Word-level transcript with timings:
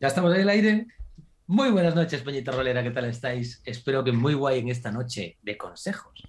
Ya 0.00 0.08
estamos 0.08 0.34
en 0.34 0.40
el 0.40 0.48
aire. 0.48 0.86
Muy 1.46 1.70
buenas 1.70 1.94
noches, 1.94 2.22
Peñita 2.22 2.52
Rolera, 2.52 2.82
¿qué 2.82 2.90
tal 2.90 3.04
estáis? 3.04 3.62
Espero 3.64 4.02
que 4.02 4.12
muy 4.12 4.34
guay 4.34 4.58
en 4.58 4.68
esta 4.68 4.90
noche 4.90 5.36
de 5.42 5.56
consejos. 5.56 6.22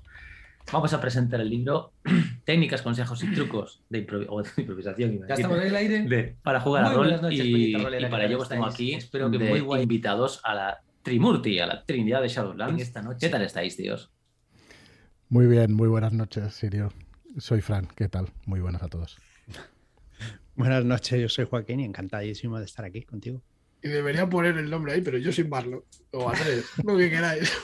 Vamos 0.71 0.93
a 0.93 1.01
presentar 1.01 1.41
el 1.41 1.49
libro 1.49 1.93
Técnicas, 2.43 2.81
consejos 2.81 3.23
y 3.23 3.33
trucos 3.33 3.83
de, 3.89 3.99
improvisación. 3.99 5.21
Ya 5.27 5.35
estamos 5.35 5.57
en 5.59 5.67
el 5.67 5.75
aire. 5.75 6.35
para 6.43 6.59
jugar 6.59 6.85
a 6.85 6.93
rol 6.93 7.19
y, 7.31 7.73
para 8.09 8.25
ello 8.25 8.37
pues 8.37 8.49
tengo 8.49 8.65
aquí 8.65 8.93
Espero 8.93 9.31
que 9.31 9.39
muy 9.39 9.61
guay 9.61 9.83
invitados 9.83 10.41
a 10.43 10.53
la 10.53 10.81
Trimurti, 11.01 11.59
a 11.59 11.67
la 11.67 11.83
Trinidad 11.83 12.21
de 12.21 12.27
Shadowlands. 12.27 12.81
Esta 12.81 13.01
noche. 13.01 13.27
¿Qué 13.27 13.29
tal 13.29 13.41
estáis, 13.41 13.75
tíos? 13.75 14.11
Muy 15.29 15.47
bien, 15.47 15.73
muy 15.73 15.87
buenas 15.87 16.13
noches, 16.13 16.53
Sirio. 16.53 16.91
Soy 17.37 17.61
Fran, 17.61 17.87
¿qué 17.95 18.09
tal? 18.09 18.29
Muy 18.45 18.59
buenas 18.59 18.83
a 18.83 18.87
todos. 18.87 19.17
Buenas 20.55 20.85
noches, 20.85 21.19
yo 21.19 21.27
soy 21.27 21.45
Joaquín 21.45 21.81
y 21.81 21.83
encantadísimo 21.83 22.57
de 22.57 22.63
estar 22.63 22.85
aquí 22.85 23.01
contigo. 23.01 23.41
Y 23.85 23.89
debería 23.89 24.27
poner 24.27 24.57
el 24.57 24.67
nombre 24.67 24.93
ahí, 24.93 25.01
pero 25.01 25.19
yo 25.19 25.31
sin 25.31 25.47
Marlo. 25.47 25.85
O 26.11 26.27
Andrés, 26.27 26.65
lo 26.83 26.97
que 26.97 27.07
queráis. 27.11 27.55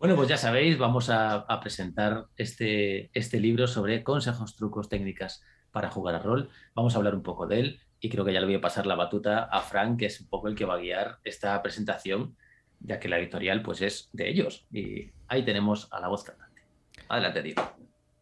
Bueno, 0.00 0.14
pues 0.14 0.28
ya 0.28 0.36
sabéis, 0.36 0.78
vamos 0.78 1.10
a, 1.10 1.44
presentar 1.60 2.26
este, 2.36 3.10
este 3.18 3.40
libro 3.40 3.66
sobre 3.66 4.04
consejos, 4.04 4.54
trucos, 4.54 4.88
técnicas 4.88 5.42
para 5.72 5.90
jugar 5.90 6.14
a 6.14 6.20
rol. 6.20 6.50
Vamos 6.74 6.94
a 6.94 6.98
hablar 6.98 7.16
un 7.16 7.24
poco 7.24 7.48
de 7.48 7.58
él 7.58 7.80
y 7.98 8.08
creo 8.08 8.24
que 8.24 8.32
ya 8.32 8.38
le 8.38 8.46
voy 8.46 8.54
a 8.54 8.60
pasar 8.60 8.86
la 8.86 8.94
batuta 8.94 9.44
a 9.44 9.60
Frank, 9.60 9.98
que 9.98 10.06
es 10.06 10.20
un 10.20 10.28
poco 10.28 10.46
el 10.46 10.54
que 10.54 10.64
va 10.64 10.74
a 10.74 10.78
guiar 10.78 11.18
esta 11.24 11.60
presentación, 11.62 12.36
ya 12.78 13.00
que 13.00 13.08
la 13.08 13.18
editorial 13.18 13.62
pues 13.62 13.82
es 13.82 14.08
de 14.12 14.28
ellos. 14.28 14.66
Y 14.72 15.10
ahí 15.26 15.44
tenemos 15.44 15.88
a 15.92 15.98
la 15.98 16.06
voz 16.06 16.22
cantante. 16.22 16.62
Adelante, 17.08 17.42
tío. 17.42 17.54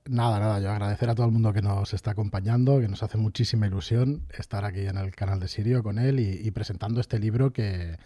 Nada, 0.09 0.39
nada, 0.39 0.61
yo 0.61 0.71
agradecer 0.71 1.11
a 1.11 1.15
todo 1.17 1.27
el 1.27 1.33
mundo 1.33 1.53
que 1.53 1.63
nos 1.63 1.93
está 1.93 2.13
acompañando, 2.13 2.81
que 2.81 2.87
nos 2.87 3.03
hace 3.03 3.19
muchísima 3.19 3.67
ilusión 3.67 4.23
estar 4.39 4.65
aquí 4.65 4.87
en 4.87 4.99
el 4.99 5.15
canal 5.15 5.41
de 5.41 5.49
Sirio 5.49 5.83
con 5.83 5.99
él 5.99 6.21
y, 6.21 6.51
presentando 6.53 7.01
este 7.01 7.19
libro 7.19 7.53
que, 7.53 7.99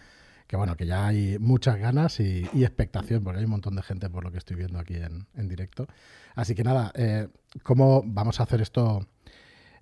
bueno, 0.53 0.77
que 0.77 0.87
ya 0.87 1.07
hay 1.07 1.39
muchas 1.39 1.77
ganas 1.77 2.19
y, 2.21 2.45
expectación, 2.55 3.23
porque 3.23 3.41
hay 3.41 3.45
un 3.45 3.51
montón 3.51 3.77
de 3.77 3.83
gente 3.83 4.09
por 4.09 4.25
lo 4.25 4.33
que 4.33 4.39
estoy 4.39 4.57
viendo 4.57 4.79
aquí 4.79 4.95
en, 4.97 5.49
directo. 5.49 5.89
Así 6.35 6.55
que 6.55 6.65
nada, 6.65 6.91
eh, 6.95 7.29
¿cómo 7.63 8.03
vamos 8.05 8.41
a 8.41 8.45
hacer 8.45 8.63
esto 8.63 9.07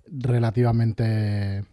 relativamente 0.05 1.63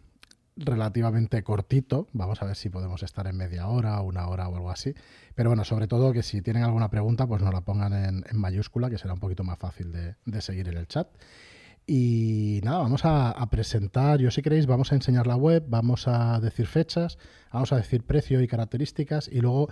relativamente 0.56 1.42
cortito. 1.42 2.08
Vamos 2.12 2.42
a 2.42 2.46
ver 2.46 2.56
si 2.56 2.70
podemos 2.70 3.02
estar 3.02 3.26
en 3.26 3.36
media 3.36 3.68
hora, 3.68 4.00
una 4.00 4.28
hora 4.28 4.48
o 4.48 4.56
algo 4.56 4.70
así. 4.70 4.94
Pero 5.34 5.50
bueno, 5.50 5.64
sobre 5.64 5.86
todo 5.86 6.12
que 6.12 6.22
si 6.22 6.42
tienen 6.42 6.64
alguna 6.64 6.90
pregunta, 6.90 7.26
pues 7.26 7.42
nos 7.42 7.52
la 7.52 7.60
pongan 7.60 7.92
en, 7.92 8.24
mayúscula, 8.32 8.90
que 8.90 8.98
será 8.98 9.14
un 9.14 9.20
poquito 9.20 9.44
más 9.44 9.58
fácil 9.58 9.92
de, 9.92 10.40
seguir 10.40 10.68
en 10.68 10.76
el 10.78 10.88
chat. 10.88 11.08
Y 11.86 12.60
nada, 12.64 12.78
vamos 12.78 13.02
a, 13.04 13.46
presentar, 13.48 14.18
yo 14.18 14.32
si 14.32 14.42
queréis, 14.42 14.66
vamos 14.66 14.90
a 14.90 14.96
enseñar 14.96 15.28
la 15.28 15.36
web, 15.36 15.64
vamos 15.68 16.08
a 16.08 16.40
decir 16.40 16.66
fechas, 16.66 17.16
vamos 17.52 17.72
a 17.72 17.76
decir 17.76 18.02
precio 18.02 18.40
y 18.40 18.48
características 18.48 19.28
y 19.28 19.40
luego 19.40 19.68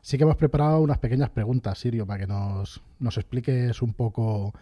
sí 0.00 0.16
que 0.16 0.22
hemos 0.22 0.36
preparado 0.36 0.80
unas 0.80 0.98
pequeñas 0.98 1.30
preguntas, 1.30 1.78
Sirio, 1.80 2.06
para 2.06 2.20
que 2.20 2.26
nos, 2.28 2.82
nos 3.00 3.16
expliques 3.16 3.82
un 3.82 3.94
poco 3.94 4.54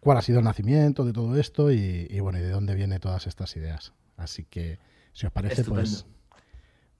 cuál 0.00 0.18
ha 0.18 0.22
sido 0.22 0.38
el 0.38 0.44
nacimiento 0.44 1.04
de 1.04 1.12
todo 1.12 1.36
esto 1.38 1.72
y, 1.72 2.20
bueno, 2.20 2.38
y 2.38 2.42
de 2.42 2.50
dónde 2.50 2.74
vienen 2.74 3.00
todas 3.00 3.26
estas 3.26 3.56
ideas. 3.56 3.92
Así 4.16 4.44
que 4.44 4.78
si 5.18 5.26
os 5.26 5.32
parece, 5.32 5.64
pues 5.64 6.06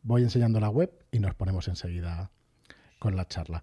voy 0.03 0.25
enseñando 0.25 0.59
la 0.59 0.71
web 0.71 0.91
y 1.13 1.21
nos 1.21 1.37
ponemos 1.37 1.69
enseguida 1.69 2.33
con 2.99 3.15
la 3.15 3.29
charla. 3.29 3.63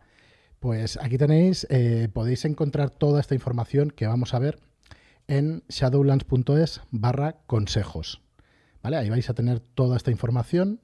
Pues 0.62 0.98
aquí 1.02 1.18
tenéis, 1.18 1.68
eh, 1.70 2.08
podéis 2.14 2.46
encontrar 2.46 2.90
toda 2.90 3.20
esta 3.20 3.36
información 3.36 3.92
que 3.92 4.08
vamos 4.08 4.34
a 4.34 4.40
ver 4.40 4.62
en 5.28 5.66
shadowlands.es 5.68 6.80
barra 6.90 7.34
consejos. 7.48 8.22
¿Vale? 8.82 8.96
Ahí 8.96 9.10
vais 9.10 9.30
a 9.30 9.34
tener 9.34 9.60
toda 9.60 9.98
esta 9.98 10.12
información 10.12 10.80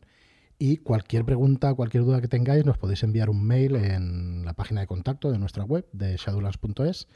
y 0.60 0.76
cualquier 0.76 1.24
pregunta, 1.24 1.74
cualquier 1.74 2.04
duda 2.04 2.20
que 2.20 2.28
tengáis, 2.28 2.66
nos 2.66 2.78
podéis 2.78 3.04
enviar 3.04 3.30
un 3.30 3.42
mail 3.42 3.78
en 3.78 4.44
la 4.44 4.52
página 4.52 4.82
de 4.82 4.88
contacto 4.88 5.32
de 5.32 5.40
nuestra 5.40 5.64
web 5.64 5.88
de 5.94 6.18
shadowlands.es 6.18 7.08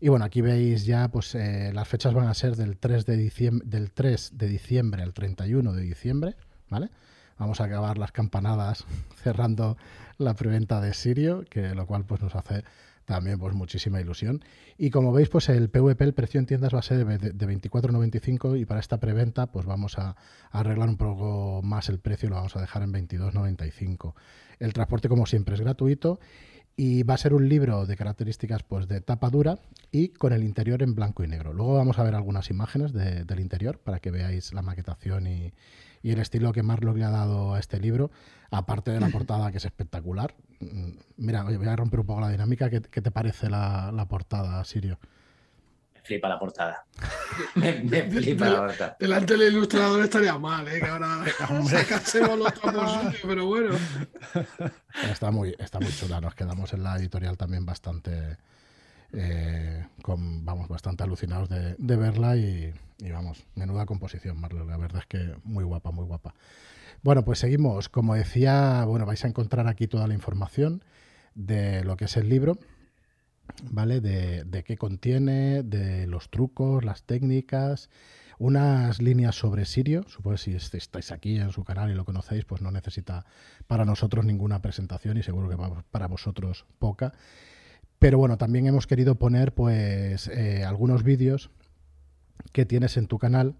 y 0.00 0.08
bueno, 0.08 0.24
aquí 0.24 0.40
veis 0.40 0.84
ya, 0.84 1.08
pues 1.08 1.34
eh, 1.34 1.72
las 1.72 1.88
fechas 1.88 2.14
van 2.14 2.28
a 2.28 2.34
ser 2.34 2.56
del 2.56 2.76
3 2.76 3.06
de 3.06 3.16
diciembre, 3.16 3.68
del 3.68 3.90
3 3.92 4.32
de 4.34 4.48
diciembre 4.48 5.02
al 5.02 5.14
31 5.14 5.72
de 5.72 5.82
diciembre, 5.82 6.36
¿vale? 6.68 6.90
Vamos 7.38 7.60
a 7.60 7.64
acabar 7.64 7.98
las 7.98 8.12
campanadas 8.12 8.84
cerrando 9.22 9.76
la 10.18 10.34
preventa 10.34 10.80
de 10.80 10.94
Sirio, 10.94 11.44
que 11.48 11.74
lo 11.74 11.86
cual 11.86 12.04
pues 12.04 12.22
nos 12.22 12.34
hace 12.34 12.64
también 13.04 13.38
pues 13.38 13.54
muchísima 13.54 14.00
ilusión. 14.00 14.44
Y 14.78 14.90
como 14.90 15.12
veis, 15.12 15.28
pues 15.28 15.48
el 15.48 15.68
PVP, 15.68 16.04
el 16.04 16.14
precio 16.14 16.40
en 16.40 16.46
tiendas 16.46 16.74
va 16.74 16.78
a 16.78 16.82
ser 16.82 17.04
de, 17.04 17.32
de 17.32 17.46
24.95 17.46 18.58
y 18.58 18.64
para 18.64 18.80
esta 18.80 18.98
preventa 18.98 19.46
pues 19.46 19.66
vamos 19.66 19.98
a, 19.98 20.16
arreglar 20.50 20.88
un 20.88 20.96
poco 20.96 21.60
más 21.62 21.88
el 21.88 21.98
precio, 21.98 22.28
lo 22.28 22.36
vamos 22.36 22.56
a 22.56 22.60
dejar 22.60 22.82
en 22.82 22.92
22.95. 22.92 24.14
El 24.58 24.72
transporte 24.72 25.08
como 25.08 25.26
siempre 25.26 25.54
es 25.54 25.60
gratuito 25.60 26.20
y 26.76 27.02
va 27.04 27.14
a 27.14 27.18
ser 27.18 27.34
un 27.34 27.48
libro 27.48 27.86
de 27.86 27.96
características 27.96 28.62
pues 28.62 28.88
de 28.88 29.00
tapa 29.00 29.30
dura 29.30 29.58
y 29.92 30.08
con 30.08 30.32
el 30.32 30.42
interior 30.42 30.82
en 30.82 30.94
blanco 30.94 31.22
y 31.22 31.28
negro. 31.28 31.52
Luego 31.52 31.74
vamos 31.74 31.98
a 31.98 32.02
ver 32.02 32.14
algunas 32.14 32.50
imágenes 32.50 32.92
del 32.92 33.40
interior 33.40 33.78
para 33.78 34.00
que 34.00 34.10
veáis 34.10 34.52
la 34.52 34.62
maquetación 34.62 35.26
y, 35.26 35.52
el 36.02 36.18
estilo 36.18 36.52
que 36.52 36.62
Marlock 36.62 36.98
le 36.98 37.04
ha 37.04 37.10
dado 37.10 37.54
a 37.54 37.58
este 37.58 37.80
libro, 37.80 38.10
aparte 38.50 38.90
de 38.90 39.00
la 39.00 39.08
portada 39.12 39.50
que 39.50 39.56
es 39.56 39.64
espectacular. 39.64 40.34
Mm, 40.60 40.90
mira, 41.16 41.42
voy 41.44 41.66
a 41.66 41.76
romper 41.76 42.00
un 42.00 42.06
poco 42.06 42.20
la 42.20 42.28
dinámica. 42.28 42.68
¿Qué, 42.68 42.80
te 42.80 43.10
parece 43.10 43.48
la, 43.48 43.90
la 43.90 44.06
portada, 44.06 44.62
Sirio? 44.64 44.98
Flipa 46.04 46.28
la 46.28 46.38
portada. 46.38 46.84
me, 47.56 47.72
flipa 48.10 48.48
la 48.48 48.58
portada. 48.66 48.96
Delante 49.00 49.36
del 49.36 49.54
ilustrador 49.54 50.04
estaría 50.04 50.38
mal, 50.38 50.68
¿eh? 50.68 50.78
que 50.78 50.86
ahora 50.86 51.24
sacásemos 51.68 52.38
los 52.38 52.54
trapos 52.54 53.16
pero 53.22 53.46
bueno. 53.46 53.74
Está 55.10 55.30
muy, 55.30 55.56
está 55.58 55.80
muy 55.80 55.90
chula. 55.90 56.20
Nos 56.20 56.34
quedamos 56.34 56.72
en 56.74 56.82
la 56.82 56.96
editorial 56.96 57.36
también 57.36 57.64
bastante. 57.64 58.36
Eh, 59.16 59.86
con, 60.02 60.44
vamos, 60.44 60.68
bastante 60.68 61.04
alucinados 61.04 61.48
de, 61.48 61.96
verla 61.96 62.36
y, 62.36 62.74
vamos, 63.10 63.44
menuda 63.54 63.86
composición, 63.86 64.40
Marlon. 64.40 64.68
La 64.68 64.76
verdad 64.76 65.02
es 65.02 65.06
que 65.06 65.36
muy 65.44 65.64
guapa, 65.64 65.90
muy 65.90 66.04
guapa. 66.04 66.34
Bueno, 67.02 67.24
pues 67.24 67.38
seguimos. 67.38 67.88
Como 67.88 68.14
decía, 68.14 68.84
bueno, 68.84 69.06
vais 69.06 69.24
a 69.24 69.28
encontrar 69.28 69.68
aquí 69.68 69.86
toda 69.86 70.06
la 70.06 70.14
información 70.14 70.84
de 71.34 71.82
lo 71.84 71.96
que 71.96 72.06
es 72.06 72.16
el 72.16 72.28
libro. 72.28 72.58
¿Vale? 73.62 74.00
De, 74.00 74.64
qué 74.64 74.76
contiene, 74.76 75.62
de 75.62 76.06
los 76.06 76.30
trucos, 76.30 76.84
las 76.84 77.04
técnicas, 77.04 77.90
unas 78.38 79.00
líneas 79.00 79.34
sobre 79.36 79.64
Sirio. 79.64 80.04
Supongo 80.08 80.36
si 80.36 80.54
estáis 80.54 81.12
aquí 81.12 81.36
en 81.36 81.52
su 81.52 81.64
canal 81.64 81.90
y 81.90 81.94
lo 81.94 82.04
conocéis, 82.04 82.44
pues 82.44 82.60
no 82.62 82.70
necesita 82.70 83.24
para 83.66 83.84
nosotros 83.84 84.24
ninguna 84.24 84.60
presentación 84.60 85.16
y 85.16 85.22
seguro 85.22 85.48
que 85.48 85.82
para 85.90 86.06
vosotros 86.08 86.66
poca. 86.78 87.12
Pero 87.98 88.18
bueno, 88.18 88.36
también 88.36 88.66
hemos 88.66 88.86
querido 88.86 89.14
poner 89.14 89.54
pues 89.54 90.28
eh, 90.28 90.64
algunos 90.64 91.02
vídeos 91.04 91.50
que 92.52 92.66
tienes 92.66 92.96
en 92.96 93.06
tu 93.06 93.18
canal 93.18 93.54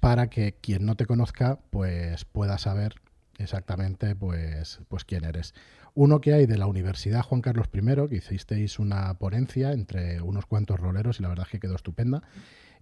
para 0.00 0.30
que 0.30 0.54
quien 0.54 0.86
no 0.86 0.96
te 0.96 1.06
conozca 1.06 1.58
pues 1.70 2.24
pueda 2.24 2.58
saber 2.58 2.94
exactamente 3.36 4.14
pues, 4.14 4.80
pues 4.88 5.04
quién 5.04 5.24
eres. 5.24 5.54
Uno 6.00 6.20
que 6.20 6.32
hay 6.32 6.46
de 6.46 6.56
la 6.56 6.68
Universidad 6.68 7.24
Juan 7.24 7.40
Carlos 7.40 7.66
I, 7.72 8.08
que 8.08 8.14
hicisteis 8.14 8.78
una 8.78 9.14
ponencia 9.14 9.72
entre 9.72 10.22
unos 10.22 10.46
cuantos 10.46 10.78
roleros 10.78 11.18
y 11.18 11.24
la 11.24 11.28
verdad 11.28 11.46
es 11.46 11.50
que 11.50 11.58
quedó 11.58 11.74
estupenda. 11.74 12.22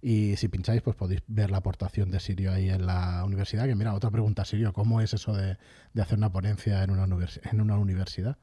Y 0.03 0.35
si 0.35 0.49
pincháis, 0.49 0.83
pues 0.83 0.95
podéis 0.95 1.23
ver 1.25 1.49
la 1.49 1.57
aportación 1.57 2.11
de 2.11 2.19
Sirio 2.19 2.51
ahí 2.51 2.69
en 2.69 2.85
la 2.85 3.23
universidad. 3.25 3.65
Que 3.65 3.73
mira, 3.73 3.95
otra 3.95 4.11
pregunta, 4.11 4.45
Sirio, 4.45 4.71
¿cómo 4.71 5.01
es 5.01 5.15
eso 5.15 5.33
de, 5.33 5.57
hacer 5.99 6.15
una 6.15 6.31
ponencia 6.31 6.83
en 6.83 6.91
una, 6.91 7.05
en 7.05 7.59
una 7.59 7.79
universidad? 7.79 8.37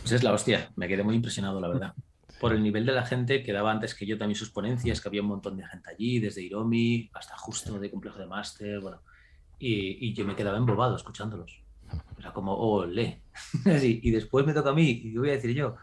Pues 0.00 0.12
es 0.12 0.22
la 0.22 0.32
hostia, 0.32 0.70
me 0.74 0.88
quedé 0.88 1.02
muy 1.02 1.16
impresionado, 1.16 1.60
la 1.60 1.68
verdad. 1.68 1.94
Por 2.40 2.54
el 2.54 2.62
nivel 2.62 2.86
de 2.86 2.92
la 2.92 3.04
gente 3.04 3.42
que 3.42 3.52
daba 3.52 3.72
antes 3.72 3.94
que 3.94 4.06
yo 4.06 4.16
también 4.16 4.36
sus 4.36 4.48
ponencias, 4.48 5.02
que 5.02 5.08
había 5.08 5.20
un 5.20 5.28
montón 5.28 5.54
de 5.54 5.66
gente 5.66 5.90
allí, 5.90 6.18
desde 6.18 6.40
Iromi 6.40 7.10
hasta 7.12 7.36
justo 7.36 7.78
de 7.78 7.90
complejo 7.90 8.18
de 8.18 8.26
máster, 8.26 8.80
bueno. 8.80 9.02
Y, 9.58 9.98
y 10.00 10.14
yo 10.14 10.24
me 10.24 10.34
quedaba 10.34 10.56
embobado 10.56 10.96
escuchándolos. 10.96 11.65
Era 12.18 12.32
como, 12.32 12.54
ole. 12.54 13.22
y 13.82 14.10
después 14.10 14.46
me 14.46 14.52
toca 14.52 14.70
a 14.70 14.74
mí, 14.74 15.00
y 15.04 15.16
voy 15.16 15.30
a 15.30 15.32
decir 15.32 15.54
yo. 15.54 15.76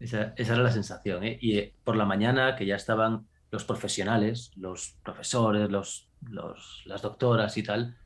Esa, 0.00 0.34
era 0.36 0.56
la 0.56 0.70
sensación. 0.70 1.24
¿eh? 1.24 1.38
Y 1.40 1.58
eh, 1.58 1.74
por 1.84 1.96
la 1.96 2.04
mañana, 2.04 2.56
que 2.56 2.66
ya 2.66 2.76
estaban 2.76 3.26
los 3.50 3.64
profesionales, 3.64 4.52
los 4.56 4.96
profesores, 5.02 5.70
los, 5.70 6.08
las 6.84 7.02
doctoras 7.02 7.56
y 7.56 7.62
tal, 7.62 7.96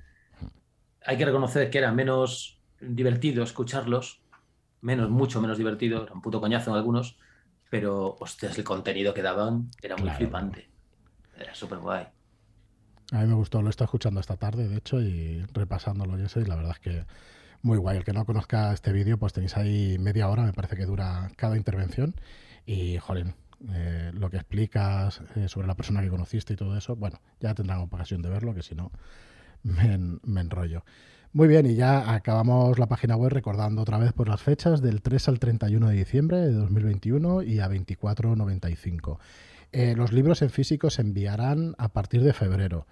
hay 1.05 1.19
que 1.19 1.25
reconocer 1.25 1.69
que 1.71 1.79
era 1.79 1.93
menos 1.93 2.61
divertido 2.81 3.43
escucharlos, 3.43 4.23
menos, 4.81 5.11
mucho 5.11 5.41
menos 5.41 5.59
divertido, 5.59 6.05
era 6.05 6.13
un 6.13 6.23
puto 6.23 6.41
coñazo 6.41 6.71
en 6.71 6.77
algunos, 6.77 7.19
pero, 7.71 8.17
hostias, 8.21 8.57
el 8.59 8.65
contenido 8.65 9.15
que 9.15 9.23
daban 9.23 9.71
era 9.81 9.97
muy 9.97 10.11
flipante. 10.11 10.69
Era 11.39 11.55
súper 11.55 11.79
guay. 11.79 12.07
A 13.13 13.21
mí 13.21 13.27
me 13.27 13.35
gustó, 13.35 13.61
lo 13.61 13.69
he 13.69 13.71
estado 13.71 13.85
escuchando 13.85 14.21
esta 14.21 14.37
tarde, 14.37 14.69
de 14.69 14.79
hecho, 14.79 15.01
y 15.01 15.45
repasándolo 15.53 16.19
y 16.19 16.23
eso, 16.23 16.41
y 16.41 16.47
la 16.47 16.57
verdad 16.57 16.73
es 16.73 16.81
que 16.81 17.05
muy 17.61 17.77
guay. 17.77 17.99
El 17.99 18.05
que 18.05 18.15
no 18.15 18.25
conozca 18.25 18.73
este 18.73 18.91
vídeo, 18.91 19.19
pues 19.19 19.35
tenéis 19.35 19.57
ahí 19.59 19.99
media 19.99 20.29
hora, 20.31 20.43
me 20.45 20.55
parece 20.55 20.77
que 20.77 20.87
dura 20.87 21.31
cada 21.37 21.59
intervención. 21.59 22.15
Y, 22.65 22.97
joder, 22.97 23.35
eh, 23.71 24.13
lo 24.15 24.31
que 24.31 24.39
explicas 24.39 25.21
eh, 25.37 25.47
sobre 25.49 25.67
la 25.67 25.75
persona 25.75 26.01
que 26.01 26.09
conociste 26.09 26.55
y 26.55 26.57
todo 26.57 26.75
eso, 26.77 26.97
bueno, 26.97 27.21
ya 27.39 27.55
tendrán 27.55 27.81
ocasión 27.81 28.23
de 28.23 28.31
verlo, 28.31 28.55
que 28.55 28.63
si 28.63 28.75
no, 28.75 28.91
me, 29.63 30.41
enrollo. 30.41 30.83
Muy 31.35 31.49
bien, 31.49 31.67
y 31.67 31.75
ya 31.75 32.15
acabamos 32.15 32.79
la 32.79 32.87
página 32.87 33.17
web 33.17 33.31
recordando 33.31 33.83
otra 33.83 33.99
vez 33.99 34.15
por 34.15 34.29
las 34.29 34.41
fechas 34.41 34.81
del 34.81 35.03
3 35.03 35.29
al 35.29 35.39
31 35.39 35.89
de 35.89 35.95
diciembre 35.97 36.39
de 36.39 36.53
2021 36.53 37.43
y 37.43 37.61
a 37.61 37.69
24.95. 37.69 39.19
Eh, 39.73 39.95
los 39.97 40.13
libros 40.13 40.43
en 40.43 40.51
físico 40.51 40.91
se 40.91 41.03
enviarán 41.03 41.75
a 41.79 41.89
partir 41.93 42.23
de 42.23 42.33
febrero. 42.33 42.87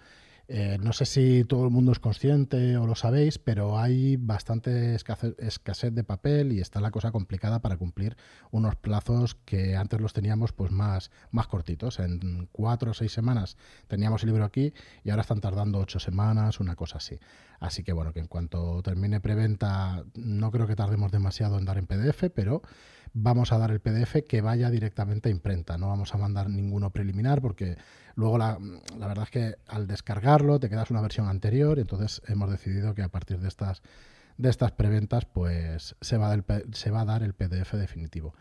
Eh, 0.52 0.78
no 0.82 0.92
sé 0.92 1.06
si 1.06 1.44
todo 1.44 1.64
el 1.64 1.70
mundo 1.70 1.92
es 1.92 2.00
consciente 2.00 2.76
o 2.76 2.84
lo 2.84 2.96
sabéis, 2.96 3.38
pero 3.38 3.78
hay 3.78 4.16
bastante 4.16 4.96
escasez 4.96 5.94
de 5.94 6.02
papel 6.02 6.50
y 6.50 6.60
está 6.60 6.80
la 6.80 6.90
cosa 6.90 7.12
complicada 7.12 7.60
para 7.60 7.76
cumplir 7.76 8.16
unos 8.50 8.74
plazos 8.74 9.36
que 9.44 9.76
antes 9.76 10.00
los 10.00 10.12
teníamos 10.12 10.52
pues 10.52 10.72
más, 10.72 11.12
más 11.30 11.46
cortitos. 11.46 12.00
En 12.00 12.48
cuatro 12.50 12.90
o 12.90 12.94
seis 12.94 13.12
semanas 13.12 13.56
teníamos 13.86 14.24
el 14.24 14.30
libro 14.30 14.44
aquí 14.44 14.74
y 15.04 15.10
ahora 15.10 15.22
están 15.22 15.40
tardando 15.40 15.78
ocho 15.78 16.00
semanas, 16.00 16.58
una 16.58 16.74
cosa 16.74 16.98
así. 16.98 17.20
Así 17.60 17.84
que 17.84 17.92
bueno, 17.92 18.12
que 18.12 18.18
en 18.18 18.26
cuanto 18.26 18.82
termine 18.82 19.20
preventa, 19.20 20.02
no 20.16 20.50
creo 20.50 20.66
que 20.66 20.74
tardemos 20.74 21.12
demasiado 21.12 21.60
en 21.60 21.64
dar 21.64 21.78
en 21.78 21.86
PDF, 21.86 22.24
pero 22.34 22.62
vamos 23.12 23.52
a 23.52 23.58
dar 23.58 23.70
el 23.70 23.80
PDF 23.80 24.16
que 24.28 24.40
vaya 24.40 24.70
directamente 24.70 25.28
a 25.28 25.32
imprenta. 25.32 25.78
No 25.78 25.88
vamos 25.88 26.14
a 26.14 26.18
mandar 26.18 26.48
ninguno 26.48 26.90
preliminar 26.90 27.40
porque 27.40 27.76
luego 28.14 28.38
la, 28.38 28.58
verdad 28.98 29.24
es 29.24 29.30
que 29.30 29.56
al 29.66 29.86
descargarlo 29.86 30.60
te 30.60 30.68
quedas 30.68 30.90
una 30.90 31.00
versión 31.00 31.28
anterior. 31.28 31.78
Entonces 31.78 32.22
hemos 32.26 32.50
decidido 32.50 32.94
que 32.94 33.02
a 33.02 33.08
partir 33.08 33.40
de 33.40 33.48
estas, 33.48 33.82
de 34.36 34.50
estas 34.50 34.72
preventas 34.72 35.24
pues 35.24 35.96
se 36.00 36.16
va, 36.16 36.36
se 36.72 36.90
va 36.90 37.00
a 37.02 37.04
dar 37.04 37.22
el 37.22 37.34
PDF 37.34 37.74
definitivo. 37.74 38.34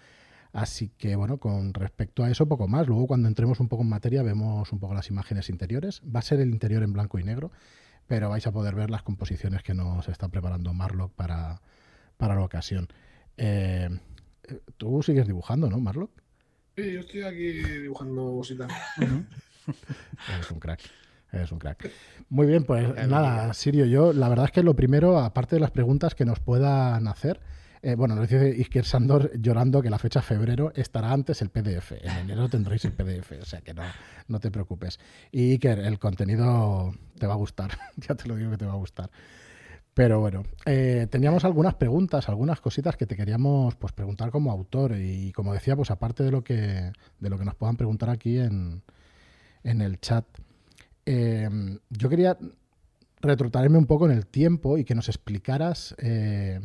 Así 0.51 0.89
que 0.97 1.15
bueno, 1.15 1.37
con 1.37 1.73
respecto 1.73 2.23
a 2.23 2.29
eso, 2.31 2.47
poco 2.47 2.67
más. 2.67 2.87
Luego 2.87 3.07
cuando 3.07 3.27
entremos 3.27 3.59
un 3.59 3.69
poco 3.69 3.83
en 3.83 3.89
materia 3.89 4.23
vemos 4.23 4.71
un 4.71 4.79
poco 4.79 4.93
las 4.93 5.09
imágenes 5.09 5.49
interiores. 5.49 6.01
Va 6.03 6.19
a 6.19 6.23
ser 6.23 6.39
el 6.39 6.49
interior 6.49 6.83
en 6.83 6.93
blanco 6.93 7.19
y 7.19 7.23
negro, 7.23 7.51
pero 8.07 8.29
vais 8.29 8.45
a 8.47 8.51
poder 8.51 8.75
ver 8.75 8.89
las 8.89 9.03
composiciones 9.03 9.63
que 9.63 9.73
nos 9.73 10.07
está 10.09 10.29
preparando 10.29 10.73
Marlock 10.73 11.13
para, 11.13 11.61
para 12.17 12.35
la 12.35 12.41
ocasión. 12.41 12.87
Eh, 13.37 13.89
Tú 14.77 15.01
sigues 15.03 15.27
dibujando, 15.27 15.69
¿no, 15.69 15.79
Marlock? 15.79 16.11
Sí, 16.75 16.93
yo 16.93 16.99
estoy 17.01 17.23
aquí 17.23 17.51
dibujando 17.81 18.21
cositas. 18.37 18.71
Eres 18.97 20.51
un 20.51 20.59
crack. 20.59 20.81
Eres 21.31 21.51
un 21.51 21.59
crack. 21.59 21.91
Muy 22.29 22.47
bien, 22.47 22.63
pues 22.63 23.07
nada, 23.07 23.53
Sirio, 23.53 23.85
yo 23.85 24.13
la 24.13 24.29
verdad 24.29 24.45
es 24.45 24.51
que 24.51 24.63
lo 24.63 24.75
primero, 24.75 25.19
aparte 25.19 25.55
de 25.55 25.59
las 25.59 25.71
preguntas 25.71 26.15
que 26.15 26.25
nos 26.25 26.39
puedan 26.39 27.07
hacer, 27.07 27.39
eh, 27.81 27.95
bueno, 27.95 28.15
nos 28.15 28.27
dice 28.27 28.49
Isker 28.57 28.83
Sandor 28.83 29.31
llorando 29.39 29.81
que 29.81 29.89
la 29.89 29.99
fecha 29.99 30.21
febrero 30.21 30.73
estará 30.75 31.13
antes 31.13 31.41
el 31.41 31.49
PDF. 31.49 31.93
En 32.01 32.17
enero 32.17 32.49
tendréis 32.49 32.83
el 32.85 32.91
PDF, 32.91 33.33
o 33.41 33.45
sea 33.45 33.61
que 33.61 33.73
no, 33.73 33.83
no 34.27 34.39
te 34.39 34.51
preocupes. 34.51 34.99
Y 35.31 35.51
Iker, 35.51 35.79
el 35.79 35.97
contenido 35.97 36.93
te 37.17 37.25
va 37.25 37.33
a 37.33 37.37
gustar, 37.37 37.71
ya 37.97 38.15
te 38.15 38.27
lo 38.27 38.35
digo 38.35 38.51
que 38.51 38.57
te 38.57 38.65
va 38.65 38.73
a 38.73 38.77
gustar. 38.77 39.09
Pero 39.99 40.21
bueno, 40.21 40.45
eh, 40.65 41.07
teníamos 41.11 41.43
algunas 41.43 41.75
preguntas, 41.75 42.29
algunas 42.29 42.61
cositas 42.61 42.95
que 42.95 43.05
te 43.05 43.17
queríamos 43.17 43.75
pues, 43.75 43.91
preguntar 43.91 44.31
como 44.31 44.49
autor. 44.49 44.95
Y 44.97 45.33
como 45.33 45.53
decía, 45.53 45.75
pues 45.75 45.91
aparte 45.91 46.23
de 46.23 46.31
lo 46.31 46.41
que, 46.41 46.93
de 47.19 47.29
lo 47.29 47.37
que 47.37 47.43
nos 47.43 47.55
puedan 47.55 47.75
preguntar 47.75 48.09
aquí 48.09 48.39
en, 48.39 48.81
el 49.61 49.99
chat, 49.99 50.23
em, 51.05 51.79
yo 51.89 52.07
quería 52.07 52.37
retrotraerme 53.19 53.77
un 53.77 53.87
poco 53.87 54.05
en 54.05 54.13
el 54.13 54.25
tiempo 54.25 54.77
y 54.77 54.85
que 54.85 54.95
nos 54.95 55.09
explicaras 55.09 55.95
eh, 55.97 56.61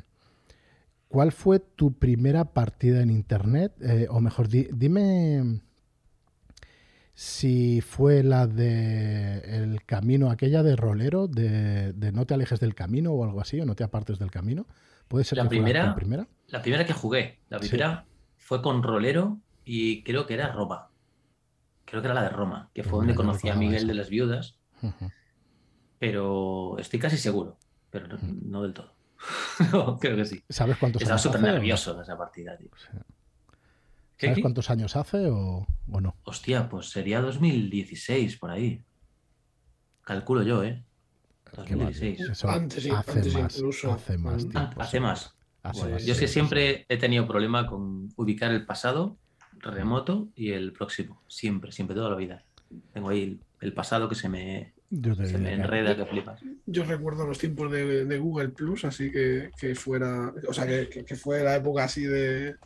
cuál 1.09 1.33
fue 1.33 1.59
tu 1.59 1.93
primera 1.93 2.45
partida 2.45 3.03
en 3.03 3.11
Internet. 3.11 3.73
Eh, 3.81 4.07
o 4.11 4.21
mejor, 4.21 4.47
dime 4.47 5.61
si 7.15 7.81
fue 7.81 8.25
la 8.25 8.49
de 8.49 9.39
el 9.63 9.85
camino, 9.85 10.31
aquella 10.31 10.63
de 10.65 10.75
rolero, 10.75 11.29
de, 11.29 11.95
no 12.13 12.27
te 12.27 12.35
alejes 12.35 12.59
del 12.59 12.75
camino 12.75 13.13
o 13.13 13.25
algo 13.25 13.41
así, 13.41 13.61
o 13.61 13.67
no 13.67 13.77
te 13.77 13.85
apartes 13.85 14.19
del 14.19 14.33
camino. 14.33 14.67
¿Puede 15.07 15.25
ser 15.25 15.39
la, 15.39 15.49
primera, 15.49 15.87
la 15.87 15.95
primera? 15.95 16.29
La 16.49 16.61
primera 16.61 16.85
que 16.85 16.93
jugué. 16.93 17.39
La 17.49 17.61
primera 17.61 18.05
fue 18.37 18.61
con 18.63 18.83
rolero 18.83 19.39
y 19.65 20.03
creo 20.03 20.27
que 20.27 20.35
era 20.35 20.53
Roma. 20.53 20.91
Creo 21.85 22.03
que 22.03 22.09
era 22.09 22.15
la 22.15 22.23
de 22.23 22.31
Roma, 22.31 22.71
que 22.75 22.83
fue 22.83 22.99
donde 22.99 23.15
conocí 23.15 23.49
a 23.49 23.55
Miguel 23.55 23.87
de 23.87 23.95
las 23.95 24.09
Viudas. 24.09 24.59
Pero 26.01 26.77
estoy 26.79 26.99
casi 26.99 27.17
seguro, 27.17 27.59
pero 27.91 28.19
no, 28.21 28.63
del 28.63 28.75
todo. 28.75 28.93
creo 30.01 30.17
que 30.17 30.25
sí. 30.25 30.43
¿Sabes 30.49 30.77
cuántos 30.79 31.01
Estaba 31.01 31.19
súper 31.19 31.43
nervioso 31.43 31.95
de 31.95 32.03
esa 32.03 32.19
partida, 32.19 32.57
tío. 32.57 32.71
¿Sabes 34.17 34.39
cuántos 34.41 34.71
años 34.71 34.97
hace 34.97 35.29
o, 35.29 35.67
no? 35.89 36.17
Hostia, 36.25 36.69
pues 36.69 36.91
sería 36.91 37.21
2016 37.21 38.37
por 38.37 38.51
ahí. 38.51 38.83
Calculo 40.03 40.43
yo, 40.43 40.63
¿eh? 40.63 40.83
2016. 41.57 42.45
antes, 42.45 42.91
hace, 42.91 43.31
más, 43.31 43.57
incluso. 43.57 43.93
hace 43.93 44.19
más. 44.19 44.47
hace 44.77 45.01
más. 45.01 45.35
yo 46.05 46.13
es 46.13 46.19
que 46.19 46.29
siempre 46.29 46.85
he 46.89 46.97
tenido 46.97 47.27
problema 47.27 47.67
con 47.67 48.09
ubicar 48.17 48.51
el 48.51 48.67
pasado 48.67 49.17
remoto 49.53 50.29
y 50.35 50.51
el 50.51 50.73
próximo. 50.73 51.23
Siempre, 51.29 51.73
siempre, 51.73 51.97
toda 51.97 52.11
la 52.11 52.17
vida. 52.17 52.45
Tengo 52.93 53.11
ahí 53.11 53.39
el, 53.61 53.73
pasado 53.73 54.09
que 54.09 54.15
se 54.15 54.29
me, 54.29 54.75
se 54.91 55.39
me 55.39 55.55
enreda, 55.55 55.97
que 55.97 56.07
flipas. 56.07 56.41
Yo 56.67 56.85
recuerdo 56.85 57.27
los 57.27 57.39
tiempos 57.39 57.71
de, 57.71 58.19
Google 58.19 58.49
Plus, 58.51 58.85
así 58.85 59.11
que, 59.11 59.75
fuera. 59.75 60.33
O 60.49 60.53
sea, 60.53 60.67
que, 60.67 61.05
que 61.05 61.17
fue 61.17 61.43
la 61.43 61.57
época 61.57 61.85
así 61.85 62.05
de 62.05 62.57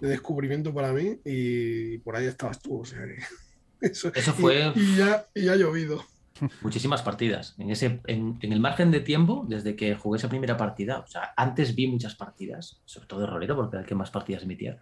de 0.00 0.08
descubrimiento 0.08 0.74
para 0.74 0.92
mí 0.92 1.18
y 1.24 1.98
por 1.98 2.16
ahí 2.16 2.26
estabas 2.26 2.60
tú. 2.60 2.80
O 2.80 2.84
sea 2.84 3.00
eso, 3.80 4.10
fue. 4.32 4.72
Y, 4.74 4.96
ya, 4.96 5.26
y 5.34 5.48
ha 5.48 5.56
llovido. 5.56 6.02
Muchísimas 6.62 7.02
partidas. 7.02 7.54
En, 7.58 7.70
ese, 7.70 8.00
en, 8.06 8.38
el 8.40 8.60
margen 8.60 8.90
de 8.90 9.00
tiempo, 9.00 9.46
desde 9.48 9.74
que 9.76 9.94
jugué 9.94 10.18
esa 10.18 10.28
primera 10.28 10.56
partida, 10.56 10.98
o 10.98 11.06
sea, 11.06 11.32
antes 11.36 11.74
vi 11.74 11.86
muchas 11.86 12.14
partidas, 12.14 12.80
sobre 12.84 13.06
todo 13.06 13.20
de 13.20 13.26
rolero, 13.26 13.56
porque 13.56 13.76
era 13.76 13.82
el 13.82 13.88
que 13.88 13.94
más 13.94 14.10
partidas 14.10 14.42
emitía. 14.42 14.78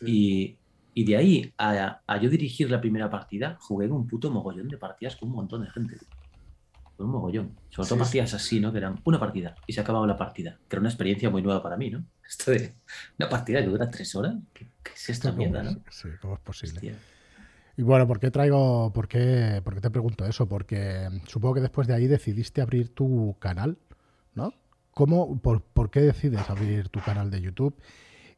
Y, 0.00 0.58
y, 0.92 1.04
de 1.04 1.16
ahí 1.16 1.54
a, 1.56 2.02
a, 2.06 2.20
yo 2.20 2.28
dirigir 2.28 2.70
la 2.70 2.80
primera 2.80 3.08
partida, 3.08 3.56
jugué 3.60 3.88
un 3.88 4.06
puto 4.06 4.30
mogollón 4.30 4.68
de 4.68 4.76
partidas 4.76 5.16
con 5.16 5.30
un 5.30 5.36
montón 5.36 5.62
de 5.62 5.70
gente 5.70 5.96
un 7.04 7.12
mogollón. 7.12 7.56
Sobre 7.70 7.88
todo 7.88 7.98
partidas 7.98 8.34
así, 8.34 8.60
¿no? 8.60 8.72
Que 8.72 8.78
eran 8.78 9.00
una 9.04 9.18
partida 9.18 9.54
y 9.66 9.72
se 9.72 9.80
acababa 9.80 10.06
la 10.06 10.16
partida. 10.16 10.58
Que 10.68 10.76
era 10.76 10.80
una 10.80 10.88
experiencia 10.88 11.30
muy 11.30 11.42
nueva 11.42 11.62
para 11.62 11.76
mí, 11.76 11.90
¿no? 11.90 12.04
Esto 12.28 12.50
de 12.50 12.74
una 13.18 13.28
partida 13.28 13.60
que 13.60 13.68
dura 13.68 13.90
tres 13.90 14.14
horas. 14.14 14.34
¿Qué, 14.52 14.66
es 14.94 15.10
esta 15.10 15.32
mierda, 15.32 15.62
no? 15.62 15.78
Sí, 15.90 16.08
¿cómo 16.20 16.34
es 16.34 16.40
posible? 16.40 16.96
Y 17.76 17.82
bueno, 17.82 18.06
¿por 18.06 18.20
qué 18.20 18.30
traigo, 18.30 18.92
por 18.92 19.08
qué, 19.08 19.60
por 19.64 19.74
qué 19.74 19.80
te 19.80 19.90
pregunto 19.90 20.26
eso? 20.26 20.46
Porque 20.46 21.08
supongo 21.26 21.54
que 21.54 21.60
después 21.62 21.86
de 21.86 21.94
ahí 21.94 22.06
decidiste 22.06 22.60
abrir 22.60 22.94
tu 22.94 23.36
canal, 23.38 23.78
¿no? 24.34 24.52
¿Cómo, 24.90 25.40
por, 25.40 25.62
por 25.62 25.90
qué 25.90 26.00
decides 26.00 26.50
abrir 26.50 26.88
tu 26.90 27.00
canal 27.00 27.30
de 27.30 27.40
YouTube? 27.40 27.74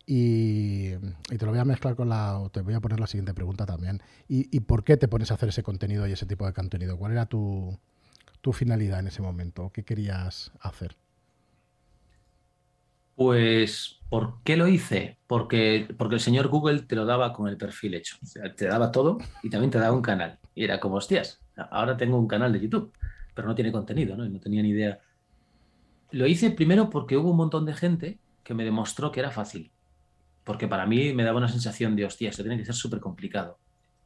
Y, 0.06 0.92
y, 1.30 1.38
te 1.38 1.44
lo 1.46 1.50
voy 1.50 1.60
a 1.60 1.64
mezclar 1.64 1.96
con 1.96 2.08
la, 2.10 2.38
o 2.38 2.50
te 2.50 2.60
voy 2.60 2.74
a 2.74 2.80
poner 2.80 3.00
la 3.00 3.06
siguiente 3.06 3.34
pregunta 3.34 3.64
también. 3.66 4.02
¿Y, 4.28 4.54
¿Y, 4.54 4.60
por 4.60 4.84
qué 4.84 4.96
te 4.96 5.08
pones 5.08 5.30
a 5.30 5.34
hacer 5.34 5.48
ese 5.48 5.62
contenido 5.62 6.06
y 6.06 6.12
ese 6.12 6.26
tipo 6.26 6.46
de 6.46 6.52
contenido? 6.52 6.98
¿Cuál 6.98 7.12
era 7.12 7.26
tu, 7.26 7.76
tu 8.44 8.52
finalidad 8.52 9.00
en 9.00 9.06
ese 9.06 9.22
momento? 9.22 9.70
¿Qué 9.72 9.84
querías 9.84 10.52
hacer? 10.60 10.98
Pues, 13.16 14.00
¿por 14.10 14.42
qué 14.44 14.58
lo 14.58 14.68
hice? 14.68 15.16
Porque, 15.26 15.88
porque 15.96 16.16
el 16.16 16.20
señor 16.20 16.48
Google 16.48 16.82
te 16.82 16.94
lo 16.94 17.06
daba 17.06 17.32
con 17.32 17.48
el 17.48 17.56
perfil 17.56 17.94
hecho. 17.94 18.18
Te 18.54 18.66
daba 18.66 18.92
todo 18.92 19.16
y 19.42 19.48
también 19.48 19.70
te 19.70 19.78
daba 19.78 19.96
un 19.96 20.02
canal. 20.02 20.38
Y 20.54 20.62
era 20.62 20.78
como, 20.78 20.96
hostias, 20.96 21.40
ahora 21.70 21.96
tengo 21.96 22.18
un 22.18 22.28
canal 22.28 22.52
de 22.52 22.60
YouTube, 22.60 22.92
pero 23.34 23.48
no 23.48 23.54
tiene 23.54 23.72
contenido, 23.72 24.14
¿no? 24.14 24.26
Y 24.26 24.28
no 24.28 24.38
tenía 24.38 24.62
ni 24.62 24.68
idea. 24.68 24.98
Lo 26.10 26.26
hice 26.26 26.50
primero 26.50 26.90
porque 26.90 27.16
hubo 27.16 27.30
un 27.30 27.38
montón 27.38 27.64
de 27.64 27.72
gente 27.72 28.18
que 28.42 28.52
me 28.52 28.64
demostró 28.64 29.10
que 29.10 29.20
era 29.20 29.30
fácil. 29.30 29.72
Porque 30.44 30.68
para 30.68 30.84
mí 30.84 31.14
me 31.14 31.24
daba 31.24 31.38
una 31.38 31.48
sensación 31.48 31.96
de, 31.96 32.04
hostia, 32.04 32.28
esto 32.28 32.42
tiene 32.42 32.58
que 32.58 32.66
ser 32.66 32.74
súper 32.74 33.00
complicado. 33.00 33.58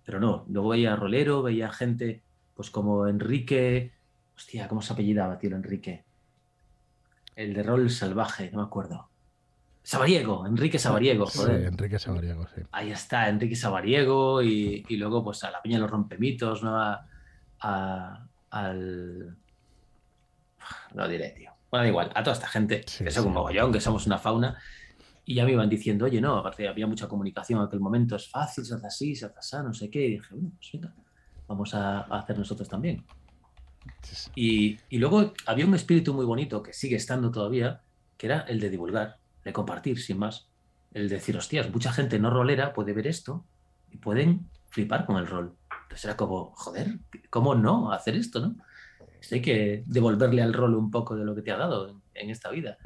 Pero 0.04 0.20
no, 0.20 0.44
luego 0.48 0.68
veía 0.68 0.92
a 0.92 0.96
Rolero, 0.96 1.42
veía 1.42 1.72
gente 1.72 2.22
pues 2.54 2.70
como 2.70 3.08
Enrique, 3.08 3.97
Hostia, 4.38 4.68
¿cómo 4.68 4.80
se 4.80 4.92
apellidaba, 4.92 5.36
tío, 5.36 5.50
Enrique? 5.56 6.04
El 7.34 7.52
de 7.52 7.64
rol 7.64 7.90
salvaje, 7.90 8.48
no 8.52 8.58
me 8.58 8.64
acuerdo. 8.66 9.08
Sabariego, 9.82 10.46
Enrique 10.46 10.78
Sabariego, 10.78 11.26
joder. 11.26 11.60
Sí, 11.60 11.66
Enrique 11.66 11.98
Sabariego, 11.98 12.46
sí. 12.54 12.62
Ahí 12.70 12.92
está, 12.92 13.28
Enrique 13.28 13.56
Sabariego 13.56 14.40
y, 14.40 14.84
luego 14.90 15.24
pues 15.24 15.42
a 15.42 15.50
la 15.50 15.60
Peña 15.60 15.78
de 15.78 15.82
los 15.82 15.90
Rompemitos, 15.90 16.62
¿no? 16.62 16.78
al... 17.58 19.36
No 20.94 21.08
diré, 21.08 21.30
tío. 21.30 21.50
Bueno, 21.68 21.82
da 21.82 21.88
igual, 21.88 22.12
a 22.14 22.22
toda 22.22 22.34
esta 22.34 22.46
gente, 22.46 22.82
que 22.82 23.10
son 23.10 23.26
un 23.26 23.32
mogollón, 23.32 23.72
que 23.72 23.80
somos 23.80 24.06
una 24.06 24.18
fauna, 24.18 24.56
y 25.24 25.34
ya 25.34 25.44
me 25.44 25.50
iban 25.50 25.68
diciendo, 25.68 26.04
oye, 26.04 26.20
no, 26.20 26.36
aparte 26.36 26.68
había 26.68 26.86
mucha 26.86 27.08
comunicación 27.08 27.58
en 27.58 27.66
aquel 27.66 27.80
momento, 27.80 28.14
es 28.14 28.28
fácil, 28.28 28.64
se 28.64 28.76
hace 28.76 28.86
así, 28.86 29.16
se 29.16 29.26
hace 29.26 29.38
así, 29.40 29.56
no 29.64 29.74
sé 29.74 29.90
qué, 29.90 30.06
y 30.06 30.10
dije, 30.12 30.28
bueno, 30.30 30.52
pues 30.56 30.70
venga, 30.74 30.94
vamos 31.48 31.74
a 31.74 32.02
hacer 32.02 32.38
nosotros 32.38 32.68
también. 32.68 33.04
Y, 34.34 34.78
luego 34.90 35.32
había 35.46 35.66
un 35.66 35.74
espíritu 35.74 36.14
muy 36.14 36.24
bonito 36.24 36.62
que 36.62 36.72
sigue 36.72 36.96
estando 36.96 37.30
todavía, 37.30 37.82
que 38.16 38.26
era 38.26 38.40
el 38.40 38.60
de 38.60 38.70
divulgar, 38.70 39.18
de 39.44 39.52
compartir, 39.52 40.00
sin 40.00 40.18
más. 40.18 40.48
El 40.92 41.08
de 41.08 41.16
decir, 41.16 41.36
hostias, 41.36 41.70
mucha 41.70 41.92
gente 41.92 42.18
no 42.18 42.30
rolera 42.30 42.72
puede 42.72 42.92
ver 42.92 43.06
esto 43.06 43.44
y 43.90 43.98
pueden 43.98 44.48
flipar 44.70 45.06
con 45.06 45.16
el 45.16 45.26
rol. 45.26 45.54
Entonces 45.82 46.04
era 46.04 46.16
como, 46.16 46.52
joder, 46.54 46.98
¿cómo 47.30 47.54
no 47.54 47.92
hacer 47.92 48.16
esto, 48.16 48.40
no? 48.40 48.56
hay 49.30 49.42
que 49.42 49.82
devolverle 49.86 50.42
al 50.42 50.54
rol 50.54 50.74
un 50.74 50.90
poco 50.90 51.16
de 51.16 51.24
lo 51.24 51.34
que 51.34 51.42
te 51.42 51.50
ha 51.50 51.56
dado 51.56 52.00
en, 52.14 52.30
esta 52.30 52.50
vida. 52.50 52.78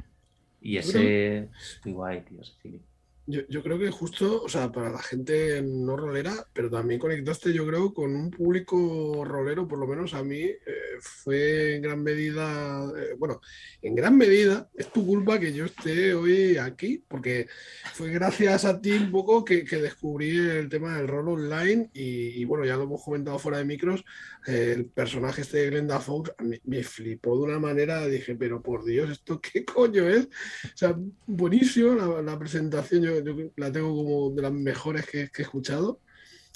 Y 0.61 0.77
ese 0.77 1.37
es 1.43 1.81
muy 1.85 1.93
guay, 1.93 2.21
tío, 2.21 2.41
ese 2.41 2.81
yo, 3.25 3.63
creo 3.63 3.79
que 3.79 3.89
justo, 3.89 4.43
o 4.43 4.49
sea, 4.49 4.69
para 4.69 4.89
la 4.89 5.01
gente 5.01 5.61
no 5.61 5.95
rolera, 5.95 6.45
pero 6.51 6.69
también 6.69 6.99
conectaste, 6.99 7.53
yo 7.53 7.65
creo, 7.65 7.93
con 7.93 8.13
un 8.13 8.29
público 8.29 9.23
rolero, 9.23 9.65
por 9.65 9.79
lo 9.79 9.87
menos 9.87 10.13
a 10.13 10.23
mí, 10.23 10.41
eh, 10.41 10.59
fue 10.99 11.75
en 11.75 11.81
gran 11.83 12.03
medida, 12.03 12.83
eh, 12.97 13.15
bueno, 13.17 13.39
en 13.81 13.95
gran 13.95 14.17
medida 14.17 14.69
es 14.75 14.91
tu 14.91 15.05
culpa 15.05 15.39
que 15.39 15.53
yo 15.53 15.65
esté 15.65 16.13
hoy 16.13 16.57
aquí, 16.57 17.01
porque 17.07 17.47
fue 17.93 18.09
gracias 18.09 18.65
a 18.65 18.81
ti 18.81 18.91
un 18.91 19.11
poco 19.11 19.45
que, 19.45 19.63
descubrí 19.63 20.37
el 20.37 20.69
tema 20.69 20.97
del 20.97 21.07
rol 21.07 21.29
online 21.29 21.89
y, 21.93 22.45
bueno, 22.45 22.65
ya 22.65 22.75
lo 22.75 22.83
hemos 22.83 23.03
comentado 23.03 23.39
fuera 23.39 23.57
de 23.57 23.65
micros, 23.65 24.05
el 24.45 24.85
personaje 24.85 25.41
este 25.41 25.57
de 25.57 25.69
Glenda 25.69 25.99
Fox 25.99 26.33
me, 26.39 26.59
me, 26.65 26.83
flipó 26.83 27.37
de 27.37 27.43
una 27.43 27.59
manera, 27.59 28.05
dije, 28.07 28.35
pero 28.35 28.61
por 28.61 28.83
Dios, 28.83 29.09
¿esto 29.09 29.39
qué 29.39 29.63
coño 29.65 30.07
es? 30.07 30.25
O 30.25 30.77
sea, 30.77 30.95
buenísimo 31.25 31.95
la, 31.95 32.21
la 32.21 32.39
presentación, 32.39 33.03
yo 33.03 33.51
la 33.55 33.71
tengo 33.71 33.95
como 33.95 34.31
de 34.31 34.41
las 34.41 34.51
mejores 34.51 35.05
que, 35.05 35.29
he 35.35 35.41
escuchado. 35.41 36.01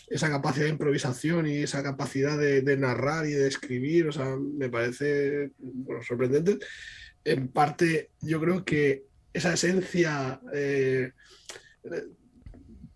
Esa 0.10 0.30
capacidad 0.30 0.66
de 0.66 0.72
improvisación 0.72 1.48
y 1.48 1.58
esa 1.58 1.84
capacidad 1.84 2.38
de, 2.38 2.78
narrar 2.78 3.26
y 3.26 3.32
de 3.32 3.48
escribir, 3.48 4.08
o 4.08 4.12
sea, 4.14 4.38
me 4.38 4.70
parece 4.70 5.52
sorprendente. 6.08 6.60
En 7.26 7.50
parte, 7.50 8.12
yo 8.22 8.40
creo 8.40 8.64
que 8.64 9.04
esa 9.34 9.54
esencia 9.54 10.40
eh, 10.54 11.12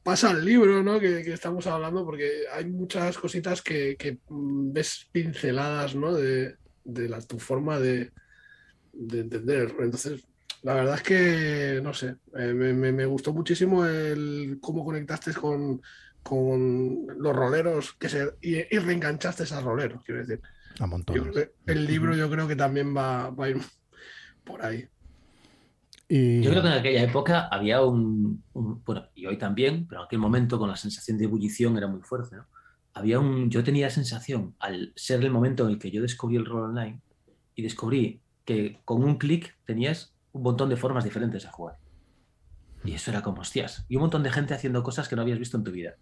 pasa 0.03 0.29
al 0.31 0.43
libro 0.43 0.83
¿no? 0.83 0.99
que, 0.99 1.19
estamos 1.31 1.67
hablando, 1.67 2.03
porque 2.05 2.43
hay 2.53 2.65
muchas 2.65 3.17
cositas 3.17 3.61
que, 3.61 4.19
ves 4.29 5.07
pinceladas 5.11 5.95
¿no? 5.95 6.13
de, 6.13 6.57
la, 6.85 7.21
tu 7.21 7.39
forma 7.39 7.79
de, 7.79 8.11
de 8.93 9.19
entender. 9.19 9.75
Entonces, 9.79 10.25
la 10.63 10.75
verdad 10.75 10.95
es 10.95 11.03
que, 11.03 11.79
no 11.81 11.93
sé, 11.93 12.15
eh, 12.37 12.53
me, 12.53 13.05
gustó 13.05 13.33
muchísimo 13.33 13.85
el 13.85 14.59
cómo 14.61 14.85
conectaste 14.85 15.33
con, 15.33 15.81
los 17.17 17.35
roleros 17.35 17.93
que 17.93 18.09
se, 18.09 18.31
y, 18.41 18.61
reenganchaste 18.77 19.43
a 19.53 19.59
roleros, 19.59 20.03
quiero 20.03 20.21
decir. 20.21 20.39
A 20.79 20.85
montón. 20.85 21.33
El 21.65 21.85
libro 21.85 22.15
yo 22.15 22.29
creo 22.29 22.47
que 22.47 22.55
también 22.55 22.95
va, 22.95 23.27
a 23.27 23.49
ir 23.49 23.57
por 24.43 24.63
ahí. 24.63 24.87
Y... 26.13 26.41
Yo 26.41 26.49
creo 26.49 26.61
que 26.61 26.67
en 26.67 26.73
aquella 26.73 27.03
época 27.03 27.47
había 27.47 27.81
un, 27.81 28.43
bueno, 28.53 29.07
y 29.15 29.27
hoy 29.27 29.37
también, 29.37 29.87
pero 29.87 30.01
en 30.01 30.05
aquel 30.07 30.19
momento 30.19 30.59
con 30.59 30.67
la 30.67 30.75
sensación 30.75 31.17
de 31.17 31.23
ebullición 31.23 31.77
era 31.77 31.87
muy 31.87 32.01
fuerte, 32.01 32.35
¿no? 32.35 32.47
Había 32.93 33.17
un, 33.17 33.49
yo 33.49 33.63
tenía 33.63 33.85
la 33.85 33.93
sensación, 33.93 34.53
al 34.59 34.91
ser 34.97 35.23
el 35.23 35.31
momento 35.31 35.63
en 35.63 35.69
el 35.69 35.79
que 35.79 35.89
yo 35.89 36.01
descubrí 36.01 36.35
el 36.35 36.45
rol 36.45 36.71
online, 36.71 36.99
y 37.55 37.61
descubrí 37.61 38.21
que 38.43 38.81
con 38.83 39.05
un 39.05 39.17
clic 39.19 39.55
tenías 39.63 40.13
un 40.33 40.43
montón 40.43 40.67
de 40.67 40.75
formas 40.75 41.05
diferentes 41.05 41.43
de 41.43 41.49
jugar. 41.49 41.77
Y 42.83 42.91
eso 42.91 43.09
era 43.11 43.21
como, 43.21 43.39
hostias. 43.39 43.85
Y 43.87 43.95
un 43.95 44.01
montón 44.01 44.23
de 44.23 44.31
gente 44.31 44.53
haciendo 44.53 44.83
cosas 44.83 45.07
que 45.07 45.15
no 45.15 45.21
habías 45.21 45.39
visto 45.39 45.55
en 45.55 45.63
tu 45.63 45.71
vida. 45.71 45.95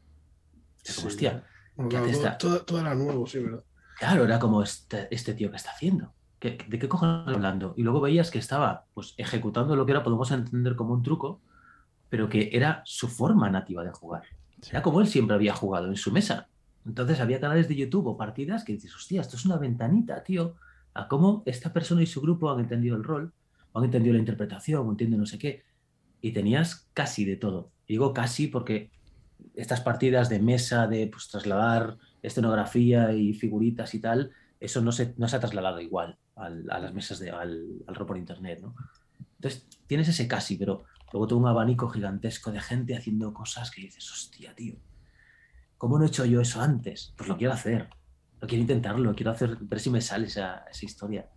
Era 0.83 0.95
como, 0.95 1.07
hostia. 1.07 2.37
todo, 2.39 2.79
era 2.79 2.95
nuevo, 2.95 3.27
sí, 3.27 3.37
¿verdad? 3.37 3.63
Claro, 3.99 4.23
era 4.23 4.39
como 4.39 4.63
este, 4.63 5.07
este 5.13 5.35
tío 5.35 5.51
que 5.51 5.57
está 5.57 5.69
haciendo. 5.69 6.15
¿De 6.41 6.79
qué 6.79 6.87
cojones 6.87 7.35
hablando? 7.35 7.73
Y 7.75 7.83
luego 7.83 7.99
veías 7.99 8.31
que 8.31 8.39
estaba 8.39 8.85
pues, 8.93 9.13
ejecutando 9.17 9.75
lo 9.75 9.85
que 9.85 9.91
era, 9.91 10.03
podemos 10.03 10.31
entender 10.31 10.75
como 10.75 10.93
un 10.93 11.03
truco, 11.03 11.41
pero 12.09 12.29
que 12.29 12.49
era 12.53 12.81
su 12.85 13.09
forma 13.09 13.49
nativa 13.49 13.83
de 13.83 13.91
jugar. 13.91 14.23
Era 14.69 14.81
como 14.81 15.01
él 15.01 15.07
siempre 15.07 15.35
había 15.35 15.53
jugado 15.53 15.87
en 15.87 15.97
su 15.97 16.11
mesa. 16.11 16.47
Entonces 16.85 17.19
había 17.19 17.41
canales 17.41 17.67
de 17.67 17.75
YouTube 17.75 18.07
o 18.07 18.17
partidas 18.17 18.63
que 18.63 18.73
dices, 18.73 18.95
hostia, 18.95 19.21
esto 19.21 19.35
es 19.35 19.45
una 19.45 19.57
ventanita, 19.57 20.23
tío, 20.23 20.55
a 20.93 21.07
cómo 21.07 21.43
esta 21.45 21.73
persona 21.73 22.01
y 22.01 22.07
su 22.07 22.21
grupo 22.21 22.49
han 22.49 22.61
entendido 22.61 22.95
el 22.95 23.03
rol 23.03 23.33
han 23.73 23.83
entendido 23.83 24.13
la 24.13 24.19
interpretación, 24.19 24.87
o 24.87 24.91
entienden 24.91 25.19
no 25.19 25.25
sé 25.25 25.37
qué. 25.37 25.63
Y 26.21 26.31
tenías 26.31 26.89
casi 26.93 27.25
de 27.25 27.37
todo. 27.37 27.71
digo 27.87 28.13
casi 28.13 28.47
porque 28.47 28.91
estas 29.55 29.81
partidas 29.81 30.29
de 30.29 30.39
mesa, 30.39 30.87
de 30.87 31.07
pues, 31.07 31.29
trasladar 31.29 31.97
escenografía 32.21 33.13
y 33.13 33.33
figuritas 33.33 33.93
y 33.93 33.99
tal, 33.99 34.31
eso 34.59 34.81
no 34.81 34.91
se, 34.91 35.13
no 35.17 35.27
se 35.27 35.35
ha 35.35 35.39
trasladado 35.39 35.79
igual 35.79 36.17
a 36.39 36.49
las 36.49 36.93
mesas 36.93 37.19
de, 37.19 37.31
al, 37.31 37.83
al 37.87 38.05
por 38.05 38.17
internet, 38.17 38.59
¿no? 38.61 38.75
Entonces, 39.35 39.67
tienes 39.87 40.07
ese 40.07 40.27
casi, 40.27 40.55
pero 40.55 40.83
luego 41.13 41.27
tengo 41.27 41.41
un 41.41 41.47
abanico 41.47 41.89
gigantesco 41.89 42.51
de 42.51 42.59
gente 42.59 42.95
haciendo 42.95 43.33
cosas 43.33 43.71
que 43.71 43.81
dices, 43.81 44.11
hostia, 44.11 44.53
tío, 44.53 44.75
¿cómo 45.77 45.97
no 45.97 46.05
he 46.05 46.07
hecho 46.07 46.25
yo 46.25 46.41
eso 46.41 46.61
antes? 46.61 47.13
Pues 47.17 47.29
lo 47.29 47.37
quiero 47.37 47.53
hacer, 47.53 47.89
lo 48.41 48.47
quiero 48.47 48.61
intentarlo, 48.61 49.15
quiero 49.15 49.31
hacer, 49.31 49.57
ver 49.61 49.79
si 49.79 49.89
me 49.89 50.01
sale 50.01 50.27
esa, 50.27 50.65
esa 50.69 50.85
historia. 50.85 51.29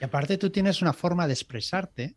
Y 0.00 0.04
aparte 0.04 0.38
tú 0.38 0.50
tienes 0.50 0.82
una 0.82 0.92
forma 0.92 1.26
de 1.26 1.32
expresarte, 1.34 2.16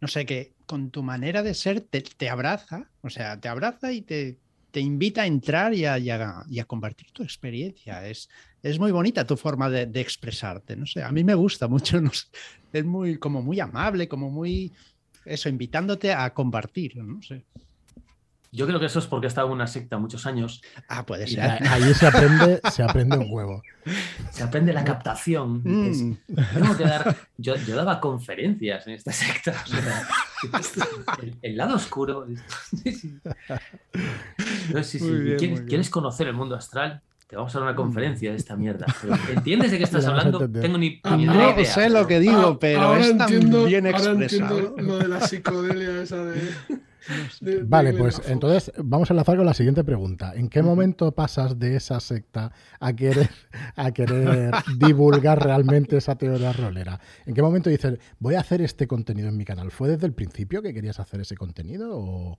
no 0.00 0.08
sé, 0.08 0.26
que 0.26 0.54
con 0.66 0.90
tu 0.90 1.02
manera 1.02 1.42
de 1.42 1.54
ser 1.54 1.80
te, 1.80 2.28
abraza, 2.28 2.90
o 3.02 3.10
sea, 3.10 3.40
te 3.40 3.48
abraza 3.48 3.92
y 3.92 4.02
te, 4.02 4.40
te 4.72 4.80
invita 4.80 5.22
a 5.22 5.26
entrar 5.26 5.74
y 5.74 5.84
a, 5.84 5.98
y, 5.98 6.10
a, 6.10 6.64
compartir 6.66 7.12
tu 7.12 7.22
experiencia. 7.22 8.08
Es, 8.08 8.28
es 8.62 8.78
muy 8.78 8.90
bonita 8.90 9.26
tu 9.26 9.36
forma 9.36 9.70
de, 9.70 10.00
expresarte, 10.00 10.74
no 10.74 10.86
sé, 10.86 11.02
a 11.02 11.12
mí 11.12 11.22
me 11.22 11.34
gusta 11.34 11.68
mucho, 11.68 12.00
es 12.72 12.84
muy, 12.84 13.18
como 13.18 13.42
muy 13.42 13.60
amable, 13.60 14.08
como 14.08 14.30
muy, 14.30 14.72
eso, 15.24 15.48
invitándote 15.48 16.12
a 16.12 16.32
compartir, 16.32 16.96
no 16.96 17.22
sé. 17.22 17.44
Yo 18.54 18.66
creo 18.66 18.78
que 18.78 18.84
eso 18.84 18.98
es 18.98 19.06
porque 19.06 19.26
he 19.26 19.28
estado 19.28 19.46
en 19.46 19.54
una 19.54 19.66
secta 19.66 19.96
muchos 19.96 20.26
años. 20.26 20.60
Ah, 20.86 21.06
puede 21.06 21.26
ser. 21.26 21.40
Ahí 21.40 21.94
se 21.94 22.06
aprende, 22.06 22.60
se 22.70 22.82
aprende 22.82 23.16
un 23.16 23.28
huevo. 23.30 23.62
Se 24.30 24.44
aprende 24.44 24.72
la 24.72 24.84
captación. 24.84 25.60
Mm. 25.64 26.16
yo, 27.36 27.56
daba 27.74 27.98
conferencias 27.98 28.86
en 28.86 28.94
esta 28.94 29.10
secta. 29.10 29.52
El, 31.42 31.56
lado 31.56 31.76
oscuro. 31.76 32.26
¿Quieres, 35.66 35.90
conocer 35.90 36.28
el 36.28 36.34
mundo 36.34 36.56
astral? 36.56 37.02
Te 37.26 37.36
vamos 37.36 37.54
a 37.54 37.60
dar 37.60 37.68
una 37.68 37.76
conferencia 37.76 38.30
de 38.30 38.36
esta 38.36 38.56
mierda. 38.56 38.86
¿Entiendes 39.30 39.70
de 39.70 39.78
qué 39.78 39.84
estás 39.84 40.06
hablando? 40.06 40.48
Tengo 40.48 40.78
ni, 40.78 41.00
idea. 41.18 41.54
No 41.56 41.64
sé 41.64 41.88
lo 41.88 42.06
que 42.06 42.20
digo, 42.20 42.40
ah, 42.40 42.58
pero 42.60 42.96
es 42.96 43.16
tan 43.16 43.30
bien 43.66 43.86
expresado. 43.86 44.74
lo 44.76 44.98
de 44.98 45.08
la 45.08 45.20
psicodelia 45.20 46.02
esa 46.02 46.24
de 46.24 46.40
vale, 47.64 47.92
pues 47.92 48.22
entonces 48.26 48.72
vamos 48.78 49.10
a 49.10 49.14
enlazar 49.14 49.36
con 49.36 49.46
la 49.46 49.54
siguiente 49.54 49.84
pregunta. 49.84 50.32
¿En 50.34 50.48
qué 50.48 50.62
momento 50.62 51.12
pasas 51.12 51.58
de 51.58 51.76
esa 51.76 52.00
secta 52.00 52.52
a 52.80 52.92
querer, 52.94 53.30
a 53.76 53.92
querer 53.92 54.52
divulgar 54.76 55.42
realmente 55.42 55.96
esa 55.96 56.16
teoría 56.16 56.52
rolera? 56.52 57.00
¿En 57.26 57.34
qué 57.34 57.42
momento 57.42 57.70
dices, 57.70 57.98
voy 58.18 58.34
a 58.34 58.40
hacer 58.40 58.62
este 58.62 58.86
contenido 58.86 59.28
en 59.28 59.36
mi 59.36 59.44
canal? 59.44 59.70
¿Fue 59.70 59.88
desde 59.88 60.06
el 60.06 60.12
principio 60.12 60.62
que 60.62 60.74
querías 60.74 61.00
hacer 61.00 61.20
ese 61.20 61.36
contenido 61.36 61.96
o, 61.96 62.36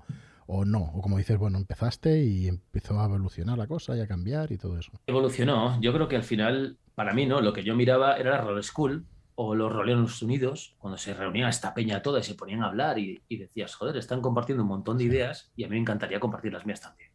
o 0.48 0.66
no? 0.66 0.92
O 0.96 1.02
como 1.02 1.18
dices, 1.18 1.38
bueno, 1.38 1.58
empezaste 1.58 2.24
y 2.24 2.48
empezó 2.48 3.00
a 3.00 3.06
evolucionar 3.06 3.58
la 3.58 3.68
cosa 3.68 3.96
y 3.96 4.02
a 4.02 4.08
cambiar 4.08 4.52
y 4.52 4.58
todo 4.58 4.78
eso. 4.78 4.92
Evolucionó. 5.08 5.80
Yo 5.82 5.94
creo 5.94 6.08
que 6.08 6.16
al 6.16 6.24
final, 6.24 6.78
para 6.96 7.14
mí, 7.14 7.26
¿no? 7.26 7.42
Lo 7.42 7.54
que 7.54 7.64
yo 7.64 7.76
miraba 7.76 8.18
era 8.18 8.32
la 8.32 8.42
Roll 8.42 8.64
School 8.64 9.06
o 9.36 9.56
los 9.56 9.72
roleros 9.72 10.22
unidos, 10.22 10.76
cuando 10.78 10.98
se 10.98 11.14
reunía 11.14 11.50
esta 11.50 11.74
peña 11.74 12.02
toda 12.02 12.20
y 12.20 12.24
se 12.24 12.36
ponían 12.36 12.62
a 12.62 12.68
hablar 12.68 13.00
y, 13.00 13.22
decías, 13.30 13.74
joder, 13.76 13.98
están 13.98 14.22
compartiendo 14.22 14.64
un 14.64 14.70
montón 14.70 14.98
de 14.98 15.06
ideas 15.06 15.52
y 15.56 15.64
a 15.64 15.68
mí 15.68 15.76
me 15.76 15.82
encantaría 15.82 16.20
compartir 16.20 16.54
las 16.54 16.66
mías 16.66 16.82
también. 16.82 17.10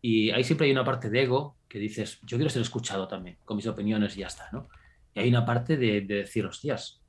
Y 0.00 0.30
ahí 0.30 0.44
siempre 0.44 0.66
hay 0.66 0.72
una 0.72 0.84
parte 0.84 1.08
de 1.08 1.22
ego 1.22 1.56
que 1.68 1.78
dices, 1.78 2.18
yo 2.22 2.36
quiero 2.36 2.50
ser 2.50 2.62
escuchado 2.62 3.06
también, 3.08 3.38
con 3.44 3.56
mis 3.56 3.66
opiniones 3.66 4.16
y 4.16 4.20
ya 4.20 4.26
está, 4.26 4.48
¿no? 4.52 4.68
Y 5.14 5.20
hay 5.20 5.28
una 5.28 5.46
parte 5.46 5.76
de, 5.76 6.00
decir, 6.00 6.44
hostias, 6.44 7.00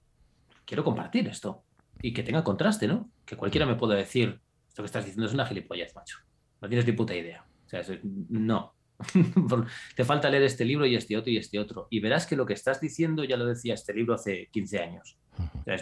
quiero 0.63 0.83
compartir 0.83 1.27
esto 1.27 1.63
y 2.01 2.13
que 2.13 2.23
tenga 2.23 2.43
contraste, 2.43 2.87
¿no? 2.87 3.09
Que 3.25 3.35
cualquiera 3.35 3.65
me 3.65 3.75
pueda 3.75 3.95
decir, 3.95 4.39
esto 4.67 4.83
que 4.83 4.87
estás 4.87 5.05
diciendo 5.05 5.25
es 5.25 5.33
una 5.33 5.45
gilipollez, 5.45 5.95
macho. 5.95 6.19
No 6.61 6.67
tienes 6.69 6.85
ni 6.85 6.93
puta 6.93 7.15
idea. 7.15 7.45
O 7.65 7.69
sea, 7.69 7.81
no, 8.03 8.75
Te 9.95 10.05
falta 10.05 10.29
leer 10.29 10.43
este 10.43 10.65
libro 10.65 10.85
y 10.85 10.95
este 10.95 11.17
otro 11.17 11.31
y 11.31 11.37
este 11.37 11.59
otro. 11.59 11.87
Y 11.89 11.99
verás 11.99 12.25
que 12.25 12.35
lo 12.35 12.45
que 12.45 12.53
estás 12.53 12.79
diciendo 12.79 13.23
ya 13.23 13.37
lo 13.37 13.45
decía 13.45 13.73
este 13.73 13.93
libro 13.93 14.15
hace 14.15 14.49
15 14.51 14.79
años. 14.79 15.17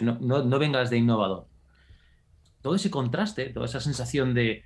no, 0.02 0.58
vengas 0.58 0.90
de 0.90 0.98
innovador. 0.98 1.46
Todo 2.62 2.74
ese 2.74 2.90
contraste, 2.90 3.50
toda 3.50 3.66
esa 3.66 3.80
sensación 3.80 4.34
de, 4.34 4.64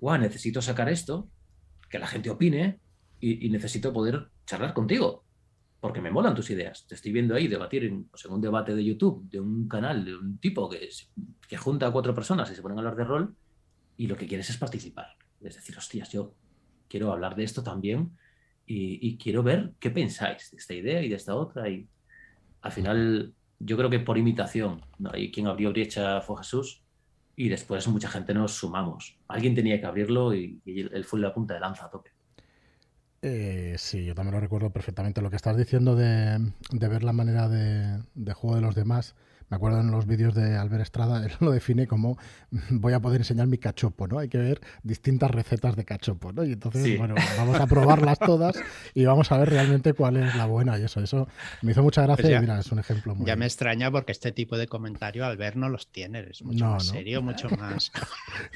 guau, 0.00 0.18
necesito 0.18 0.60
sacar 0.60 0.88
esto, 0.88 1.28
que 1.88 1.98
la 1.98 2.06
gente 2.06 2.30
opine 2.30 2.78
y, 3.18 3.48
necesito 3.50 3.92
poder 3.92 4.28
charlar 4.46 4.74
contigo, 4.74 5.24
porque 5.80 6.00
me 6.00 6.10
molan 6.10 6.34
tus 6.34 6.50
ideas. 6.50 6.86
Te 6.86 6.94
estoy 6.94 7.12
viendo 7.12 7.34
ahí 7.34 7.48
debatir 7.48 7.84
en, 7.84 8.04
pues, 8.04 8.24
un 8.26 8.40
debate 8.40 8.74
de 8.74 8.84
YouTube, 8.84 9.28
de 9.28 9.40
un 9.40 9.68
canal, 9.68 10.04
de 10.04 10.14
un 10.14 10.38
tipo 10.38 10.68
que, 10.68 10.88
que 11.48 11.56
junta 11.56 11.86
a 11.86 11.90
cuatro 11.90 12.14
personas 12.14 12.50
y 12.50 12.54
se 12.54 12.62
ponen 12.62 12.78
a 12.78 12.80
hablar 12.80 12.96
de 12.96 13.04
rol 13.04 13.34
y 13.96 14.06
lo 14.06 14.16
que 14.16 14.26
quieres 14.26 14.48
es 14.50 14.56
participar. 14.58 15.16
Es 15.40 15.56
decir, 15.56 15.76
hostias, 15.76 16.10
yo 16.12 16.34
quiero 16.90 17.12
hablar 17.12 17.36
de 17.36 17.44
esto 17.44 17.62
también 17.62 18.10
y, 18.66 19.16
quiero 19.16 19.42
ver 19.42 19.72
qué 19.80 19.90
pensáis 19.90 20.50
de 20.52 20.58
esta 20.58 20.74
idea 20.74 21.02
y 21.02 21.08
de 21.08 21.16
esta 21.16 21.34
otra. 21.34 21.68
Y 21.68 21.88
al 22.62 22.70
final, 22.70 23.34
yo 23.58 23.76
creo 23.76 23.90
que 23.90 23.98
por 23.98 24.16
imitación, 24.16 24.82
¿no? 24.98 25.10
y 25.16 25.32
quien 25.32 25.48
abrió 25.48 25.70
brecha 25.70 26.20
fue 26.20 26.36
Jesús 26.38 26.82
y 27.34 27.48
después 27.48 27.88
mucha 27.88 28.08
gente 28.08 28.32
nos 28.32 28.52
sumamos. 28.52 29.18
Alguien 29.26 29.54
tenía 29.56 29.80
que 29.80 29.86
abrirlo 29.86 30.34
y, 30.34 30.60
él 30.66 31.04
fue 31.04 31.18
la 31.18 31.34
punta 31.34 31.54
de 31.54 31.60
lanza 31.60 31.86
a 31.86 31.90
tope. 31.90 32.10
Eh, 33.22 33.74
sí, 33.76 34.04
yo 34.04 34.14
también 34.14 34.34
lo 34.34 34.40
recuerdo 34.40 34.70
perfectamente. 34.70 35.20
Lo 35.20 35.30
que 35.30 35.36
estás 35.36 35.56
diciendo 35.56 35.96
de, 35.96 36.38
ver 36.70 37.02
la 37.02 37.12
manera 37.12 37.48
de, 37.48 38.02
de, 38.14 38.32
juego 38.34 38.54
de 38.54 38.62
los 38.62 38.74
demás 38.76 39.16
me 39.50 39.56
acuerdo 39.56 39.80
en 39.80 39.90
los 39.90 40.06
vídeos 40.06 40.34
de 40.34 40.56
Albert 40.56 40.82
Estrada, 40.82 41.22
él 41.26 41.32
lo 41.40 41.50
define 41.50 41.86
como 41.86 42.16
voy 42.70 42.92
a 42.92 43.00
poder 43.00 43.20
enseñar 43.20 43.48
mi 43.48 43.58
cachopo, 43.58 44.06
¿no? 44.06 44.18
Hay 44.18 44.28
que 44.28 44.38
ver 44.38 44.60
distintas 44.82 45.30
recetas 45.30 45.76
de 45.76 45.84
cachopo, 45.84 46.32
¿no? 46.32 46.44
Y 46.44 46.52
entonces, 46.52 46.96
bueno, 46.96 47.16
vamos 47.36 47.58
a 47.58 47.66
probarlas 47.66 48.18
todas 48.20 48.56
y 48.94 49.04
vamos 49.04 49.30
a 49.32 49.38
ver 49.38 49.50
realmente 49.50 49.92
cuál 49.92 50.16
es 50.16 50.34
la 50.36 50.46
buena 50.46 50.78
y 50.78 50.84
eso. 50.84 51.00
Eso 51.00 51.28
me 51.62 51.72
hizo 51.72 51.82
mucha 51.82 52.02
gracia 52.02 52.28
pues 52.28 52.40
mira, 52.40 52.60
es 52.60 52.70
un 52.70 52.78
ejemplo 52.78 53.14
muy... 53.14 53.26
Ya 53.26 53.36
me 53.36 53.46
extraña 53.46 53.90
porque 53.90 54.12
este 54.12 54.32
tipo 54.32 54.56
de 54.56 54.68
comentario 54.68 55.26
Albert 55.26 55.56
no 55.56 55.68
los 55.68 55.88
tiene, 55.88 56.20
es 56.30 56.42
mucho 56.42 56.66
más 56.66 56.86
serio, 56.86 57.20
mucho 57.20 57.48
más... 57.58 57.90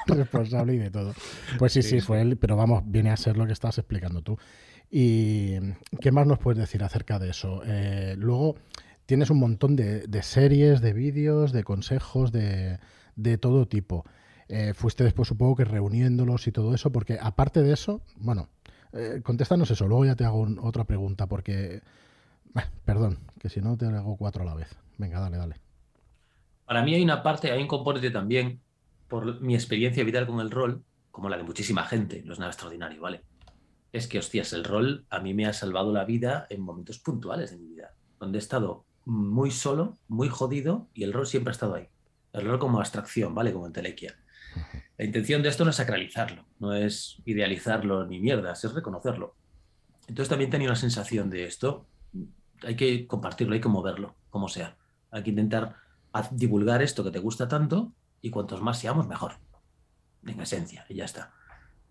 responsable 0.07 0.75
y 0.75 0.79
de 0.79 0.91
todo. 0.91 1.13
Pues 1.59 1.73
sí, 1.73 1.83
sí, 1.83 2.01
fue 2.01 2.21
él, 2.21 2.37
pero 2.37 2.57
vamos, 2.57 2.85
viene 2.87 3.11
a 3.11 3.17
ser 3.17 3.37
lo 3.37 3.47
que 3.47 3.53
estás 3.53 3.79
explicando 3.79 4.23
tú. 4.23 4.39
¿Y 4.91 5.59
qué 6.01 6.13
más 6.13 6.27
nos 6.27 6.39
puedes 6.39 6.59
decir 6.59 6.85
acerca 6.85 7.19
de 7.19 7.31
eso? 7.31 7.63
Eh, 7.67 8.15
luego 8.17 8.55
tienes 9.07 9.31
un 9.31 9.39
montón 9.39 9.77
de, 9.77 10.23
series, 10.23 10.81
de 10.81 10.93
vídeos, 10.93 11.53
de 11.53 11.65
consejos, 11.65 12.33
de, 12.33 12.79
todo 13.41 13.67
tipo. 13.67 14.05
Eh, 14.49 14.75
fuiste 14.75 15.05
después, 15.05 15.29
supongo 15.29 15.57
que 15.57 15.65
reuniéndolos 15.65 16.47
y 16.47 16.53
todo 16.53 16.75
eso, 16.75 16.93
porque 16.93 17.19
aparte 17.21 17.63
de 17.63 17.73
eso, 17.73 18.03
bueno, 18.17 18.49
eh, 18.93 19.21
contéstanos 19.23 19.71
eso, 19.71 19.89
luego 19.89 20.05
ya 20.05 20.17
te 20.17 20.25
hago 20.25 20.47
otra 20.63 20.85
pregunta, 20.85 21.27
porque, 21.27 21.83
perdón, 22.85 23.19
que 23.41 23.49
si 23.49 23.61
no 23.61 23.77
te 23.77 23.87
hago 23.87 24.17
cuatro 24.17 24.43
a 24.43 24.47
la 24.47 24.55
vez. 24.55 24.77
Venga, 24.99 25.21
dale, 25.21 25.39
dale. 25.39 25.57
Para 26.65 26.83
mí 26.83 26.95
hay 26.95 27.03
una 27.03 27.23
parte, 27.23 27.51
hay 27.51 27.61
un 27.61 27.69
componente 27.69 28.11
también, 28.11 28.61
por 29.09 29.41
mi 29.41 29.55
experiencia 29.55 30.05
vital 30.05 30.27
con 30.27 30.41
el 30.41 30.51
rol, 30.51 30.83
como 31.11 31.29
la 31.29 31.37
de 31.37 31.43
muchísima 31.43 31.85
gente, 31.85 32.23
no 32.25 32.33
es 32.33 32.39
nada 32.39 32.51
extraordinario, 32.51 33.01
¿vale? 33.01 33.23
Es 33.93 34.09
que, 34.09 34.19
hostias, 34.19 34.53
el 34.53 34.65
rol 34.65 35.07
a 35.11 35.21
mí 35.21 35.35
me 35.35 35.47
ha 35.47 35.53
salvado 35.53 35.93
la 35.93 36.05
vida 36.05 36.47
en 36.51 36.63
momentos 36.63 36.99
puntuales 36.99 37.51
de 37.51 37.59
mi 37.59 37.69
vida, 37.69 37.95
donde 38.19 38.39
he 38.39 38.41
estado 38.41 38.87
muy 39.05 39.51
solo, 39.51 39.99
muy 40.09 40.29
jodido 40.29 40.89
y 40.95 41.05
el 41.05 41.13
rol 41.13 41.27
siempre 41.27 41.51
ha 41.51 41.53
estado 41.53 41.75
ahí. 41.75 41.89
El 42.33 42.47
rol 42.47 42.59
como 42.59 42.79
abstracción, 42.79 43.35
¿vale? 43.35 43.53
Como 43.53 43.67
en 43.67 43.73
telequia. 43.73 44.17
La 44.97 45.05
intención 45.05 45.43
de 45.43 45.49
esto 45.49 45.65
no 45.65 45.71
es 45.71 45.77
sacralizarlo, 45.77 46.45
no 46.59 46.75
es 46.75 47.21
idealizarlo 47.25 48.07
ni 48.07 48.21
mierdas, 48.21 48.65
es 48.65 48.73
reconocerlo. 48.73 49.35
Entonces 50.07 50.29
también 50.29 50.51
tenía 50.51 50.69
una 50.69 50.77
sensación 50.77 51.31
de 51.31 51.45
esto, 51.45 51.87
hay 52.63 52.77
que 52.77 53.07
compartirlo, 53.07 53.55
hay 53.55 53.61
que 53.61 53.69
moverlo, 53.69 54.15
como 54.31 54.49
sea. 54.49 54.77
Hay 55.11 55.23
que 55.23 55.31
intentar 55.31 55.77
divulgar 56.33 56.83
esto 56.83 57.03
que 57.03 57.11
te 57.11 57.19
gusta 57.19 57.49
tanto 57.49 57.93
y 58.21 58.31
cuantos 58.31 58.63
más 58.63 58.79
seamos, 58.79 59.09
mejor. 59.09 59.39
En 60.27 60.41
esencia, 60.41 60.87
y 60.89 60.95
ya 60.95 61.05
está. 61.05 61.33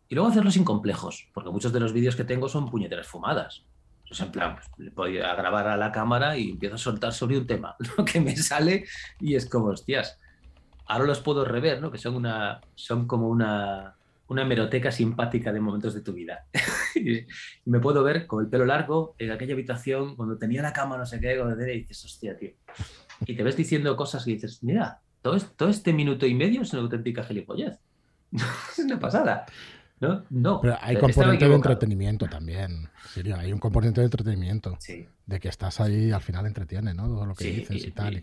Y 0.08 0.15
luego 0.15 0.29
hacerlo 0.29 0.51
sin 0.51 0.63
complejos, 0.63 1.29
porque 1.34 1.50
muchos 1.50 1.74
de 1.74 1.79
los 1.79 1.93
vídeos 1.93 2.15
que 2.15 2.24
tengo 2.24 2.50
son 2.50 2.70
puñeteras 2.70 3.08
fumadas. 3.08 3.65
Pues 4.07 4.19
en 4.19 4.31
plan, 4.31 4.55
pues, 4.55 4.67
le 4.77 4.89
voy 4.91 5.17
a 5.17 5.33
grabar 5.36 5.67
a 5.67 5.77
la 5.77 5.91
cámara 5.91 6.38
y 6.38 6.51
empiezo 6.51 6.75
a 6.75 6.79
soltar 6.79 7.13
sobre 7.13 7.38
un 7.38 7.48
tema, 7.48 7.75
lo 7.98 8.05
que 8.05 8.19
me 8.19 8.36
sale 8.36 8.86
y 9.19 9.36
es 9.36 9.50
como, 9.50 9.67
hostias, 9.67 10.19
ahora 10.88 11.05
los 11.05 11.22
puedo 11.22 11.45
rever, 11.45 11.81
¿no? 11.81 11.91
Que 11.91 11.98
son 11.98 12.15
una, 12.15 12.62
son 12.75 13.07
como 13.07 13.27
una, 13.27 13.95
una 14.27 14.41
hemeroteca 14.41 14.91
simpática 14.91 15.51
de 15.51 15.60
momentos 15.60 15.93
de 15.93 16.01
tu 16.01 16.13
vida. 16.13 16.45
me 17.65 17.79
puedo 17.79 18.03
ver 18.03 18.27
con 18.27 18.43
el 18.43 18.50
pelo 18.50 18.65
largo 18.65 19.15
en 19.17 19.31
aquella 19.31 19.53
habitación 19.53 20.15
cuando 20.15 20.38
tenía 20.38 20.62
la 20.62 20.74
cama, 20.74 20.98
no 20.98 21.05
sé 21.05 21.19
qué, 21.19 21.36
y 21.36 21.79
dices, 21.79 22.05
hostia, 22.05 22.38
tío. 22.38 22.51
Y 23.25 23.36
te 23.36 23.43
ves 23.43 23.55
diciendo 23.55 23.95
cosas 23.95 24.27
y 24.27 24.33
dices, 24.33 24.63
mira, 24.63 25.01
todo, 25.22 25.39
todo 25.39 25.69
este 25.69 25.93
minuto 25.93 26.25
y 26.25 26.33
medio 26.33 26.62
es 26.62 26.74
una 26.74 26.81
auténtica 26.81 27.24
gilipollez. 27.24 27.77
es 28.31 28.79
una 28.79 29.00
pasada. 29.00 29.45
¿No? 30.03 30.25
No. 30.29 30.62
Pero 30.62 30.77
hay 30.81 30.98
componente 30.98 31.48
de 31.48 31.55
entretenimiento 31.55 32.27
también. 32.27 32.89
hay 33.36 33.53
un 33.53 33.60
componente 33.60 34.01
de 34.01 34.05
entretenimiento. 34.05 34.77
De 35.25 35.39
que 35.39 35.48
estás 35.48 35.79
ahí 35.79 36.12
al 36.12 36.22
final 36.22 36.45
entretiene, 36.45 36.93
¿no? 36.93 37.07
Todo 37.07 37.25
lo 37.25 37.36
que 37.36 37.45
dices 37.45 37.86
y, 37.86 37.91
tal. 37.91 38.22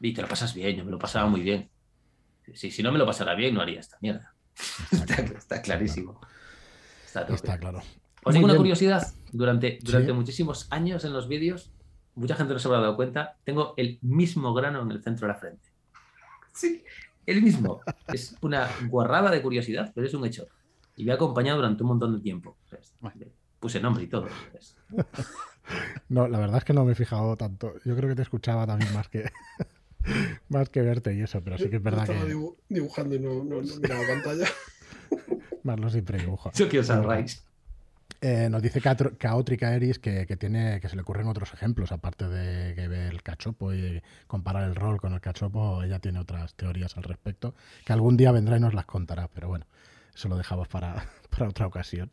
Y, 0.00 0.12
te 0.12 0.22
lo 0.22 0.28
pasas 0.28 0.54
bien, 0.54 0.76
yo 0.76 0.84
me 0.84 0.90
lo 0.90 0.98
pasaba 0.98 1.28
muy 1.28 1.42
bien. 1.42 1.68
Si, 2.54 2.70
si 2.70 2.82
no 2.82 2.90
me 2.90 2.98
lo 2.98 3.06
pasara 3.06 3.34
bien, 3.34 3.54
no 3.54 3.60
haría 3.60 3.80
esta 3.80 3.96
mierda. 4.00 4.34
está, 5.38 5.62
clarísimo. 5.62 6.20
Está, 7.04 7.58
claro. 7.58 7.80
Os 8.24 8.34
digo 8.34 8.46
una 8.46 8.56
curiosidad. 8.56 9.06
Durante, 9.32 9.78
durante 9.82 10.12
muchísimos 10.12 10.66
años 10.70 11.04
en 11.04 11.12
los 11.12 11.28
vídeos, 11.28 11.70
mucha 12.14 12.34
gente 12.34 12.52
no 12.52 12.58
se 12.58 12.68
habrá 12.68 12.80
dado 12.80 12.96
cuenta, 12.96 13.36
tengo 13.44 13.74
el 13.76 13.98
mismo 14.02 14.52
grano 14.52 14.82
en 14.82 14.90
el 14.90 15.02
centro 15.02 15.26
de 15.26 15.32
la 15.32 15.38
frente. 15.38 15.68
Sí, 16.52 16.84
el 17.26 17.42
mismo. 17.42 17.80
Es 18.08 18.36
una 18.40 18.68
guarrada 18.88 19.30
de 19.30 19.40
curiosidad, 19.40 19.92
pero 19.94 20.06
es 20.06 20.14
un 20.14 20.26
hecho 20.26 20.46
y 21.00 21.04
me 21.04 21.12
ha 21.12 21.14
acompañado 21.14 21.56
durante 21.56 21.82
un 21.82 21.88
montón 21.88 22.14
de 22.14 22.20
tiempo. 22.20 22.56
Puse 23.58 23.80
nombre 23.80 24.04
y 24.04 24.06
todo. 24.06 24.28
No, 26.08 26.26
la 26.26 26.40
verdad 26.40 26.56
es 26.56 26.64
que 26.64 26.72
no 26.72 26.84
me 26.84 26.92
he 26.92 26.94
fijado 26.96 27.36
tanto. 27.36 27.74
Yo 27.84 27.94
creo 27.94 28.08
que 28.08 28.16
te 28.16 28.22
escuchaba 28.22 28.66
también 28.66 28.92
más 28.92 29.08
que 29.08 29.30
más 30.48 30.68
que 30.68 30.82
verte 30.82 31.14
y 31.14 31.20
eso, 31.20 31.40
pero 31.44 31.58
sí 31.58 31.70
que 31.70 31.76
es 31.76 31.82
verdad 31.82 32.10
estaba 32.10 32.26
que. 32.26 32.34
dibujando 32.68 33.14
y 33.14 33.20
no, 33.20 33.44
no, 33.44 33.60
miraba 33.60 34.00
pantalla. 34.08 34.48
Marlo 35.62 35.88
siempre 35.88 36.18
dibuja. 36.18 36.50
Yo 36.54 36.68
quiero 36.68 36.84
eh, 38.20 38.48
nos 38.50 38.60
dice 38.60 38.82
Caótrica 38.82 39.74
Eris 39.74 40.00
que, 40.00 40.26
que, 40.26 40.36
tiene, 40.36 40.80
que 40.80 40.88
se 40.88 40.96
le 40.96 41.02
ocurren 41.02 41.28
otros 41.28 41.54
ejemplos, 41.54 41.92
aparte 41.92 42.28
de 42.28 42.74
que 42.74 42.88
ve 42.88 43.06
el 43.06 43.22
cachopo 43.22 43.72
y 43.72 44.02
comparar 44.26 44.64
el 44.64 44.74
rol 44.74 45.00
con 45.00 45.14
el 45.14 45.20
cachopo, 45.20 45.82
ella 45.84 46.00
tiene 46.00 46.18
otras 46.18 46.54
teorías 46.54 46.96
al 46.96 47.04
respecto, 47.04 47.54
que 47.86 47.92
algún 47.92 48.16
día 48.16 48.32
vendrá 48.32 48.56
y 48.56 48.60
nos 48.60 48.74
las 48.74 48.84
contará, 48.84 49.28
pero 49.28 49.48
bueno, 49.48 49.66
eso 50.14 50.28
lo 50.28 50.36
dejamos 50.36 50.68
para, 50.68 51.06
otra 51.48 51.66
ocasión. 51.66 52.10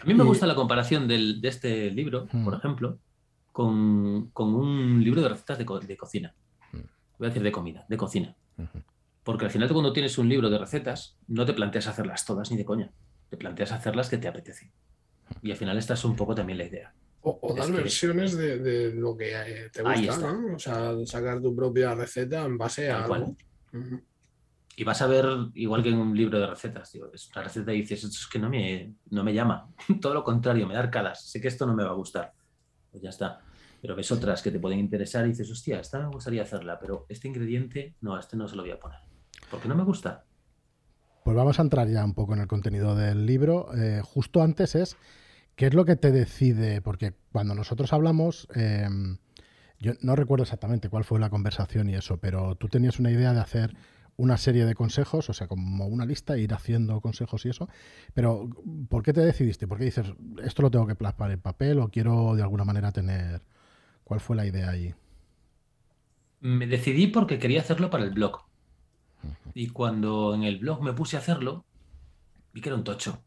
A 0.00 0.04
mí 0.04 0.14
me 0.14 0.24
gusta 0.24 0.46
la 0.46 0.54
comparación 0.54 1.08
de 1.08 1.38
este 1.42 1.90
libro, 1.90 2.26
por 2.26 2.54
mm. 2.54 2.58
ejemplo, 2.58 2.98
con, 3.52 4.30
un 4.34 5.04
libro 5.04 5.22
de 5.22 5.28
recetas 5.28 5.58
de, 5.58 5.96
cocina. 5.96 6.34
Mm. 6.72 6.78
Voy 7.18 7.26
a 7.26 7.28
decir 7.28 7.42
de 7.42 7.52
comida, 7.52 7.86
de 7.88 7.96
cocina. 7.96 8.36
Porque 9.22 9.46
al 9.46 9.50
final 9.50 9.70
cuando 9.72 9.92
tienes 9.92 10.18
un 10.18 10.28
libro 10.28 10.50
de 10.50 10.58
recetas, 10.58 11.16
no 11.28 11.46
te 11.46 11.54
planteas 11.54 11.86
hacerlas 11.86 12.26
todas 12.26 12.50
ni 12.50 12.56
de 12.56 12.64
coña. 12.64 12.92
Te 13.30 13.36
planteas 13.36 13.72
hacerlas 13.72 14.10
que 14.10 14.18
te 14.18 14.28
apetecen. 14.28 14.70
Y 15.40 15.50
al 15.50 15.56
final 15.56 15.78
esta 15.78 15.94
es 15.94 16.04
un 16.04 16.16
poco 16.16 16.34
también 16.34 16.58
la 16.58 16.64
idea. 16.64 16.94
O, 17.22 17.54
dar 17.56 17.72
versiones 17.72 18.36
de, 18.36 18.92
lo 18.94 19.16
que 19.16 19.32
eh, 19.32 19.70
te 19.72 19.82
gusta, 19.82 20.32
¿no? 20.32 20.56
O 20.56 20.58
sea, 20.58 20.92
sacar 21.06 21.40
tu 21.40 21.56
propia 21.56 21.94
receta 21.94 22.44
en 22.44 22.58
base 22.58 22.90
a 22.90 23.04
algo 23.04 23.34
y 24.76 24.84
vas 24.84 25.00
a 25.02 25.06
ver, 25.06 25.26
igual 25.54 25.82
que 25.82 25.90
en 25.90 25.98
un 25.98 26.16
libro 26.16 26.38
de 26.38 26.46
recetas, 26.46 26.90
digo, 26.92 27.10
es 27.12 27.30
una 27.30 27.44
receta 27.44 27.72
y 27.72 27.82
dices, 27.82 28.04
esto 28.04 28.16
es 28.20 28.26
que 28.26 28.38
no 28.38 28.48
me, 28.48 28.94
no 29.10 29.22
me 29.22 29.32
llama. 29.32 29.68
Todo 30.00 30.14
lo 30.14 30.24
contrario, 30.24 30.66
me 30.66 30.74
da 30.74 30.80
arcadas. 30.80 31.24
Sé 31.30 31.40
que 31.40 31.48
esto 31.48 31.66
no 31.66 31.74
me 31.74 31.84
va 31.84 31.90
a 31.90 31.94
gustar. 31.94 32.32
Pues 32.90 33.02
ya 33.02 33.10
está. 33.10 33.40
Pero 33.80 33.94
ves 33.94 34.10
otras 34.10 34.42
que 34.42 34.50
te 34.50 34.58
pueden 34.58 34.78
interesar 34.78 35.26
y 35.26 35.28
dices, 35.28 35.50
hostia, 35.50 35.78
esta 35.78 36.00
me 36.00 36.08
gustaría 36.08 36.42
hacerla, 36.42 36.78
pero 36.78 37.06
este 37.08 37.28
ingrediente, 37.28 37.94
no, 38.00 38.18
este 38.18 38.36
no 38.36 38.48
se 38.48 38.56
lo 38.56 38.62
voy 38.62 38.72
a 38.72 38.80
poner. 38.80 38.98
Porque 39.50 39.68
no 39.68 39.74
me 39.74 39.84
gusta. 39.84 40.24
Pues 41.22 41.36
vamos 41.36 41.58
a 41.58 41.62
entrar 41.62 41.88
ya 41.88 42.04
un 42.04 42.14
poco 42.14 42.34
en 42.34 42.40
el 42.40 42.48
contenido 42.48 42.96
del 42.96 43.26
libro. 43.26 43.74
Eh, 43.74 44.00
justo 44.02 44.42
antes 44.42 44.74
es, 44.74 44.96
¿qué 45.54 45.66
es 45.66 45.74
lo 45.74 45.84
que 45.84 45.96
te 45.96 46.12
decide? 46.12 46.82
Porque 46.82 47.14
cuando 47.30 47.54
nosotros 47.54 47.92
hablamos, 47.92 48.48
em, 48.54 49.18
yo 49.78 49.92
no 50.00 50.16
recuerdo 50.16 50.42
exactamente 50.42 50.88
cuál 50.88 51.04
fue 51.04 51.20
la 51.20 51.30
conversación 51.30 51.88
y 51.88 51.94
eso, 51.94 52.18
pero 52.18 52.56
tú 52.56 52.68
tenías 52.68 52.98
una 52.98 53.10
idea 53.10 53.32
de 53.32 53.40
hacer 53.40 53.76
una 54.16 54.36
serie 54.36 54.64
de 54.64 54.74
consejos, 54.74 55.28
o 55.28 55.32
sea, 55.32 55.48
como 55.48 55.86
una 55.86 56.06
lista, 56.06 56.38
ir 56.38 56.54
haciendo 56.54 57.00
consejos 57.00 57.44
y 57.46 57.50
eso. 57.50 57.68
Pero, 58.14 58.48
¿por 58.88 59.02
qué 59.02 59.12
te 59.12 59.20
decidiste? 59.20 59.66
¿Por 59.66 59.78
qué 59.78 59.84
dices, 59.84 60.12
esto 60.42 60.62
lo 60.62 60.70
tengo 60.70 60.86
que 60.86 60.94
plasmar 60.94 61.30
en 61.30 61.40
papel 61.40 61.80
o 61.80 61.88
quiero 61.88 62.34
de 62.34 62.42
alguna 62.42 62.64
manera 62.64 62.92
tener... 62.92 63.42
¿Cuál 64.04 64.20
fue 64.20 64.36
la 64.36 64.44
idea 64.44 64.68
ahí? 64.68 64.94
Me 66.40 66.66
decidí 66.66 67.06
porque 67.06 67.38
quería 67.38 67.62
hacerlo 67.62 67.88
para 67.88 68.04
el 68.04 68.10
blog. 68.10 68.42
Y 69.54 69.68
cuando 69.68 70.34
en 70.34 70.44
el 70.44 70.58
blog 70.58 70.82
me 70.82 70.92
puse 70.92 71.16
a 71.16 71.20
hacerlo, 71.20 71.64
vi 72.52 72.60
que 72.60 72.68
era 72.68 72.76
un 72.76 72.84
tocho. 72.84 73.22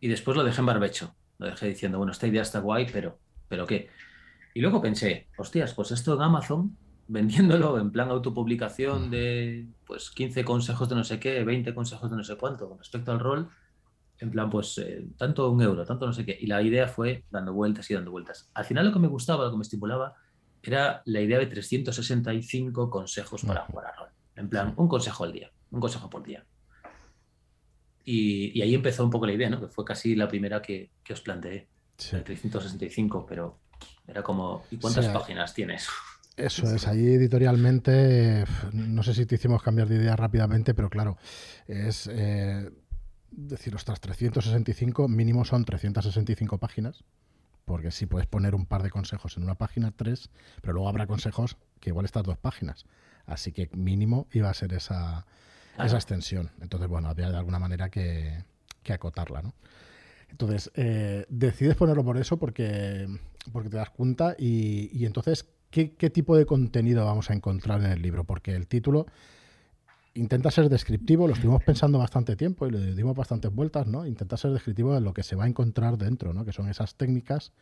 Y 0.00 0.06
después 0.06 0.36
lo 0.36 0.44
dejé 0.44 0.60
en 0.60 0.66
barbecho. 0.66 1.16
Lo 1.38 1.46
dejé 1.46 1.66
diciendo, 1.66 1.98
bueno, 1.98 2.12
esta 2.12 2.28
idea 2.28 2.42
está 2.42 2.60
guay, 2.60 2.86
pero, 2.92 3.18
¿pero 3.48 3.66
qué? 3.66 3.88
Y 4.54 4.60
luego 4.60 4.80
pensé, 4.80 5.26
hostias, 5.36 5.74
pues 5.74 5.90
esto 5.90 6.14
en 6.14 6.22
Amazon 6.22 6.76
vendiéndolo 7.12 7.78
en 7.78 7.90
plan 7.92 8.10
autopublicación 8.10 9.10
de 9.10 9.66
pues 9.86 10.10
15 10.10 10.44
consejos 10.44 10.88
de 10.88 10.94
no 10.94 11.04
sé 11.04 11.20
qué, 11.20 11.44
20 11.44 11.74
consejos 11.74 12.10
de 12.10 12.16
no 12.16 12.24
sé 12.24 12.36
cuánto 12.36 12.68
con 12.68 12.78
respecto 12.78 13.12
al 13.12 13.20
rol, 13.20 13.50
en 14.18 14.30
plan 14.30 14.48
pues 14.48 14.78
eh, 14.78 15.06
tanto 15.18 15.50
un 15.50 15.60
euro, 15.60 15.84
tanto 15.84 16.06
no 16.06 16.12
sé 16.12 16.24
qué. 16.24 16.36
Y 16.40 16.46
la 16.46 16.62
idea 16.62 16.88
fue 16.88 17.24
dando 17.30 17.52
vueltas 17.52 17.90
y 17.90 17.94
dando 17.94 18.10
vueltas. 18.10 18.50
Al 18.54 18.64
final 18.64 18.86
lo 18.86 18.92
que 18.92 18.98
me 18.98 19.08
gustaba, 19.08 19.44
lo 19.44 19.50
que 19.50 19.58
me 19.58 19.62
estimulaba, 19.62 20.14
era 20.62 21.02
la 21.04 21.20
idea 21.20 21.38
de 21.38 21.46
365 21.46 22.88
consejos 22.88 23.44
para 23.44 23.66
jugar 23.66 23.86
a 23.86 23.96
rol. 23.96 24.08
En 24.36 24.48
plan, 24.48 24.72
un 24.76 24.88
consejo 24.88 25.24
al 25.24 25.32
día, 25.32 25.50
un 25.70 25.80
consejo 25.80 26.08
por 26.08 26.22
día. 26.22 26.46
Y, 28.04 28.60
ahí 28.62 28.74
empezó 28.74 29.04
un 29.04 29.10
poco 29.10 29.26
la 29.26 29.32
idea, 29.32 29.50
¿no? 29.50 29.60
Que 29.60 29.68
fue 29.68 29.84
casi 29.84 30.16
la 30.16 30.28
primera 30.28 30.62
que, 30.62 30.90
os 31.10 31.20
planteé. 31.20 31.68
365, 31.96 33.26
pero 33.28 33.58
era 34.06 34.22
como, 34.22 34.64
¿y 34.70 34.76
cuántas 34.78 35.06
páginas 35.08 35.54
tienes? 35.54 35.88
Eso 36.36 36.74
es, 36.74 36.86
ahí 36.86 37.14
editorialmente, 37.14 38.44
no 38.72 39.02
sé 39.02 39.12
si 39.14 39.26
te 39.26 39.34
hicimos 39.34 39.62
cambiar 39.62 39.88
de 39.88 39.96
idea 39.96 40.16
rápidamente, 40.16 40.74
pero 40.74 40.88
claro, 40.90 41.16
es... 41.66 42.08
Eh, 42.10 42.70
decir, 43.32 43.74
ostras, 43.74 44.00
365, 44.00 45.08
mínimo 45.08 45.44
son 45.44 45.64
365 45.64 46.58
páginas, 46.58 47.04
porque 47.64 47.90
si 47.90 48.06
puedes 48.06 48.26
poner 48.26 48.54
un 48.54 48.66
par 48.66 48.82
de 48.82 48.90
consejos 48.90 49.36
en 49.36 49.44
una 49.44 49.54
página, 49.54 49.90
tres, 49.90 50.30
pero 50.60 50.74
luego 50.74 50.88
habrá 50.88 51.06
consejos 51.06 51.56
que 51.80 51.90
igual 51.90 52.04
estas 52.04 52.24
dos 52.24 52.38
páginas. 52.38 52.84
Así 53.26 53.52
que 53.52 53.70
mínimo 53.72 54.26
iba 54.32 54.50
a 54.50 54.54
ser 54.54 54.72
esa, 54.72 55.26
esa 55.78 55.96
extensión. 55.96 56.50
Entonces, 56.60 56.88
bueno, 56.88 57.08
había 57.08 57.30
de 57.30 57.36
alguna 57.36 57.58
manera 57.58 57.88
que, 57.88 58.44
acotarla, 58.88 59.42
¿no? 59.42 59.54
Entonces, 60.28 60.70
eh, 60.74 61.24
decides 61.28 61.76
ponerlo 61.76 62.04
por 62.04 62.16
eso 62.16 62.38
porque, 62.38 63.06
porque 63.52 63.68
te 63.68 63.76
das 63.76 63.90
cuenta 63.90 64.34
y, 64.38 64.90
y 64.92 65.06
entonces, 65.06 65.46
¿qué, 65.72 65.96
¿qué, 65.96 66.10
tipo 66.10 66.36
de 66.36 66.46
contenido 66.46 67.04
vamos 67.04 67.30
a 67.30 67.34
encontrar 67.34 67.80
en 67.80 67.90
el 67.90 68.02
libro? 68.02 68.22
Porque 68.22 68.54
el 68.54 68.68
título 68.68 69.06
intenta 70.14 70.50
ser 70.50 70.68
descriptivo, 70.68 71.26
lo 71.26 71.32
estuvimos 71.32 71.64
pensando 71.64 71.98
bastante 71.98 72.36
tiempo 72.36 72.66
y 72.66 72.70
le 72.70 72.94
dimos 72.94 73.16
bastantes 73.16 73.52
vueltas, 73.52 73.86
¿no? 73.86 74.06
Intenta 74.06 74.36
ser 74.36 74.52
descriptivo 74.52 74.94
de 74.94 75.00
lo 75.00 75.14
que 75.14 75.22
se 75.22 75.34
va 75.34 75.44
a 75.44 75.48
encontrar 75.48 75.96
dentro, 75.96 76.34
¿no? 76.34 76.44
Que 76.44 76.52
son 76.52 76.68
esas 76.68 76.94
técnicas, 76.94 77.52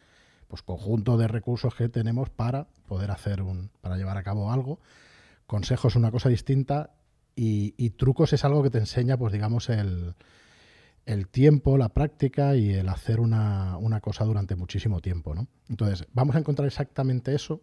pues 0.48 0.62
conjunto 0.62 1.16
de 1.16 1.28
recursos 1.28 1.74
que 1.74 1.88
tenemos 1.88 2.28
para 2.28 2.66
poder 2.86 3.12
hacer 3.12 3.40
un, 3.42 3.70
para 3.80 3.96
llevar 3.96 4.18
a 4.18 4.22
cabo 4.22 4.52
algo. 4.52 4.80
Consejos 5.46 5.96
una 5.96 6.10
cosa 6.10 6.28
distinta 6.28 6.90
y, 7.36 7.90
trucos 7.90 8.34
es 8.34 8.44
algo 8.44 8.62
que 8.62 8.68
te 8.68 8.78
enseña, 8.78 9.16
pues 9.16 9.32
digamos, 9.32 9.70
el, 9.70 10.14
el 11.06 11.28
tiempo, 11.28 11.78
la 11.78 11.88
práctica 11.88 12.54
y 12.54 12.74
el 12.74 12.88
hacer 12.90 13.18
una, 13.18 13.78
una, 13.78 14.00
cosa 14.00 14.24
durante 14.24 14.56
muchísimo 14.56 15.00
tiempo, 15.00 15.34
¿no? 15.34 15.46
Entonces, 15.70 16.06
vamos 16.12 16.36
a 16.36 16.40
encontrar 16.40 16.66
exactamente 16.66 17.34
eso 17.34 17.62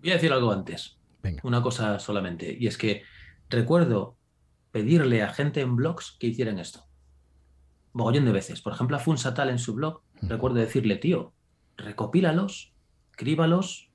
Voy 0.00 0.10
a 0.10 0.14
decir 0.14 0.32
algo 0.32 0.52
antes. 0.52 0.98
Una 1.42 1.62
cosa 1.62 1.98
solamente. 1.98 2.56
Y 2.58 2.66
es 2.66 2.78
que 2.78 3.02
recuerdo 3.48 4.16
pedirle 4.72 5.22
a 5.22 5.32
gente 5.32 5.60
en 5.60 5.76
blogs 5.76 6.16
que 6.18 6.28
hicieran 6.28 6.58
esto. 6.58 6.86
Mogollón 7.92 8.24
de 8.24 8.32
veces. 8.32 8.62
Por 8.62 8.72
ejemplo, 8.72 8.96
a 8.96 9.00
Funsatal 9.00 9.50
en 9.50 9.58
su 9.58 9.74
blog, 9.74 10.02
recuerdo 10.22 10.58
decirle, 10.58 10.96
tío, 10.96 11.32
recopílalos, 11.76 12.72
escríbalos, 13.10 13.90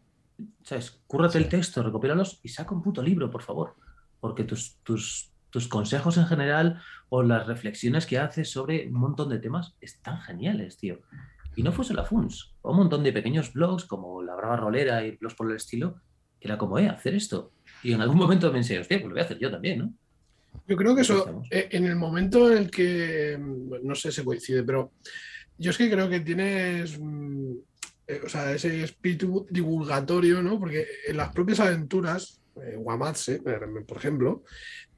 ¿sabes? 0.63 1.02
Cúrrate 1.08 1.38
el 1.38 1.50
texto, 1.50 1.82
recopílalos 1.82 2.39
y 2.44 2.50
saca 2.50 2.76
un 2.76 2.84
puto 2.84 3.02
libro, 3.02 3.32
por 3.32 3.41
favor. 3.41 3.76
Porque 4.20 4.44
tus, 4.44 4.78
tus, 4.84 5.32
tus 5.50 5.68
consejos 5.68 6.18
en 6.18 6.28
general 6.28 6.82
o 7.10 7.24
las 7.24 7.48
reflexiones 7.48 8.06
que 8.06 8.20
haces 8.20 8.52
sobre 8.52 8.88
un 8.88 9.00
montón 9.00 9.30
de 9.30 9.39
temas 9.39 9.76
están 9.80 10.20
geniales, 10.22 10.78
tío. 10.78 11.00
Y 11.56 11.63
no 11.63 11.72
fue 11.72 11.86
solo 11.86 12.06
FUNS, 12.06 12.56
un 12.63 12.78
montón 12.78 13.04
de 13.04 13.13
pequeños 13.13 13.54
blogs 13.54 13.86
como 13.86 14.22
La 14.22 14.36
Brava 14.36 14.58
Rolera 14.58 15.06
y 15.06 15.12
blogs 15.18 15.36
por 15.36 15.50
el 15.50 15.58
estilo, 15.58 16.02
que 16.39 16.48
era 16.48 16.58
como, 16.58 16.78
eh, 16.80 16.89
hacer 16.89 17.15
esto. 17.15 17.52
Y 17.84 17.94
en 17.94 18.02
algún 18.02 18.18
momento 18.18 18.52
pensé, 18.52 18.80
hostia, 18.80 18.98
pues 18.98 19.08
lo 19.08 19.13
voy 19.13 19.22
a 19.22 19.26
hacer 19.26 19.39
yo 19.39 19.50
también, 19.50 19.80
¿no? 19.80 19.94
Yo 20.68 20.76
creo 20.76 20.96
que 20.96 21.02
eso, 21.02 21.44
eh, 21.52 21.70
en 21.72 21.86
el 21.86 21.96
momento 21.96 22.52
en 22.52 22.58
el 22.58 22.72
que, 22.72 23.38
no 23.84 23.96
sé 23.96 24.12
si 24.12 24.24
coincide, 24.24 24.63
pero 24.63 24.94
yo 25.58 25.72
es 25.72 25.78
que 25.78 25.89
creo 25.89 26.10
que 26.10 26.22
tienes, 26.22 27.00
mm, 27.00 27.52
eh, 28.08 28.22
o 28.24 28.30
sea, 28.30 28.52
ese 28.52 28.84
espíritu 28.84 29.46
divulgatorio, 29.50 30.41
¿no? 30.41 30.60
Porque 30.60 30.86
en 31.08 31.18
las 31.18 31.32
propias 31.34 31.60
aventuras, 31.60 32.41
eh, 32.62 32.76
Guamatse, 32.78 33.41
por 33.41 33.98
ejemplo, 33.98 34.44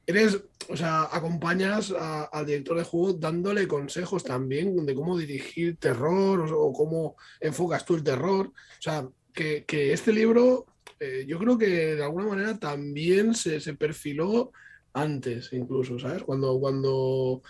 eres, 0.07 0.41
o 0.69 0.77
sea, 0.77 1.03
acompañas 1.11 1.91
al 1.91 2.45
director 2.45 2.77
de 2.77 2.85
juego 2.85 3.13
dándole 3.13 3.67
consejos 3.67 4.23
también 4.23 4.85
de 4.85 4.95
cómo 4.95 5.17
dirigir 5.17 5.77
terror 5.77 6.49
o, 6.53 6.71
cómo 6.71 7.17
enfocas 7.41 7.85
tú 7.85 7.95
el 7.95 8.03
terror. 8.03 8.47
O 8.47 8.81
sea, 8.81 9.07
que, 9.33 9.65
este 9.69 10.13
libro 10.13 10.65
eh, 10.99 11.25
yo 11.27 11.37
creo 11.37 11.57
que 11.57 11.95
de 11.95 12.03
alguna 12.03 12.25
manera 12.25 12.57
también 12.57 13.35
se, 13.35 13.59
perfiló 13.75 14.51
antes, 14.93 15.51
incluso, 15.51 15.99
¿sabes? 15.99 16.23
Cuando, 16.23 16.57
cuando 16.57 17.41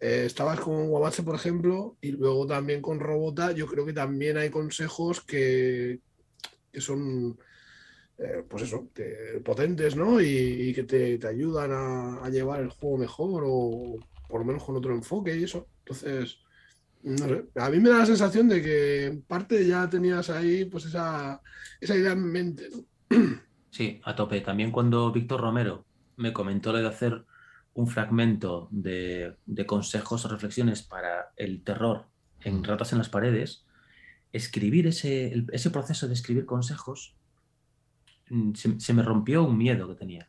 eh, 0.00 0.24
estabas 0.26 0.60
con 0.60 0.88
Guabache, 0.88 1.22
por 1.22 1.34
ejemplo, 1.34 1.98
y 2.00 2.12
luego 2.12 2.46
también 2.46 2.80
con 2.80 3.00
Robota, 3.00 3.52
yo 3.52 3.66
creo 3.66 3.84
que 3.84 3.92
también 3.92 4.38
hay 4.38 4.48
consejos 4.48 5.20
que, 5.20 6.00
que 6.72 6.80
son 6.80 7.38
eh, 8.18 8.44
pues 8.48 8.64
eso, 8.64 8.88
potentes, 9.44 9.96
¿no? 9.96 10.20
Y, 10.20 10.72
que 10.74 10.84
te, 10.84 11.26
ayudan 11.26 11.70
a, 11.72 12.28
llevar 12.30 12.60
el 12.60 12.70
juego 12.70 12.98
mejor 12.98 13.44
o 13.46 13.96
por 14.28 14.40
lo 14.40 14.46
menos 14.46 14.64
con 14.64 14.76
otro 14.76 14.94
enfoque 14.94 15.36
y 15.36 15.44
eso. 15.44 15.68
Entonces, 15.80 16.38
no 17.02 17.28
sé, 17.28 17.44
a 17.54 17.70
mí 17.70 17.78
me 17.78 17.90
da 17.90 17.98
la 17.98 18.06
sensación 18.06 18.48
de 18.48 18.60
que 18.60 19.06
en 19.06 19.22
parte 19.22 19.66
ya 19.66 19.88
tenías 19.88 20.30
ahí 20.30 20.64
pues 20.64 20.86
esa, 20.86 21.40
esa 21.80 21.96
idea 21.96 22.12
en 22.12 22.24
mente, 22.24 22.68
Sí, 23.70 24.00
a 24.04 24.16
tope. 24.16 24.40
También 24.40 24.72
cuando 24.72 25.12
Víctor 25.12 25.40
Romero 25.40 25.86
me 26.16 26.32
comentó 26.32 26.72
lo 26.72 26.78
de 26.78 26.88
hacer 26.88 27.24
un 27.74 27.86
fragmento 27.86 28.68
de, 28.72 29.36
consejos 29.66 30.24
o 30.24 30.28
reflexiones 30.28 30.82
para 30.82 31.32
el 31.36 31.62
terror 31.62 32.06
en 32.40 32.64
Ratas 32.64 32.92
en 32.92 32.98
las 32.98 33.08
Paredes, 33.08 33.66
escribir 34.32 34.88
ese, 34.88 35.44
ese 35.52 35.70
proceso 35.70 36.08
de 36.08 36.14
escribir 36.14 36.44
consejos 36.44 37.17
Mm, 38.30 38.52
se, 38.54 38.94
me 38.94 39.02
rompió 39.02 39.44
un 39.44 39.56
miedo 39.56 39.88
que 39.88 39.94
tenía. 39.94 40.28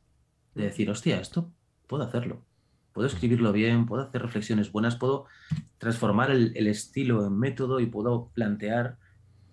De 0.55 0.63
decir, 0.63 0.89
hostia, 0.89 1.19
esto 1.19 1.51
puedo 1.87 2.03
hacerlo. 2.03 2.45
Puedo 2.93 3.07
escribirlo 3.07 3.51
bien, 3.51 3.85
puedo 3.85 4.03
hacer 4.03 4.21
reflexiones 4.21 4.71
buenas, 4.71 4.95
puedo 4.95 5.25
transformar 5.77 6.31
el, 6.31 6.67
estilo 6.67 7.25
en 7.25 7.37
método 7.37 7.79
y 7.79 7.85
puedo 7.85 8.29
plantear 8.33 8.97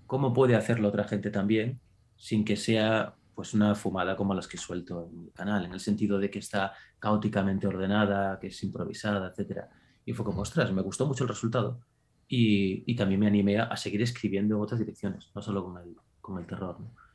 cómo 0.07 0.33
puede 0.33 0.57
hacerlo 0.57 0.89
otra 0.89 1.05
gente 1.05 1.31
también 1.31 1.81
sin 2.17 2.45
que 2.45 2.57
sea 2.57 3.15
pues 3.35 3.53
una 3.53 3.75
fumada 3.75 4.17
como 4.17 4.33
las 4.33 4.49
que 4.49 4.57
suelto 4.57 5.09
en 5.11 5.25
mi 5.25 5.31
canal, 5.31 5.67
en 5.67 5.73
el 5.75 5.81
sentido 5.81 6.19
de 6.19 6.31
que 6.31 6.39
está 6.39 6.73
caóticamente 6.99 7.67
ordenada, 7.67 8.39
que 8.41 8.47
es 8.47 8.63
improvisada, 8.63 9.33
etc. 9.37 9.65
Y 10.07 10.15
fue 10.15 10.25
como, 10.25 10.41
ostras, 10.41 10.73
me 10.73 10.81
gustó 10.81 11.07
mucho 11.07 11.25
el 11.25 11.29
resultado 11.29 11.81
y, 12.27 12.97
también 12.97 13.21
me 13.21 13.27
animé 13.27 13.59
a, 13.59 13.77
seguir 13.77 14.01
escribiendo 14.01 14.57
en 14.57 14.63
otras 14.63 14.81
direcciones, 14.81 15.31
no 15.35 15.43
solo 15.43 15.63
con 15.65 15.77
el, 15.77 15.95
con 16.23 16.39
el 16.39 16.47
terror. 16.47 16.81
¿no? 16.81 17.06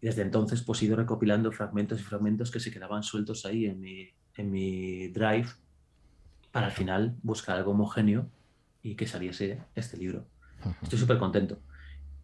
Desde 0.00 0.22
entonces 0.22 0.62
pues 0.62 0.80
he 0.82 0.86
ido 0.86 0.96
recopilando 0.96 1.50
fragmentos 1.52 2.00
y 2.00 2.04
fragmentos 2.04 2.50
que 2.50 2.60
se 2.60 2.70
quedaban 2.70 3.02
sueltos 3.02 3.44
ahí 3.44 3.66
en 3.66 3.80
mi, 3.80 4.08
en 4.36 4.50
mi 4.50 5.08
drive 5.08 5.48
para 6.52 6.66
al 6.66 6.72
final 6.72 7.16
buscar 7.22 7.56
algo 7.56 7.72
homogéneo 7.72 8.28
y 8.82 8.94
que 8.94 9.06
saliese 9.06 9.62
este 9.74 9.96
libro. 9.96 10.26
Estoy 10.82 10.98
súper 10.98 11.18
contento. 11.18 11.60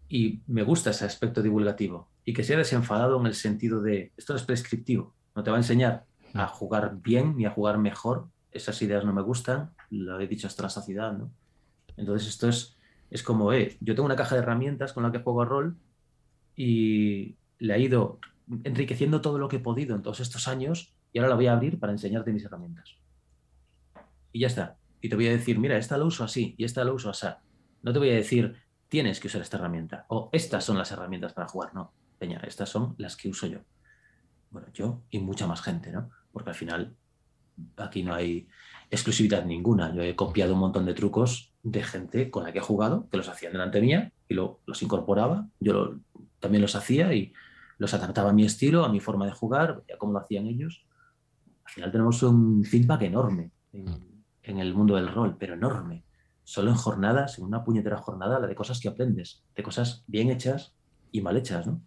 Y 0.08 0.40
me 0.46 0.62
gusta 0.62 0.90
ese 0.90 1.04
aspecto 1.04 1.42
divulgativo 1.42 2.08
y 2.24 2.32
que 2.32 2.44
sea 2.44 2.56
desenfadado 2.56 3.18
en 3.20 3.26
el 3.26 3.34
sentido 3.34 3.82
de, 3.82 4.12
esto 4.16 4.32
no 4.32 4.38
es 4.38 4.44
prescriptivo, 4.44 5.14
no 5.34 5.42
te 5.42 5.50
va 5.50 5.56
a 5.56 5.60
enseñar 5.60 6.04
a 6.34 6.46
jugar 6.46 6.96
bien 7.00 7.36
ni 7.36 7.44
a 7.44 7.50
jugar 7.50 7.78
mejor, 7.78 8.28
esas 8.50 8.80
ideas 8.82 9.04
no 9.04 9.12
me 9.12 9.22
gustan, 9.22 9.70
lo 9.90 10.18
he 10.20 10.26
dicho 10.26 10.46
hasta 10.46 10.62
la 10.62 10.70
saciedad, 10.70 11.12
¿no? 11.12 11.30
Entonces 11.96 12.28
esto 12.28 12.48
es, 12.48 12.76
es 13.10 13.22
como, 13.22 13.52
eh, 13.52 13.76
yo 13.80 13.94
tengo 13.94 14.06
una 14.06 14.16
caja 14.16 14.34
de 14.34 14.42
herramientas 14.42 14.92
con 14.92 15.02
la 15.02 15.12
que 15.12 15.18
juego 15.18 15.42
a 15.42 15.44
rol 15.44 15.76
y, 16.56 17.36
le 17.58 17.72
ha 17.72 17.78
ido 17.78 18.18
enriqueciendo 18.64 19.20
todo 19.20 19.38
lo 19.38 19.48
que 19.48 19.56
he 19.56 19.60
podido 19.60 19.96
en 19.96 20.02
todos 20.02 20.20
estos 20.20 20.48
años 20.48 20.94
y 21.12 21.18
ahora 21.18 21.30
la 21.30 21.36
voy 21.36 21.46
a 21.46 21.52
abrir 21.52 21.78
para 21.78 21.92
enseñarte 21.92 22.32
mis 22.32 22.44
herramientas. 22.44 22.96
Y 24.32 24.40
ya 24.40 24.48
está. 24.48 24.76
Y 25.00 25.08
te 25.08 25.16
voy 25.16 25.28
a 25.28 25.32
decir, 25.32 25.58
mira, 25.58 25.76
esta 25.76 25.96
lo 25.96 26.06
uso 26.06 26.24
así 26.24 26.54
y 26.58 26.64
esta 26.64 26.84
lo 26.84 26.94
uso 26.94 27.10
así. 27.10 27.26
No 27.82 27.92
te 27.92 27.98
voy 27.98 28.10
a 28.10 28.14
decir, 28.14 28.56
tienes 28.88 29.20
que 29.20 29.28
usar 29.28 29.42
esta 29.42 29.56
herramienta 29.56 30.06
o 30.08 30.30
estas 30.32 30.64
son 30.64 30.78
las 30.78 30.90
herramientas 30.90 31.32
para 31.32 31.48
jugar. 31.48 31.74
No, 31.74 31.92
Peña, 32.18 32.40
estas 32.46 32.68
son 32.68 32.94
las 32.98 33.16
que 33.16 33.28
uso 33.28 33.46
yo. 33.46 33.60
Bueno, 34.50 34.68
yo 34.72 35.02
y 35.10 35.18
mucha 35.18 35.46
más 35.46 35.62
gente, 35.62 35.90
¿no? 35.92 36.10
Porque 36.32 36.50
al 36.50 36.56
final 36.56 36.96
aquí 37.76 38.02
no 38.02 38.14
hay 38.14 38.48
exclusividad 38.90 39.44
ninguna. 39.44 39.94
Yo 39.94 40.02
he 40.02 40.16
copiado 40.16 40.54
un 40.54 40.60
montón 40.60 40.86
de 40.86 40.94
trucos 40.94 41.52
de 41.62 41.82
gente 41.82 42.30
con 42.30 42.44
la 42.44 42.52
que 42.52 42.58
he 42.58 42.62
jugado, 42.62 43.08
que 43.10 43.16
los 43.16 43.28
hacían 43.28 43.52
delante 43.52 43.80
mía 43.80 44.12
y 44.28 44.34
lo, 44.34 44.60
los 44.66 44.82
incorporaba. 44.82 45.48
Yo 45.60 45.96
también 46.44 46.60
los 46.60 46.76
hacía 46.76 47.14
y 47.14 47.32
los 47.78 47.94
adaptaba 47.94 48.28
a 48.28 48.32
mi 48.34 48.44
estilo, 48.44 48.84
a 48.84 48.90
mi 48.90 49.00
forma 49.00 49.24
de 49.24 49.32
jugar, 49.32 49.82
a 49.92 49.96
cómo 49.96 50.12
lo 50.12 50.18
hacían 50.18 50.46
ellos. 50.46 50.84
Al 51.64 51.72
final 51.72 51.90
tenemos 51.90 52.22
un 52.22 52.62
feedback 52.64 53.00
enorme 53.02 53.50
en, 53.72 54.58
el 54.58 54.74
mundo 54.74 54.96
del 54.96 55.08
rol, 55.08 55.38
pero 55.38 55.54
enorme. 55.54 56.04
Solo 56.42 56.70
en 56.70 56.76
jornadas, 56.76 57.38
en 57.38 57.46
una 57.46 57.64
puñetera 57.64 57.96
jornada, 57.96 58.38
la 58.38 58.46
de 58.46 58.54
cosas 58.54 58.78
que 58.78 58.88
aprendes, 58.88 59.42
de 59.56 59.62
cosas 59.62 60.04
bien 60.06 60.30
hechas 60.30 60.76
y 61.10 61.22
mal 61.22 61.38
hechas, 61.38 61.66
¿no? 61.66 61.80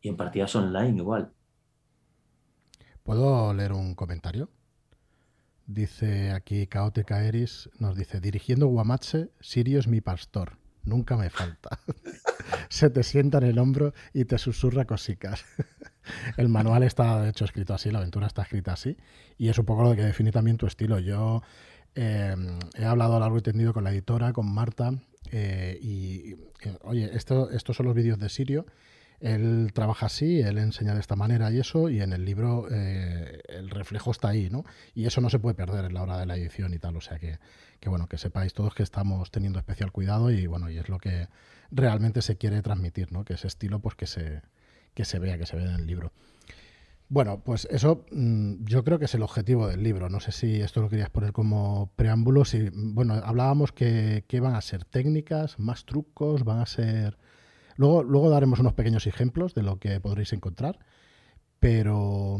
Y 0.00 0.08
en 0.08 0.16
partidas 0.16 0.56
online 0.56 0.96
igual. 0.96 1.34
¿Puedo 3.02 3.52
leer 3.52 3.74
un 3.74 3.94
comentario? 3.94 4.48
Dice 5.66 6.30
aquí 6.32 6.66
Caoteca 6.66 7.22
Eris, 7.24 7.68
nos 7.78 7.94
dice, 7.94 8.20
dirigiendo 8.20 8.68
Guamache, 8.68 9.28
Sirio 9.40 9.78
es 9.80 9.86
mi 9.86 10.00
pastor, 10.00 10.56
nunca 10.86 11.16
me 11.16 11.30
falta. 11.30 11.78
Se 12.68 12.90
te 12.90 13.02
sienta 13.02 13.38
en 13.38 13.44
el 13.44 13.58
hombro 13.58 13.92
y 14.12 14.24
te 14.24 14.38
susurra 14.38 14.84
cositas. 14.84 15.44
el 16.36 16.48
manual 16.48 16.82
está, 16.82 17.20
de 17.22 17.30
hecho, 17.30 17.44
escrito 17.44 17.74
así, 17.74 17.90
la 17.90 17.98
aventura 17.98 18.26
está 18.26 18.42
escrita 18.42 18.72
así, 18.72 18.96
y 19.38 19.48
es 19.48 19.58
un 19.58 19.66
poco 19.66 19.82
lo 19.82 19.94
que 19.94 20.02
define 20.02 20.32
también 20.32 20.56
tu 20.56 20.66
estilo. 20.66 20.98
Yo 20.98 21.42
em, 21.94 22.58
he 22.74 22.84
hablado 22.84 23.18
largo 23.20 23.38
y 23.38 23.42
tendido 23.42 23.72
con 23.72 23.84
la 23.84 23.90
editora, 23.90 24.32
con 24.32 24.52
Marta, 24.52 24.92
eh, 25.32 25.78
y, 25.82 26.36
oye, 26.82 27.10
esto, 27.14 27.50
estos 27.50 27.76
son 27.76 27.86
los 27.86 27.94
vídeos 27.94 28.18
de 28.18 28.28
Sirio. 28.28 28.66
Él 29.20 29.70
trabaja 29.72 30.06
así, 30.06 30.40
él 30.40 30.58
enseña 30.58 30.94
de 30.94 31.00
esta 31.00 31.16
manera 31.16 31.50
y 31.50 31.58
eso, 31.58 31.88
y 31.88 32.00
en 32.00 32.12
el 32.12 32.24
libro 32.24 32.66
eh, 32.70 33.40
el 33.48 33.70
reflejo 33.70 34.10
está 34.10 34.28
ahí, 34.28 34.50
¿no? 34.50 34.64
Y 34.94 35.06
eso 35.06 35.20
no 35.20 35.30
se 35.30 35.38
puede 35.38 35.54
perder 35.54 35.86
en 35.86 35.94
la 35.94 36.02
hora 36.02 36.18
de 36.18 36.26
la 36.26 36.36
edición 36.36 36.74
y 36.74 36.78
tal, 36.78 36.96
o 36.96 37.00
sea 37.00 37.18
que, 37.18 37.38
que, 37.80 37.88
bueno, 37.88 38.08
que 38.08 38.18
sepáis 38.18 38.52
todos 38.52 38.74
que 38.74 38.82
estamos 38.82 39.30
teniendo 39.30 39.58
especial 39.58 39.92
cuidado 39.92 40.30
y 40.30 40.46
bueno, 40.46 40.70
y 40.70 40.78
es 40.78 40.88
lo 40.88 40.98
que 40.98 41.28
realmente 41.70 42.22
se 42.22 42.36
quiere 42.36 42.62
transmitir, 42.62 43.12
¿no? 43.12 43.24
Que 43.24 43.34
ese 43.34 43.46
estilo, 43.46 43.80
pues 43.80 43.94
que 43.94 44.06
se, 44.06 44.42
que 44.94 45.04
se 45.04 45.18
vea, 45.18 45.38
que 45.38 45.46
se 45.46 45.56
vea 45.56 45.66
en 45.66 45.74
el 45.74 45.86
libro. 45.86 46.12
Bueno, 47.08 47.40
pues 47.44 47.68
eso 47.70 48.04
mm, 48.10 48.64
yo 48.64 48.82
creo 48.82 48.98
que 48.98 49.04
es 49.04 49.14
el 49.14 49.22
objetivo 49.22 49.68
del 49.68 49.82
libro. 49.82 50.10
No 50.10 50.18
sé 50.18 50.32
si 50.32 50.60
esto 50.60 50.80
lo 50.80 50.88
querías 50.88 51.10
poner 51.10 51.32
como 51.32 51.92
preámbulo. 51.94 52.44
Si, 52.44 52.68
bueno, 52.72 53.14
hablábamos 53.14 53.70
que, 53.70 54.24
que 54.26 54.40
van 54.40 54.56
a 54.56 54.60
ser 54.60 54.84
técnicas, 54.84 55.58
más 55.60 55.84
trucos, 55.84 56.42
van 56.44 56.58
a 56.58 56.66
ser 56.66 57.16
Luego, 57.76 58.02
luego 58.02 58.30
daremos 58.30 58.58
unos 58.58 58.72
pequeños 58.72 59.06
ejemplos 59.06 59.54
de 59.54 59.62
lo 59.62 59.78
que 59.78 60.00
podréis 60.00 60.32
encontrar, 60.32 60.78
pero 61.60 62.38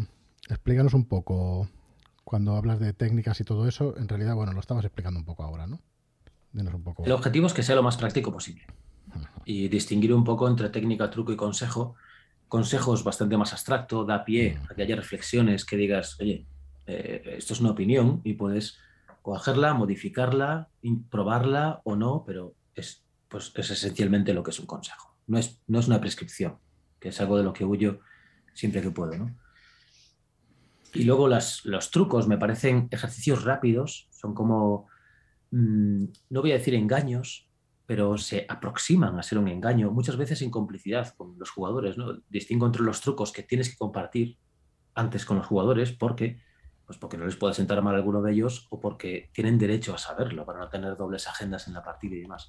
explícanos 0.49 0.95
un 0.95 1.05
poco, 1.05 1.69
cuando 2.25 2.57
hablas 2.57 2.81
de 2.81 2.93
técnicas 2.93 3.41
y 3.41 3.45
todo 3.45 3.69
eso, 3.69 3.97
en 3.99 4.09
realidad, 4.09 4.35
bueno, 4.35 4.53
lo 4.53 4.61
estamos 4.61 4.85
explicando 4.85 5.21
un 5.21 5.27
poco 5.27 5.43
ahora, 5.43 5.67
¿no? 5.67 5.81
un 6.53 6.83
poco. 6.83 7.05
El 7.05 7.13
objetivo 7.13 7.47
es 7.47 7.53
que 7.53 7.63
sea 7.63 7.75
lo 7.75 7.83
más 7.83 7.99
práctico 7.99 8.33
posible 8.33 8.67
y 9.45 9.69
distinguir 9.69 10.13
un 10.15 10.25
poco 10.25 10.49
entre 10.49 10.71
técnica, 10.71 11.11
truco 11.11 11.33
y 11.33 11.37
consejo. 11.37 11.95
Consejo 12.49 12.95
es 12.95 13.05
bastante 13.05 13.37
más 13.37 13.53
abstracto, 13.53 14.05
da 14.05 14.25
pie 14.25 14.59
a 14.71 14.75
que 14.75 14.83
haya 14.83 14.97
reflexiones 14.97 15.65
que 15.65 15.77
digas, 15.77 16.17
oye, 16.21 16.47
eh, 16.87 17.35
esto 17.37 17.53
es 17.53 17.61
una 17.61 17.71
opinión 17.71 18.21
y 18.25 18.35
puedes 18.35 18.79
cogerla, 19.21 19.75
modificarla, 19.75 20.69
probarla 21.11 21.81
o 21.85 21.97
no, 21.97 22.25
pero 22.27 22.55
es, 22.75 23.03
pues, 23.29 23.53
es 23.55 23.71
esencialmente 23.71 24.33
lo 24.33 24.43
que 24.43 24.51
es 24.51 24.61
un 24.61 24.67
consejo 24.67 25.16
no 25.27 25.39
es, 25.39 25.61
no 25.67 25.79
es 25.79 25.89
una 25.89 26.01
prescripción, 26.01 26.59
que 27.01 27.09
es 27.09 27.21
algo 27.21 27.37
de 27.39 27.45
lo 27.45 27.53
que 27.53 27.65
huyo 27.65 28.01
siempre 28.55 28.81
que 28.81 28.91
puedo. 28.91 29.17
¿no? 29.17 29.37
Y 30.95 31.05
luego 31.05 31.29
las, 31.29 31.65
los 31.65 31.91
trucos 31.91 32.27
me 32.27 32.39
parecen 32.39 32.89
ejercicios 32.91 33.45
rápidos, 33.45 34.09
son 34.11 34.35
como, 34.35 34.89
mm, 35.51 36.05
no 36.31 36.41
voy 36.41 36.53
a 36.53 36.59
decir 36.59 36.75
engaños, 36.75 37.51
pero 37.87 38.19
se 38.19 38.47
aproximan 38.49 39.19
a 39.19 39.23
ser 39.23 39.39
un 39.39 39.49
engaño, 39.49 39.91
muchas 39.93 40.17
veces 40.17 40.43
en 40.43 40.51
complicidad 40.51 41.15
con 41.17 41.39
los 41.39 41.51
jugadores. 41.51 41.97
¿no? 41.97 42.19
Distingo 42.29 42.67
entre 42.67 42.83
los 42.83 43.01
trucos 43.01 43.33
que 43.33 43.45
tienes 43.45 43.71
que 43.71 43.77
compartir 43.77 44.39
antes 44.95 45.25
con 45.25 45.37
los 45.37 45.47
jugadores 45.47 45.93
porque, 45.93 46.41
pues 46.85 46.99
porque 46.99 47.17
no 47.17 47.27
les 47.27 47.37
puede 47.37 47.55
sentar 47.55 47.81
mal 47.83 47.95
alguno 47.95 48.23
de 48.23 48.33
ellos 48.33 48.67
o 48.71 48.81
porque 48.81 49.31
tienen 49.33 49.59
derecho 49.59 49.95
a 49.95 49.99
saberlo 49.99 50.45
para 50.45 50.59
no 50.59 50.69
tener 50.69 50.97
dobles 50.97 51.29
agendas 51.29 51.69
en 51.69 51.75
la 51.75 51.85
partida 51.85 52.17
y 52.17 52.23
demás. 52.23 52.49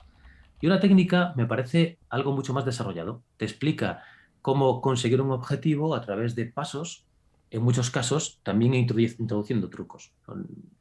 Y 0.60 0.68
una 0.68 0.80
técnica 0.80 1.34
me 1.36 1.46
parece 1.46 2.00
algo 2.10 2.32
mucho 2.32 2.54
más 2.54 2.66
desarrollado. 2.66 3.24
Te 3.38 3.46
explica 3.46 4.04
cómo 4.42 4.82
conseguir 4.82 5.22
un 5.22 5.32
objetivo 5.32 5.94
a 5.94 6.02
través 6.02 6.36
de 6.36 6.46
pasos, 6.46 7.06
en 7.52 7.62
muchos 7.62 7.92
casos 7.92 8.40
también 8.44 8.74
introduciendo 8.74 9.70
trucos. 9.70 10.14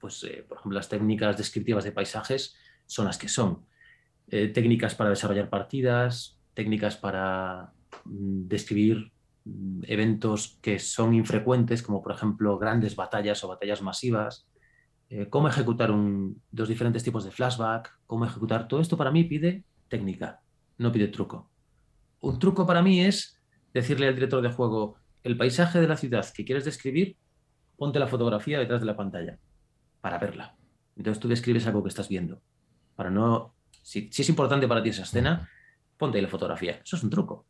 Pues, 0.01 0.25
eh, 0.25 0.45
por 0.49 0.59
ejemplo, 0.59 0.77
las 0.77 0.89
técnicas 0.89 1.37
descriptivas 1.37 1.85
de 1.85 1.93
paisajes 1.93 2.57
son 2.87 3.07
las 3.07 3.19
que 3.19 3.29
son. 3.29 3.65
Eh, 4.29 4.49
técnicas 4.49 4.95
para 4.95 5.11
desarrollar 5.11 5.49
partidas, 5.49 6.37
técnicas 6.55 6.97
para 6.97 7.73
mm, 8.05 8.49
describir 8.49 9.13
mm, 9.45 9.83
eventos 9.87 10.59
que 10.61 10.79
son 10.79 11.15
infrecuentes, 11.15 11.83
como 11.83 12.03
por 12.03 12.13
ejemplo 12.13 12.59
grandes 12.59 12.97
batallas 12.97 13.45
o 13.45 13.49
batallas 13.49 13.83
masivas, 13.83 14.47
eh, 15.09 15.29
cómo 15.29 15.49
ejecutar 15.49 15.93
dos 16.51 16.69
diferentes 16.69 17.05
tipos 17.05 17.25
de 17.25 17.31
flashback, 17.31 17.99
cómo 18.07 18.25
ejecutar 18.25 18.67
todo 18.67 18.81
esto 18.81 18.97
para 18.97 19.11
mí 19.11 19.25
pide 19.25 19.65
técnica, 19.89 20.41
no 20.79 20.91
pide 20.91 21.09
truco. 21.09 21.49
Un 22.21 22.39
truco 22.39 22.67
para 22.67 22.83
mí 22.83 23.01
es 23.01 23.41
decirle 23.73 24.09
al 24.09 24.15
director 24.15 24.43
de 24.43 24.51
juego, 24.51 24.97
el 25.23 25.37
paisaje 25.37 25.81
de 25.81 25.89
la 25.89 25.97
ciudad 25.97 26.27
que 26.35 26.45
quieres 26.45 26.65
describir, 26.65 27.17
ponte 27.77 27.99
la 27.99 28.07
fotografía 28.07 28.59
detrás 28.59 28.81
de 28.81 28.87
la 28.87 28.97
pantalla 28.97 29.39
para 30.01 30.19
verla. 30.19 30.57
Entonces 30.97 31.21
tú 31.21 31.29
describes 31.29 31.67
algo 31.67 31.83
que 31.83 31.89
estás 31.89 32.09
viendo. 32.09 32.41
Para 32.95 33.11
no, 33.11 33.55
si, 33.83 34.09
es 34.11 34.29
importante 34.29 34.67
para 34.67 34.83
ti 34.83 34.89
esa 34.89 35.03
escena, 35.03 35.49
ponte 35.97 36.19
ahí 36.19 36.23
la 36.23 36.29
fotografía. 36.29 36.81
Eso 36.85 36.97
es 36.97 37.05
un 37.05 37.11
truco. 37.11 37.47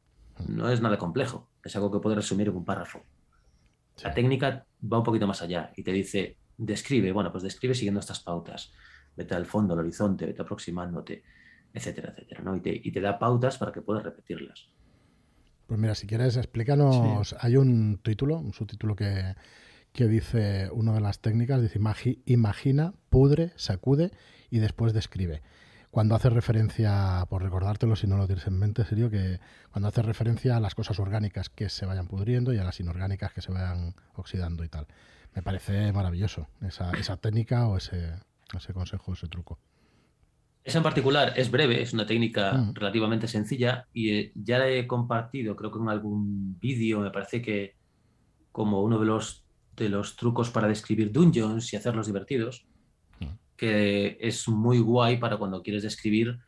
No 0.48 0.68
es 0.68 0.80
nada 0.80 0.98
complejo. 0.98 1.48
Es 1.62 1.76
algo 1.76 1.90
que 1.90 2.00
puedes 2.00 2.16
resumir 2.16 2.48
en 2.48 2.56
un 2.56 2.64
párrafo. 2.64 3.02
La 4.02 4.12
técnica 4.12 4.66
va 4.82 4.98
un 4.98 5.04
poquito 5.04 5.26
más 5.26 5.40
allá 5.40 5.72
y 5.76 5.82
te 5.82 5.92
dice, 5.92 6.36
describe, 6.58 7.12
bueno, 7.12 7.30
pues 7.32 7.44
describe 7.44 7.74
siguiendo 7.74 8.00
estas 8.00 8.20
pautas. 8.20 8.72
Vete 9.16 9.34
al 9.34 9.46
fondo, 9.46 9.74
al 9.74 9.80
horizonte, 9.80 10.26
vete 10.26 10.42
aproximándote, 10.42 11.22
etcétera, 11.72 12.10
etcétera, 12.10 12.42
¿no? 12.42 12.56
Y 12.56 12.60
te, 12.60 13.00
da 13.00 13.18
pautas 13.18 13.58
para 13.58 13.72
que 13.72 13.82
puedas 13.82 14.02
repetirlas. 14.02 14.68
Pues 15.66 15.80
mira, 15.80 15.94
si 15.94 16.06
quieres, 16.06 16.36
explícanos. 16.36 17.34
Hay 17.40 17.56
un 17.56 17.98
título, 18.02 18.38
un 18.38 18.52
subtítulo 18.52 18.94
que, 18.94 19.34
que 19.92 20.06
dice 20.06 20.68
una 20.72 20.92
de 20.92 21.00
las 21.00 21.20
técnicas, 21.20 21.62
dice 21.62 21.80
imagina, 22.26 22.92
pudre, 23.08 23.52
sacude 23.56 24.12
y 24.50 24.58
después 24.58 24.92
describe. 24.92 25.42
Cuando 25.90 26.14
hace 26.14 26.28
referencia, 26.28 27.24
por 27.30 27.42
recordártelo 27.42 27.96
si 27.96 28.06
no 28.06 28.18
lo 28.18 28.26
tienes 28.26 28.46
en 28.46 28.58
mente, 28.58 28.84
serio 28.84 29.08
que 29.08 29.40
cuando 29.70 29.88
hace 29.88 30.02
referencia 30.02 30.56
a 30.56 30.60
las 30.60 30.74
cosas 30.74 31.00
orgánicas 31.00 31.48
que 31.48 31.70
se 31.70 31.86
vayan 31.86 32.06
pudriendo 32.06 32.52
y 32.52 32.58
a 32.58 32.64
las 32.64 32.78
inorgánicas 32.80 33.32
que 33.32 33.40
se 33.40 33.50
vayan 33.50 33.94
oxidando 34.14 34.62
y 34.62 34.68
tal. 34.68 34.86
Me 35.36 35.42
parece 35.42 35.92
maravilloso 35.92 36.48
esa, 36.62 36.90
esa 36.92 37.18
técnica 37.18 37.68
o 37.68 37.76
ese, 37.76 38.14
ese 38.56 38.72
consejo, 38.72 39.12
ese 39.12 39.28
truco. 39.28 39.60
Esa 40.64 40.78
en 40.78 40.82
particular 40.82 41.34
es 41.36 41.50
breve, 41.50 41.82
es 41.82 41.92
una 41.92 42.06
técnica 42.06 42.54
mm. 42.54 42.74
relativamente 42.74 43.28
sencilla 43.28 43.86
y 43.92 44.10
eh, 44.10 44.32
ya 44.34 44.58
la 44.58 44.68
he 44.68 44.86
compartido, 44.86 45.54
creo 45.54 45.70
que 45.70 45.78
en 45.78 45.90
algún 45.90 46.58
vídeo, 46.58 47.00
me 47.00 47.10
parece 47.10 47.42
que 47.42 47.76
como 48.50 48.82
uno 48.82 48.98
de 48.98 49.04
los, 49.04 49.44
de 49.76 49.90
los 49.90 50.16
trucos 50.16 50.48
para 50.50 50.68
describir 50.68 51.12
dungeons 51.12 51.70
y 51.72 51.76
hacerlos 51.76 52.06
divertidos, 52.06 52.66
mm. 53.20 53.26
que 53.56 54.16
es 54.18 54.48
muy 54.48 54.78
guay 54.78 55.18
para 55.18 55.36
cuando 55.36 55.62
quieres 55.62 55.82
describir 55.82 56.38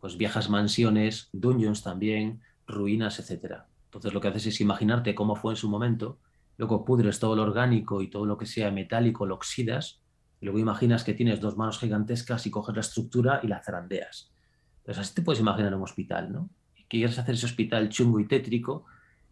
pues 0.00 0.18
viejas 0.18 0.50
mansiones, 0.50 1.30
dungeons 1.32 1.84
también, 1.84 2.42
ruinas, 2.66 3.18
etc. 3.20 3.62
Entonces 3.84 4.12
lo 4.12 4.20
que 4.20 4.28
haces 4.28 4.46
es 4.46 4.60
imaginarte 4.60 5.14
cómo 5.14 5.36
fue 5.36 5.52
en 5.52 5.56
su 5.56 5.70
momento 5.70 6.18
luego 6.56 6.84
pudres 6.84 7.18
todo 7.18 7.36
lo 7.36 7.42
orgánico 7.42 8.02
y 8.02 8.08
todo 8.08 8.26
lo 8.26 8.38
que 8.38 8.46
sea 8.46 8.70
metálico, 8.70 9.26
lo 9.26 9.34
oxidas, 9.34 10.00
y 10.40 10.46
luego 10.46 10.58
imaginas 10.58 11.04
que 11.04 11.14
tienes 11.14 11.40
dos 11.40 11.56
manos 11.56 11.78
gigantescas 11.78 12.46
y 12.46 12.50
coges 12.50 12.74
la 12.74 12.80
estructura 12.80 13.40
y 13.42 13.48
la 13.48 13.62
zarandeas. 13.62 14.32
Entonces 14.78 15.00
así 15.00 15.14
te 15.14 15.22
puedes 15.22 15.40
imaginar 15.40 15.74
un 15.74 15.82
hospital, 15.82 16.32
¿no? 16.32 16.50
Y 16.76 16.84
quieres 16.84 17.18
hacer 17.18 17.34
ese 17.34 17.46
hospital 17.46 17.88
chungo 17.88 18.20
y 18.20 18.26
tétrico, 18.26 18.84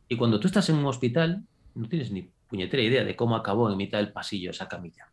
y 0.08 0.16
cuando 0.16 0.40
tú 0.40 0.46
estás 0.46 0.68
en 0.68 0.76
un 0.76 0.86
hospital, 0.86 1.42
no 1.74 1.88
tienes 1.88 2.10
ni 2.10 2.30
puñetera 2.48 2.82
idea 2.82 3.04
de 3.04 3.16
cómo 3.16 3.34
acabó 3.34 3.70
en 3.70 3.76
mitad 3.76 3.98
del 3.98 4.12
pasillo 4.12 4.50
esa 4.50 4.68
camilla. 4.68 5.10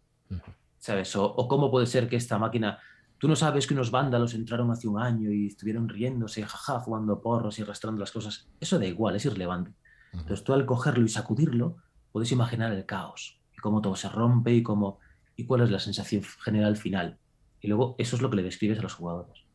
¿Sabes? 0.78 1.15
O, 1.15 1.26
o, 1.26 1.48
cómo 1.48 1.72
puede 1.72 1.86
ser 1.86 2.10
que 2.10 2.15
esta 2.15 2.38
máquina... 2.38 2.80
Tú 3.17 3.28
no 3.28 3.36
sabes 3.36 3.67
que 3.67 3.74
unos 3.74 3.91
vándalos 3.91 4.34
entraron 4.34 4.72
hace 4.72 4.88
un 4.88 5.00
año 5.00 5.32
y 5.32 5.48
estuvieron 5.48 5.89
riéndose, 5.89 6.43
jaja, 6.43 6.80
jugando 6.80 7.22
porros 7.22 7.60
y 7.60 7.62
arrastrando 7.62 8.00
las 8.00 8.12
cosas. 8.12 8.48
Eso 8.60 8.80
da 8.80 8.86
igual, 8.86 9.15
es 9.15 9.26
irrelevante. 9.26 9.74
Entonces 10.13 10.43
tú 10.43 10.54
al 10.54 10.65
cogerlo 10.65 11.06
y 11.06 11.10
sacudirlo, 11.10 11.78
puedes 12.12 12.32
imaginar 12.32 12.74
el 12.74 12.86
caos 12.86 13.39
y 13.56 13.58
cómo 13.58 13.82
todo 13.82 13.95
se 13.95 14.10
rompe 14.10 14.54
y 14.54 14.63
cómo 14.63 15.00
y 15.36 15.45
cuál 15.45 15.62
es 15.62 15.72
la 15.72 15.80
sensación 15.80 16.24
general 16.24 16.76
final. 16.76 17.17
Y 17.62 17.67
luego 17.67 17.95
eso 17.98 18.15
es 18.15 18.22
lo 18.22 18.30
que 18.30 18.38
le 18.38 18.43
describes 18.43 18.80
a 18.80 18.82
los 18.82 18.93
jugadores. 18.93 19.45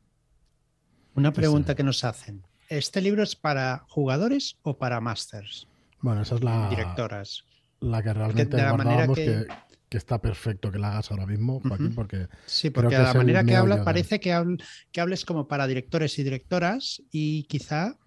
Una 1.15 1.33
pregunta 1.33 1.75
que 1.75 1.83
nos 1.83 2.05
hacen. 2.05 2.43
¿Este 2.69 3.01
libro 3.03 3.23
es 3.23 3.37
para 3.37 3.85
jugadores 3.89 4.57
o 4.63 4.79
para 4.79 5.01
masters? 5.01 5.69
Bueno, 6.01 6.23
esa 6.23 6.37
es 6.37 6.43
la 6.43 6.69
directoras. 6.71 7.45
La 7.81 8.03
que 8.03 8.13
realmente 8.15 8.57
de 8.57 9.15
que... 9.15 9.47
que... 9.91 9.97
está 9.99 10.21
perfecto 10.21 10.73
que 10.73 10.79
la 10.79 10.93
hagas 10.93 11.11
ahora 11.11 11.27
mismo, 11.27 11.61
Joaquín, 11.61 11.95
porque 11.95 12.29
sí, 12.47 12.71
porque 12.71 12.97
de 12.97 13.03
la 13.03 13.15
manera 13.15 13.45
que 13.45 13.55
habla 13.55 13.85
parece 13.85 14.21
que, 14.21 14.57
que 14.91 15.01
hables 15.01 15.25
como 15.25 15.47
para 15.47 15.67
directores 15.67 16.19
y 16.19 16.25
directoras 16.25 17.03
y 17.11 17.45
quizá 17.45 17.99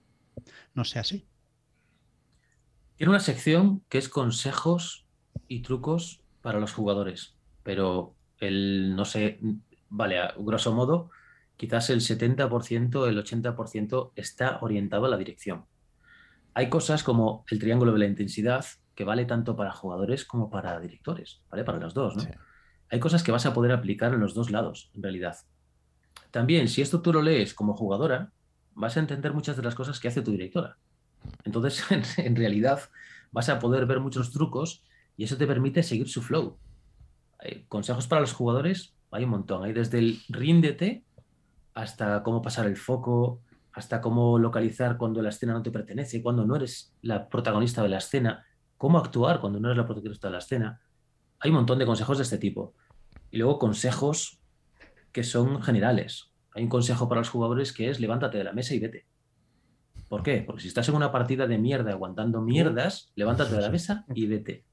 no 0.73 0.83
sea 0.83 1.01
así. 1.01 1.27
Tiene 2.97 3.12
una 3.12 3.19
sección 3.19 3.83
que 3.89 3.99
es 3.99 4.10
consejos 4.10 5.05
y 5.47 5.62
trucos 5.62 6.21
para 6.41 6.60
los 6.60 6.73
jugadores, 6.73 7.36
pero 7.62 8.15
el, 8.39 8.95
no 8.95 9.05
sé, 9.05 9.39
vale, 9.89 10.19
a 10.19 10.33
grosso 10.38 10.73
modo, 10.73 11.12
quizás 11.57 11.91
el 11.91 12.01
70%, 12.01 13.07
el 13.07 13.23
80% 13.23 14.12
está 14.15 14.57
orientado 14.62 15.05
a 15.05 15.10
la 15.10 15.17
dirección. 15.17 15.65
Hay 16.55 16.69
cosas 16.69 17.03
como 17.03 17.45
el 17.51 17.60
triángulo 17.60 17.93
de 17.93 17.99
la 17.99 18.07
intensidad, 18.07 18.65
que 18.95 19.03
vale 19.03 19.25
tanto 19.25 19.55
para 19.55 19.71
jugadores 19.71 20.25
como 20.25 20.49
para 20.49 20.79
directores, 20.79 21.43
¿vale? 21.51 21.63
Para 21.63 21.77
los 21.77 21.93
dos, 21.93 22.15
¿no? 22.15 22.23
Hay 22.89 22.99
cosas 22.99 23.21
que 23.21 23.31
vas 23.31 23.45
a 23.45 23.53
poder 23.53 23.73
aplicar 23.73 24.12
en 24.12 24.19
los 24.19 24.33
dos 24.33 24.49
lados, 24.49 24.89
en 24.95 25.03
realidad. 25.03 25.38
También, 26.31 26.67
si 26.67 26.81
esto 26.81 27.01
tú 27.01 27.13
lo 27.13 27.21
lees 27.21 27.53
como 27.53 27.75
jugadora, 27.75 28.31
vas 28.73 28.97
a 28.97 29.01
entender 29.01 29.33
muchas 29.33 29.55
de 29.55 29.62
las 29.62 29.75
cosas 29.75 29.99
que 29.99 30.07
hace 30.07 30.23
tu 30.23 30.31
directora. 30.31 30.77
Entonces, 31.43 31.84
en, 32.17 32.36
realidad, 32.36 32.82
vas 33.32 33.49
a 33.49 33.60
poder 33.60 33.86
ver 33.86 33.99
muchos 33.99 34.32
trucos 34.32 34.84
y 35.15 35.23
eso 35.23 35.38
te 35.38 35.47
permite 35.47 35.84
seguir 35.84 36.10
su 36.10 36.21
flow. 36.21 36.58
consejos 37.67 38.08
para 38.08 38.21
los 38.21 38.34
jugadores 38.34 38.93
hay 39.12 39.23
un 39.23 39.32
montón. 39.32 39.63
Hay 39.63 39.73
desde 39.73 39.99
el 39.99 40.19
ríndete 40.30 41.03
hasta 41.73 42.23
cómo 42.23 42.41
pasar 42.41 42.65
el 42.65 42.77
foco, 42.77 43.41
hasta 43.73 44.01
cómo 44.01 44.39
localizar 44.39 44.97
cuando 44.97 45.21
la 45.21 45.30
escena 45.30 45.53
no 45.53 45.62
te 45.62 45.71
pertenece, 45.71 46.21
cuando 46.21 46.45
no 46.45 46.56
eres 46.56 46.93
la 47.01 47.30
protagonista 47.30 47.84
de 47.84 47.89
la 47.89 47.99
escena, 47.99 48.45
cómo 48.75 48.97
actuar 48.97 49.39
cuando 49.39 49.60
no 49.60 49.67
eres 49.67 49.77
la 49.77 49.86
protagonista 49.86 50.27
de 50.27 50.32
la 50.32 50.39
escena. 50.39 50.82
Hay 51.39 51.51
un 51.51 51.58
montón 51.58 51.77
de 51.77 51.86
consejos 51.86 52.17
de 52.17 52.23
este 52.23 52.39
tipo. 52.39 52.73
Y 53.30 53.38
luego 53.38 53.60
consejos 53.60 54.39
que 55.12 55.23
son 55.23 55.62
generales. 55.62 56.32
Hay 56.56 56.63
un 56.63 56.69
consejo 56.69 57.08
para 57.08 57.21
los 57.21 57.30
jugadores 57.30 57.71
que 57.71 57.89
es 57.89 57.99
levántate 57.99 58.38
de 58.38 58.43
la 58.43 58.53
mesa 58.53 58.73
y 58.73 58.80
vete. 58.80 59.06
¿Por 60.07 60.23
qué? 60.23 60.43
Porque 60.45 60.61
si 60.61 60.67
estás 60.69 60.87
en 60.89 60.95
una 60.95 61.11
partida 61.11 61.47
de 61.47 61.57
mierda 61.57 61.91
aguantando 61.91 62.41
mierdas, 62.41 63.11
levántate 63.15 63.55
de 63.55 63.61
la 63.61 63.69
mesa 63.69 64.05
y 64.13 64.25
vete. 64.25 64.63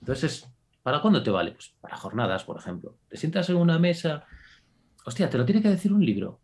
Entonces, 0.00 0.48
¿para 0.82 1.02
cuándo 1.02 1.22
te 1.22 1.30
vale? 1.30 1.52
Pues 1.52 1.74
para 1.80 1.96
jornadas, 1.96 2.44
por 2.44 2.58
ejemplo. 2.58 2.96
Te 3.08 3.16
sientas 3.16 3.50
en 3.50 3.56
una 3.56 3.78
mesa. 3.78 4.24
Hostia, 5.04 5.28
te 5.28 5.36
lo 5.36 5.44
tiene 5.44 5.60
que 5.60 5.68
decir 5.68 5.92
un 5.92 6.04
libro 6.04 6.40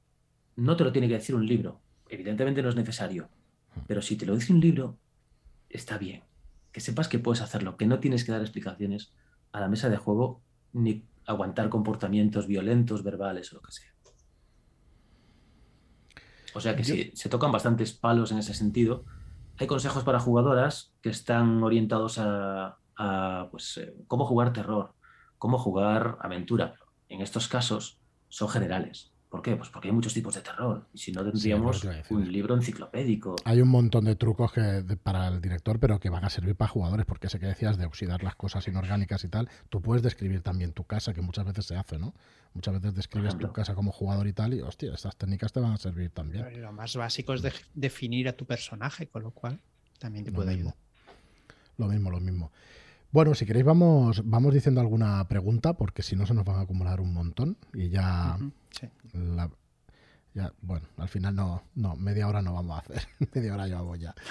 no 0.56 0.76
te 0.76 0.84
lo 0.84 0.92
tiene 0.92 1.08
que 1.08 1.14
decir 1.14 1.34
un 1.34 1.46
libro. 1.46 1.80
Evidentemente 2.08 2.62
no 2.62 2.70
es 2.70 2.76
necesario. 2.76 3.28
Pero 3.86 4.02
si 4.02 4.16
te 4.16 4.26
lo 4.26 4.34
dice 4.34 4.52
un 4.52 4.60
libro, 4.60 4.98
está 5.68 5.98
bien. 5.98 6.24
Que 6.72 6.80
sepas 6.80 7.08
que 7.08 7.18
puedes 7.18 7.42
hacerlo, 7.42 7.76
que 7.76 7.86
no 7.86 8.00
tienes 8.00 8.24
que 8.24 8.32
dar 8.32 8.40
explicaciones 8.40 9.12
a 9.52 9.60
la 9.60 9.68
mesa 9.68 9.88
de 9.88 9.96
juego 9.96 10.42
ni 10.72 11.04
aguantar 11.26 11.68
comportamientos 11.68 12.46
violentos, 12.46 13.02
verbales 13.02 13.52
o 13.52 13.56
lo 13.56 13.62
que 13.62 13.72
sea. 13.72 13.95
O 16.56 16.60
sea 16.60 16.74
que 16.74 16.84
sí, 16.84 17.10
se 17.14 17.28
tocan 17.28 17.52
bastantes 17.52 17.92
palos 17.92 18.32
en 18.32 18.38
ese 18.38 18.54
sentido. 18.54 19.04
Hay 19.58 19.66
consejos 19.66 20.04
para 20.04 20.20
jugadoras 20.20 20.94
que 21.02 21.10
están 21.10 21.62
orientados 21.62 22.18
a, 22.18 22.78
pues, 23.50 23.76
eh, 23.76 23.94
cómo 24.06 24.24
jugar 24.24 24.54
terror, 24.54 24.94
cómo 25.36 25.58
jugar 25.58 26.16
aventura. 26.18 26.76
En 27.10 27.20
estos 27.20 27.46
casos 27.46 28.00
son 28.30 28.48
generales. 28.48 29.12
¿Por 29.28 29.42
qué? 29.42 29.56
Pues 29.56 29.68
porque 29.70 29.88
hay 29.88 29.94
muchos 29.94 30.14
tipos 30.14 30.34
de 30.34 30.40
terror. 30.40 30.86
Y 30.92 30.98
si 30.98 31.12
no, 31.12 31.24
tendríamos 31.24 31.84
un 32.10 32.32
libro 32.32 32.54
enciclopédico. 32.54 33.36
Hay 33.44 33.60
un 33.60 33.68
montón 33.68 34.04
de 34.04 34.14
trucos 34.14 34.52
que, 34.52 34.84
para 35.02 35.28
el 35.28 35.40
director, 35.40 35.80
pero 35.80 35.98
que 35.98 36.10
van 36.10 36.24
a 36.24 36.30
servir 36.30 36.54
para 36.54 36.68
jugadores, 36.68 37.06
porque 37.06 37.28
sé 37.28 37.40
que 37.40 37.46
decías 37.46 37.76
de 37.76 37.86
oxidar 37.86 38.22
las 38.22 38.36
cosas 38.36 38.66
inorgánicas 38.68 39.24
y 39.24 39.28
tal. 39.28 39.48
Tú 39.68 39.82
puedes 39.82 40.02
describir 40.02 40.42
también 40.42 40.72
tu 40.72 40.84
casa, 40.84 41.12
que 41.12 41.22
muchas 41.22 41.44
veces 41.44 41.66
se 41.66 41.76
hace, 41.76 41.98
¿no? 41.98 42.14
Muchas 42.54 42.74
veces 42.74 42.94
describes 42.94 43.36
tu 43.36 43.52
casa 43.52 43.74
como 43.74 43.92
jugador 43.92 44.26
y 44.28 44.32
tal, 44.32 44.54
y 44.54 44.60
hostia, 44.62 44.94
estas 44.94 45.16
técnicas 45.16 45.52
te 45.52 45.60
van 45.60 45.72
a 45.72 45.76
servir 45.76 46.10
también. 46.10 46.62
lo 46.62 46.72
más 46.72 46.96
básico 46.96 47.34
es 47.34 47.42
definir 47.74 48.28
a 48.28 48.32
tu 48.32 48.46
personaje, 48.46 49.08
con 49.08 49.22
lo 49.22 49.32
cual 49.32 49.60
también 49.98 50.24
te 50.24 50.32
puede 50.32 50.52
ayudar. 50.52 50.74
Lo 51.78 51.88
mismo, 51.88 52.10
lo 52.10 52.20
mismo. 52.20 52.52
Bueno, 53.16 53.34
si 53.34 53.46
queréis 53.46 53.64
vamos, 53.64 54.20
vamos 54.26 54.52
diciendo 54.52 54.78
alguna 54.78 55.26
pregunta, 55.26 55.72
porque 55.72 56.02
si 56.02 56.16
no 56.16 56.26
se 56.26 56.34
nos 56.34 56.44
van 56.44 56.56
a 56.56 56.60
acumular 56.60 57.00
un 57.00 57.14
montón 57.14 57.56
y 57.72 57.88
ya, 57.88 58.36
ya 60.34 60.52
bueno, 60.60 60.86
al 60.98 61.08
final 61.08 61.34
no, 61.34 61.62
no, 61.74 61.96
media 61.96 62.28
hora 62.28 62.42
no 62.42 62.52
vamos 62.52 62.76
a 62.76 62.80
hacer, 62.80 63.08
media 63.34 63.54
hora 63.54 63.68
llevamos 63.68 63.98
ya. 63.98 64.14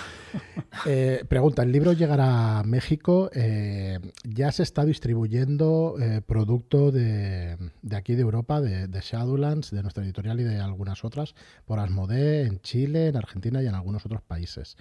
Eh, 0.86 1.24
pregunta, 1.28 1.63
¿el 1.63 1.71
libro 1.71 1.93
llegará 1.93 2.60
a 2.60 2.63
México? 2.63 3.32
Eh, 3.34 4.00
ya 4.24 4.52
se 4.52 4.62
está 4.62 4.86
distribuyendo 4.86 5.95
eh, 6.00 6.21
producto 6.21 6.91
de, 6.91 7.58
de, 7.82 7.95
aquí 7.95 8.13
de 8.13 8.21
Europa, 8.21 8.62
de, 8.62 8.88
de, 8.88 9.00
Shadowlands, 9.02 9.71
de 9.71 9.82
nuestra 9.82 10.04
editorial 10.04 10.39
y 10.41 10.43
de 10.43 10.60
algunas 10.60 11.04
otras, 11.04 11.34
por 11.65 11.80
Asmodee, 11.80 12.45
en 12.45 12.60
Chile, 12.60 13.08
en 13.08 13.17
Argentina 13.17 13.63
y 13.63 13.67
en 13.67 13.74
algunos 13.74 14.06
otros 14.06 14.21
países. 14.21 14.78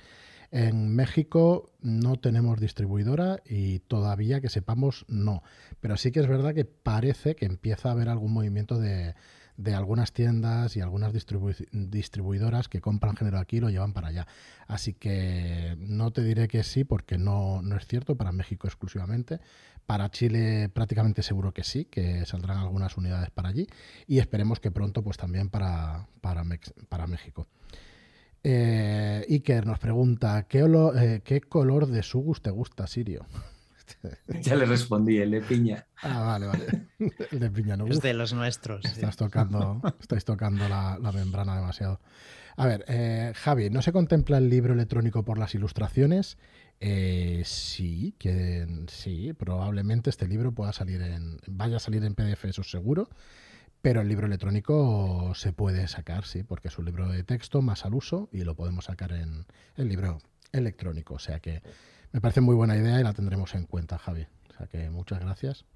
En 0.51 0.95
México 0.95 1.73
no 1.81 2.17
tenemos 2.17 2.61
distribuidora 2.61 3.43
y 3.45 3.81
todavía 3.81 4.41
que 4.41 4.49
sepamos 4.49 5.05
no. 5.09 5.43
Pero 5.81 5.97
sí 5.97 6.13
que 6.13 6.21
es 6.21 6.29
verdad 6.29 6.55
que 6.55 6.65
parece 6.65 7.35
que 7.35 7.47
empieza 7.47 7.89
a 7.89 7.93
haber 7.93 8.09
algún 8.09 8.33
movimiento 8.33 8.79
de, 8.79 9.15
algunas 9.75 10.13
tiendas 10.13 10.77
y 10.77 10.81
algunas 10.81 11.13
distribuidoras 11.13 12.69
que 12.69 12.81
compran 12.81 13.17
género 13.17 13.39
aquí 13.39 13.59
y 13.59 13.61
lo 13.61 13.71
llevan 13.71 13.93
para 13.93 14.09
allá. 14.09 14.27
Así 14.67 14.95
que 14.95 15.77
no 15.79 16.13
te 16.13 16.23
diré 16.23 16.49
que 16.49 16.63
sí, 16.63 16.85
porque 16.85 17.19
no, 17.19 17.63
no 17.63 17.77
es 17.77 17.87
cierto, 17.87 18.17
para 18.17 18.33
México 18.33 18.67
exclusivamente. 18.67 19.41
Para 19.87 20.11
Chile 20.11 20.71
prácticamente 20.71 21.23
seguro 21.23 21.53
que 21.53 21.63
sí, 21.63 21.85
que 21.85 22.25
saldrán 22.25 22.59
algunas 22.59 22.97
unidades 22.97 23.31
para 23.31 23.51
allí. 23.51 23.67
Y 24.07 24.19
esperemos 24.19 24.61
que 24.61 24.71
pronto 24.71 25.03
pues 25.03 25.19
también 25.19 25.51
para, 25.51 26.09
para 26.21 27.07
México. 27.07 27.47
Eh, 28.47 29.25
Iker 29.31 29.67
nos 29.67 29.79
pregunta, 29.79 30.47
¿qué, 30.47 30.61
eh, 30.97 31.23
¿qué 31.25 31.41
color 31.41 31.87
de 31.87 32.03
Sugus 32.03 32.43
te 32.43 32.51
gusta, 32.51 32.87
Sirio? 32.87 33.27
Ya 34.43 34.55
le 34.55 34.67
respondí, 34.67 35.19
el 35.19 35.31
de 35.31 35.41
piña. 35.41 35.87
Ah, 36.03 36.21
vale, 36.21 36.47
vale. 36.47 36.67
El 37.31 37.39
de 37.39 37.51
piña 37.51 37.77
no. 37.77 37.87
Es 37.87 38.01
de 38.01 38.15
los 38.15 38.33
nuestros. 38.33 38.85
Estás 38.85 39.17
tocando, 39.17 39.81
estáis 40.01 40.25
tocando 40.25 40.69
la, 40.69 40.99
membrana 41.15 41.57
demasiado. 41.57 42.01
A 42.57 42.67
ver, 42.67 42.85
eh, 42.89 43.33
Javi, 43.35 43.71
¿no 43.71 43.83
se 43.83 43.93
contempla 43.93 44.39
el 44.39 44.49
libro 44.49 44.75
electrónico 44.75 45.25
por 45.25 45.39
las 45.39 45.55
ilustraciones? 45.55 46.39
Eh, 46.81 47.43
sí, 47.45 48.15
que 48.19 48.67
sí, 48.89 49.33
probablemente 49.33 50.11
este 50.11 50.29
libro 50.29 50.53
pueda 50.53 50.73
salir 50.73 51.03
en, 51.03 51.39
vaya 51.47 51.77
a 51.77 51.81
salir 51.81 52.05
en 52.05 52.15
PDF, 52.15 52.45
eso 52.45 52.63
seguro. 52.63 53.09
Pero 53.85 54.01
el 54.01 54.09
libro 54.09 54.27
electrónico 54.27 55.35
se 55.35 55.53
puede 55.53 55.89
sacar, 55.89 56.25
sí, 56.25 56.43
porque 56.43 56.69
es 56.69 56.79
un 56.79 56.87
libro 56.87 57.07
de 57.07 57.23
texto 57.23 57.61
más 57.61 57.85
al 57.85 57.93
uso 57.93 58.31
y 58.33 58.43
lo 58.43 58.57
podemos 58.57 58.87
sacar 58.87 59.13
en 59.13 59.45
el 59.77 59.89
libro 59.91 60.23
electrónico. 60.53 61.13
O 61.13 61.19
sea 61.19 61.39
que 61.39 61.61
me 62.11 62.23
parece 62.23 62.41
muy 62.41 62.55
buena 62.55 62.79
idea 62.79 62.99
y 62.99 63.03
la 63.03 63.13
tendremos 63.13 63.55
en 63.55 63.67
cuenta, 63.67 63.99
Javi. 63.99 64.27
O 64.49 64.57
sea 64.57 64.69
que 64.69 64.89
muchas 64.89 65.21
gracias. 65.21 65.67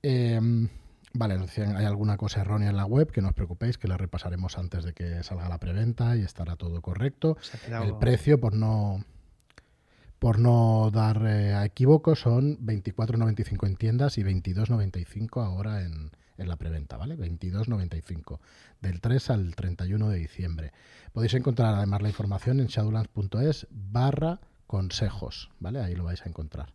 Em, 0.00 0.68
vale, 1.12 1.40
hay 1.76 1.84
alguna 1.84 2.16
cosa 2.16 2.42
errónea 2.42 2.70
en 2.70 2.76
la 2.76 2.86
web, 2.86 3.10
que 3.10 3.20
no 3.20 3.30
os 3.30 3.34
preocupéis, 3.34 3.76
que 3.76 3.88
la 3.88 3.96
repasaremos 3.96 4.56
antes 4.56 4.84
de 4.84 4.92
que 4.92 5.24
salga 5.24 5.48
la 5.48 5.58
preventa 5.58 6.16
y 6.16 6.22
estará 6.22 6.54
todo 6.54 6.80
correcto. 6.82 7.36
El 7.68 7.96
precio, 7.96 8.38
por 8.38 8.54
no 8.54 9.04
por 10.20 10.38
no 10.38 10.88
dar 10.92 11.26
eh, 11.26 11.52
a 11.52 11.64
equívoco, 11.64 12.14
son 12.14 12.64
24.95 12.64 13.66
en 13.66 13.74
tiendas 13.74 14.18
y 14.18 14.22
22.95 14.22 15.44
ahora 15.44 15.82
en, 15.82 16.12
en 16.40 16.48
la 16.48 16.56
preventa, 16.56 16.96
¿vale? 16.96 17.16
22.95, 17.16 18.40
del 18.80 19.00
3 19.00 19.30
al 19.30 19.54
31 19.54 20.08
de 20.08 20.18
diciembre. 20.18 20.72
Podéis 21.12 21.34
encontrar 21.34 21.74
además 21.74 22.02
la 22.02 22.08
información 22.08 22.60
en 22.60 22.66
shadowlands.es 22.66 23.66
barra 23.70 24.40
consejos, 24.66 25.50
¿vale? 25.60 25.80
Ahí 25.80 25.94
lo 25.94 26.04
vais 26.04 26.22
a 26.22 26.28
encontrar. 26.28 26.72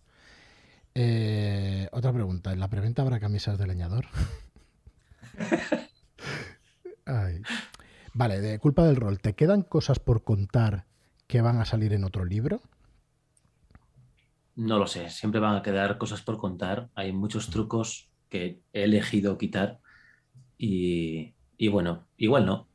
Eh, 0.94 1.90
otra 1.92 2.14
pregunta, 2.14 2.54
¿en 2.54 2.60
la 2.60 2.70
preventa 2.70 3.02
habrá 3.02 3.20
camisas 3.20 3.58
de 3.58 3.68
leñador? 3.68 4.06
Vale, 8.14 8.40
de 8.40 8.60
culpa 8.60 8.86
del 8.86 8.96
rol, 8.96 9.20
¿te 9.20 9.34
quedan 9.34 9.62
cosas 9.62 10.00
por 10.00 10.24
contar 10.24 10.86
que 11.28 11.42
van 11.42 11.60
a 11.60 11.66
salir 11.66 11.92
en 11.92 12.06
otro 12.06 12.24
libro? 12.24 12.62
No 14.56 14.80
lo 14.80 14.88
sé, 14.88 15.10
siempre 15.10 15.42
van 15.42 15.56
a 15.56 15.62
quedar 15.62 15.98
cosas 15.98 16.22
por 16.22 16.38
contar. 16.38 16.90
Hay 16.96 17.12
muchos 17.12 17.50
trucos 17.50 18.10
que 18.36 18.60
he 18.74 18.84
elegido 18.84 19.38
quitar. 19.38 19.80
Y, 20.58 21.34
bueno, 21.70 22.08
igual 22.18 22.46
no. 22.46 22.68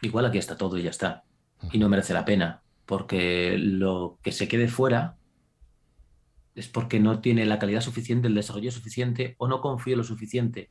Igual 0.00 0.26
aquí 0.26 0.38
está 0.38 0.56
todo 0.56 0.78
y 0.78 0.82
ya 0.82 0.90
está. 0.90 1.24
Y 1.72 1.78
no 1.78 1.88
merece 1.88 2.14
la 2.14 2.24
pena, 2.24 2.62
porque 2.86 3.58
lo 3.58 4.18
que 4.22 4.32
se 4.32 4.48
quede 4.48 4.68
fuera 4.68 5.16
es 6.54 6.68
porque 6.68 7.00
no 7.00 7.20
tiene 7.20 7.44
la 7.44 7.58
calidad 7.58 7.82
suficiente, 7.82 8.28
el 8.28 8.34
desarrollo 8.34 8.70
suficiente 8.70 9.34
o 9.38 9.46
no 9.46 9.60
confío 9.60 9.96
lo 9.96 10.04
suficiente 10.04 10.70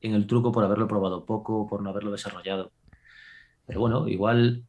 en 0.00 0.14
el 0.14 0.26
truco 0.26 0.52
por 0.52 0.64
haberlo 0.64 0.86
probado 0.86 1.26
poco 1.26 1.62
o 1.62 1.66
por 1.66 1.82
no 1.82 1.90
haberlo 1.90 2.12
desarrollado. 2.12 2.72
Pero 3.66 3.80
bueno, 3.80 4.08
igual 4.08 4.64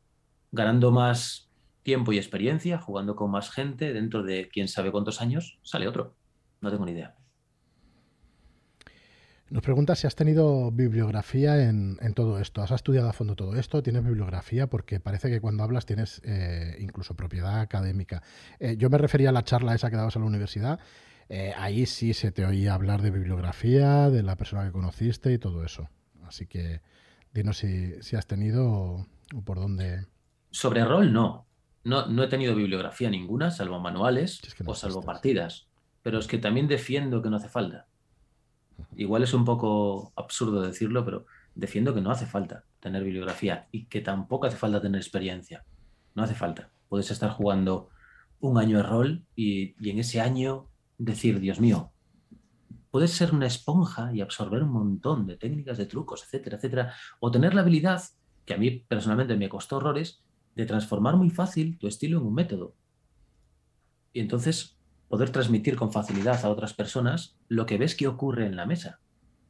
ganando 0.51 0.91
más 0.91 1.51
tiempo 1.83 2.11
y 2.11 2.17
experiencia, 2.17 2.79
jugando 2.79 3.15
con 3.15 3.29
más 3.29 3.51
gente, 3.51 3.93
dentro 3.93 4.23
de 4.23 4.49
quién 4.49 4.67
sabe 4.67 4.91
cuántos 4.91 5.21
años, 5.21 5.59
sale 5.61 5.87
otro. 5.87 6.15
No 6.61 6.71
tengo 6.71 6.85
ni 6.85 6.93
idea. 6.93 7.16
Nos 9.49 9.63
pregunta 9.63 9.95
si 9.95 10.05
has 10.07 10.15
tenido 10.15 10.71
bibliografía 10.71 11.69
en, 11.69 11.97
todo 12.13 12.39
esto. 12.39 12.61
¿Has 12.61 12.71
estudiado 12.71 13.07
a 13.07 13.13
fondo 13.13 13.35
todo 13.35 13.55
esto? 13.55 13.81
¿Tienes 13.81 14.03
bibliografía? 14.03 14.67
Porque 14.67 14.99
parece 14.99 15.29
que 15.29 15.39
cuando 15.39 15.63
hablas 15.63 15.85
tienes 15.85 16.21
eh, 16.25 16.75
incluso 16.79 17.15
propiedad 17.15 17.61
académica. 17.61 18.21
Eh, 18.59 18.75
yo 18.77 18.89
me 18.89 18.97
refería 18.97 19.29
a 19.29 19.31
la 19.31 19.43
charla 19.43 19.73
esa 19.73 19.89
que 19.89 19.95
dabas 19.95 20.17
a 20.17 20.19
la 20.19 20.25
universidad. 20.25 20.81
Eh, 21.29 21.53
ahí 21.57 21.85
sí 21.85 22.13
se 22.13 22.31
te 22.33 22.45
oía 22.45 22.73
hablar 22.73 23.01
de 23.01 23.09
bibliografía, 23.09 24.09
de 24.09 24.21
la 24.21 24.35
persona 24.35 24.65
que 24.65 24.73
conociste 24.73 25.31
y 25.31 25.37
todo 25.37 25.63
eso. 25.63 25.89
Así 26.25 26.45
que 26.45 26.81
dinos 27.33 27.57
si, 27.57 28.15
has 28.17 28.27
tenido 28.27 28.67
o, 28.67 29.41
por 29.45 29.59
dónde. 29.59 30.07
Sobre 30.51 30.83
rol, 30.83 31.13
no. 31.13 31.47
no. 31.85 32.07
No 32.07 32.23
he 32.23 32.27
tenido 32.27 32.53
bibliografía 32.53 33.09
ninguna, 33.09 33.51
salvo 33.51 33.79
manuales 33.79 34.41
o 34.65 34.75
salvo 34.75 35.03
partidas. 35.03 35.67
Pero 36.01 36.19
es 36.19 36.27
que 36.27 36.37
también 36.37 36.67
defiendo 36.67 37.21
que 37.21 37.29
no 37.29 37.37
hace 37.37 37.47
falta. 37.47 37.87
Igual 38.95 39.23
es 39.23 39.33
un 39.33 39.45
poco 39.45 40.11
absurdo 40.15 40.61
decirlo, 40.61 41.03
pero 41.05 41.25
defiendo 41.55 41.93
que 41.93 42.01
no 42.01 42.11
hace 42.11 42.25
falta 42.25 42.63
tener 42.79 43.03
bibliografía 43.03 43.67
y 43.71 43.85
que 43.85 44.01
tampoco 44.01 44.47
hace 44.47 44.57
falta 44.57 44.81
tener 44.81 45.01
experiencia. 45.01 45.65
No 46.15 46.23
hace 46.23 46.35
falta. 46.35 46.71
Puedes 46.89 47.11
estar 47.11 47.29
jugando 47.31 47.89
un 48.39 48.57
año 48.57 48.77
de 48.77 48.83
rol 48.83 49.25
y, 49.35 49.75
en 49.89 49.99
ese 49.99 50.21
año 50.21 50.67
decir, 50.97 51.39
Dios 51.39 51.59
mío, 51.59 51.91
puedes 52.91 53.11
ser 53.11 53.33
una 53.33 53.47
esponja 53.47 54.13
y 54.13 54.21
absorber 54.21 54.63
un 54.63 54.71
montón 54.71 55.27
de 55.27 55.37
técnicas, 55.37 55.77
de 55.77 55.85
trucos, 55.85 56.23
etcétera, 56.23 56.57
etcétera, 56.57 56.93
o 57.19 57.31
tener 57.31 57.53
la 57.53 57.61
habilidad 57.61 58.01
que 58.45 58.53
a 58.53 58.57
mí 58.57 58.71
personalmente 58.71 59.35
me 59.35 59.49
costó 59.49 59.77
horrores, 59.77 60.23
de 60.55 60.65
transformar 60.65 61.17
muy 61.17 61.29
fácil 61.29 61.77
tu 61.77 61.87
estilo 61.87 62.19
en 62.19 62.25
un 62.25 62.33
método. 62.33 62.73
Y 64.13 64.21
entonces 64.21 64.76
poder 65.09 65.29
transmitir 65.31 65.75
con 65.75 65.91
facilidad 65.91 66.43
a 66.43 66.49
otras 66.49 66.73
personas 66.73 67.37
lo 67.47 67.65
que 67.65 67.77
ves 67.77 67.95
que 67.95 68.07
ocurre 68.07 68.45
en 68.45 68.55
la 68.55 68.65
mesa. 68.65 68.99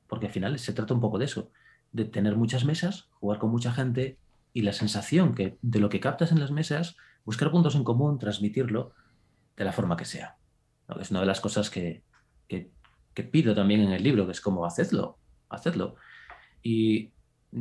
Porque 0.07 0.27
al 0.27 0.31
final 0.31 0.59
se 0.59 0.73
trata 0.73 0.93
un 0.93 1.01
poco 1.01 1.17
de 1.17 1.25
eso, 1.25 1.51
de 1.91 2.05
tener 2.05 2.35
muchas 2.35 2.65
mesas, 2.65 3.09
jugar 3.19 3.39
con 3.39 3.49
mucha 3.49 3.73
gente 3.73 4.17
y 4.53 4.61
la 4.61 4.73
sensación 4.73 5.35
que 5.35 5.57
de 5.61 5.79
lo 5.79 5.89
que 5.89 5.99
captas 5.99 6.31
en 6.31 6.39
las 6.39 6.51
mesas, 6.51 6.95
buscar 7.25 7.51
puntos 7.51 7.75
en 7.75 7.83
común, 7.83 8.19
transmitirlo 8.19 8.93
de 9.55 9.65
la 9.65 9.73
forma 9.73 9.97
que 9.97 10.05
sea. 10.05 10.37
Es 10.99 11.11
una 11.11 11.21
de 11.21 11.25
las 11.25 11.41
cosas 11.41 11.69
que, 11.69 12.03
que, 12.47 12.71
pido 13.31 13.55
también 13.55 13.81
en 13.81 13.91
el 13.91 14.03
libro, 14.03 14.25
que 14.27 14.31
es 14.31 14.41
como 14.41 14.65
hacedlo, 14.65 15.17
hacedlo. 15.49 15.95
Y 16.61 17.11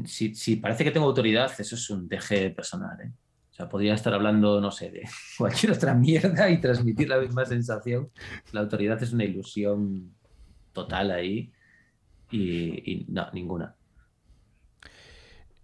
si, 0.04 0.34
si, 0.34 0.56
parece 0.56 0.84
que 0.84 0.90
tengo 0.90 1.06
autoridad, 1.06 1.50
eso 1.58 1.74
es 1.74 1.90
un 1.90 2.06
deje 2.08 2.50
personal. 2.50 3.00
¿eh? 3.00 3.12
O 3.56 3.58
sea, 3.58 3.70
podría 3.70 3.94
estar 3.94 4.12
hablando, 4.12 4.60
no 4.60 4.70
sé, 4.70 4.90
de 4.90 5.08
cualquier 5.38 5.72
otra 5.72 5.94
mierda 5.94 6.50
y 6.50 6.60
transmitir 6.60 7.08
la 7.08 7.18
misma 7.18 7.46
sensación. 7.46 8.10
La 8.52 8.60
autoridad 8.60 9.02
es 9.02 9.14
una 9.14 9.24
ilusión 9.24 10.14
total 10.74 11.10
ahí 11.10 11.50
y, 12.30 12.92
y 12.92 13.06
no, 13.08 13.30
ninguna. 13.32 13.74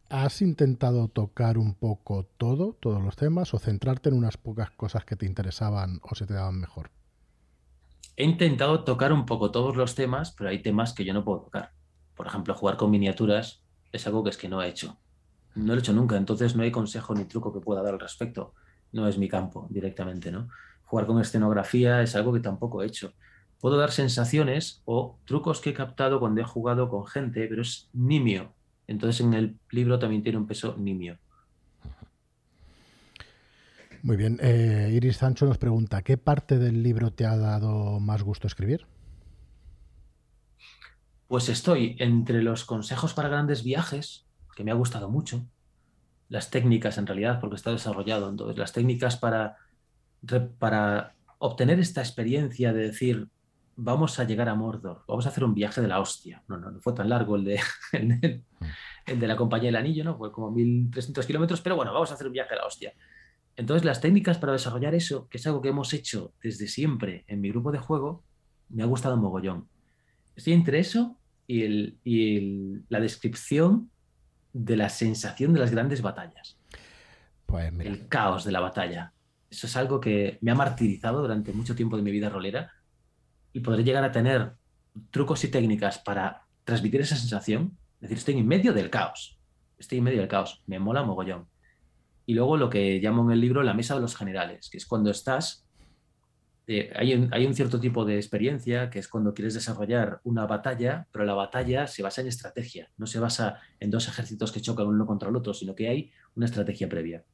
¿Has 0.08 0.40
intentado 0.40 1.08
tocar 1.08 1.58
un 1.58 1.74
poco 1.74 2.24
todo, 2.38 2.72
todos 2.80 3.02
los 3.02 3.14
temas, 3.16 3.52
o 3.52 3.58
centrarte 3.58 4.08
en 4.08 4.16
unas 4.16 4.38
pocas 4.38 4.70
cosas 4.70 5.04
que 5.04 5.16
te 5.16 5.26
interesaban 5.26 6.00
o 6.02 6.14
se 6.14 6.26
te 6.26 6.32
daban 6.32 6.58
mejor? 6.58 6.90
He 8.16 8.24
intentado 8.24 8.84
tocar 8.84 9.12
un 9.12 9.26
poco 9.26 9.50
todos 9.50 9.76
los 9.76 9.94
temas, 9.94 10.32
pero 10.32 10.48
hay 10.48 10.62
temas 10.62 10.94
que 10.94 11.04
yo 11.04 11.12
no 11.12 11.24
puedo 11.24 11.42
tocar. 11.42 11.72
Por 12.14 12.26
ejemplo, 12.26 12.54
jugar 12.54 12.78
con 12.78 12.90
miniaturas 12.90 13.62
es 13.92 14.06
algo 14.06 14.24
que 14.24 14.30
es 14.30 14.38
que 14.38 14.48
no 14.48 14.62
he 14.62 14.68
hecho. 14.68 14.98
No 15.54 15.66
lo 15.66 15.74
he 15.74 15.78
hecho 15.78 15.92
nunca, 15.92 16.16
entonces 16.16 16.56
no 16.56 16.62
hay 16.62 16.70
consejo 16.70 17.14
ni 17.14 17.24
truco 17.24 17.52
que 17.52 17.60
pueda 17.60 17.82
dar 17.82 17.94
al 17.94 18.00
respecto. 18.00 18.54
No 18.92 19.06
es 19.08 19.18
mi 19.18 19.28
campo 19.28 19.66
directamente, 19.70 20.30
¿no? 20.30 20.48
Jugar 20.84 21.06
con 21.06 21.20
escenografía 21.20 22.02
es 22.02 22.14
algo 22.16 22.32
que 22.32 22.40
tampoco 22.40 22.82
he 22.82 22.86
hecho. 22.86 23.12
Puedo 23.60 23.76
dar 23.76 23.92
sensaciones 23.92 24.82
o 24.84 25.18
trucos 25.24 25.60
que 25.60 25.70
he 25.70 25.74
captado 25.74 26.20
cuando 26.20 26.40
he 26.40 26.44
jugado 26.44 26.88
con 26.88 27.06
gente, 27.06 27.46
pero 27.48 27.62
es 27.62 27.88
nimio 27.92 28.52
entonces 28.86 29.24
en 29.24 29.34
el 29.34 29.58
libro 29.70 29.98
también 29.98 30.22
tiene 30.22 30.38
un 30.38 30.46
peso 30.46 30.76
nimio. 30.78 31.18
Muy 34.02 34.16
bien. 34.16 34.38
Eh, 34.42 34.90
Iris 34.92 35.18
Sancho 35.18 35.46
nos 35.46 35.58
pregunta, 35.58 36.02
¿qué 36.02 36.18
parte 36.18 36.58
del 36.58 36.82
libro 36.82 37.12
te 37.12 37.24
ha 37.24 37.36
dado 37.36 38.00
más 38.00 38.22
gusto 38.22 38.46
escribir? 38.46 38.86
Pues 41.28 41.48
estoy 41.48 41.96
entre 42.00 42.42
los 42.42 42.64
consejos 42.64 43.14
para 43.14 43.28
grandes 43.28 43.62
viajes, 43.62 44.26
que 44.54 44.64
me 44.64 44.70
ha 44.70 44.74
gustado 44.74 45.08
mucho, 45.08 45.46
las 46.28 46.50
técnicas 46.50 46.98
en 46.98 47.06
realidad, 47.06 47.40
porque 47.40 47.56
está 47.56 47.70
desarrollado, 47.70 48.28
entonces 48.28 48.56
las 48.56 48.72
técnicas 48.72 49.16
para, 49.16 49.56
para 50.58 51.14
obtener 51.38 51.78
esta 51.78 52.00
experiencia 52.00 52.72
de 52.72 52.82
decir, 52.82 53.28
vamos 53.76 54.18
a 54.18 54.24
llegar 54.24 54.48
a 54.48 54.54
Mordor, 54.54 55.02
vamos 55.06 55.26
a 55.26 55.30
hacer 55.30 55.44
un 55.44 55.54
viaje 55.54 55.80
de 55.80 55.88
la 55.88 56.00
hostia. 56.00 56.42
No, 56.48 56.56
no, 56.56 56.70
no 56.70 56.80
fue 56.80 56.92
tan 56.92 57.08
largo 57.08 57.36
el 57.36 57.44
de, 57.44 57.60
el, 57.92 59.20
de 59.20 59.26
la 59.26 59.36
compañía 59.36 59.68
del 59.68 59.76
anillo, 59.76 60.04
¿no? 60.04 60.16
Fue 60.16 60.32
como 60.32 60.50
1300 60.50 61.26
kilómetros, 61.26 61.60
pero 61.60 61.76
bueno, 61.76 61.92
vamos 61.92 62.10
a 62.10 62.14
hacer 62.14 62.26
un 62.26 62.32
viaje 62.32 62.50
de 62.50 62.56
la 62.56 62.66
hostia. 62.66 62.92
Entonces, 63.56 63.84
las 63.84 64.00
técnicas 64.00 64.38
para 64.38 64.52
desarrollar 64.52 64.94
eso, 64.94 65.28
que 65.28 65.38
es 65.38 65.46
algo 65.46 65.60
que 65.60 65.68
hemos 65.68 65.92
hecho 65.92 66.32
desde 66.42 66.66
siempre 66.68 67.24
en 67.28 67.40
mi 67.40 67.50
grupo 67.50 67.70
de 67.72 67.78
juego, 67.78 68.24
me 68.70 68.82
ha 68.82 68.86
gustado 68.86 69.16
mogollón. 69.16 69.68
Estoy 70.34 70.54
entre 70.54 70.78
eso 70.78 71.18
y, 71.46 71.62
el, 71.62 71.98
y 72.04 72.80
la 72.88 73.00
descripción 73.00 73.90
de 74.52 74.76
la 74.76 74.88
sensación 74.88 75.52
de 75.52 75.60
las 75.60 75.70
grandes 75.70 76.02
batallas. 76.02 76.58
Pues 77.46 77.72
El 77.80 78.08
caos 78.08 78.44
de 78.44 78.52
la 78.52 78.60
batalla. 78.60 79.12
Eso 79.50 79.66
es 79.66 79.76
algo 79.76 80.00
que 80.00 80.38
me 80.40 80.50
ha 80.50 80.54
martirizado 80.54 81.20
durante 81.20 81.52
mucho 81.52 81.74
tiempo 81.74 81.96
de 81.96 82.02
mi 82.02 82.10
vida 82.10 82.30
rolera 82.30 82.72
y 83.52 83.60
podré 83.60 83.84
llegar 83.84 84.04
a 84.04 84.12
tener 84.12 84.54
trucos 85.10 85.44
y 85.44 85.48
técnicas 85.48 85.98
para 85.98 86.46
transmitir 86.64 87.00
esa 87.00 87.16
sensación. 87.16 87.76
Es 87.96 88.02
decir, 88.02 88.18
estoy 88.18 88.38
en 88.38 88.48
medio 88.48 88.72
del 88.72 88.90
caos. 88.90 89.38
Estoy 89.78 89.98
en 89.98 90.04
medio 90.04 90.20
del 90.20 90.28
caos. 90.28 90.62
Me 90.66 90.78
mola 90.78 91.02
mogollón. 91.02 91.48
Y 92.24 92.34
luego 92.34 92.56
lo 92.56 92.70
que 92.70 93.00
llamo 93.00 93.24
en 93.24 93.32
el 93.32 93.40
libro 93.40 93.62
la 93.62 93.74
mesa 93.74 93.94
de 93.94 94.00
los 94.00 94.16
generales, 94.16 94.70
que 94.70 94.78
es 94.78 94.86
cuando 94.86 95.10
estás, 95.10 95.61
eh, 96.66 96.92
hay, 96.94 97.14
un, 97.14 97.28
hay, 97.32 97.44
un, 97.44 97.54
cierto 97.54 97.80
tipo 97.80 98.04
de 98.04 98.16
experiencia, 98.16 98.88
que 98.88 99.00
es 99.00 99.08
cuando 99.08 99.34
quieres 99.34 99.54
desarrollar 99.54 100.20
una 100.22 100.46
batalla, 100.46 101.08
pero 101.10 101.24
la 101.24 101.34
batalla 101.34 101.88
se 101.88 102.02
basa 102.02 102.20
en 102.20 102.28
estrategia, 102.28 102.90
no 102.96 103.06
se 103.06 103.18
basa 103.18 103.58
en 103.80 103.90
dos 103.90 104.06
ejércitos 104.06 104.52
que 104.52 104.60
chocan 104.60 104.86
uno 104.86 105.04
contra 105.04 105.28
el 105.28 105.36
otro, 105.36 105.54
sino 105.54 105.74
que 105.74 105.88
hay 105.88 106.12
una 106.36 106.46
estrategia 106.46 106.88
previa. 106.88 107.24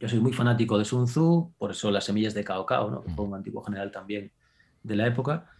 Yo 0.00 0.08
soy 0.08 0.18
muy 0.18 0.32
fanático 0.32 0.78
de 0.78 0.84
Sun 0.84 1.04
Tzu, 1.04 1.54
por 1.58 1.70
eso 1.70 1.90
las 1.90 2.04
semillas 2.04 2.34
de 2.34 2.42
Cao 2.42 2.66
Cao, 2.66 2.90
¿no? 2.90 3.02
que 3.02 3.10
fue 3.10 3.24
un 3.24 3.34
antiguo 3.34 3.62
general 3.62 3.92
también 3.92 4.32
de 4.82 4.96
la 4.96 5.06
época. 5.06 5.50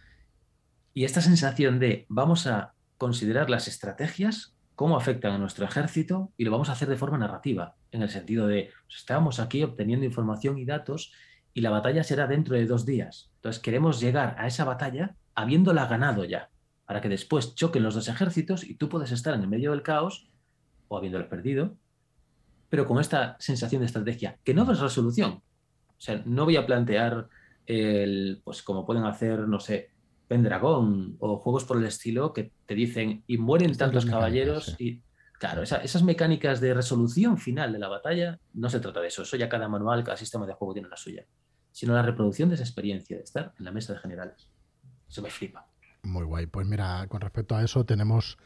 Y 0.93 1.05
esta 1.05 1.21
sensación 1.21 1.79
de 1.79 2.05
vamos 2.09 2.47
a 2.47 2.73
considerar 2.97 3.49
las 3.49 3.67
estrategias, 3.67 4.55
cómo 4.75 4.97
afectan 4.97 5.33
a 5.33 5.37
nuestro 5.37 5.63
ejército 5.63 6.33
y 6.37 6.43
lo 6.43 6.51
vamos 6.51 6.69
a 6.69 6.73
hacer 6.73 6.89
de 6.89 6.97
forma 6.97 7.17
narrativa, 7.17 7.75
en 7.91 8.01
el 8.01 8.09
sentido 8.09 8.47
de 8.47 8.71
pues, 8.87 8.97
estamos 8.97 9.39
aquí 9.39 9.63
obteniendo 9.63 10.05
información 10.05 10.57
y 10.57 10.65
datos 10.65 11.13
y 11.53 11.61
la 11.61 11.69
batalla 11.69 12.03
será 12.03 12.27
dentro 12.27 12.55
de 12.55 12.65
dos 12.65 12.85
días. 12.85 13.31
Entonces 13.35 13.61
queremos 13.61 13.99
llegar 13.99 14.35
a 14.37 14.47
esa 14.47 14.65
batalla 14.65 15.15
habiéndola 15.35 15.85
ganado 15.85 16.25
ya, 16.25 16.49
para 16.85 17.01
que 17.01 17.09
después 17.09 17.55
choquen 17.55 17.83
los 17.83 17.95
dos 17.95 18.07
ejércitos 18.07 18.63
y 18.63 18.75
tú 18.75 18.89
puedes 18.89 19.11
estar 19.11 19.33
en 19.33 19.41
el 19.41 19.47
medio 19.47 19.71
del 19.71 19.83
caos 19.83 20.29
o 20.87 20.97
habiéndola 20.97 21.29
perdido, 21.29 21.77
pero 22.69 22.87
con 22.87 22.99
esta 22.99 23.35
sensación 23.39 23.81
de 23.81 23.87
estrategia, 23.87 24.37
que 24.43 24.53
no 24.53 24.69
es 24.71 24.79
resolución. 24.79 25.31
O 25.31 26.03
sea, 26.03 26.21
no 26.25 26.45
voy 26.45 26.57
a 26.57 26.65
plantear 26.65 27.27
el, 27.65 28.41
pues 28.43 28.63
como 28.63 28.85
pueden 28.85 29.05
hacer, 29.05 29.47
no 29.47 29.59
sé, 29.59 29.91
Pendragón 30.27 31.17
o 31.19 31.37
juegos 31.37 31.65
por 31.65 31.77
el 31.77 31.85
estilo 31.85 32.31
que 32.31 32.53
te 32.65 32.73
dicen 32.73 33.23
y 33.27 33.37
mueren 33.37 33.75
tantos 33.75 34.05
caballeros 34.05 34.75
y 34.79 35.01
claro, 35.37 35.63
esas 35.63 36.03
mecánicas 36.03 36.61
de 36.61 36.73
resolución 36.73 37.37
final 37.37 37.73
de 37.73 37.79
la 37.79 37.89
batalla 37.89 38.39
no 38.53 38.69
se 38.69 38.79
trata 38.79 39.01
de 39.01 39.07
eso, 39.07 39.23
eso 39.23 39.35
ya 39.35 39.49
cada 39.49 39.67
manual, 39.67 40.03
cada 40.03 40.15
sistema 40.15 40.45
de 40.45 40.53
juego 40.53 40.73
tiene 40.73 40.87
la 40.87 40.95
suya, 40.95 41.25
sino 41.71 41.93
la 41.93 42.01
reproducción 42.01 42.49
de 42.49 42.55
esa 42.55 42.63
experiencia 42.63 43.17
de 43.17 43.23
estar 43.23 43.53
en 43.57 43.65
la 43.65 43.71
mesa 43.71 43.93
de 43.93 43.99
generales. 43.99 44.47
Eso 45.09 45.21
me 45.21 45.29
flipa. 45.29 45.67
Muy 46.03 46.23
guay. 46.23 46.47
Pues 46.47 46.67
mira, 46.67 47.05
con 47.07 47.21
respecto 47.21 47.55
a 47.55 47.63
eso 47.63 47.85
tenemos 47.85 48.37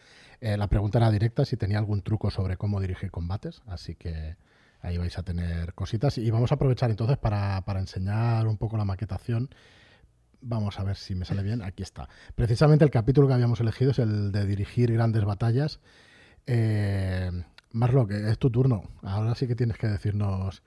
eh, 0.42 0.58
la 0.58 0.68
pregunta 0.68 0.98
era 0.98 1.12
directa 1.12 1.46
si 1.46 1.58
tenía 1.58 1.80
algún 1.80 2.02
truco 2.02 2.30
sobre 2.32 2.58
cómo 2.58 2.82
dirigir 2.82 3.12
combates, 3.12 3.62
así 3.68 3.96
que 3.96 4.36
Ahí 4.86 5.00
vais 5.00 5.18
a 5.18 5.24
tener 5.24 5.74
cositas. 5.74 6.18
Y 6.20 6.30
vamos 6.30 6.52
a 6.52 6.56
aprovechar 6.56 6.92
entonces 6.92 7.18
para, 7.18 7.64
enseñar 7.80 8.48
un 8.48 8.58
poco 8.58 8.78
la 8.78 8.86
maquetación. 8.86 9.50
Vamos 10.42 10.80
a 10.80 10.84
ver 10.84 10.96
si 10.96 11.16
me 11.16 11.26
sale 11.26 11.42
bien. 11.42 11.64
Aquí 11.64 11.82
está. 11.82 12.08
Precisamente 12.36 12.86
el 12.86 12.92
capítulo 12.92 13.28
que 13.28 13.34
habíamos 13.34 13.60
elegido 13.60 13.92
es 13.92 14.00
el 14.00 14.32
de 14.32 14.46
dirigir 14.46 14.94
grandes 14.94 15.26
batallas. 15.26 15.80
Eh, 16.46 17.32
Marlock, 17.72 18.12
es 18.12 18.38
tu 18.38 18.52
turno. 18.52 18.84
Ahora 19.02 19.34
sí 19.34 19.48
que 19.48 19.56
tienes 19.56 19.78
que 19.78 19.88
decirnos 19.88 20.62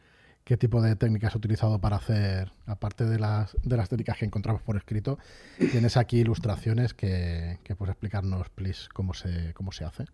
qué 0.48 0.56
tipo 0.56 0.80
de 0.80 0.96
técnicas 0.96 1.32
has 1.32 1.36
utilizado 1.36 1.78
para 1.78 1.96
hacer, 1.96 2.50
aparte 2.64 3.04
de 3.04 3.18
las, 3.18 3.54
de 3.62 3.76
las 3.76 3.90
técnicas 3.90 4.16
que 4.16 4.24
encontramos 4.24 4.62
por 4.62 4.78
escrito, 4.78 5.18
tienes 5.58 5.98
aquí 5.98 6.20
ilustraciones 6.20 6.94
que, 6.94 7.58
que 7.62 7.76
puedes 7.76 7.92
explicarnos, 7.92 8.48
please, 8.48 8.88
cómo 8.94 9.12
se, 9.12 9.52
cómo 9.52 9.72
se 9.72 9.84
hace. 9.84 10.06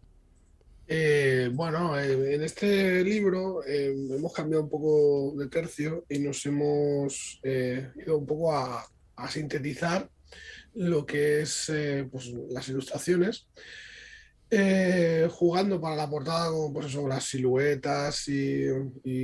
Eh, 0.89 1.51
bueno, 1.53 1.97
en 1.97 2.43
este 2.43 3.05
libro 3.05 3.65
eh, 3.65 3.95
hemos 4.11 4.33
cambiado 4.33 4.65
un 4.65 4.71
poco 4.71 5.35
de 5.39 5.47
tercio 5.47 6.05
y 6.09 6.19
nos 6.19 6.45
hemos 6.47 7.39
eh, 7.45 7.93
ido 8.05 8.19
un 8.19 8.27
poco 8.27 8.53
a, 8.53 8.85
sintetizar 9.29 10.11
lo 10.75 11.07
que 11.07 11.43
es 11.43 11.71
pues, 12.11 12.35
las 12.51 12.69
ilustraciones, 12.69 13.47
jugando 15.31 15.81
para 15.81 15.97
la 15.97 16.09
portada 16.09 16.51
con 16.51 16.73
pues 16.73 16.87
eso, 16.87 17.07
las 17.09 17.25
siluetas 17.25 18.29
y, 18.29 18.67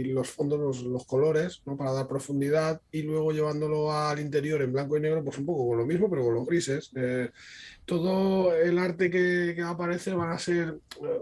los 0.05 0.29
fondos, 0.29 0.83
los, 0.83 1.07
colores, 1.07 1.63
¿no? 1.67 1.77
para 1.77 1.93
dar 1.93 2.09
profundidad 2.09 2.81
y 2.91 3.03
luego 3.03 3.33
llevándolo 3.33 3.93
al 3.93 4.21
interior 4.21 4.63
en 4.63 4.73
blanco 4.73 4.97
y 4.97 5.01
negro, 5.01 5.25
pues 5.25 5.39
un 5.39 5.47
poco 5.47 5.69
con 5.69 5.79
lo 5.79 5.87
mismo, 5.87 6.09
pero 6.09 6.25
con 6.25 6.35
los 6.35 6.47
grises 6.47 6.91
todo 7.91 8.55
el 8.55 8.79
arte 8.79 9.11
que, 9.11 9.57
va 9.61 9.71
a 9.71 9.73
aparecer 9.73 10.15
van 10.15 10.31
a 10.31 10.39
ser 10.39 10.79
eh, 11.03 11.21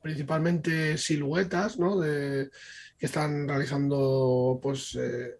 principalmente 0.00 0.96
siluetas, 0.98 1.80
¿no? 1.80 1.98
De, 1.98 2.48
que 2.96 3.06
están 3.06 3.48
realizando 3.48 4.60
pues, 4.62 4.94
eh, 4.94 5.38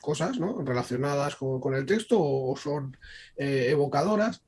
cosas 0.00 0.38
relacionadas 0.38 1.36
con, 1.36 1.72
el 1.72 1.86
texto 1.86 2.18
o, 2.20 2.56
son 2.56 2.96
eh, 3.36 3.68
evocadoras. 3.70 4.42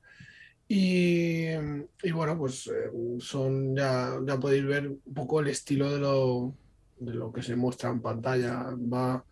Y, 0.73 2.11
bueno, 2.13 2.37
pues 2.37 2.71
son 3.19 3.75
ya, 3.75 4.17
ya 4.25 4.39
podéis 4.39 4.65
ver 4.65 4.87
un 4.87 5.13
poco 5.13 5.41
el 5.41 5.49
estilo 5.49 5.91
de 5.91 5.99
lo, 5.99 6.55
de 6.97 7.13
lo 7.13 7.29
que 7.33 7.43
se 7.43 7.57
muestra 7.57 7.89
en 7.89 8.01
pantalla. 8.01 8.73
Va, 8.73 9.15
va 9.15 9.23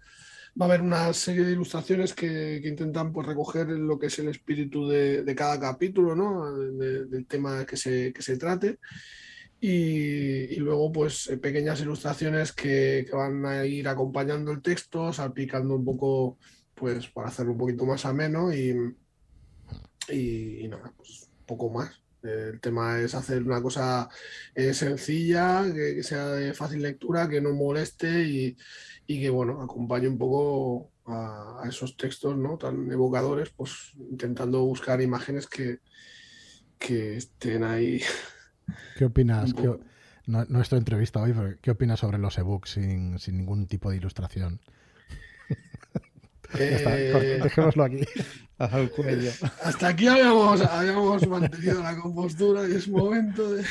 a 0.59 0.63
haber 0.65 0.81
una 0.81 1.13
serie 1.13 1.45
de 1.45 1.53
ilustraciones 1.53 2.13
que, 2.13 2.61
intentan 2.65 3.13
pues, 3.13 3.25
recoger 3.25 3.69
lo 3.69 3.97
que 3.97 4.07
es 4.07 4.19
el 4.19 4.27
espíritu 4.27 4.89
de, 4.89 5.33
cada 5.33 5.57
capítulo, 5.57 6.13
¿no? 6.13 6.51
del 6.57 7.25
tema 7.25 7.65
que 7.65 7.77
se, 7.77 8.11
que 8.11 8.21
se 8.21 8.35
trate. 8.37 8.79
Y, 9.61 10.57
luego, 10.57 10.91
pues, 10.91 11.29
eh, 11.29 11.37
pequeñas 11.37 11.79
ilustraciones 11.79 12.51
que, 12.51 13.07
van 13.13 13.45
a 13.45 13.65
ir 13.65 13.87
acompañando 13.87 14.51
el 14.51 14.61
texto, 14.61 15.13
salpicando 15.13 15.75
un 15.75 15.85
poco, 15.85 16.37
pues, 16.75 17.07
para 17.07 17.29
hacerlo 17.29 17.53
un 17.53 17.59
poquito 17.59 17.85
más 17.85 18.05
ameno 18.05 18.53
y, 18.53 18.75
y, 20.09 20.67
nada, 20.67 20.93
pues, 20.97 21.28
poco 21.49 21.69
más. 21.69 22.01
El 22.21 22.59
tema 22.59 22.99
es 22.99 23.15
hacer 23.15 23.43
una 23.43 23.61
cosa 23.61 24.09
eh, 24.53 24.73
sencilla, 24.73 25.63
que, 25.73 26.03
sea 26.03 26.27
de 26.27 26.53
fácil 26.53 26.81
lectura, 26.81 27.27
que 27.29 27.41
no 27.41 27.53
moleste 27.53 28.23
y, 28.23 28.57
que, 29.07 29.29
bueno, 29.29 29.61
acompañe 29.61 30.07
un 30.07 30.17
poco 30.17 30.91
a, 31.05 31.63
esos 31.67 31.97
textos, 31.97 32.37
¿no? 32.37 32.57
Tan 32.57 32.91
evocadores, 32.91 33.49
pues, 33.49 33.93
intentando 34.11 34.63
buscar 34.63 35.01
imágenes 35.01 35.47
que, 35.47 35.79
que 36.77 37.17
estén 37.17 37.63
ahí 37.63 38.01
¿Qué 38.97 39.05
opinas? 39.05 39.53
no, 40.27 40.45
no 40.45 40.61
estoy 40.61 40.77
entrevista 40.77 41.21
hoy, 41.21 41.33
pero 41.33 41.57
¿qué 41.61 41.71
opinas 41.71 42.01
sobre 42.01 42.19
los 42.19 42.37
ebooks 42.37 42.71
sin, 42.71 43.17
sin 43.17 43.37
ningún 43.37 43.65
tipo 43.65 43.89
de 43.89 43.97
ilustración? 43.97 44.61
Eh, 46.57 47.39
dejémoslo 47.43 47.83
aquí. 47.83 48.01
Hasta 48.57 49.87
aquí 49.87 50.07
habíamos, 50.07 50.61
habíamos 50.61 51.27
mantenido 51.27 51.81
la 51.81 51.95
compostura 51.95 52.67
y 52.67 52.73
es 52.73 52.87
momento 52.87 53.53
de. 53.53 53.63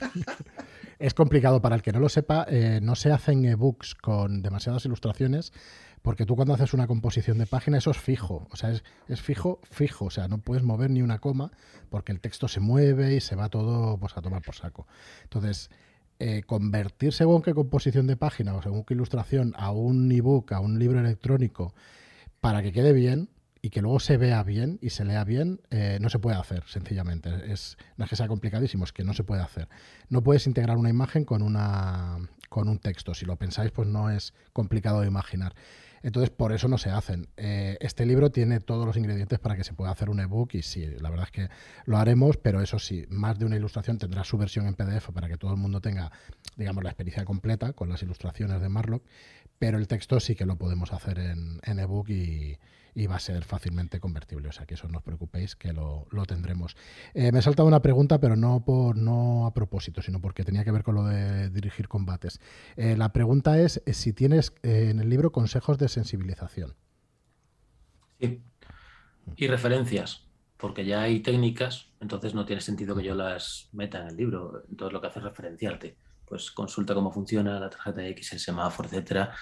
es 0.98 1.14
complicado 1.14 1.60
para 1.60 1.76
el 1.76 1.82
que 1.82 1.92
no 1.92 2.00
lo 2.00 2.08
sepa. 2.08 2.46
Eh, 2.48 2.80
no 2.82 2.94
se 2.94 3.10
hacen 3.10 3.44
ebooks 3.44 3.94
con 3.94 4.42
demasiadas 4.42 4.84
ilustraciones 4.84 5.52
porque 6.02 6.26
tú 6.26 6.34
cuando 6.34 6.54
haces 6.54 6.74
una 6.74 6.86
composición 6.86 7.38
de 7.38 7.46
página, 7.46 7.78
eso 7.78 7.92
es 7.92 7.98
fijo. 7.98 8.48
O 8.50 8.56
sea, 8.56 8.70
es, 8.70 9.20
fijo, 9.20 9.60
fijo. 9.70 10.06
O 10.06 10.10
sea, 10.10 10.28
no 10.28 10.38
puedes 10.38 10.64
mover 10.64 10.90
ni 10.90 11.00
una 11.00 11.18
coma 11.18 11.52
porque 11.90 12.12
el 12.12 12.20
texto 12.20 12.48
se 12.48 12.60
mueve 12.60 13.14
y 13.14 13.20
se 13.20 13.36
va 13.36 13.48
todo 13.48 13.98
pues, 13.98 14.16
a 14.16 14.22
tomar 14.22 14.42
por 14.42 14.56
saco. 14.56 14.86
Entonces, 15.22 15.70
eh, 16.18 16.42
convertir 16.42 17.12
según 17.12 17.42
qué 17.42 17.54
composición 17.54 18.06
de 18.06 18.16
página 18.16 18.54
o 18.54 18.62
según 18.62 18.84
qué 18.84 18.94
ilustración 18.94 19.54
a 19.56 19.70
un 19.70 20.10
ebook, 20.10 20.52
a 20.52 20.60
un 20.60 20.78
libro 20.78 20.98
electrónico, 20.98 21.72
para 22.42 22.60
que 22.60 22.72
quede 22.72 22.92
bien 22.92 23.30
y 23.62 23.70
que 23.70 23.80
luego 23.80 24.00
se 24.00 24.16
vea 24.16 24.42
bien 24.42 24.80
y 24.82 24.90
se 24.90 25.04
lea 25.04 25.22
bien, 25.22 25.60
eh, 25.70 25.98
no 26.00 26.10
se 26.10 26.18
puede 26.18 26.36
hacer, 26.36 26.64
sencillamente. 26.66 27.30
Es, 27.52 27.78
no 27.96 28.04
es 28.04 28.10
que 28.10 28.16
sea 28.16 28.26
complicadísimo, 28.26 28.82
es 28.82 28.92
que 28.92 29.04
no 29.04 29.14
se 29.14 29.22
puede 29.22 29.42
hacer. 29.42 29.68
No 30.08 30.24
puedes 30.24 30.48
integrar 30.48 30.76
una 30.76 30.90
imagen 30.90 31.24
con, 31.24 31.40
una, 31.40 32.18
con 32.48 32.68
un 32.68 32.80
texto. 32.80 33.14
Si 33.14 33.26
lo 33.26 33.36
pensáis, 33.36 33.70
pues 33.70 33.86
no 33.86 34.10
es 34.10 34.34
complicado 34.52 35.02
de 35.02 35.06
imaginar. 35.06 35.54
Entonces, 36.02 36.30
por 36.30 36.52
eso 36.52 36.66
no 36.66 36.78
se 36.78 36.90
hacen. 36.90 37.28
Eh, 37.36 37.78
este 37.80 38.04
libro 38.06 38.30
tiene 38.30 38.58
todos 38.58 38.84
los 38.86 38.96
ingredientes 38.96 39.38
para 39.38 39.56
que 39.56 39.62
se 39.62 39.72
pueda 39.72 39.92
hacer 39.92 40.10
un 40.10 40.18
ebook 40.18 40.54
y 40.54 40.62
sí, 40.62 40.84
la 40.98 41.10
verdad 41.10 41.26
es 41.26 41.30
que 41.30 41.48
lo 41.84 41.96
haremos, 41.96 42.36
pero 42.38 42.60
eso 42.60 42.80
sí, 42.80 43.06
más 43.08 43.38
de 43.38 43.44
una 43.44 43.56
ilustración 43.56 43.98
tendrá 43.98 44.24
su 44.24 44.36
versión 44.36 44.66
en 44.66 44.74
PDF 44.74 45.10
para 45.10 45.28
que 45.28 45.36
todo 45.36 45.52
el 45.52 45.58
mundo 45.58 45.80
tenga, 45.80 46.10
digamos, 46.56 46.82
la 46.82 46.90
experiencia 46.90 47.24
completa 47.24 47.72
con 47.72 47.88
las 47.88 48.02
ilustraciones 48.02 48.60
de 48.60 48.68
Marlock, 48.68 49.04
pero 49.58 49.78
el 49.78 49.86
texto 49.86 50.18
sí 50.20 50.34
que 50.34 50.46
lo 50.46 50.56
podemos 50.56 50.92
hacer 50.92 51.18
en, 51.18 51.78
ebook 51.78 52.08
y, 52.10 52.58
va 53.06 53.16
a 53.16 53.20
ser 53.20 53.44
fácilmente 53.44 54.00
convertible. 54.00 54.48
O 54.48 54.52
sea 54.52 54.66
que 54.66 54.74
eso 54.74 54.88
no 54.88 54.98
os 54.98 55.04
preocupéis 55.04 55.56
que 55.56 55.72
lo, 55.72 56.06
tendremos. 56.26 56.76
Eh, 57.14 57.32
me 57.32 57.38
he 57.38 57.42
saltado 57.42 57.68
una 57.68 57.80
pregunta, 57.80 58.18
pero 58.18 58.36
no, 58.36 58.64
por, 58.64 58.96
no 58.96 59.46
a 59.46 59.54
propósito, 59.54 60.02
sino 60.02 60.20
porque 60.20 60.44
tenía 60.44 60.64
que 60.64 60.72
ver 60.72 60.82
con 60.82 60.96
lo 60.96 61.04
de 61.04 61.48
dirigir 61.50 61.88
combates. 61.88 62.40
Eh, 62.76 62.96
la 62.96 63.12
pregunta 63.12 63.60
es 63.60 63.82
eh, 63.86 63.94
si 63.94 64.12
tienes 64.12 64.52
en 64.62 65.00
el 65.00 65.08
libro 65.08 65.32
consejos 65.32 65.78
de 65.78 65.88
sensibilización. 65.88 66.74
Sí. 68.20 68.42
Y 69.36 69.46
referencias, 69.46 70.28
porque 70.56 70.84
ya 70.84 71.02
hay 71.02 71.20
técnicas, 71.20 71.88
entonces 72.00 72.34
no 72.34 72.44
tiene 72.44 72.60
sentido 72.60 72.96
que 72.96 73.04
yo 73.04 73.14
las 73.14 73.68
meta 73.72 74.00
en 74.00 74.08
el 74.08 74.16
libro. 74.16 74.64
Entonces 74.68 74.92
lo 74.92 75.00
que 75.00 75.06
hace 75.06 75.20
es 75.20 75.24
referenciarte 75.24 75.96
pues 76.32 76.50
consulta 76.50 76.94
cómo 76.94 77.12
funciona 77.12 77.60
la 77.60 77.68
tarjeta 77.68 78.06
X, 78.06 78.32
el 78.32 78.38
semáforo, 78.38 78.88
etcétera. 78.88 79.34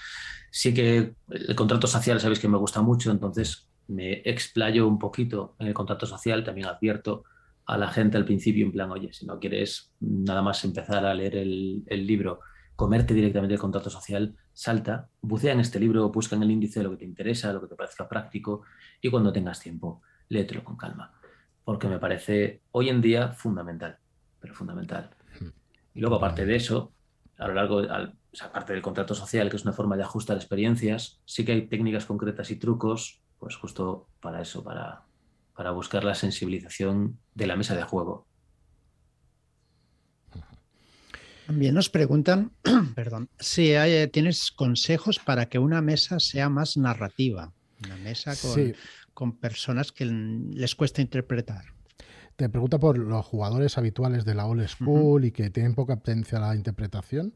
Sí 0.51 0.74
que 0.74 1.14
el 1.28 1.55
contrato 1.55 1.86
social, 1.86 2.18
sabéis 2.18 2.41
que 2.41 2.49
me 2.49 2.59
gusta 2.59 2.82
mucho, 2.82 3.12
entonces 3.12 3.68
me 3.86 4.14
explayo 4.24 4.88
un 4.88 4.99
poquito 4.99 5.55
en 5.61 5.68
el 5.68 5.72
contrato 5.72 6.05
social, 6.05 6.43
también 6.43 6.66
advierto 6.66 7.22
a 7.64 7.78
la 7.78 7.93
gente 7.93 8.16
al 8.16 8.24
principio 8.24 8.66
en 8.66 8.72
plan, 8.72 8.91
oye, 8.91 9.12
si 9.12 9.24
no 9.24 9.38
quieres 9.38 9.95
nada 10.01 10.43
más 10.43 10.64
empezar 10.64 11.07
a 11.07 11.14
leer 11.14 11.36
el, 11.36 11.84
libro, 11.88 12.41
comerte 12.74 13.14
directamente 13.14 13.55
el 13.55 13.61
contrato 13.61 13.88
social, 13.88 14.34
salta, 14.53 15.11
bucea 15.20 15.53
en 15.53 15.61
este 15.61 15.78
libro, 15.78 16.11
busca 16.11 16.34
en 16.34 16.43
el 16.43 16.51
índice 16.51 16.82
lo 16.82 16.91
que 16.91 16.97
te 16.97 17.05
interesa, 17.05 17.53
lo 17.53 17.61
que 17.61 17.68
te 17.68 17.76
parezca 17.76 18.09
práctico 18.09 18.62
y 19.01 19.11
cuando 19.11 19.32
tengas 19.32 19.61
tiempo, 19.61 20.03
léetelo 20.28 20.64
con 20.64 20.76
calma, 20.76 21.12
porque 21.64 21.86
me 21.86 22.01
parece 22.01 22.62
hoy 22.72 22.88
en 22.88 23.01
día 23.01 23.28
fundamental, 23.28 23.97
pero 24.41 24.55
fundamental. 24.55 25.20
Y 25.95 26.01
luego, 26.01 26.16
aparte 26.16 26.47
de 26.47 26.57
eso, 26.57 26.93
a 27.38 27.49
lo 27.49 27.55
largo, 27.55 27.82
aparte 28.41 28.72
del 28.72 28.82
contrato 28.82 29.14
social, 29.14 29.51
que 29.51 29.57
es 29.57 29.64
una 29.64 29.72
forma 29.72 29.97
de 29.97 30.03
ajustar 30.03 30.36
experiencias, 30.36 31.20
sí 31.24 31.45
que 31.45 31.53
hay 31.53 31.66
técnicas 31.68 32.07
concretas 32.07 32.51
y 32.51 32.57
trucos, 32.57 33.22
pues 33.38 33.57
justo 33.57 34.09
para 34.20 34.43
eso, 34.43 34.62
para, 34.62 35.03
para 35.57 35.70
buscar 35.70 36.05
la 36.05 36.14
sensibilización 36.14 37.18
de 37.34 37.47
la 37.47 37.57
mesa 37.57 37.74
de 37.74 37.82
juego. 37.82 38.26
También 41.47 41.74
nos 41.74 41.88
preguntan, 41.88 42.53
perdón, 42.95 43.28
si 43.38 43.74
tienes 44.12 44.53
consejos 44.53 45.18
para 45.18 45.47
que 45.47 45.59
una 45.59 45.82
mesa 45.82 46.20
sea 46.20 46.49
más 46.49 46.76
narrativa, 46.76 47.53
una 47.84 47.97
mesa 47.97 48.34
con, 48.36 48.74
con 49.14 49.38
personas 49.38 49.91
que 49.91 50.05
les 50.05 50.76
cuesta 50.76 51.03
interpretar. 51.03 51.64
Te 52.41 52.49
pregunta 52.49 52.78
por 52.78 52.97
los 52.97 53.26
jugadores 53.26 53.76
habituales 53.76 54.24
de 54.24 54.34
la 54.34 54.47
old 54.47 54.66
school 54.66 55.26
y 55.26 55.30
que 55.30 55.51
tienen 55.51 55.74
poca 55.74 55.93
atención 55.93 56.43
a 56.43 56.49
la 56.49 56.57
interpretación, 56.57 57.34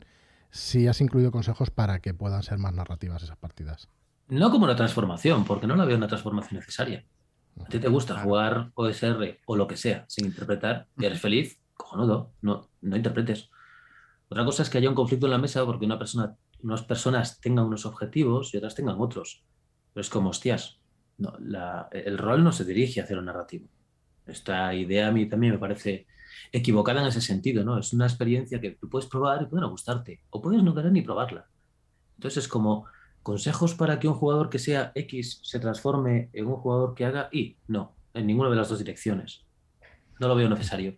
si 0.50 0.86
has 0.86 1.02
incluido 1.02 1.30
consejos 1.30 1.70
para 1.70 1.98
que 1.98 2.14
puedan 2.14 2.42
ser 2.42 2.56
más 2.56 2.72
narrativas 2.72 3.22
esas 3.22 3.36
partidas. 3.36 3.90
No 4.28 4.50
como 4.50 4.64
una 4.64 4.76
transformación, 4.76 5.44
porque 5.44 5.66
no 5.66 5.76
la 5.76 5.84
veo 5.84 5.98
una 5.98 6.08
transformación 6.08 6.58
necesaria. 6.58 7.04
A 7.62 7.66
ti 7.66 7.80
te 7.80 7.88
gusta 7.88 8.18
jugar 8.18 8.70
OSR 8.76 9.40
o 9.44 9.56
lo 9.56 9.66
que 9.66 9.76
sea 9.76 10.06
sin 10.08 10.24
interpretar 10.24 10.88
y 10.96 11.04
eres 11.04 11.20
feliz, 11.20 11.60
cojonudo, 11.74 12.32
no, 12.40 12.70
no 12.80 12.96
interpretes. 12.96 13.50
Otra 14.30 14.46
cosa 14.46 14.62
es 14.62 14.70
que 14.70 14.78
haya 14.78 14.88
un 14.88 14.94
conflicto 14.94 15.26
en 15.26 15.32
la 15.32 15.38
mesa 15.38 15.66
porque 15.66 15.84
una 15.84 15.98
persona, 15.98 16.34
unas 16.62 16.82
personas 16.82 17.42
tengan 17.42 17.66
unos 17.66 17.84
objetivos 17.84 18.54
y 18.54 18.56
otras 18.56 18.74
tengan 18.74 18.96
otros. 18.98 19.44
Pero 19.92 20.00
es 20.00 20.08
como, 20.08 20.30
hostias, 20.30 20.78
no, 21.18 21.34
el 21.92 22.16
rol 22.16 22.42
no 22.42 22.52
se 22.52 22.64
dirige 22.64 23.02
hacia 23.02 23.16
lo 23.16 23.22
narrativo. 23.22 23.68
Esta 24.26 24.74
idea 24.74 25.08
a 25.08 25.12
mí 25.12 25.26
también 25.26 25.54
me 25.54 25.58
parece 25.58 26.06
equivocada 26.52 27.00
en 27.00 27.08
ese 27.08 27.20
sentido, 27.20 27.64
¿no? 27.64 27.78
Es 27.78 27.92
una 27.92 28.06
experiencia 28.06 28.60
que 28.60 28.72
tú 28.72 28.88
puedes 28.88 29.08
probar 29.08 29.42
y 29.42 29.46
puede 29.46 29.66
gustarte, 29.66 30.22
o 30.30 30.40
puedes 30.40 30.62
no 30.62 30.74
querer 30.74 30.92
ni 30.92 31.02
probarla. 31.02 31.46
Entonces 32.16 32.44
es 32.44 32.48
como 32.48 32.86
consejos 33.22 33.74
para 33.74 33.98
que 33.98 34.08
un 34.08 34.14
jugador 34.14 34.50
que 34.50 34.58
sea 34.58 34.92
X 34.94 35.40
se 35.42 35.58
transforme 35.58 36.30
en 36.32 36.46
un 36.46 36.56
jugador 36.56 36.94
que 36.94 37.04
haga 37.04 37.28
Y. 37.32 37.56
No, 37.66 37.96
en 38.12 38.26
ninguna 38.26 38.50
de 38.50 38.56
las 38.56 38.68
dos 38.68 38.78
direcciones. 38.78 39.44
No 40.20 40.28
lo 40.28 40.36
veo 40.36 40.48
necesario. 40.48 40.96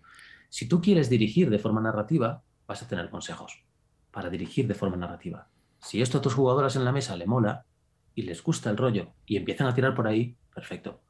Si 0.48 0.68
tú 0.68 0.80
quieres 0.80 1.08
dirigir 1.08 1.50
de 1.50 1.58
forma 1.58 1.80
narrativa, 1.80 2.42
vas 2.66 2.82
a 2.82 2.88
tener 2.88 3.10
consejos 3.10 3.64
para 4.10 4.30
dirigir 4.30 4.66
de 4.66 4.74
forma 4.74 4.96
narrativa. 4.96 5.48
Si 5.78 6.02
esto 6.02 6.18
a 6.18 6.22
tus 6.22 6.34
jugadoras 6.34 6.76
en 6.76 6.84
la 6.84 6.92
mesa 6.92 7.16
le 7.16 7.26
mola 7.26 7.64
y 8.14 8.22
les 8.22 8.42
gusta 8.42 8.70
el 8.70 8.76
rollo 8.76 9.12
y 9.24 9.36
empiezan 9.36 9.66
a 9.66 9.74
tirar 9.74 9.94
por 9.94 10.06
ahí, 10.06 10.36
perfecto. 10.54 11.02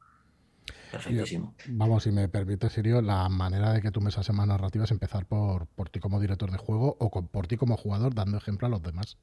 Perfectísimo. 0.91 1.55
vamos, 1.67 2.03
si 2.03 2.11
me 2.11 2.27
permite, 2.27 2.69
Sirio, 2.69 3.01
la 3.01 3.27
manera 3.29 3.73
de 3.73 3.81
que 3.81 3.91
tú 3.91 4.01
mesas 4.01 4.29
más 4.31 4.47
narrativa 4.47 4.85
es 4.85 4.91
empezar 4.91 5.25
por, 5.25 5.67
por 5.67 5.89
ti 5.89 5.99
como 5.99 6.19
director 6.19 6.51
de 6.51 6.57
juego 6.57 6.97
o 6.99 7.09
por 7.09 7.47
ti 7.47 7.57
como 7.57 7.77
jugador, 7.77 8.13
dando 8.13 8.37
ejemplo 8.37 8.67
a 8.67 8.69
los 8.69 8.81
demás. 8.81 9.17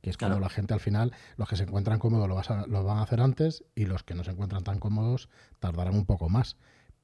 Que 0.00 0.10
es 0.10 0.16
cuando 0.16 0.40
la 0.40 0.48
gente 0.48 0.74
al 0.74 0.80
final, 0.80 1.12
los 1.36 1.48
que 1.48 1.54
se 1.54 1.62
encuentran 1.62 2.00
cómodos 2.00 2.28
lo, 2.28 2.66
lo 2.66 2.84
van 2.84 2.98
a 2.98 3.02
hacer 3.02 3.20
antes 3.20 3.64
y 3.76 3.84
los 3.84 4.02
que 4.02 4.14
no 4.14 4.24
se 4.24 4.32
encuentran 4.32 4.64
tan 4.64 4.80
cómodos 4.80 5.28
tardarán 5.60 5.94
un 5.94 6.06
poco 6.06 6.28
más 6.28 6.56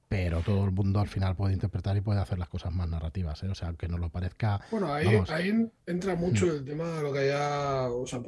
pero 0.09 0.41
todo 0.41 0.65
el 0.65 0.73
mundo 0.73 1.01
al 1.01 1.09
final 1.09 1.37
puede 1.37 1.53
interpretar 1.53 1.97
y 1.97 2.01
puede 2.01 2.21
hacer 2.21 2.39
las 2.39 2.49
cosas 2.49 2.73
más 2.73 2.89
narrativas, 2.89 3.43
¿eh? 3.43 3.49
o 3.49 3.55
sea, 3.55 3.69
aunque 3.69 3.89
no 3.89 3.99
lo 3.99 4.11
parezca. 4.11 4.61
Bueno, 4.71 4.93
ahí, 4.93 5.23
entra 5.87 6.15
mucho 6.17 6.47
mm. 6.47 6.51
el 6.51 6.65
tema 6.65 6.97
de 6.97 7.03
lo 7.03 7.13
que 7.13 7.19
haya, 7.19 7.91
o 7.91 8.07
sea, 8.07 8.21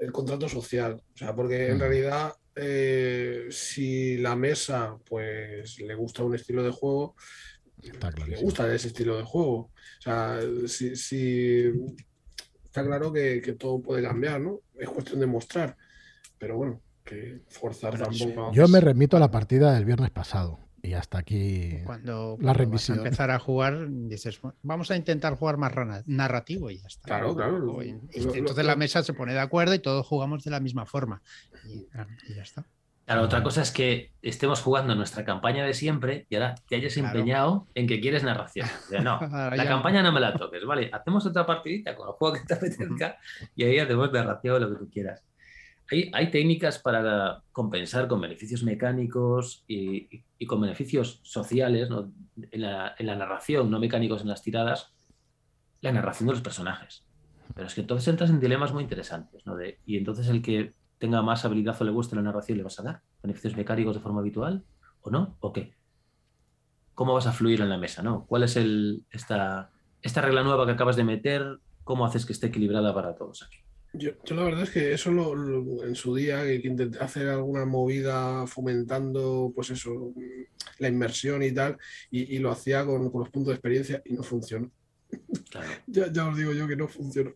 el 0.00 0.12
contrato 0.12 0.48
social, 0.48 1.02
o 1.14 1.16
sea, 1.16 1.34
porque 1.34 1.70
en 1.70 1.78
mm. 1.78 1.80
realidad 1.80 2.32
eh, 2.54 3.46
si 3.50 4.18
la 4.18 4.36
mesa 4.36 4.98
pues 5.08 5.78
le 5.78 5.94
gusta 5.94 6.22
un 6.22 6.34
estilo 6.34 6.62
de 6.62 6.70
juego, 6.70 7.14
le 8.26 8.36
gusta 8.36 8.72
ese 8.72 8.88
estilo 8.88 9.16
de 9.16 9.24
juego. 9.24 9.54
O 9.54 10.02
sea, 10.02 10.38
si, 10.66 11.72
está 12.64 12.84
claro 12.84 13.12
que, 13.12 13.40
todo 13.58 13.80
puede 13.80 14.02
cambiar, 14.02 14.40
¿no? 14.40 14.60
Es 14.78 14.88
cuestión 14.88 15.20
de 15.20 15.26
mostrar. 15.26 15.76
Pero 16.38 16.56
bueno, 16.56 16.82
que 17.04 17.40
forzar 17.48 17.98
tampoco. 17.98 18.52
Yo 18.52 18.68
me 18.68 18.80
remito 18.80 19.16
a 19.16 19.20
la 19.20 19.30
partida 19.30 19.72
del 19.72 19.84
viernes 19.84 20.10
pasado. 20.10 20.58
Y 20.84 20.94
hasta 20.94 21.18
aquí 21.18 21.78
cuando, 21.84 22.36
la 22.40 22.52
revisión. 22.52 22.98
Vas 22.98 23.04
a 23.04 23.08
empezar 23.08 23.30
a 23.30 23.38
jugar, 23.38 23.86
dices, 23.88 24.40
vamos 24.62 24.90
a 24.90 24.96
intentar 24.96 25.36
jugar 25.36 25.56
más 25.56 25.72
narrativo 26.06 26.70
y 26.70 26.78
ya 26.78 26.88
está. 26.88 27.06
Claro, 27.06 27.36
claro. 27.36 27.80
entonces 27.82 28.64
la 28.64 28.74
mesa 28.74 29.04
se 29.04 29.14
pone 29.14 29.32
de 29.32 29.38
acuerdo 29.38 29.74
y 29.74 29.78
todos 29.78 30.04
jugamos 30.04 30.42
de 30.42 30.50
la 30.50 30.58
misma 30.58 30.84
forma. 30.84 31.22
Y, 31.68 31.86
ya 32.34 32.42
está. 32.42 32.66
Claro, 33.04 33.22
otra 33.22 33.42
cosa 33.44 33.62
es 33.62 33.70
que 33.70 34.12
estemos 34.22 34.60
jugando 34.60 34.94
nuestra 34.96 35.24
campaña 35.24 35.64
de 35.64 35.74
siempre 35.74 36.26
y 36.28 36.34
ahora 36.34 36.56
te 36.68 36.76
hayas 36.76 36.96
empeñado 36.96 37.68
en 37.74 37.86
que 37.86 38.00
quieres 38.00 38.24
narración. 38.24 38.66
no, 39.04 39.20
la 39.20 39.64
campaña 39.66 40.02
no 40.02 40.10
me 40.10 40.20
la 40.20 40.34
toques, 40.34 40.64
¿vale? 40.64 40.90
Hacemos 40.92 41.24
otra 41.26 41.46
partidita 41.46 41.94
con 41.94 42.08
el 42.08 42.14
juego 42.14 42.34
que 42.34 42.40
te 42.40 42.54
apetezca 42.54 43.18
y 43.54 43.64
ahí 43.64 43.78
hacemos 43.78 44.12
narración, 44.12 44.60
lo 44.60 44.70
que 44.70 44.78
tú 44.78 44.90
quieras. 44.90 45.22
Hay, 46.12 46.30
técnicas 46.30 46.78
para 46.78 47.42
compensar 47.52 48.08
con 48.08 48.18
beneficios 48.18 48.62
mecánicos 48.62 49.62
y, 49.68 50.24
con 50.46 50.62
beneficios 50.62 51.20
sociales 51.22 51.90
en, 52.50 52.62
la, 52.62 52.94
narración, 52.98 53.70
no 53.70 53.78
mecánicos 53.78 54.22
en 54.22 54.28
las 54.28 54.42
tiradas, 54.42 54.94
la 55.82 55.92
narración 55.92 56.28
de 56.28 56.32
los 56.32 56.42
personajes. 56.42 57.04
Pero 57.54 57.66
es 57.66 57.74
que 57.74 57.82
entonces 57.82 58.08
entras 58.08 58.30
en 58.30 58.40
dilemas 58.40 58.72
muy 58.72 58.82
interesantes, 58.82 59.44
¿no? 59.44 59.56
y 59.84 59.98
entonces 59.98 60.28
el 60.28 60.40
que 60.40 60.72
tenga 60.96 61.20
más 61.20 61.44
habilidad 61.44 61.76
o 61.78 61.84
le 61.84 61.90
guste 61.90 62.16
la 62.16 62.22
narración 62.22 62.56
le 62.56 62.64
vas 62.64 62.80
a 62.80 62.84
dar 62.84 63.02
beneficios 63.22 63.54
mecánicos 63.54 63.94
de 63.94 64.00
forma 64.00 64.20
habitual 64.20 64.64
o 65.02 65.10
no, 65.10 65.36
o 65.40 65.52
qué. 65.52 65.74
¿Cómo 66.94 67.12
vas 67.12 67.26
a 67.26 67.32
fluir 67.32 67.60
en 67.60 67.68
la 67.68 67.76
mesa, 67.76 68.02
no? 68.02 68.24
¿Cuál 68.26 68.44
es 68.44 68.56
el, 68.56 69.04
esta, 69.10 69.70
esta 70.00 70.22
regla 70.22 70.42
nueva 70.42 70.64
que 70.64 70.72
acabas 70.72 70.96
de 70.96 71.04
meter? 71.04 71.58
¿Cómo 71.84 72.06
haces 72.06 72.24
que 72.24 72.32
esté 72.32 72.46
equilibrada 72.46 72.94
para 72.94 73.14
todos 73.14 73.42
aquí? 73.42 73.61
Yo, 73.94 74.12
la 74.34 74.44
verdad 74.44 74.62
es 74.62 74.70
que 74.70 74.92
eso 74.92 75.10
lo, 75.10 75.84
en 75.84 75.94
su 75.94 76.14
día, 76.14 76.42
que 76.44 76.62
intenté 76.64 76.98
hacer 76.98 77.28
alguna 77.28 77.66
movida 77.66 78.46
fomentando, 78.46 79.52
pues 79.54 79.70
eso, 79.70 80.14
la 80.78 80.88
inmersión 80.88 81.42
y 81.42 81.52
tal, 81.52 81.76
y, 82.10 82.38
lo 82.38 82.50
hacía 82.50 82.86
con, 82.86 83.04
los 83.12 83.28
puntos 83.28 83.48
de 83.48 83.54
experiencia 83.54 84.02
y 84.06 84.14
no 84.14 84.22
funcionó. 84.22 84.70
ya, 85.86 86.26
os 86.26 86.36
digo 86.36 86.52
yo 86.54 86.66
que 86.66 86.76
no 86.76 86.88
funcionó. 86.88 87.32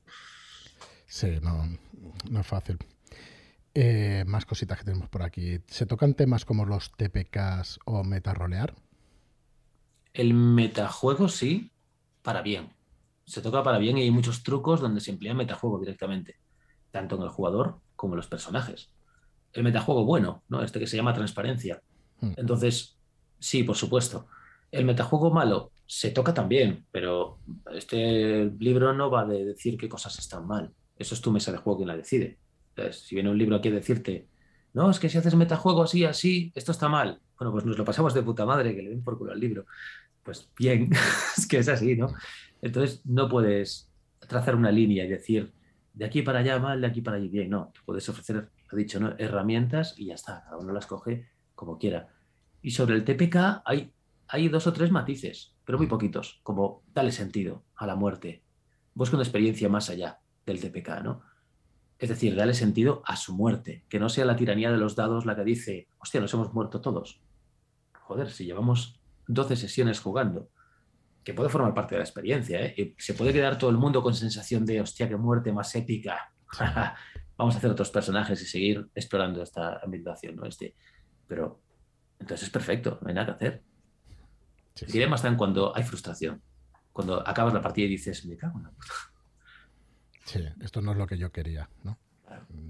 Sí, 1.07 1.39
no, 1.43 1.69
no 2.31 2.41
es 2.41 2.47
fácil. 2.47 2.79
Eh, 3.75 4.25
más 4.27 4.47
cositas 4.47 4.79
que 4.79 4.85
tenemos 4.85 5.11
por 5.11 5.23
aquí. 5.23 5.61
¿Se 5.67 5.85
tocan 5.85 6.15
temas 6.15 6.47
como 6.47 6.65
los 6.65 6.91
TPKs 6.93 7.81
o 7.85 8.03
metarolear? 8.03 8.75
El 10.15 10.33
metajuego 10.33 11.29
sí, 11.29 11.71
para 12.23 12.41
bien. 12.41 12.71
Se 13.27 13.43
toca 13.43 13.63
para 13.63 13.77
bien 13.77 13.99
y 13.99 14.03
hay 14.03 14.11
muchos 14.11 14.43
trucos 14.43 14.81
donde 14.81 15.03
se 15.03 15.11
emplea 15.11 15.35
metajuego 15.35 15.79
directamente 15.79 16.37
tanto 16.97 17.17
en 17.17 17.23
el 17.23 17.29
jugador 17.29 17.79
como 17.95 18.15
en 18.15 18.17
los 18.17 18.27
personajes. 18.27 18.91
El 19.53 19.65
metajuego 19.65 20.07
bueno, 20.07 20.43
¿no? 20.49 20.63
Este 20.63 20.79
que 20.79 20.87
se 20.87 20.97
llama 20.97 21.13
transparencia. 21.13 21.83
Hmm. 22.21 22.33
Entonces, 22.39 22.97
sí, 23.39 23.65
por 23.65 23.77
supuesto. 23.77 24.29
El 24.73 24.87
metajuego 24.87 25.31
malo 25.31 25.73
se 25.85 26.11
toca 26.11 26.33
también, 26.33 26.87
pero 26.91 27.39
este 27.75 28.51
libro 28.59 28.95
no 28.95 29.11
va 29.11 29.21
a 29.21 29.27
decir 29.27 29.77
qué 29.77 29.91
cosas 29.91 30.19
están 30.19 30.47
mal. 30.47 30.73
Eso 30.99 31.15
es 31.15 31.21
tu 31.21 31.31
mesa 31.31 31.53
de 31.53 31.59
juego 31.59 31.77
quien 31.77 31.89
la 31.89 31.97
decide. 31.99 32.39
Entonces, 32.71 33.03
si 33.03 33.15
viene 33.15 33.29
un 33.29 33.37
libro 33.37 33.57
aquí 33.57 33.69
a 33.69 33.73
decirte, 33.73 34.27
no, 34.73 34.91
es 34.91 34.99
que 34.99 35.11
si 35.11 35.19
haces 35.19 35.35
metajuego 35.35 35.83
así, 35.83 36.05
así, 36.07 36.51
esto 36.55 36.73
está 36.73 36.89
mal. 36.89 37.21
Bueno, 37.39 37.53
pues 37.53 37.67
nos 37.67 37.77
lo 37.77 37.85
pasamos 37.85 38.15
de 38.15 38.23
puta 38.23 38.47
madre, 38.47 38.75
que 38.75 38.83
le 38.83 38.91
den 38.91 39.05
por 39.05 39.19
culo 39.19 39.33
al 39.33 39.41
libro. 39.41 39.67
Pues 40.23 40.51
bien, 40.59 40.91
es 41.37 41.47
que 41.47 41.59
es 41.59 41.69
así, 41.69 41.95
¿no? 41.95 42.15
Entonces, 42.63 43.03
no 43.05 43.29
puedes 43.29 43.91
trazar 44.27 44.57
una 44.57 44.71
línea 44.71 45.05
y 45.05 45.09
decir, 45.09 45.53
de 45.97 46.05
aquí 46.05 46.23
para 46.23 46.41
allá 46.41 46.59
mal, 46.59 46.81
de 46.81 46.87
aquí 46.87 47.01
para 47.01 47.17
allá 47.17 47.27
bien. 47.29 47.51
No, 47.51 47.73
puedes 47.85 48.09
ofrecer, 48.09 48.51
he 48.71 48.77
dicho, 48.77 49.01
¿no? 49.01 49.15
herramientas 49.19 49.95
y 49.97 50.07
ya 50.07 50.15
está, 50.15 50.45
cada 50.45 50.59
uno 50.59 50.73
las 50.73 50.87
coge 50.87 51.27
como 51.55 51.79
quiera. 51.79 52.09
Y 52.61 52.73
sobre 52.73 52.95
el 52.95 53.05
TPK 53.05 53.63
hay, 53.65 53.93
hay 54.29 54.49
dos 54.49 54.67
o 54.67 54.73
tres 54.75 54.91
matices, 54.91 55.57
pero 55.65 55.79
muy 55.79 55.87
poquitos, 55.87 56.41
como 56.43 56.83
dale 56.93 57.13
sentido 57.13 57.65
a 57.75 57.87
la 57.87 57.97
muerte. 57.97 58.45
Busca 58.95 59.17
una 59.17 59.25
experiencia 59.25 59.71
más 59.71 59.89
allá 59.89 60.21
del 60.45 60.61
TPK, 60.61 61.03
¿no? 61.03 61.23
Es 61.99 62.11
decir, 62.11 62.37
dale 62.37 62.53
sentido 62.53 63.03
a 63.07 63.17
su 63.17 63.35
muerte, 63.35 63.87
que 63.89 63.99
no 63.99 64.11
sea 64.11 64.27
la 64.27 64.37
tiranía 64.37 64.71
de 64.71 64.77
los 64.77 64.97
dados 64.97 65.25
la 65.25 65.35
que 65.35 65.45
dice, 65.45 65.89
hostia, 65.99 66.21
nos 66.21 66.35
hemos 66.35 66.53
muerto 66.53 66.83
todos. 66.83 67.23
Joder, 67.95 68.31
si 68.31 68.45
llevamos 68.45 69.01
12 69.29 69.57
sesiones 69.57 70.01
jugando 70.01 70.51
que 71.27 71.35
puede 71.35 71.51
formar 71.51 71.75
parte 71.75 71.97
de 71.97 71.99
la 71.99 72.05
experiencia. 72.05 72.65
¿eh? 72.65 72.95
se 72.97 73.15
puede 73.15 73.33
quedar 73.33 73.59
todo 73.59 73.69
el 73.71 73.77
mundo 73.77 74.01
con 74.01 74.15
sensación 74.15 74.65
de, 74.65 74.81
hostia, 74.81 75.09
qué 75.09 75.17
muerte 75.17 75.51
más 75.51 75.75
épica. 75.75 76.33
Vamos 77.37 77.57
a 77.57 77.59
hacer 77.59 77.69
otros 77.69 77.91
personajes 77.91 78.41
y 78.43 78.47
seguir 78.47 78.89
explorando 78.95 79.43
esta 79.43 79.81
ambientación. 79.83 80.37
¿no? 80.37 80.47
Este, 80.47 80.77
pero 81.27 81.61
entonces 82.21 82.47
es 82.47 82.53
perfecto, 82.53 83.01
no 83.03 83.09
hay 83.09 83.15
nada 83.15 83.27
que 83.27 83.33
hacer. 83.33 83.63
Sí, 84.75 84.87
sí. 84.87 85.07
más 85.09 85.21
tan 85.21 85.37
cuando 85.37 85.77
hay 85.77 85.83
frustración. 85.83 86.41
Cuando 86.93 87.29
acabas 87.29 87.53
la 87.53 87.61
partida 87.61 87.87
y 87.87 87.89
dices, 87.91 88.25
me 88.25 88.37
cago 88.37 88.59
en 88.59 88.65
la 88.67 88.71
puta. 88.71 88.95
Sí, 90.27 90.45
esto 90.61 90.81
no 90.81 90.93
es 90.93 90.99
lo 90.99 91.09
que 91.09 91.19
yo 91.19 91.33
quería, 91.33 91.69
¿no? 91.83 91.99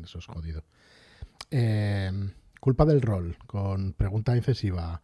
Eso 0.03 0.19
es 0.19 0.25
jodido. 0.25 0.65
Eh, 1.51 2.11
culpa 2.59 2.87
del 2.87 3.03
rol, 3.03 3.37
con 3.47 3.93
pregunta 3.93 4.35
incesiva. 4.35 5.03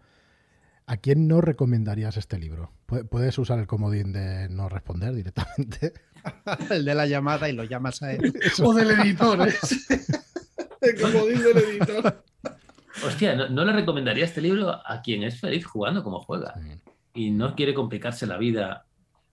¿A 0.86 0.96
quién 0.96 1.28
no 1.28 1.40
recomendarías 1.40 2.16
este 2.16 2.38
libro? 2.38 2.72
Puedes 2.86 3.38
usar 3.38 3.58
el 3.58 3.66
comodín 3.66 4.12
de 4.12 4.48
no 4.48 4.68
responder 4.68 5.14
directamente. 5.14 5.92
el 6.70 6.84
de 6.84 6.94
la 6.94 7.06
llamada 7.06 7.48
y 7.48 7.52
lo 7.52 7.64
llamas 7.64 8.02
a 8.02 8.12
él. 8.12 8.32
o 8.62 8.74
del 8.74 8.90
editor, 8.90 9.48
¿eh? 9.48 9.54
el 10.80 11.00
comodín 11.00 11.42
del 11.42 11.58
editor. 11.58 12.24
Hostia, 13.04 13.34
no, 13.34 13.64
le 13.64 13.72
recomendaría 13.72 14.24
este 14.24 14.40
libro 14.40 14.70
a 14.70 15.00
quien 15.02 15.22
es 15.22 15.40
feliz 15.40 15.64
jugando 15.64 16.02
como 16.02 16.20
juega 16.20 16.54
y 17.14 17.30
no 17.30 17.54
quiere 17.54 17.74
complicarse 17.74 18.26
la 18.26 18.36
vida. 18.36 18.86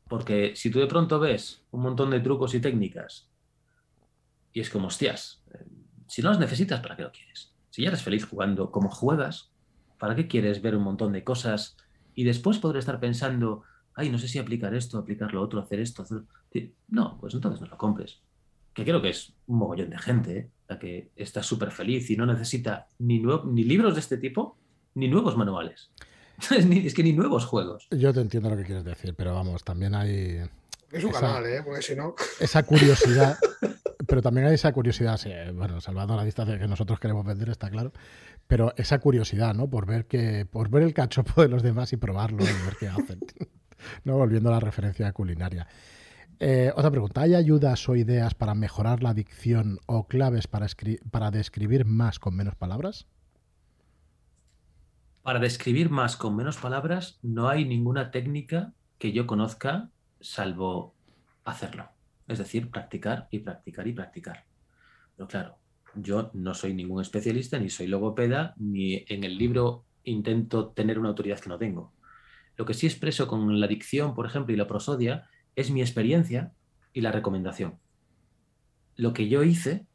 Porque 0.07 0.55
si 0.55 0.71
tú 0.71 0.79
de 0.79 0.87
pronto 0.87 1.19
ves 1.19 1.63
un 1.71 1.81
montón 1.81 2.09
de 2.11 2.19
trucos 2.19 2.55
y 2.55 2.61
técnicas 2.61 3.29
y 4.53 4.61
es 4.61 4.69
como, 4.69 4.87
hostias, 4.87 5.43
eh, 5.53 5.65
si 6.07 6.21
no 6.21 6.29
los 6.29 6.39
necesitas, 6.39 6.79
¿para 6.79 6.95
qué 6.95 7.03
lo 7.03 7.11
quieres? 7.11 7.53
Si 7.69 7.83
ya 7.83 7.89
eres 7.89 8.01
feliz 8.01 8.25
jugando 8.25 8.71
como 8.71 8.89
juegas, 8.89 9.51
¿Para 9.99 10.15
qué 10.15 10.27
quieres 10.27 10.61
ver 10.61 10.75
un 10.75 10.83
montón 10.83 11.11
de 11.11 11.23
cosas 11.23 11.77
y 12.15 12.23
después 12.23 12.57
podré 12.57 12.79
estar 12.79 12.99
pensando, 12.99 13.63
ay, 13.93 14.09
no 14.09 14.17
sé 14.17 14.27
si 14.27 14.39
aplicar 14.39 14.73
esto, 14.73 14.97
aplicar 14.97 15.33
lo 15.33 15.41
otro, 15.41 15.59
hacer 15.59 15.79
esto? 15.79 16.03
Hacer... 16.03 16.23
No, 16.87 17.17
pues 17.19 17.33
entonces 17.35 17.61
no 17.61 17.67
lo 17.67 17.77
compres. 17.77 18.21
Que 18.73 18.83
creo 18.83 19.01
que 19.01 19.09
es 19.09 19.33
un 19.47 19.57
mogollón 19.57 19.89
de 19.89 19.97
gente, 19.97 20.37
¿eh? 20.37 20.49
la 20.69 20.79
que 20.79 21.11
está 21.15 21.43
súper 21.43 21.71
feliz 21.71 22.09
y 22.09 22.15
no 22.15 22.25
necesita 22.25 22.87
ni, 22.99 23.21
ni 23.21 23.63
libros 23.63 23.93
de 23.93 23.99
este 23.99 24.17
tipo, 24.17 24.57
ni 24.95 25.07
nuevos 25.07 25.35
manuales. 25.35 25.91
es 26.51 26.93
que 26.93 27.03
ni 27.03 27.13
nuevos 27.13 27.45
juegos. 27.45 27.87
Yo 27.91 28.13
te 28.13 28.21
entiendo 28.21 28.49
lo 28.49 28.57
que 28.57 28.63
quieres 28.63 28.85
decir, 28.85 29.13
pero 29.15 29.33
vamos, 29.33 29.63
también 29.63 29.95
hay. 29.95 30.39
Es 30.91 31.03
un 31.03 31.11
canal, 31.11 31.45
¿eh? 31.45 31.61
Porque 31.63 31.81
si 31.81 31.95
no. 31.95 32.15
Esa 32.39 32.63
curiosidad. 32.63 33.37
pero 34.09 34.21
también 34.21 34.47
hay 34.47 34.55
esa 34.55 34.73
curiosidad, 34.73 35.19
bueno, 35.53 35.79
salvando 35.79 36.15
la 36.15 36.25
distancia 36.25 36.57
que 36.57 36.67
nosotros 36.67 36.99
queremos 36.99 37.25
vender, 37.25 37.49
está 37.49 37.69
claro 37.69 37.93
pero 38.49 38.73
esa 38.77 38.97
curiosidad, 38.97 39.53
¿no? 39.53 39.69
Por 39.69 39.85
ver 39.85 40.07
que, 40.07 40.43
por 40.47 40.69
ver 40.69 40.81
el 40.81 40.95
cachopo 40.95 41.43
de 41.43 41.49
los 41.49 41.61
demás 41.61 41.93
y 41.93 41.97
probarlo 41.97 42.43
y 42.43 42.47
ver 42.47 42.77
qué 42.79 42.87
hacen. 42.87 43.19
¿No? 44.03 44.17
Volviendo 44.17 44.49
a 44.49 44.53
la 44.53 44.59
referencia 44.59 45.13
culinaria. 45.13 45.67
Eh, 46.39 46.71
otra 46.75 46.89
pregunta, 46.89 47.21
¿hay 47.21 47.35
ayudas 47.35 47.87
o 47.87 47.95
ideas 47.95 48.33
para 48.33 48.55
mejorar 48.55 49.03
la 49.03 49.13
dicción 49.13 49.77
o 49.85 50.07
claves 50.07 50.47
para, 50.47 50.65
para 51.11 51.29
describir 51.29 51.85
más 51.85 52.17
con 52.17 52.35
menos 52.35 52.55
palabras? 52.55 53.05
Para 55.21 55.37
describir 55.37 55.91
más 55.91 56.17
con 56.17 56.35
menos 56.35 56.57
palabras 56.57 57.19
no 57.21 57.49
hay 57.49 57.65
ninguna 57.65 58.09
técnica 58.09 58.73
que 58.97 59.11
yo 59.11 59.27
conozca 59.27 59.91
salvo 60.21 60.95
hacerlo. 61.45 61.98
Es 62.29 62.37
decir, 62.37 62.69
practicar 62.69 63.27
y 63.31 63.39
practicar 63.39 63.87
y 63.87 63.93
practicar. 63.93 64.45
Pero 65.17 65.27
claro, 65.27 65.57
yo 65.95 66.31
no 66.33 66.53
soy 66.53 66.73
ningún 66.73 67.01
especialista, 67.01 67.59
ni 67.59 67.69
soy 67.69 67.87
logopeda, 67.87 68.53
ni 68.57 69.03
en 69.09 69.25
el 69.25 69.37
libro 69.37 69.85
intento 70.03 70.69
tener 70.69 70.99
una 70.99 71.09
autoridad 71.09 71.39
que 71.39 71.49
no 71.49 71.57
tengo. 71.57 71.93
Lo 72.55 72.65
que 72.65 72.73
sí 72.73 72.87
expreso 72.87 73.27
con 73.27 73.59
la 73.59 73.67
dicción, 73.67 74.13
por 74.13 74.25
ejemplo, 74.25 74.53
y 74.53 74.57
la 74.57 74.67
prosodia, 74.67 75.27
es 75.55 75.71
mi 75.71 75.81
experiencia 75.81 76.53
y 76.93 77.01
la 77.01 77.11
recomendación. 77.11 77.79
Lo 78.95 79.13
que 79.13 79.27
yo 79.27 79.43
hice, 79.43 79.87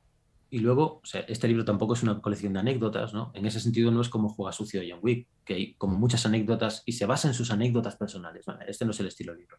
y 0.50 0.58
luego, 0.58 1.02
este 1.28 1.48
libro 1.48 1.64
tampoco 1.64 1.94
es 1.94 2.02
una 2.02 2.20
colección 2.20 2.52
de 2.52 2.60
anécdotas, 2.60 3.14
¿no? 3.14 3.32
En 3.34 3.46
ese 3.46 3.60
sentido 3.60 3.90
no 3.90 4.00
es 4.00 4.08
como 4.08 4.28
Juega 4.28 4.52
Sucio 4.52 4.80
de 4.80 4.90
John 4.90 5.00
Wick, 5.02 5.28
que 5.44 5.54
hay 5.54 5.74
como 5.74 5.96
muchas 5.98 6.26
anécdotas 6.26 6.82
y 6.84 6.92
se 6.92 7.06
basa 7.06 7.28
en 7.28 7.34
sus 7.34 7.50
anécdotas 7.50 7.96
personales. 7.96 8.44
este 8.66 8.84
no 8.84 8.90
es 8.90 9.00
el 9.00 9.06
estilo 9.06 9.34
libro, 9.34 9.58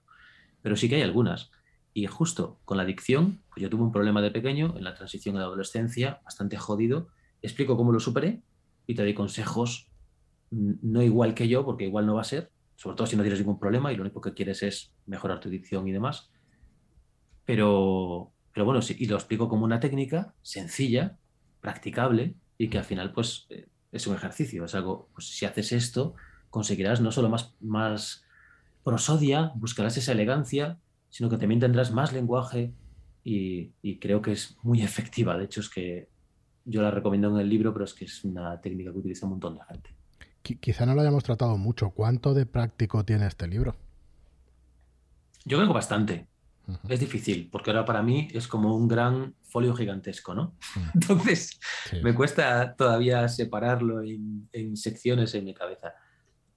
pero 0.61 0.75
sí 0.75 0.89
que 0.89 0.95
hay 0.95 1.01
algunas. 1.01 1.51
Y 1.97 2.07
justo 2.07 2.59
con 2.65 2.75
la 2.75 2.83
adicción, 2.83 3.41
pues 3.47 3.63
yo 3.63 3.69
tuve 3.69 3.83
un 3.83 3.93
problema 3.93 4.21
de 4.21 4.29
pequeño 4.29 4.75
en 4.77 4.83
la 4.83 4.95
transición 4.95 5.37
a 5.37 5.39
la 5.39 5.45
adolescencia, 5.45 6.19
bastante 6.25 6.57
jodido. 6.57 7.07
Explico 7.41 7.77
cómo 7.77 7.93
lo 7.93 8.01
superé 8.01 8.41
y 8.85 8.95
te 8.95 9.01
doy 9.01 9.13
consejos 9.13 9.89
mm, 10.51 10.73
no 10.81 11.01
igual 11.01 11.33
que 11.33 11.47
yo, 11.47 11.63
porque 11.63 11.85
igual 11.85 12.05
no 12.05 12.15
va 12.15 12.21
a 12.21 12.25
ser, 12.25 12.51
sobre 12.75 12.97
todo 12.97 13.07
si 13.07 13.15
no 13.15 13.23
tienes 13.23 13.39
ningún 13.39 13.57
problema 13.57 13.93
y 13.93 13.95
lo 13.95 14.01
único 14.01 14.19
que 14.19 14.33
quieres 14.33 14.61
es 14.61 14.93
mejorar 15.05 15.39
tu 15.39 15.47
adicción 15.47 15.87
y 15.87 15.93
demás. 15.93 16.29
Pero, 17.45 18.33
pero 18.53 18.65
bueno, 18.65 18.81
sí, 18.81 18.97
y 18.99 19.05
lo 19.05 19.15
explico 19.15 19.47
como 19.47 19.63
una 19.63 19.79
técnica 19.79 20.35
sencilla, 20.41 21.17
practicable 21.61 22.35
y 22.57 22.69
que 22.69 22.77
al 22.77 22.83
final 22.83 23.13
pues 23.13 23.47
eh, 23.51 23.69
es 23.93 24.05
un 24.05 24.15
ejercicio, 24.15 24.65
es 24.65 24.75
algo, 24.75 25.07
pues 25.13 25.29
si 25.29 25.45
haces 25.45 25.71
esto, 25.71 26.15
conseguirás 26.49 26.99
no 26.99 27.13
solo 27.13 27.29
más, 27.29 27.55
más 27.61 28.25
prosodia, 28.83 29.53
buscarás 29.55 29.95
esa 29.95 30.11
elegancia, 30.11 30.77
sino 31.15 31.29
que 31.29 31.37
también 31.37 31.61
tendrás 31.61 31.93
más 31.93 32.11
lenguaje 32.11 32.73
y, 33.23 33.71
creo 33.99 34.21
que 34.21 34.33
es 34.33 34.57
muy 34.63 34.81
efectiva. 34.89 35.37
De 35.37 35.45
hecho, 35.45 35.61
es 35.61 35.69
que 35.69 36.09
yo 36.65 36.81
la 36.81 36.91
recomiendo 36.91 37.29
en 37.29 37.37
el 37.37 37.47
libro, 37.47 37.71
pero 37.71 37.85
es 37.85 37.93
que 37.93 38.03
es 38.03 38.25
una 38.25 38.59
técnica 38.59 38.91
que 38.91 38.97
utiliza 38.97 39.25
un 39.25 39.31
montón 39.31 39.55
de 39.55 39.61
gente. 39.63 39.95
Quizá 40.59 40.85
no 40.85 40.93
lo 40.93 40.99
hayamos 40.99 41.23
tratado 41.23 41.57
mucho. 41.57 41.91
¿Cuánto 41.91 42.33
de 42.33 42.45
práctico 42.45 43.05
tiene 43.05 43.27
este 43.27 43.47
libro? 43.47 43.77
Yo 45.45 45.57
creo 45.57 45.69
que 45.69 45.73
bastante. 45.73 46.27
Es 46.89 46.99
difícil, 46.99 47.47
porque 47.49 47.69
ahora 47.69 47.85
para 47.85 48.03
mí 48.03 48.27
es 48.33 48.49
como 48.49 48.75
un 48.75 48.89
gran 48.89 49.35
folio 49.43 49.73
gigantesco, 49.73 50.35
¿no? 50.35 50.57
Entonces, 50.93 51.61
me 52.03 52.13
cuesta 52.13 52.75
todavía 52.75 53.25
separarlo 53.29 54.01
en, 54.01 54.75
secciones 54.75 55.33
en 55.33 55.45
mi 55.45 55.53
cabeza. 55.53 55.93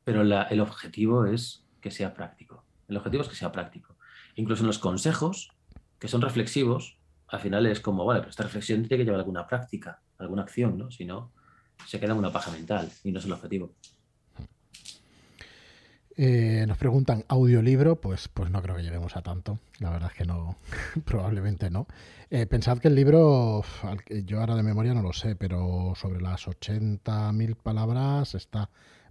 Pero 0.02 0.22
el 0.22 0.60
objetivo 0.60 1.26
es 1.26 1.64
que 1.80 1.92
sea 1.92 2.12
práctico. 2.12 2.64
El 2.88 2.96
objetivo 2.96 3.22
es 3.22 3.28
que 3.28 3.36
sea 3.36 3.52
práctico. 3.52 3.97
Incluso 4.38 4.62
en 4.62 4.68
los 4.68 4.78
consejos, 4.78 5.50
que 5.98 6.06
son 6.06 6.20
reflexivos, 6.20 6.96
al 7.26 7.40
final 7.40 7.66
es 7.66 7.80
como, 7.80 8.04
vale, 8.04 8.20
pero 8.20 8.30
esta 8.30 8.44
reflexión 8.44 8.82
tiene 8.82 8.98
que 8.98 9.04
llevar 9.04 9.18
alguna 9.18 9.48
práctica, 9.48 10.00
alguna 10.16 10.42
acción, 10.42 10.78
¿no? 10.78 10.92
Si 10.92 11.04
no, 11.04 11.32
se 11.88 11.98
queda 11.98 12.12
en 12.12 12.18
una 12.18 12.30
paja 12.30 12.52
mental 12.52 12.88
y 13.02 13.10
no 13.10 13.18
es 13.18 13.24
el 13.24 13.32
objetivo. 13.32 13.72
Eh, 16.16 16.64
nos 16.68 16.78
preguntan 16.78 17.24
audiolibro, 17.26 18.00
pues, 18.00 18.28
pues 18.28 18.48
no 18.48 18.62
creo 18.62 18.76
que 18.76 18.84
lleguemos 18.84 19.16
a 19.16 19.22
tanto. 19.22 19.58
La 19.80 19.90
verdad 19.90 20.12
es 20.12 20.16
que 20.16 20.24
no, 20.24 20.56
probablemente 21.04 21.68
no. 21.68 21.88
Eh, 22.30 22.46
pensad 22.46 22.78
que 22.78 22.86
el 22.86 22.94
libro, 22.94 23.64
yo 24.24 24.38
ahora 24.38 24.54
de 24.54 24.62
memoria 24.62 24.94
no 24.94 25.02
lo 25.02 25.12
sé, 25.12 25.34
pero 25.34 25.94
sobre 25.96 26.20
las 26.20 26.46
80.000 26.46 27.56
palabras 27.56 28.36
está, 28.36 28.70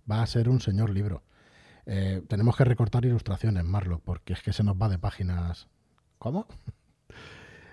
va 0.10 0.22
a 0.22 0.28
ser 0.28 0.48
un 0.48 0.62
señor 0.62 0.90
libro. 0.90 1.22
Eh, 1.88 2.22
tenemos 2.28 2.56
que 2.56 2.66
recortar 2.66 3.06
ilustraciones, 3.06 3.64
Marlock, 3.64 4.04
porque 4.04 4.34
es 4.34 4.42
que 4.42 4.54
se 4.54 4.64
nos 4.64 4.76
va 4.76 4.90
de 4.90 5.00
páginas. 5.00 5.68
¿Cómo? 6.18 6.48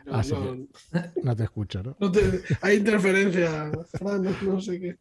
No, 0.06 0.20
no, 1.22 1.34
te 1.36 1.44
escucho, 1.44 1.82
¿no? 1.82 1.96
hay 2.60 2.76
interferencia, 2.76 3.72
no 4.42 4.60
sé 4.60 4.78
qué. 4.78 4.98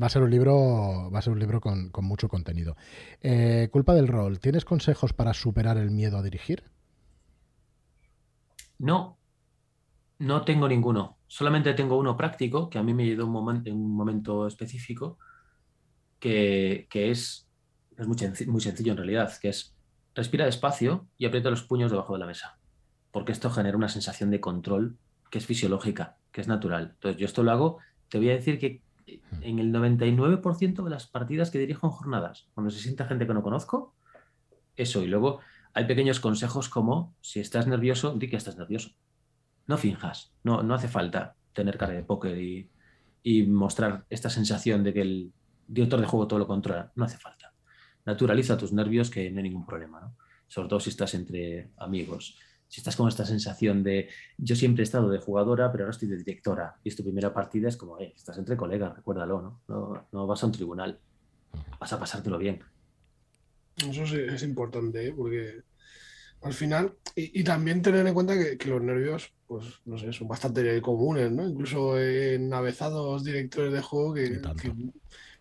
Va 0.00 0.08
a 0.08 0.10
ser 0.10 0.22
un 0.22 0.30
libro, 0.30 1.10
va 1.10 1.20
a 1.20 1.22
ser 1.22 1.32
un 1.32 1.38
libro 1.38 1.60
con, 1.60 1.90
mucho 2.02 2.28
contenido. 2.28 2.76
Eh, 3.22 3.68
culpa 3.72 3.94
del 3.94 4.08
rol. 4.08 4.40
¿Tienes 4.40 4.64
consejos 4.64 5.12
para 5.14 5.32
superar 5.32 5.78
el 5.78 5.90
miedo 5.90 6.18
a 6.18 6.22
dirigir? 6.22 6.64
No, 8.78 9.16
no 10.18 10.44
tengo 10.44 10.68
ninguno. 10.68 11.18
Solamente 11.26 11.72
tengo 11.72 11.96
uno 11.98 12.16
práctico 12.16 12.68
que 12.68 12.78
a 12.78 12.82
mí 12.82 12.92
me 12.92 13.04
ayudó 13.04 13.26
un 13.26 13.62
en 13.66 13.74
un 13.74 13.96
momento 13.96 14.46
específico, 14.46 15.18
que, 16.18 16.86
es, 16.92 17.45
es 17.96 18.06
muy, 18.06 18.16
muy 18.46 18.60
sencillo 18.60 18.92
en 18.92 18.98
realidad, 18.98 19.32
que 19.40 19.48
es 19.48 19.74
respira 20.14 20.46
despacio 20.46 21.06
y 21.18 21.26
aprieta 21.26 21.50
los 21.50 21.62
puños 21.62 21.90
debajo 21.90 22.14
de 22.14 22.20
la 22.20 22.26
mesa, 22.26 22.58
porque 23.10 23.32
esto 23.32 23.50
genera 23.50 23.76
una 23.76 23.88
sensación 23.88 24.30
de 24.30 24.40
control 24.40 24.96
que 25.30 25.38
es 25.38 25.46
fisiológica, 25.46 26.16
que 26.32 26.40
es 26.40 26.48
natural. 26.48 26.92
Entonces 26.94 27.20
yo 27.20 27.26
esto 27.26 27.42
lo 27.42 27.50
hago, 27.50 27.78
te 28.08 28.18
voy 28.18 28.30
a 28.30 28.34
decir 28.34 28.58
que 28.58 28.82
en 29.40 29.58
el 29.58 29.72
99% 29.72 30.82
de 30.82 30.90
las 30.90 31.06
partidas 31.06 31.50
que 31.50 31.58
dirijo 31.58 31.86
en 31.86 31.92
jornadas, 31.92 32.48
cuando 32.54 32.70
se 32.70 32.80
sienta 32.80 33.06
gente 33.06 33.26
que 33.26 33.34
no 33.34 33.42
conozco, 33.42 33.94
eso. 34.76 35.02
Y 35.02 35.06
luego 35.06 35.40
hay 35.74 35.86
pequeños 35.86 36.20
consejos 36.20 36.68
como, 36.68 37.14
si 37.20 37.40
estás 37.40 37.66
nervioso, 37.66 38.14
di 38.14 38.28
que 38.28 38.36
estás 38.36 38.56
nervioso. 38.56 38.90
No 39.66 39.78
finjas, 39.78 40.32
no, 40.44 40.62
no 40.62 40.74
hace 40.74 40.88
falta 40.88 41.36
tener 41.52 41.76
cara 41.78 41.94
de 41.94 42.02
póker 42.02 42.38
y, 42.38 42.70
mostrar 43.48 44.06
esta 44.08 44.30
sensación 44.30 44.84
de 44.84 44.94
que 44.94 45.00
el 45.00 45.32
director 45.66 46.00
de 46.00 46.06
juego 46.06 46.28
todo 46.28 46.38
lo 46.38 46.46
controla. 46.46 46.92
No 46.94 47.04
hace 47.04 47.18
falta. 47.18 47.52
Naturaliza 48.06 48.56
tus 48.56 48.72
nervios 48.72 49.10
que 49.10 49.30
no 49.30 49.38
hay 49.38 49.44
ningún 49.44 49.66
problema, 49.66 50.14
sobre 50.46 50.68
todo 50.68 50.80
si 50.80 50.90
estás 50.90 51.14
entre 51.14 51.70
amigos 51.76 52.38
si 52.68 52.80
estás 52.80 52.96
con 52.96 53.08
esta 53.08 53.24
sensación 53.24 53.82
de 53.82 54.08
yo 54.36 54.56
siempre 54.56 54.82
he 54.82 54.84
estado 54.84 55.08
de 55.08 55.18
jugadora, 55.18 55.70
pero 55.70 55.84
ahora 55.84 55.92
estoy 55.92 56.08
de 56.08 56.16
directora, 56.16 56.76
y 56.82 56.88
es 56.88 56.96
tu 56.96 57.04
primera 57.04 57.32
partida, 57.32 57.68
es 57.68 57.76
como, 57.76 57.98
eh, 58.00 58.12
estás 58.16 58.38
entre 58.38 58.56
colegas, 58.56 58.96
recuérdalo, 58.96 59.60
¿no? 59.68 60.06
¿no? 60.12 60.26
vas 60.26 60.42
a 60.42 60.46
un 60.46 60.52
tribunal, 60.52 60.98
vas 61.78 61.92
a 61.92 61.98
pasártelo 61.98 62.38
bien. 62.38 62.62
Eso 63.76 64.06
sí, 64.06 64.16
es 64.16 64.42
importante, 64.42 65.08
¿eh? 65.08 65.14
porque 65.16 65.62
al 66.42 66.52
final, 66.52 66.94
y, 67.14 67.42
también 67.44 67.82
tener 67.82 68.06
en 68.06 68.14
cuenta 68.14 68.34
que, 68.34 68.68
los 68.68 68.82
nervios, 68.82 69.32
pues 69.46 69.80
no 69.84 69.96
sé, 69.98 70.12
son 70.12 70.28
bastante 70.28 70.80
comunes, 70.82 71.30
¿no? 71.30 71.48
Incluso 71.48 71.98
en 71.98 72.52
avezados 72.52 73.24
directores 73.24 73.72
de 73.72 73.82
juego 73.82 74.14
que 74.14 74.40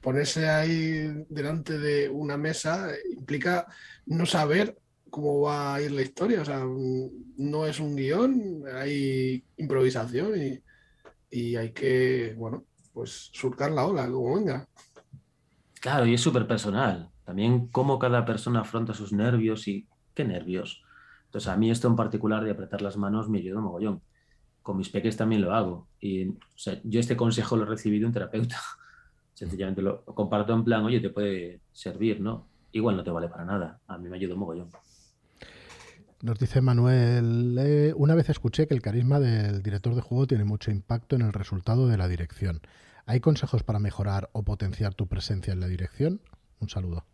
ponerse 0.06 0.48
ahí 0.48 1.26
delante 1.30 1.80
de 1.80 2.10
una 2.10 2.38
mesa 2.38 2.90
implica 3.18 3.66
no 4.06 4.28
saber 4.28 4.78
cómo 5.10 5.42
va 5.42 5.74
a 5.74 5.82
ir 5.82 5.92
la 5.92 6.04
historia. 6.04 6.44
O 6.44 6.46
sea, 6.46 6.64
no 6.64 7.66
es 7.66 7.80
un 7.80 7.96
guion, 7.96 8.62
hay 8.72 9.44
improvisación 9.58 10.62
y, 11.32 11.56
hay 11.56 11.72
que, 11.72 12.36
bueno, 12.38 12.66
pues 12.94 13.32
surcar 13.34 13.72
la 13.72 13.88
ola, 13.88 14.08
como 14.08 14.36
venga. 14.36 14.68
Claro, 15.82 16.06
y 16.06 16.14
es 16.14 16.22
súper 16.22 16.46
personal. 16.46 17.10
También 17.24 17.68
cómo 17.70 17.98
cada 17.98 18.26
persona 18.26 18.62
afronta 18.62 18.94
sus 18.94 19.12
nervios 19.12 19.68
y 19.68 19.88
qué 20.14 20.24
nervios. 20.24 20.84
Entonces, 21.26 21.50
a 21.50 21.58
mí 21.58 21.72
esto 21.72 21.88
en 21.88 21.96
particular 21.96 22.44
de 22.44 22.52
apretar 22.52 22.84
las 22.84 22.96
manos 22.96 23.28
me 23.28 23.40
ayuda 23.40 23.58
un 23.58 23.64
mogollón. 23.64 24.02
Con 24.62 24.78
mis 24.78 24.90
peques 24.90 25.18
también 25.18 25.42
lo 25.42 25.52
hago. 25.56 25.88
Y 26.00 26.36
yo 26.84 27.00
este 27.00 27.18
consejo 27.18 27.58
lo 27.58 27.64
he 27.64 27.68
recibido 27.68 28.02
de 28.02 28.06
un 28.06 28.14
terapeuta. 28.14 28.62
Sencillamente 29.36 29.82
lo 29.82 30.04
comparto 30.06 30.54
en 30.54 30.64
plan, 30.64 30.84
oye, 30.86 31.02
te 31.02 31.10
puede 31.10 31.60
servir, 31.74 32.22
¿no? 32.22 32.48
Igual 32.72 32.96
no 32.96 33.04
te 33.04 33.12
vale 33.12 33.28
para 33.28 33.46
nada. 33.46 33.80
A 33.88 33.98
mí 33.98 34.10
me 34.10 34.16
ayuda 34.16 34.34
un 34.34 34.40
mogollón. 34.40 34.70
Nos 36.22 36.40
dice 36.40 36.62
Manuel, 36.62 37.58
eh, 37.60 37.94
una 37.96 38.16
vez 38.16 38.30
escuché 38.30 38.66
que 38.66 38.74
el 38.74 38.82
carisma 38.82 39.20
del 39.20 39.62
director 39.62 39.94
de 39.94 40.02
juego 40.02 40.26
tiene 40.26 40.46
mucho 40.46 40.72
impacto 40.72 41.18
en 41.18 41.22
el 41.22 41.34
resultado 41.34 41.88
de 41.88 41.98
la 41.98 42.08
dirección. 42.08 42.62
¿Hay 43.06 43.20
consejos 43.20 43.64
para 43.64 43.78
mejorar 43.78 44.30
o 44.32 44.44
potenciar 44.44 44.94
tu 44.94 45.08
presencia 45.08 45.54
en 45.54 45.60
la 45.60 45.68
dirección? 45.68 46.22
Un 46.60 46.70
saludo. 46.70 47.06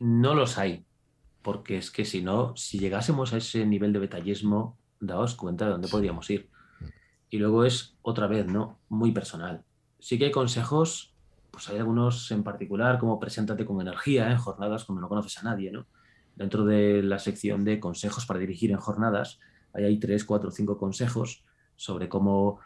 No 0.00 0.34
los 0.34 0.58
hay, 0.58 0.84
porque 1.40 1.78
es 1.78 1.92
que 1.92 2.04
si 2.04 2.20
no, 2.20 2.56
si 2.56 2.80
llegásemos 2.80 3.32
a 3.32 3.36
ese 3.36 3.64
nivel 3.64 3.92
de 3.92 4.00
detallismo, 4.00 4.76
daos 4.98 5.36
cuenta 5.36 5.66
de 5.66 5.70
dónde 5.70 5.88
podríamos 5.88 6.28
ir. 6.30 6.50
Y 7.30 7.38
luego 7.38 7.64
es 7.64 7.96
otra 8.02 8.26
vez, 8.26 8.46
¿no? 8.46 8.80
Muy 8.88 9.12
personal. 9.12 9.64
Sí 10.04 10.18
que 10.18 10.26
hay 10.26 10.30
consejos, 10.30 11.14
pues 11.50 11.66
hay 11.70 11.78
algunos 11.78 12.30
en 12.30 12.44
particular, 12.44 12.98
como 12.98 13.18
preséntate 13.18 13.64
con 13.64 13.80
energía 13.80 14.30
en 14.30 14.36
jornadas 14.36 14.84
cuando 14.84 15.00
no 15.00 15.08
conoces 15.08 15.38
a 15.38 15.44
nadie, 15.44 15.72
¿no? 15.72 15.86
Dentro 16.36 16.66
de 16.66 17.02
la 17.02 17.18
sección 17.18 17.64
de 17.64 17.80
consejos 17.80 18.26
para 18.26 18.38
dirigir 18.38 18.70
en 18.70 18.76
jornadas, 18.76 19.40
ahí 19.72 19.84
hay 19.84 19.98
tres, 19.98 20.26
cuatro, 20.26 20.50
cinco 20.50 20.76
consejos 20.76 21.42
sobre 21.74 22.10
cómo 22.10 22.60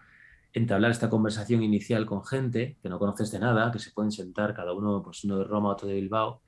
entablar 0.53 0.91
esta 0.91 1.09
conversación 1.09 1.63
inicial 1.63 2.07
con 2.07 2.25
gente 2.25 2.77
que 2.83 2.89
no 2.89 2.99
conoces 2.99 3.31
de 3.31 3.39
nada, 3.39 3.71
que 3.71 3.79
se 3.79 3.93
pueden 3.93 4.11
sentar 4.11 4.53
cada 4.53 4.73
uno, 4.73 5.01
pues 5.05 5.23
uno 5.23 5.39
de 5.39 5.45
Roma, 5.45 5.69
otro 5.69 5.87
de 5.87 5.95
Bilbao. 5.95 6.43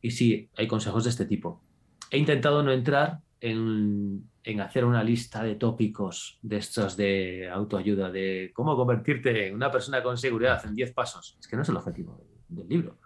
Y 0.00 0.12
sí, 0.12 0.48
hay 0.56 0.68
consejos 0.68 1.02
de 1.02 1.10
este 1.10 1.24
tipo. 1.24 1.64
He 2.12 2.18
intentado 2.18 2.62
no 2.62 2.70
entrar 2.70 3.22
en, 3.40 4.28
en 4.44 4.60
hacer 4.60 4.84
una 4.84 5.04
lista 5.04 5.42
de 5.42 5.54
tópicos 5.54 6.38
de 6.42 6.56
estos 6.56 6.96
de 6.96 7.48
autoayuda, 7.48 8.10
de 8.10 8.50
cómo 8.54 8.76
convertirte 8.76 9.48
en 9.48 9.54
una 9.54 9.70
persona 9.70 10.02
con 10.02 10.16
seguridad 10.16 10.64
en 10.66 10.74
10 10.74 10.92
pasos. 10.92 11.36
Es 11.38 11.46
que 11.46 11.56
no 11.56 11.62
es 11.62 11.68
el 11.68 11.76
objetivo 11.76 12.20
del 12.48 12.68
libro. 12.68 12.98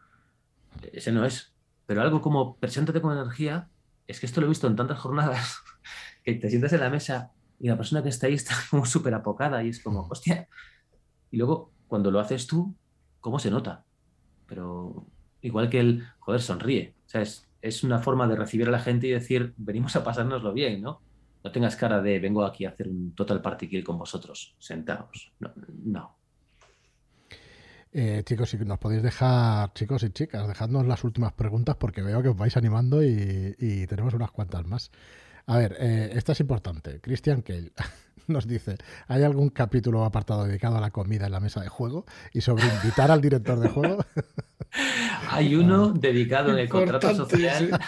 Ese 0.93 1.13
no 1.13 1.25
es. 1.25 1.53
Pero 1.87 2.01
algo 2.03 2.21
como 2.21 2.57
preséntate 2.57 3.01
con 3.01 3.17
energía, 3.17 3.69
es 4.07 4.21
que 4.21 4.27
esto 4.27 4.41
lo 4.41 4.47
he 4.47 4.51
visto 4.51 4.67
en 4.67 4.77
tantas 4.77 4.99
jornadas, 4.99 5.59
que 6.25 6.35
te 6.35 6.49
sientas 6.49 6.73
en 6.73 6.81
la 6.81 6.91
mesa 6.91 7.33
y 7.59 7.69
la 7.69 7.77
persona 7.77 8.03
que 8.03 8.09
está 8.09 8.27
ahí 8.27 8.35
está 8.35 8.55
como 8.71 8.85
súper 8.87 9.15
apocada 9.15 9.63
y 9.63 9.69
es 9.69 9.81
como, 9.81 10.07
hostia. 10.09 10.49
Y 11.31 11.37
luego, 11.37 11.73
cuando 11.87 12.11
lo 12.11 12.21
haces 12.21 12.47
tú, 12.47 12.75
¿cómo 13.21 13.39
se 13.39 13.51
nota? 13.51 13.85
Pero 14.47 15.07
igual 15.41 15.71
que 15.71 15.81
el, 15.81 16.07
joder, 16.19 16.41
sonríe. 16.41 16.95
Sea, 17.07 17.23
es, 17.63 17.85
una 17.85 18.01
forma 18.01 18.27
de 18.29 18.37
recibir 18.37 18.69
a 18.69 18.73
la 18.73 18.81
gente 18.81 19.07
y 19.07 19.11
decir, 19.11 19.55
venimos 19.57 19.97
a 19.97 20.05
pasárnoslo 20.05 20.53
bien, 20.53 20.83
¿no? 20.83 21.01
No 21.45 21.51
tengas 21.51 21.77
cara 21.77 22.03
de, 22.03 22.19
vengo 22.19 22.45
aquí 22.45 22.65
a 22.65 22.71
hacer 22.71 22.89
un 22.89 23.15
total 23.15 23.41
party 23.41 23.69
kill 23.69 23.85
con 23.85 23.99
vosotros, 23.99 24.55
sentados. 24.59 25.33
No. 25.85 26.17
Eh, 27.95 28.23
chicos, 28.25 28.49
si 28.49 28.57
nos 28.59 28.79
podéis 28.79 29.03
dejar, 29.03 29.73
chicos 29.75 30.03
y 30.03 30.11
chicas, 30.11 30.49
dejadnos 30.49 30.87
las 30.87 31.05
últimas 31.05 31.33
preguntas 31.35 31.77
porque 31.77 32.01
veo 32.01 32.23
que 32.23 32.31
os 32.31 32.37
vais 32.37 32.57
animando 32.57 33.03
y, 33.03 33.87
tenemos 33.87 34.15
unas 34.15 34.31
cuantas 34.31 34.65
más. 34.67 34.91
A 35.47 35.59
ver, 35.59 35.77
eh, 35.81 36.11
esta 36.15 36.33
es 36.33 36.41
importante. 36.41 37.01
Christian 37.01 37.43
Kale 37.43 37.73
nos 38.29 38.47
dice, 38.47 38.77
¿hay 39.09 39.23
algún 39.23 39.51
capítulo 39.51 40.05
apartado 40.05 40.45
dedicado 40.45 40.77
a 40.77 40.81
la 40.81 40.91
comida 40.91 41.27
en 41.27 41.33
la 41.33 41.41
mesa 41.41 41.61
de 41.61 41.69
juego 41.69 42.05
y 42.33 42.41
sobre 42.41 42.65
invitar 42.65 43.11
al 43.11 43.21
director 43.21 43.59
de 43.59 43.69
juego? 43.69 44.05
Hay 45.29 45.55
uno 45.55 45.93
dedicado 45.93 46.51
en 46.53 46.59
el 46.59 46.69
contrato 46.69 47.15
social. 47.15 47.79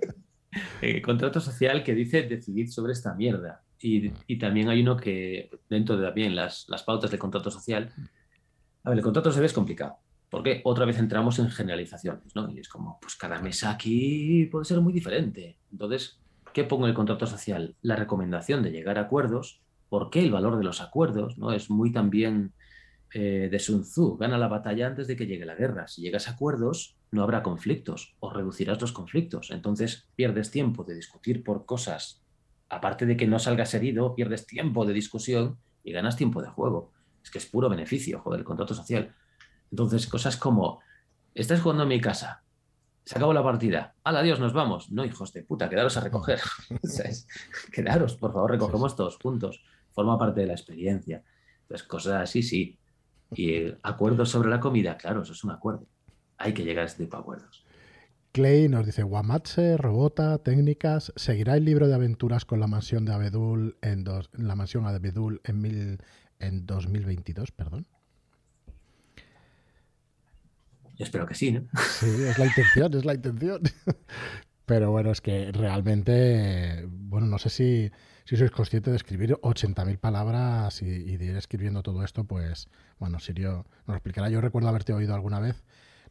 el 0.80 1.02
contrato 1.02 1.40
social 1.40 1.82
que 1.82 1.94
dice 1.94 2.22
decidir 2.22 2.70
sobre 2.70 2.92
esta 2.92 3.14
mierda. 3.14 3.62
Y, 3.80 4.38
también 4.38 4.70
hay 4.70 4.80
uno 4.80 4.96
que, 4.96 5.50
dentro 5.68 5.96
de 5.96 6.06
también 6.06 6.34
las, 6.34 6.66
las 6.68 6.82
pautas 6.84 7.10
del 7.10 7.20
contrato 7.20 7.50
social, 7.50 7.92
a 8.82 8.88
ver, 8.88 8.98
el 8.98 9.04
contrato 9.04 9.30
se 9.30 9.40
ve 9.40 9.46
es 9.46 9.52
complicado, 9.52 9.96
porque 10.30 10.62
otra 10.64 10.86
vez 10.86 10.98
entramos 10.98 11.38
en 11.38 11.50
generalizaciones, 11.50 12.34
¿no? 12.34 12.50
Y 12.50 12.60
es 12.60 12.68
como, 12.68 12.98
pues 12.98 13.14
cada 13.16 13.42
mesa 13.42 13.70
aquí 13.70 14.46
puede 14.46 14.64
ser 14.64 14.80
muy 14.80 14.92
diferente. 14.92 15.58
Entonces, 15.70 16.18
¿qué 16.54 16.64
pongo 16.64 16.84
en 16.84 16.90
el 16.90 16.94
contrato 16.94 17.26
social? 17.26 17.76
La 17.82 17.96
recomendación 17.96 18.62
de 18.62 18.70
llegar 18.70 18.96
a 18.96 19.02
acuerdos 19.02 19.60
por 19.90 20.08
qué 20.08 20.20
el 20.20 20.32
valor 20.32 20.56
de 20.56 20.64
los 20.64 20.80
acuerdos, 20.80 21.36
¿no? 21.36 21.52
Es 21.52 21.68
muy 21.68 21.92
también 21.92 22.54
eh, 23.12 23.48
de 23.50 23.58
Sun 23.58 23.82
Tzu, 23.82 24.16
gana 24.16 24.38
la 24.38 24.48
batalla 24.48 24.86
antes 24.86 25.06
de 25.06 25.16
que 25.16 25.26
llegue 25.26 25.44
la 25.44 25.54
guerra. 25.56 25.86
Si 25.88 26.00
llegas 26.00 26.28
a 26.28 26.32
acuerdos, 26.32 26.96
no 27.10 27.22
habrá 27.22 27.42
conflictos 27.42 28.16
o 28.20 28.32
reducirás 28.32 28.80
los 28.80 28.92
conflictos. 28.92 29.50
Entonces 29.50 30.08
pierdes 30.16 30.50
tiempo 30.50 30.84
de 30.84 30.94
discutir 30.94 31.44
por 31.44 31.66
cosas, 31.66 32.24
aparte 32.68 33.04
de 33.04 33.16
que 33.16 33.26
no 33.26 33.38
salgas 33.38 33.74
herido, 33.74 34.14
pierdes 34.14 34.46
tiempo 34.46 34.86
de 34.86 34.94
discusión 34.94 35.58
y 35.82 35.92
ganas 35.92 36.16
tiempo 36.16 36.40
de 36.40 36.48
juego. 36.48 36.92
Es 37.22 37.30
que 37.30 37.38
es 37.38 37.46
puro 37.46 37.68
beneficio, 37.68 38.20
joder, 38.20 38.40
el 38.40 38.44
contrato 38.44 38.74
social. 38.74 39.14
Entonces, 39.70 40.06
cosas 40.06 40.36
como, 40.36 40.80
estás 41.34 41.60
jugando 41.60 41.82
en 41.82 41.88
mi 41.88 42.00
casa, 42.00 42.44
se 43.04 43.16
acabó 43.16 43.32
la 43.32 43.42
partida. 43.42 43.94
¡Hala, 44.02 44.20
adiós, 44.20 44.40
nos 44.40 44.52
vamos! 44.52 44.90
No, 44.90 45.04
hijos 45.04 45.32
de 45.32 45.42
puta, 45.42 45.68
quedaros 45.68 45.96
a 45.96 46.00
recoger. 46.00 46.40
quedaros, 47.72 48.16
por 48.16 48.32
favor, 48.32 48.50
recogemos 48.50 48.96
todos 48.96 49.18
juntos. 49.18 49.62
Forma 49.92 50.18
parte 50.18 50.40
de 50.40 50.46
la 50.46 50.54
experiencia. 50.54 51.22
Entonces, 51.62 51.86
cosas 51.86 52.22
así, 52.22 52.42
sí. 52.42 52.78
Y 53.32 53.72
acuerdos 53.82 54.30
sobre 54.30 54.48
la 54.48 54.60
comida, 54.60 54.96
claro, 54.96 55.22
eso 55.22 55.32
es 55.32 55.44
un 55.44 55.50
acuerdo. 55.50 55.86
Hay 56.38 56.52
que 56.54 56.64
llegar 56.64 56.84
a 56.84 56.86
este 56.86 57.04
tipo 57.04 57.16
de 57.16 57.22
acuerdos. 57.22 57.64
Clay 58.32 58.68
nos 58.68 58.84
dice, 58.84 59.04
Guamatse, 59.04 59.76
Robota, 59.76 60.38
técnicas, 60.38 61.12
¿seguirá 61.14 61.56
el 61.56 61.64
libro 61.64 61.86
de 61.86 61.94
aventuras 61.94 62.44
con 62.44 62.58
la 62.58 62.66
mansión 62.66 63.04
de 63.04 63.12
Abedul 63.12 63.76
en 63.80 64.02
dos, 64.02 64.28
la 64.32 64.56
mansión 64.56 64.86
Abedul 64.86 65.40
en, 65.44 65.60
mil, 65.60 65.98
en 66.40 66.66
2022, 66.66 67.52
perdón? 67.52 67.86
Yo 70.96 71.04
espero 71.04 71.26
que 71.26 71.34
sí, 71.34 71.52
¿no? 71.52 71.66
Sí, 71.98 72.06
es 72.06 72.38
la 72.38 72.46
intención, 72.46 72.94
es 72.94 73.04
la 73.04 73.14
intención. 73.14 73.62
Pero 74.66 74.90
bueno, 74.90 75.10
es 75.10 75.20
que 75.20 75.52
realmente, 75.52 76.86
bueno, 76.88 77.26
no 77.26 77.38
sé 77.38 77.50
si, 77.50 77.90
si 78.24 78.36
sois 78.36 78.50
conscientes 78.50 78.92
de 78.92 78.96
escribir 78.96 79.34
80.000 79.42 79.98
palabras 79.98 80.80
y, 80.80 80.86
y, 80.86 81.16
de 81.18 81.26
ir 81.26 81.36
escribiendo 81.36 81.82
todo 81.82 82.02
esto, 82.02 82.24
pues, 82.24 82.68
bueno, 82.98 83.20
Sirio 83.20 83.66
nos 83.80 83.88
lo 83.88 83.94
explicará. 83.94 84.30
Yo 84.30 84.40
recuerdo 84.40 84.68
haberte 84.68 84.94
oído 84.94 85.14
alguna 85.14 85.38
vez, 85.38 85.62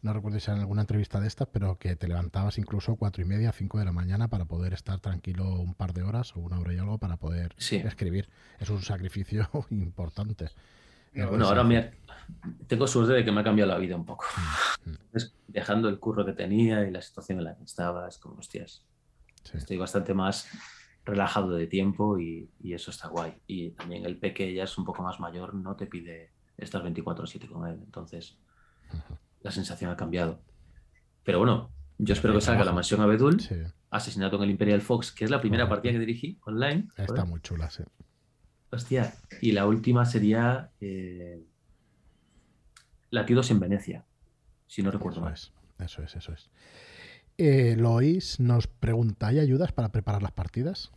no 0.04 0.12
recuerdo 0.12 0.38
si 0.40 0.52
en 0.52 0.60
alguna 0.60 0.82
entrevista 0.82 1.22
de 1.22 1.28
estas, 1.28 1.48
pero 1.48 1.78
que 1.78 1.96
te 1.96 2.10
levantabas 2.10 2.58
incluso 2.58 2.98
cuatro 2.98 3.24
y 3.24 3.26
media, 3.26 3.54
cinco 3.54 3.80
de 3.80 3.86
la 3.86 3.94
mañana 3.94 4.28
para 4.28 4.44
poder 4.44 4.74
estar 4.74 5.00
tranquilo 5.00 5.62
un 5.62 5.76
par 5.76 5.94
de 5.94 6.04
horas 6.04 6.36
o 6.36 6.42
una 6.42 6.60
hora 6.60 6.74
y 6.74 6.78
algo 6.78 6.98
para 6.98 7.16
poder 7.16 7.56
sí. 7.58 7.78
escribir. 7.78 8.30
Es 8.60 8.70
un 8.70 8.82
sacrificio 8.82 9.50
importante. 9.70 10.50
Bueno, 11.14 11.48
ahora 11.48 11.64
me, 11.64 11.92
tengo 12.68 12.88
suerte 12.88 13.14
de 13.14 13.26
que 13.26 13.32
me 13.32 13.42
ha 13.42 13.44
cambiado 13.44 13.72
la 13.72 13.78
vida 13.78 13.96
un 13.96 14.06
poco. 14.06 14.26
Entonces, 14.86 15.36
dejando 15.48 15.90
el 15.90 16.00
curro 16.00 16.26
que 16.26 16.34
tenía 16.34 16.88
y 16.88 16.92
la 16.92 17.02
situación 17.02 17.40
en 17.40 17.46
la 17.46 17.56
que 17.56 17.64
estaba, 17.64 18.08
es 18.08 18.18
como, 18.18 18.36
hostias, 18.36 18.86
sí. 19.44 19.58
estoy 19.58 19.78
bastante 19.78 20.14
más 20.14 20.48
relajado 21.06 21.52
de 21.52 21.68
tiempo 21.68 22.18
y, 22.18 22.50
y, 22.62 22.74
eso 22.74 22.92
está 22.92 23.10
guay. 23.10 23.34
Y 23.46 23.72
también 23.72 24.06
el 24.06 24.18
peque 24.18 24.54
ya 24.54 24.64
es 24.64 24.78
un 24.78 24.86
poco 24.86 25.04
más 25.04 25.20
mayor, 25.20 25.54
no 25.54 25.76
te 25.76 25.86
pide 25.86 26.32
estar 26.58 26.82
24/7 26.84 27.48
con 27.48 27.68
él. 27.68 27.80
Entonces, 27.84 28.38
la 29.42 29.52
sensación 29.52 29.92
ha 29.92 29.98
cambiado. 29.98 30.40
Pero 31.24 31.40
bueno, 31.40 31.72
yo 31.98 32.14
espero 32.14 32.34
que 32.34 32.42
salga 32.42 32.66
la 32.66 32.74
mansión 32.74 33.02
Abedul, 33.02 33.40
sí. 33.40 33.56
Asesinato 33.90 34.38
en 34.38 34.44
el 34.44 34.50
Imperial 34.50 34.82
Fox, 34.82 35.12
que 35.12 35.24
es 35.24 35.30
la 35.30 35.40
primera 35.40 35.70
partida 35.70 35.92
que 35.92 36.00
dirigí 36.00 36.40
online. 36.46 36.88
Está 36.98 37.14
¿verdad? 37.14 37.28
muy 37.28 37.42
chula, 37.42 37.70
sí. 37.70 37.84
Hostia, 38.74 39.14
y 39.40 39.52
la 39.52 39.68
última 39.68 40.04
sería 40.04 40.72
eh, 40.82 41.46
Latidos 43.12 43.52
en 43.52 43.60
Venecia, 43.60 44.04
si 44.66 44.82
no 44.82 44.90
recuerdo 44.90 45.18
eso 45.18 45.26
mal. 45.26 45.34
Es, 45.34 45.54
eso 45.78 46.02
es, 46.02 46.16
eso 46.16 46.34
es. 46.34 46.50
Eh, 47.38 47.76
Lois 47.78 48.40
nos 48.40 48.66
pregunta, 48.66 49.28
¿hay 49.28 49.38
ayudas 49.38 49.72
para 49.74 49.92
preparar 49.92 50.24
las 50.24 50.32
partidas? 50.32 50.92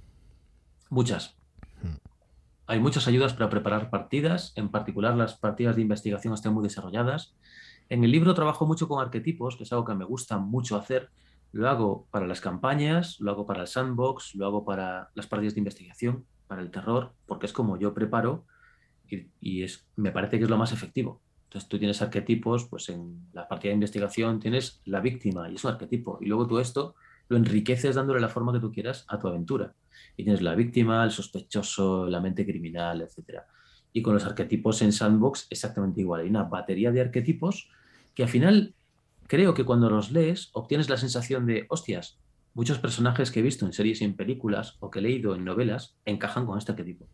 Muchas. 0.89 1.37
Hmm. 1.83 1.99
Hay 2.67 2.81
muchas 2.81 3.09
ayudas 3.09 3.35
para 3.35 3.51
preparar 3.51 3.91
partidas, 3.91 4.55
en 4.57 4.71
particular 4.71 5.15
las 5.15 5.35
partidas 5.35 5.77
de 5.77 5.83
investigación 5.83 6.33
están 6.33 6.55
muy 6.55 6.63
desarrolladas. 6.63 7.37
En 7.91 8.05
el 8.05 8.11
libro 8.11 8.33
trabajo 8.33 8.65
mucho 8.67 8.89
con 8.89 9.05
arquetipos, 9.05 9.57
que 9.57 9.65
es 9.65 9.73
algo 9.73 9.85
que 9.85 9.95
me 9.95 10.07
gusta 10.07 10.39
mucho 10.39 10.79
hacer. 10.79 11.11
Lo 11.53 11.69
hago 11.69 12.07
para 12.11 12.27
las 12.27 12.41
campañas, 12.41 13.21
lo 13.21 13.33
hago 13.33 13.45
para 13.45 13.61
el 13.61 13.67
sandbox, 13.67 14.35
lo 14.35 14.47
hago 14.47 14.65
para 14.65 15.11
las 15.15 15.27
partidas 15.27 15.55
de 15.55 15.61
investigación, 15.61 16.25
para 16.47 16.63
el 16.63 16.71
terror, 16.71 17.13
porque 17.27 17.47
es 17.47 17.53
como 17.53 17.79
yo 17.79 17.95
preparo 17.95 18.45
y, 19.41 19.63
es, 19.63 19.87
me 19.97 20.11
parece 20.11 20.39
que 20.39 20.45
es 20.45 20.51
lo 20.51 20.57
más 20.57 20.73
efectivo. 20.73 21.21
Entonces 21.45 21.69
tú 21.69 21.79
tienes 21.79 22.03
arquetipos, 22.03 22.65
pues 22.65 22.89
en 22.89 23.29
la 23.33 23.47
partida 23.47 23.71
de 23.71 23.75
investigación 23.75 24.41
tienes 24.41 24.81
la 24.85 25.01
víctima 25.01 25.49
y 25.49 25.55
es 25.55 25.65
un 25.65 25.73
arquetipo. 25.73 26.19
Y 26.21 26.27
luego 26.27 26.47
tú 26.47 26.59
esto 26.59 26.95
lo 27.29 27.37
enriqueces 27.37 27.95
dándole 27.95 28.21
la 28.21 28.29
forma 28.29 28.53
que 28.53 28.61
tú 28.61 28.73
quieras 28.73 29.05
a 29.09 29.19
tu 29.19 29.29
aventura. 29.29 29.75
Y 30.17 30.25
tienes 30.25 30.43
la 30.43 30.55
víctima, 30.55 31.05
el 31.05 31.11
sospechoso, 31.11 32.07
la 32.07 32.21
mente 32.21 32.45
criminal, 32.45 33.03
etc. 33.03 33.43
Y 33.93 34.03
con 34.03 34.15
los 34.15 34.25
arquetipos 34.27 34.83
en 34.83 34.93
Sandbox 34.93 35.47
exactamente 35.51 36.01
igual. 36.01 36.23
Hay 36.23 36.29
una 36.29 36.45
batería 36.45 36.91
de 36.91 37.01
arquetipos 37.01 37.71
que 38.15 38.25
al 38.25 38.29
final 38.29 38.75
creo 39.27 39.55
que 39.55 39.65
cuando 39.65 39.89
los 39.89 40.11
lees 40.11 40.51
obtienes 40.53 40.89
la 40.89 40.97
sensación 40.97 41.47
de, 41.47 41.67
hostias, 41.69 42.19
muchos 42.57 42.79
personajes 42.79 43.31
que 43.31 43.41
he 43.41 43.43
visto 43.43 43.67
en 43.67 43.75
series 43.75 44.01
y 44.01 44.05
en 44.07 44.17
películas 44.17 44.79
o 44.81 44.91
que 44.91 45.01
he 45.01 45.03
leído 45.03 45.35
en 45.35 45.45
novelas 45.45 45.99
encajan 46.07 46.47
con 46.47 46.57
este 46.57 46.73
arquetipo. 46.73 47.07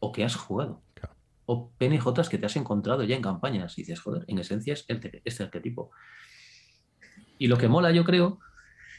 O 0.00 0.12
que 0.12 0.22
has 0.22 0.36
jugado. 0.36 0.82
Claro. 0.92 1.16
O 1.46 1.70
PNJs 1.78 2.28
que 2.28 2.36
te 2.36 2.44
has 2.44 2.56
encontrado 2.56 3.02
ya 3.02 3.16
en 3.16 3.22
campañas 3.22 3.78
y 3.78 3.82
dices, 3.82 4.00
joder, 4.00 4.26
en 4.28 4.38
esencia 4.38 4.74
es 4.74 4.84
este, 4.86 5.22
este 5.24 5.44
arquetipo. 5.44 5.92
Y 7.38 7.46
lo 7.48 7.56
que 7.56 7.68
mola, 7.68 7.90
yo 7.90 8.04
creo, 8.04 8.38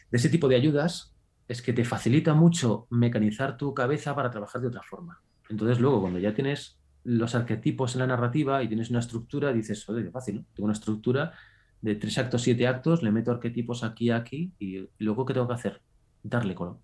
de 0.10 0.18
ese 0.18 0.30
tipo 0.30 0.48
de 0.48 0.56
ayudas 0.56 1.16
es 1.48 1.62
que 1.62 1.74
te 1.74 1.86
facilita 1.86 2.34
mucho 2.34 2.88
mecanizar 2.90 3.56
tu 3.56 3.76
cabeza 3.76 4.16
para 4.16 4.32
trabajar 4.32 4.62
de 4.62 4.70
otra 4.70 4.82
forma. 4.82 5.22
Entonces 5.48 5.80
luego 5.80 6.02
cuando 6.02 6.18
ya 6.18 6.34
tienes 6.34 6.80
los 7.04 7.36
arquetipos 7.36 7.94
en 7.94 8.00
la 8.00 8.08
narrativa 8.08 8.64
y 8.64 8.68
tienes 8.68 8.90
una 8.90 9.00
estructura, 9.00 9.54
dices, 9.54 9.86
joder, 9.86 10.06
qué 10.06 10.12
fácil, 10.12 10.36
¿no? 10.38 10.46
Tengo 10.56 10.66
una 10.66 10.74
estructura 10.74 11.34
de 11.82 11.96
tres 11.96 12.18
actos, 12.18 12.42
siete 12.42 12.68
actos, 12.68 13.04
le 13.04 13.12
meto 13.12 13.32
arquetipos 13.32 13.84
aquí, 13.84 14.10
aquí, 14.10 14.52
y 14.60 14.88
luego 15.00 15.26
¿qué 15.26 15.34
tengo 15.34 15.48
que 15.48 15.54
hacer? 15.54 15.82
Darle 16.24 16.56
color. 16.56 16.80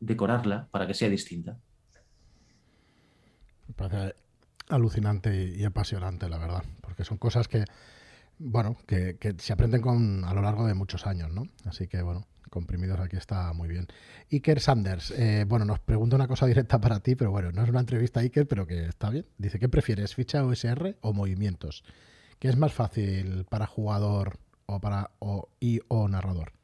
Decorarla 0.00 0.68
para 0.70 0.86
que 0.86 0.94
sea 0.94 1.08
distinta. 1.08 1.58
Me 3.68 3.74
parece 3.74 4.14
alucinante 4.68 5.52
y 5.56 5.64
apasionante, 5.64 6.28
la 6.28 6.38
verdad, 6.38 6.64
porque 6.80 7.04
son 7.04 7.18
cosas 7.18 7.48
que, 7.48 7.64
bueno, 8.38 8.76
que, 8.86 9.16
que 9.18 9.34
se 9.38 9.52
aprenden 9.52 9.80
con, 9.80 10.24
a 10.24 10.34
lo 10.34 10.42
largo 10.42 10.66
de 10.66 10.74
muchos 10.74 11.06
años, 11.06 11.30
¿no? 11.32 11.48
Así 11.64 11.86
que, 11.86 12.02
bueno, 12.02 12.26
comprimidos 12.50 13.00
aquí 13.00 13.16
está 13.16 13.52
muy 13.52 13.68
bien. 13.68 13.86
Iker 14.30 14.60
Sanders, 14.60 15.12
eh, 15.12 15.44
bueno, 15.48 15.64
nos 15.64 15.78
pregunta 15.78 16.16
una 16.16 16.28
cosa 16.28 16.46
directa 16.46 16.80
para 16.80 17.00
ti, 17.00 17.14
pero 17.14 17.30
bueno, 17.30 17.52
no 17.52 17.62
es 17.62 17.70
una 17.70 17.80
entrevista 17.80 18.20
Iker, 18.20 18.46
pero 18.46 18.66
que 18.66 18.84
está 18.84 19.08
bien. 19.08 19.26
Dice, 19.38 19.58
¿qué 19.58 19.68
prefieres, 19.68 20.14
ficha 20.14 20.44
OSR 20.44 20.96
o 21.00 21.12
movimientos? 21.12 21.84
¿Qué 22.40 22.48
es 22.48 22.56
más 22.56 22.72
fácil 22.72 23.44
para 23.50 23.66
jugador 23.66 24.38
o 24.64 24.80
para 24.80 25.10
o, 25.18 25.50
y 25.60 25.80
o 25.88 26.08
narrador? 26.08 26.54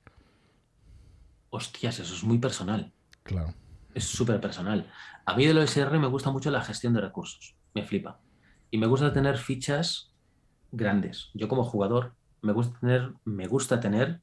Hostias, 1.50 2.00
eso 2.00 2.14
es 2.14 2.24
muy 2.24 2.38
personal. 2.38 2.94
Claro. 3.22 3.52
Es 3.94 4.04
súper 4.04 4.40
personal. 4.40 4.90
A 5.26 5.36
mí 5.36 5.44
del 5.44 5.58
OSR 5.58 5.98
me 5.98 6.06
gusta 6.06 6.30
mucho 6.30 6.50
la 6.50 6.62
gestión 6.62 6.94
de 6.94 7.02
recursos. 7.02 7.56
Me 7.74 7.84
flipa. 7.84 8.20
Y 8.70 8.78
me 8.78 8.86
gusta 8.86 9.12
tener 9.12 9.36
fichas 9.36 10.14
grandes. 10.72 11.28
Yo 11.34 11.46
como 11.46 11.62
jugador 11.62 12.14
me 12.40 12.54
gusta 12.54 12.80
tener, 12.80 13.12
me 13.26 13.46
gusta 13.46 13.78
tener, 13.78 14.22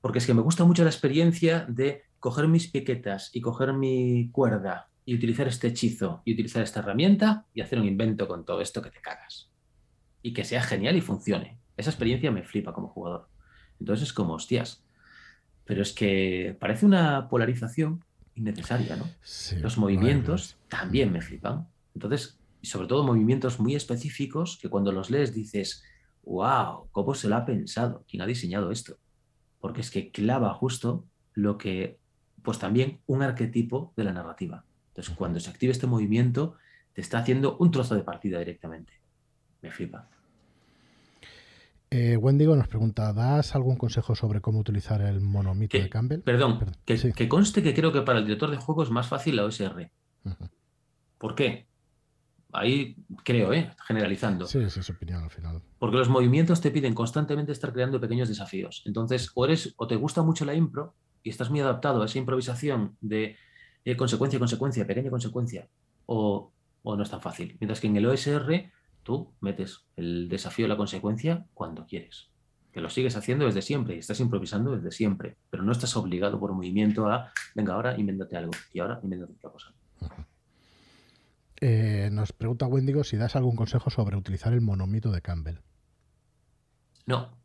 porque 0.00 0.18
es 0.18 0.26
que 0.26 0.34
me 0.34 0.42
gusta 0.42 0.64
mucho 0.64 0.82
la 0.82 0.90
experiencia 0.90 1.64
de 1.68 2.02
coger 2.18 2.48
mis 2.48 2.66
piquetas 2.72 3.30
y 3.32 3.40
coger 3.40 3.72
mi 3.72 4.30
cuerda 4.32 4.90
y 5.04 5.14
utilizar 5.14 5.46
este 5.46 5.68
hechizo 5.68 6.22
y 6.24 6.32
utilizar 6.32 6.64
esta 6.64 6.80
herramienta 6.80 7.46
y 7.54 7.60
hacer 7.60 7.78
un 7.78 7.86
invento 7.86 8.26
con 8.26 8.44
todo 8.44 8.60
esto 8.60 8.82
que 8.82 8.90
te 8.90 9.00
cagas. 9.00 9.47
Y 10.22 10.32
que 10.32 10.44
sea 10.44 10.62
genial 10.62 10.96
y 10.96 11.00
funcione. 11.00 11.58
Esa 11.76 11.90
experiencia 11.90 12.30
me 12.30 12.42
flipa 12.42 12.72
como 12.72 12.88
jugador. 12.88 13.28
Entonces 13.80 14.08
es 14.08 14.12
como, 14.12 14.34
hostias. 14.34 14.82
Pero 15.64 15.82
es 15.82 15.92
que 15.92 16.56
parece 16.58 16.86
una 16.86 17.28
polarización 17.28 18.04
innecesaria, 18.34 18.96
¿no? 18.96 19.04
Sí, 19.22 19.56
Los 19.56 19.78
movimientos 19.78 20.56
también 20.68 21.12
me 21.12 21.20
flipan. 21.20 21.68
Entonces, 21.94 22.38
sobre 22.62 22.88
todo 22.88 23.04
movimientos 23.04 23.60
muy 23.60 23.74
específicos 23.74 24.58
que 24.60 24.68
cuando 24.68 24.92
los 24.92 25.10
lees 25.10 25.34
dices, 25.34 25.84
wow, 26.24 26.88
¿cómo 26.90 27.14
se 27.14 27.28
lo 27.28 27.36
ha 27.36 27.44
pensado? 27.44 28.04
¿Quién 28.08 28.22
ha 28.22 28.26
diseñado 28.26 28.70
esto? 28.70 28.96
Porque 29.60 29.80
es 29.80 29.90
que 29.90 30.10
clava 30.10 30.54
justo 30.54 31.04
lo 31.34 31.58
que, 31.58 31.98
pues 32.42 32.58
también 32.58 33.00
un 33.06 33.22
arquetipo 33.22 33.92
de 33.96 34.04
la 34.04 34.12
narrativa. 34.12 34.64
Entonces, 34.88 35.14
cuando 35.14 35.40
se 35.40 35.50
activa 35.50 35.72
este 35.72 35.86
movimiento, 35.86 36.56
te 36.92 37.00
está 37.00 37.18
haciendo 37.18 37.56
un 37.58 37.70
trozo 37.70 37.94
de 37.94 38.02
partida 38.02 38.38
directamente. 38.38 38.97
Me 39.62 39.70
flipa. 39.70 40.08
Eh, 41.90 42.16
Wendigo 42.18 42.54
nos 42.54 42.68
pregunta, 42.68 43.12
¿das 43.14 43.54
algún 43.54 43.76
consejo 43.76 44.14
sobre 44.14 44.40
cómo 44.42 44.58
utilizar 44.58 45.00
el 45.00 45.20
monomito 45.20 45.70
Que- 45.72 45.82
de 45.84 45.88
Campbell? 45.88 46.20
Perdón, 46.20 46.58
Perdón, 46.58 46.76
que, 46.84 46.98
sí. 46.98 47.12
que 47.12 47.28
conste 47.28 47.62
que 47.62 47.72
creo 47.74 47.92
que 47.92 48.02
para 48.02 48.18
el 48.18 48.24
director 48.26 48.50
de 48.50 48.58
juego 48.58 48.82
es 48.82 48.90
más 48.90 49.08
fácil 49.08 49.36
la 49.36 49.44
OSR. 49.44 49.90
¿Por 51.16 51.34
qué? 51.34 51.66
Ahí 52.52 52.96
creo, 53.24 53.52
¿eh? 53.52 53.70
generalizando. 53.86 54.46
Sí, 54.46 54.58
esa 54.58 54.80
es 54.80 54.86
su 54.86 54.92
opinión 54.92 55.22
al 55.22 55.30
final. 55.30 55.62
Porque 55.78 55.96
los 55.96 56.08
movimientos 56.08 56.60
te 56.60 56.70
piden 56.70 56.94
constantemente 56.94 57.52
estar 57.52 57.72
creando 57.72 58.00
pequeños 58.00 58.28
desafíos. 58.28 58.82
Entonces, 58.86 59.30
o, 59.34 59.44
eres, 59.46 59.74
o 59.76 59.86
te 59.86 59.96
gusta 59.96 60.22
mucho 60.22 60.44
la 60.44 60.54
impro 60.54 60.94
y 61.22 61.30
estás 61.30 61.50
muy 61.50 61.60
adaptado 61.60 62.02
a 62.02 62.06
esa 62.06 62.18
improvisación 62.18 62.96
de 63.00 63.36
eh, 63.84 63.96
consecuencia, 63.96 64.38
consecuencia, 64.38 64.86
pequeña 64.86 65.10
consecuencia, 65.10 65.68
o, 66.06 66.52
o 66.82 66.96
no 66.96 67.02
es 67.02 67.10
tan 67.10 67.20
fácil. 67.20 67.56
Mientras 67.60 67.80
que 67.80 67.86
en 67.86 67.96
el 67.96 68.06
OSR 68.06 68.70
tú 69.08 69.32
metes 69.40 69.86
el 69.96 70.28
desafío 70.28 70.66
de 70.66 70.68
la 70.68 70.76
consecuencia 70.76 71.46
cuando 71.54 71.86
quieres. 71.86 72.28
Que 72.70 72.82
lo 72.82 72.90
sigues 72.90 73.16
haciendo 73.16 73.46
desde 73.46 73.62
siempre 73.62 73.96
y 73.96 74.00
estás 74.00 74.20
improvisando 74.20 74.76
desde 74.76 74.92
siempre, 74.92 75.38
pero 75.48 75.62
no 75.62 75.72
estás 75.72 75.96
obligado 75.96 76.38
por 76.38 76.52
movimiento 76.52 77.08
a, 77.08 77.32
venga, 77.54 77.72
ahora 77.72 77.98
invéntate 77.98 78.36
algo 78.36 78.52
y 78.70 78.80
ahora 78.80 79.00
invéntate 79.02 79.32
otra 79.32 79.50
cosa. 79.50 79.72
Eh, 81.60 82.08
nos 82.12 82.32
pregunta 82.32 82.68
Wendigo 82.68 83.02
si 83.02 83.16
das 83.16 83.34
algún 83.34 83.56
consejo 83.56 83.90
sobre 83.90 84.16
utilizar 84.16 84.52
el 84.52 84.60
monomito 84.60 85.10
de 85.10 85.22
Campbell. 85.22 85.58
No, 87.04 87.36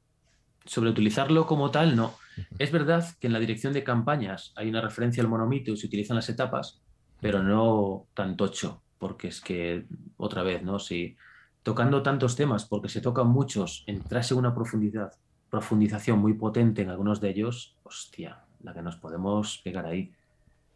sobre 0.65 0.91
utilizarlo 0.91 1.47
como 1.47 1.71
tal, 1.71 1.95
no. 1.95 2.13
Es 2.59 2.71
verdad 2.71 3.03
que 3.19 3.25
en 3.25 3.33
la 3.33 3.39
dirección 3.39 3.73
de 3.73 3.83
campañas 3.83 4.53
hay 4.55 4.69
una 4.69 4.81
referencia 4.81 5.23
al 5.23 5.29
monomito 5.29 5.71
y 5.71 5.77
se 5.77 5.87
utilizan 5.87 6.15
las 6.15 6.29
etapas, 6.29 6.79
pero 7.21 7.41
no 7.41 8.05
tan 8.13 8.37
tocho, 8.37 8.83
porque 8.99 9.29
es 9.29 9.41
que, 9.41 9.87
otra 10.17 10.43
vez, 10.43 10.61
¿no? 10.61 10.77
Si 10.77 11.17
tocando 11.63 12.03
tantos 12.03 12.35
temas, 12.35 12.65
porque 12.65 12.89
se 12.89 13.01
tocan 13.01 13.27
muchos, 13.27 13.83
entrase 13.87 14.33
una 14.33 14.53
profundidad, 14.53 15.13
profundización 15.49 16.19
muy 16.19 16.33
potente 16.33 16.81
en 16.81 16.89
algunos 16.89 17.21
de 17.21 17.29
ellos, 17.29 17.77
hostia, 17.83 18.43
la 18.61 18.73
que 18.73 18.81
nos 18.81 18.97
podemos 18.97 19.59
pegar 19.63 19.85
ahí. 19.85 20.13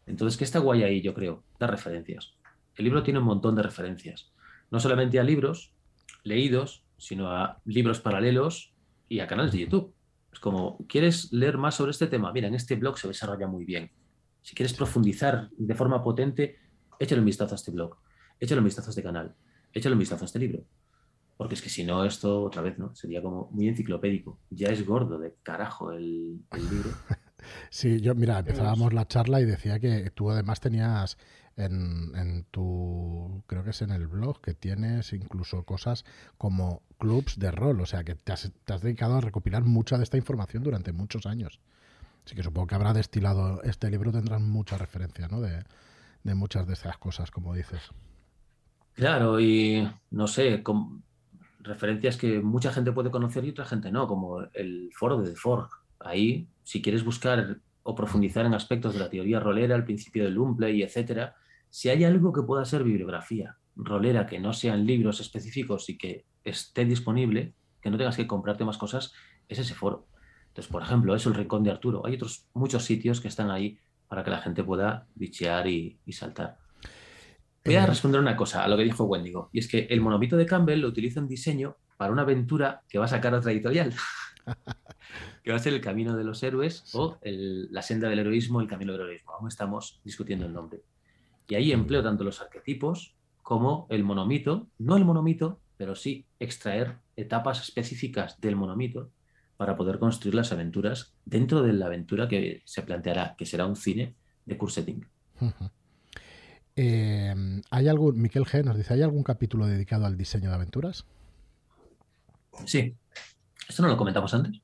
Entonces, 0.06 0.38
¿qué 0.38 0.44
está 0.44 0.58
guay 0.58 0.82
ahí, 0.82 1.02
yo 1.02 1.14
creo? 1.14 1.42
Las 1.58 1.70
referencias. 1.70 2.34
El 2.74 2.84
libro 2.84 3.02
tiene 3.02 3.18
un 3.18 3.26
montón 3.26 3.54
de 3.54 3.62
referencias, 3.62 4.32
no 4.70 4.80
solamente 4.80 5.18
a 5.18 5.24
libros 5.24 5.74
leídos, 6.24 6.84
sino 6.96 7.30
a 7.30 7.60
libros 7.64 8.00
paralelos 8.00 8.72
y 9.08 9.20
a 9.20 9.26
canales 9.26 9.52
de 9.52 9.60
YouTube. 9.60 9.94
Es 10.32 10.40
como, 10.40 10.78
¿quieres 10.88 11.32
leer 11.32 11.58
más 11.58 11.74
sobre 11.74 11.90
este 11.90 12.06
tema? 12.06 12.32
Mira, 12.32 12.48
en 12.48 12.54
este 12.54 12.76
blog 12.76 12.98
se 12.98 13.08
desarrolla 13.08 13.46
muy 13.46 13.64
bien. 13.64 13.90
Si 14.42 14.54
quieres 14.54 14.74
profundizar 14.74 15.48
de 15.56 15.74
forma 15.74 16.02
potente, 16.02 16.58
échale 16.98 17.20
un 17.20 17.26
vistazo 17.26 17.54
a 17.54 17.56
este 17.56 17.70
blog, 17.70 17.96
échale 18.38 18.60
un 18.60 18.64
vistazo 18.64 18.88
a 18.88 18.92
este 18.92 19.02
canal, 19.02 19.34
échale 19.72 19.94
un 19.94 19.98
vistazo 19.98 20.24
a 20.24 20.26
este 20.26 20.38
libro. 20.38 20.64
Porque 21.38 21.54
es 21.54 21.62
que 21.62 21.70
si 21.70 21.84
no, 21.84 22.04
esto 22.04 22.42
otra 22.42 22.60
vez, 22.60 22.78
¿no? 22.78 22.94
Sería 22.94 23.22
como 23.22 23.48
muy 23.52 23.68
enciclopédico. 23.68 24.38
Ya 24.50 24.68
es 24.68 24.84
gordo 24.84 25.18
de 25.18 25.36
carajo 25.42 25.92
el, 25.92 26.42
el 26.52 26.70
libro. 26.70 26.90
Sí, 27.70 28.00
yo, 28.00 28.14
mira, 28.14 28.40
empezábamos 28.40 28.92
la 28.92 29.06
charla 29.06 29.40
y 29.40 29.46
decía 29.46 29.78
que 29.78 30.10
tú 30.10 30.30
además 30.30 30.60
tenías 30.60 31.16
en, 31.58 32.46
tu, 32.50 33.42
creo 33.46 33.64
que 33.64 33.70
es 33.70 33.82
en 33.82 33.90
el 33.90 34.06
blog, 34.06 34.40
que 34.40 34.54
tienes 34.54 35.12
incluso 35.12 35.64
cosas 35.64 36.04
como 36.36 36.82
clubs 36.98 37.38
de 37.38 37.50
rol, 37.50 37.80
o 37.80 37.86
sea, 37.86 38.04
que 38.04 38.14
te 38.14 38.32
has, 38.32 38.52
dedicado 38.80 39.16
a 39.16 39.20
recopilar 39.20 39.64
mucha 39.64 39.98
de 39.98 40.04
esta 40.04 40.16
información 40.16 40.62
durante 40.62 40.92
muchos 40.92 41.26
años. 41.26 41.60
Así 42.24 42.36
que 42.36 42.42
supongo 42.42 42.68
que 42.68 42.74
habrá 42.74 42.92
destilado 42.92 43.62
este 43.62 43.90
libro, 43.90 44.12
tendrán 44.12 44.48
mucha 44.48 44.78
referencia, 44.78 45.28
¿no? 45.28 45.40
De, 45.40 45.64
muchas 46.34 46.66
de 46.66 46.74
estas 46.74 46.98
cosas, 46.98 47.30
como 47.30 47.54
dices. 47.54 47.80
Claro, 48.92 49.40
y 49.40 49.88
no 50.10 50.26
sé, 50.26 50.62
con 50.62 51.02
referencias 51.68 52.16
que 52.16 52.40
mucha 52.40 52.72
gente 52.72 52.92
puede 52.92 53.10
conocer 53.10 53.44
y 53.44 53.50
otra 53.50 53.66
gente 53.66 53.92
no, 53.92 54.08
como 54.08 54.42
el 54.54 54.90
foro 54.94 55.20
de 55.20 55.30
The 55.30 55.36
Fork. 55.36 55.70
Ahí, 56.00 56.48
si 56.62 56.82
quieres 56.82 57.04
buscar 57.04 57.58
o 57.82 57.94
profundizar 57.94 58.46
en 58.46 58.54
aspectos 58.54 58.94
de 58.94 59.00
la 59.00 59.10
teoría 59.10 59.40
rolera, 59.40 59.76
el 59.76 59.84
principio 59.84 60.24
del 60.24 60.34
Lumpley, 60.34 60.82
etcétera, 60.82 61.36
si 61.70 61.88
hay 61.88 62.04
algo 62.04 62.32
que 62.32 62.42
pueda 62.42 62.64
ser 62.64 62.82
bibliografía 62.84 63.56
rolera 63.76 64.26
que 64.26 64.40
no 64.40 64.52
sean 64.52 64.86
libros 64.86 65.20
específicos 65.20 65.88
y 65.88 65.96
que 65.96 66.26
esté 66.44 66.84
disponible, 66.84 67.54
que 67.80 67.90
no 67.90 67.96
tengas 67.96 68.16
que 68.16 68.26
comprarte 68.26 68.64
más 68.64 68.78
cosas, 68.78 69.12
es 69.48 69.58
ese 69.58 69.74
foro. 69.74 70.08
Entonces, 70.48 70.70
por 70.72 70.82
ejemplo, 70.82 71.14
es 71.14 71.24
el 71.26 71.34
Rincón 71.34 71.62
de 71.62 71.70
Arturo. 71.70 72.04
Hay 72.04 72.14
otros 72.14 72.48
muchos 72.54 72.84
sitios 72.84 73.20
que 73.20 73.28
están 73.28 73.50
ahí 73.50 73.78
para 74.08 74.24
que 74.24 74.30
la 74.30 74.38
gente 74.38 74.64
pueda 74.64 75.06
bichear 75.14 75.66
y, 75.66 76.00
saltar. 76.10 76.58
Voy 77.64 77.76
a 77.76 77.86
responder 77.86 78.20
una 78.20 78.36
cosa 78.36 78.64
a 78.64 78.68
lo 78.68 78.76
que 78.76 78.84
dijo 78.84 79.04
Wendigo, 79.04 79.50
y 79.52 79.58
es 79.58 79.68
que 79.68 79.86
el 79.90 80.00
monomito 80.00 80.36
de 80.36 80.46
Campbell 80.46 80.80
lo 80.80 80.88
utiliza 80.88 81.20
en 81.20 81.28
diseño 81.28 81.76
para 81.96 82.12
una 82.12 82.22
aventura 82.22 82.82
que 82.88 82.98
va 82.98 83.04
a 83.04 83.08
sacar 83.08 83.34
otra 83.34 83.52
editorial, 83.52 83.92
que 85.42 85.50
va 85.50 85.56
a 85.56 85.60
ser 85.60 85.74
El 85.74 85.80
Camino 85.80 86.16
de 86.16 86.24
los 86.24 86.42
Héroes 86.42 86.84
o 86.94 87.18
La 87.22 87.82
Senda 87.82 88.08
del 88.08 88.20
Heroísmo, 88.20 88.60
El 88.60 88.68
Camino 88.68 88.92
del 88.92 89.02
Heroísmo. 89.02 89.32
Aún 89.32 89.48
estamos 89.48 90.00
discutiendo 90.04 90.46
el 90.46 90.52
nombre. 90.52 90.82
Y 91.48 91.54
ahí 91.56 91.72
empleo 91.72 92.02
tanto 92.02 92.24
los 92.24 92.40
arquetipos 92.40 93.14
como 93.42 93.86
el 93.90 94.04
monomito, 94.04 94.68
no 94.78 94.96
el 94.96 95.04
monomito, 95.04 95.60
pero 95.76 95.94
sí 95.94 96.26
extraer 96.38 96.98
etapas 97.16 97.62
específicas 97.62 98.40
del 98.40 98.56
monomito 98.56 99.10
para 99.56 99.76
poder 99.76 99.98
construir 99.98 100.34
las 100.34 100.52
aventuras 100.52 101.14
dentro 101.24 101.62
de 101.62 101.72
la 101.72 101.86
aventura 101.86 102.28
que 102.28 102.62
se 102.64 102.82
planteará, 102.82 103.34
que 103.36 103.46
será 103.46 103.66
un 103.66 103.76
cine 103.76 104.14
de 104.44 104.56
cursetting. 104.56 105.06
Eh, 106.80 107.34
¿Hay 107.70 107.88
algún, 107.88 108.22
Miquel 108.22 108.44
G 108.44 108.62
nos 108.62 108.76
dice, 108.76 108.94
¿hay 108.94 109.02
algún 109.02 109.24
capítulo 109.24 109.66
dedicado 109.66 110.06
al 110.06 110.16
diseño 110.16 110.48
de 110.48 110.54
aventuras? 110.54 111.06
Sí. 112.66 112.94
¿Esto 113.68 113.82
no 113.82 113.88
lo 113.88 113.96
comentamos 113.96 114.32
antes? 114.32 114.60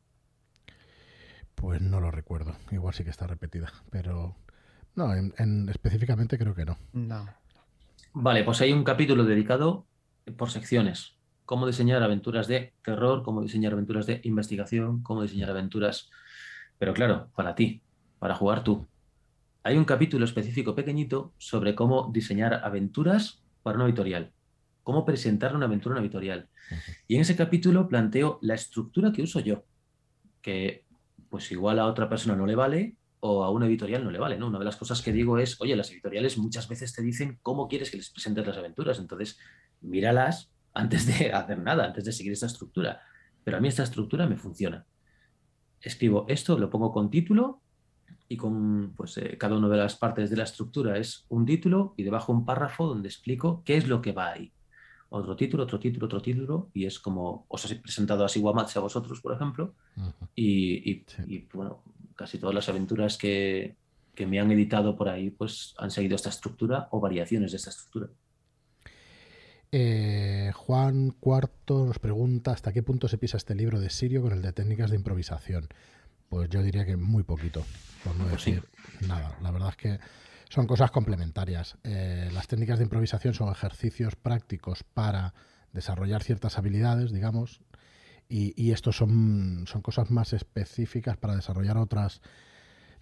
Pues 1.56 1.80
no 1.80 1.98
lo 1.98 2.12
recuerdo. 2.12 2.54
Igual 2.70 2.94
sí 2.94 3.02
que 3.02 3.10
está 3.10 3.26
repetida, 3.26 3.72
pero 3.90 4.36
no, 4.94 5.12
en, 5.12 5.68
específicamente 5.68 6.38
creo 6.38 6.54
que 6.54 6.64
no. 6.64 6.78
No. 6.92 7.26
Vale, 8.12 8.44
pues 8.44 8.60
hay 8.60 8.72
un 8.72 8.84
capítulo 8.84 9.24
dedicado 9.24 9.84
por 10.36 10.52
secciones. 10.52 11.16
Cómo 11.44 11.66
diseñar 11.66 12.04
aventuras 12.04 12.46
de 12.46 12.74
terror, 12.84 13.24
cómo 13.24 13.42
diseñar 13.42 13.72
aventuras 13.72 14.06
de 14.06 14.20
investigación, 14.22 15.02
cómo 15.02 15.22
diseñar 15.22 15.50
aventuras... 15.50 16.10
Pero 16.78 16.94
claro, 16.94 17.28
para 17.34 17.56
ti, 17.56 17.82
para 18.20 18.36
jugar 18.36 18.62
tú. 18.62 18.86
Hay 19.66 19.78
un 19.78 19.86
capítulo 19.86 20.26
específico 20.26 20.74
pequeñito 20.74 21.32
sobre 21.38 21.74
cómo 21.74 22.10
diseñar 22.12 22.60
aventuras 22.64 23.42
para 23.62 23.76
una 23.76 23.86
editorial. 23.86 24.30
Cómo 24.82 25.06
presentar 25.06 25.56
una 25.56 25.64
aventura 25.64 25.94
a 25.94 25.96
una 25.96 26.04
editorial. 26.04 26.50
Y 27.08 27.14
en 27.14 27.22
ese 27.22 27.34
capítulo 27.34 27.88
planteo 27.88 28.38
la 28.42 28.52
estructura 28.52 29.10
que 29.10 29.22
uso 29.22 29.40
yo. 29.40 29.64
Que 30.42 30.84
pues 31.30 31.50
igual 31.50 31.78
a 31.78 31.86
otra 31.86 32.10
persona 32.10 32.36
no 32.36 32.44
le 32.44 32.54
vale 32.54 32.98
o 33.20 33.42
a 33.42 33.50
una 33.50 33.64
editorial 33.64 34.04
no 34.04 34.10
le 34.10 34.18
vale, 34.18 34.36
¿no? 34.36 34.48
Una 34.48 34.58
de 34.58 34.66
las 34.66 34.76
cosas 34.76 35.00
que 35.00 35.12
digo 35.12 35.38
es, 35.38 35.58
oye, 35.62 35.74
las 35.76 35.90
editoriales 35.90 36.36
muchas 36.36 36.68
veces 36.68 36.92
te 36.92 37.00
dicen 37.00 37.38
cómo 37.40 37.66
quieres 37.66 37.90
que 37.90 37.96
les 37.96 38.10
presentes 38.10 38.46
las 38.46 38.58
aventuras, 38.58 38.98
entonces 38.98 39.38
míralas 39.80 40.52
antes 40.74 41.06
de 41.06 41.32
hacer 41.32 41.58
nada, 41.58 41.86
antes 41.86 42.04
de 42.04 42.12
seguir 42.12 42.34
esta 42.34 42.48
estructura. 42.48 43.00
Pero 43.42 43.56
a 43.56 43.60
mí 43.60 43.68
esta 43.68 43.84
estructura 43.84 44.26
me 44.26 44.36
funciona. 44.36 44.84
Escribo 45.80 46.26
esto, 46.28 46.58
lo 46.58 46.68
pongo 46.68 46.92
con 46.92 47.10
título 47.10 47.62
y 48.28 48.36
con 48.36 48.92
pues, 48.96 49.16
eh, 49.18 49.36
cada 49.38 49.56
una 49.56 49.68
de 49.68 49.76
las 49.76 49.96
partes 49.96 50.30
de 50.30 50.36
la 50.36 50.44
estructura 50.44 50.98
es 50.98 51.26
un 51.28 51.44
título 51.44 51.94
y 51.96 52.02
debajo 52.02 52.32
un 52.32 52.44
párrafo 52.44 52.86
donde 52.86 53.08
explico 53.08 53.62
qué 53.64 53.76
es 53.76 53.88
lo 53.88 54.00
que 54.00 54.12
va 54.12 54.32
ahí. 54.32 54.52
Otro 55.10 55.36
título, 55.36 55.62
otro 55.62 55.78
título, 55.78 56.06
otro 56.06 56.20
título, 56.20 56.70
y 56.74 56.86
es 56.86 56.98
como 56.98 57.44
os 57.48 57.70
he 57.70 57.76
presentado 57.76 58.24
así 58.24 58.40
Guamatse 58.40 58.78
a 58.80 58.82
vosotros, 58.82 59.20
por 59.20 59.32
ejemplo, 59.32 59.74
y, 60.34 61.04
y 61.28 61.48
bueno, 61.52 61.82
casi 62.16 62.38
todas 62.38 62.54
las 62.54 62.68
aventuras 62.68 63.16
que, 63.16 63.76
me 64.26 64.40
han 64.40 64.50
editado 64.52 64.96
por 64.96 65.08
ahí, 65.08 65.30
pues 65.30 65.74
han 65.78 65.90
seguido 65.90 66.14
esta 66.14 66.30
estructura 66.30 66.88
o 66.92 67.00
variaciones 67.00 67.50
de 67.50 67.56
esta 67.56 67.70
estructura. 67.70 68.08
Eh, 69.72 70.52
Juan 70.54 71.10
Cuarto 71.18 71.84
nos 71.84 71.98
pregunta 71.98 72.52
hasta 72.52 72.72
qué 72.72 72.82
punto 72.84 73.08
se 73.08 73.18
pisa 73.18 73.36
este 73.36 73.56
libro 73.56 73.80
de 73.80 73.90
Sirio 73.90 74.22
con 74.22 74.32
el 74.32 74.40
de 74.40 74.52
técnicas 74.52 74.90
de 74.90 74.96
improvisación. 74.96 75.68
Pues 76.34 76.50
yo 76.50 76.64
diría 76.64 76.84
que 76.84 76.96
muy 76.96 77.22
poquito, 77.22 77.64
por 78.02 78.16
no 78.16 78.24
pues 78.24 78.44
decir 78.44 78.64
nada. 79.06 79.38
La 79.40 79.52
verdad 79.52 79.68
es 79.68 79.76
que 79.76 80.00
son 80.48 80.66
cosas 80.66 80.90
complementarias. 80.90 81.76
Eh, 81.84 82.28
las 82.32 82.48
técnicas 82.48 82.78
de 82.78 82.84
improvisación 82.84 83.34
son 83.34 83.52
ejercicios 83.52 84.16
prácticos 84.16 84.82
para 84.82 85.32
desarrollar 85.72 86.24
ciertas 86.24 86.58
habilidades, 86.58 87.12
digamos, 87.12 87.60
y, 88.28 88.52
y 88.60 88.72
estos 88.72 88.96
son, 88.96 89.66
son 89.68 89.80
cosas 89.80 90.10
más 90.10 90.32
específicas 90.32 91.16
para 91.16 91.36
desarrollar 91.36 91.76
otras 91.76 92.20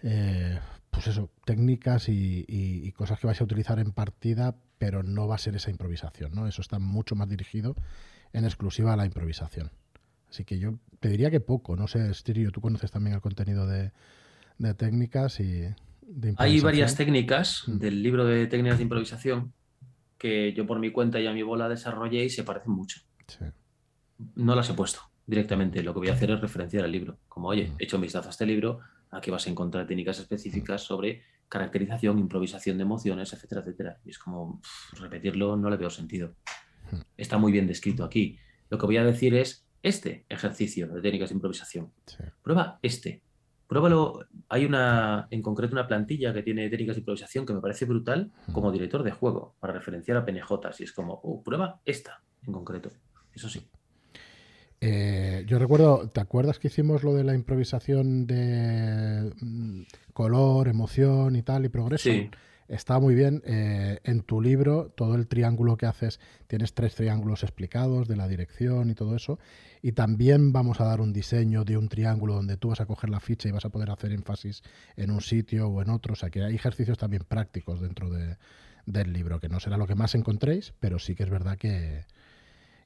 eh, 0.02 0.60
pues 0.90 1.06
eso, 1.06 1.30
técnicas 1.46 2.10
y, 2.10 2.92
cosas 2.98 3.18
que 3.18 3.26
vais 3.26 3.40
a 3.40 3.44
utilizar 3.44 3.78
en 3.78 3.92
partida, 3.92 4.56
pero 4.76 5.02
no 5.02 5.26
va 5.26 5.36
a 5.36 5.38
ser 5.38 5.56
esa 5.56 5.70
improvisación, 5.70 6.34
¿no? 6.34 6.46
Eso 6.46 6.60
está 6.60 6.78
mucho 6.78 7.14
más 7.14 7.30
dirigido 7.30 7.76
en 8.34 8.44
exclusiva 8.44 8.92
a 8.92 8.96
la 8.96 9.06
improvisación. 9.06 9.70
Así 10.32 10.46
que 10.46 10.58
yo 10.58 10.78
te 10.98 11.10
diría 11.10 11.30
que 11.30 11.40
poco, 11.40 11.76
no 11.76 11.86
sé, 11.86 12.10
Estirio, 12.10 12.50
tú 12.50 12.62
conoces 12.62 12.90
también 12.90 13.14
el 13.14 13.20
contenido 13.20 13.66
de, 13.66 13.92
técnicas 14.78 15.40
y 15.40 15.60
de. 16.00 16.34
Hay 16.38 16.58
varias 16.60 16.96
técnicas 16.96 17.64
mm. 17.66 17.78
del 17.78 18.02
libro 18.02 18.24
de 18.24 18.46
técnicas 18.46 18.78
de 18.78 18.84
improvisación 18.84 19.52
que 20.16 20.54
yo 20.54 20.66
por 20.66 20.78
mi 20.78 20.90
cuenta 20.90 21.20
y 21.20 21.26
a 21.26 21.34
mi 21.34 21.42
bola 21.42 21.68
desarrollé 21.68 22.24
y 22.24 22.30
se 22.30 22.44
parecen 22.44 22.72
mucho. 22.72 23.02
No 24.34 24.54
las 24.54 24.70
he 24.70 24.74
puesto 24.74 25.00
directamente 25.26 25.82
lo 25.82 25.92
que 25.92 25.98
voy 25.98 26.08
a 26.08 26.14
hacer 26.14 26.30
es 26.30 26.40
referenciar 26.40 26.86
el 26.86 26.92
libro. 26.92 27.18
Como, 27.28 27.48
oye, 27.48 27.74
he 27.78 27.84
hecho 27.84 27.96
un 27.96 28.02
vistazo 28.02 28.28
a 28.28 28.30
este 28.30 28.46
libro, 28.46 28.80
aquí 29.10 29.30
vas 29.30 29.46
a 29.46 29.50
encontrar 29.50 29.86
técnicas 29.86 30.18
específicas 30.18 30.80
sobre 30.80 31.24
caracterización, 31.46 32.18
improvisación 32.18 32.78
de 32.78 32.84
emociones, 32.84 33.34
etcétera, 33.34 33.60
etcétera. 33.60 34.00
Y 34.06 34.10
es 34.10 34.18
como, 34.18 34.62
repetirlo 34.98 35.58
no 35.58 35.68
le 35.68 35.76
veo 35.76 35.90
sentido. 35.90 36.36
Está 37.18 37.36
muy 37.36 37.52
bien 37.52 37.66
descrito 37.66 38.02
aquí. 38.02 38.38
Lo 38.70 38.78
que 38.78 38.86
voy 38.86 38.96
a 38.96 39.04
decir 39.04 39.34
es 39.34 39.66
este 39.82 40.24
ejercicio 40.28 40.88
de 40.88 41.00
técnicas 41.00 41.30
de 41.30 41.34
improvisación. 41.34 41.92
Prueba 42.42 42.78
este. 42.82 43.22
pruébalo. 43.66 44.26
Hay 44.48 44.64
una, 44.64 45.26
en 45.30 45.42
concreto, 45.42 45.72
una 45.74 45.86
plantilla 45.86 46.32
que 46.32 46.42
tiene 46.42 46.68
técnicas 46.68 46.96
de 46.96 47.00
improvisación 47.00 47.46
que 47.46 47.52
me 47.52 47.60
parece 47.60 47.84
brutal 47.84 48.30
como 48.52 48.70
director 48.70 49.02
de 49.02 49.10
juego 49.10 49.54
para 49.60 49.72
referenciar 49.72 50.16
a 50.16 50.24
PNJ. 50.24 50.50
Y 50.78 50.84
es 50.84 50.92
como, 50.92 51.14
oh, 51.22 51.42
prueba 51.42 51.80
esta 51.84 52.22
en 52.46 52.52
concreto. 52.52 52.90
Eso 53.34 53.48
sí. 53.48 53.66
Eh, 54.84 55.44
yo 55.46 55.60
recuerdo, 55.60 56.08
¿te 56.08 56.20
acuerdas 56.20 56.58
que 56.58 56.66
hicimos 56.66 57.04
lo 57.04 57.14
de 57.14 57.22
la 57.22 57.34
improvisación 57.34 58.26
de 58.26 59.32
mm, 59.40 59.82
color, 60.12 60.66
emoción 60.66 61.36
y 61.36 61.42
tal 61.42 61.64
y 61.64 61.68
progreso? 61.68 62.10
Sí. 62.10 62.28
Está 62.72 62.98
muy 62.98 63.14
bien. 63.14 63.42
Eh, 63.44 64.00
en 64.02 64.22
tu 64.22 64.40
libro, 64.40 64.94
todo 64.96 65.14
el 65.14 65.28
triángulo 65.28 65.76
que 65.76 65.84
haces, 65.84 66.20
tienes 66.46 66.72
tres 66.72 66.94
triángulos 66.94 67.42
explicados 67.42 68.08
de 68.08 68.16
la 68.16 68.26
dirección 68.28 68.88
y 68.88 68.94
todo 68.94 69.14
eso. 69.14 69.38
Y 69.82 69.92
también 69.92 70.54
vamos 70.54 70.80
a 70.80 70.84
dar 70.84 71.02
un 71.02 71.12
diseño 71.12 71.64
de 71.64 71.76
un 71.76 71.90
triángulo 71.90 72.34
donde 72.34 72.56
tú 72.56 72.70
vas 72.70 72.80
a 72.80 72.86
coger 72.86 73.10
la 73.10 73.20
ficha 73.20 73.46
y 73.46 73.52
vas 73.52 73.66
a 73.66 73.68
poder 73.68 73.90
hacer 73.90 74.10
énfasis 74.12 74.62
en 74.96 75.10
un 75.10 75.20
sitio 75.20 75.68
o 75.68 75.82
en 75.82 75.90
otro. 75.90 76.14
O 76.14 76.16
sea 76.16 76.30
que 76.30 76.44
hay 76.44 76.54
ejercicios 76.54 76.96
también 76.96 77.24
prácticos 77.28 77.82
dentro 77.82 78.08
de, 78.08 78.38
del 78.86 79.12
libro, 79.12 79.38
que 79.38 79.50
no 79.50 79.60
será 79.60 79.76
lo 79.76 79.86
que 79.86 79.94
más 79.94 80.14
encontréis, 80.14 80.72
pero 80.80 80.98
sí 80.98 81.14
que 81.14 81.24
es 81.24 81.30
verdad 81.30 81.58
que, 81.58 82.06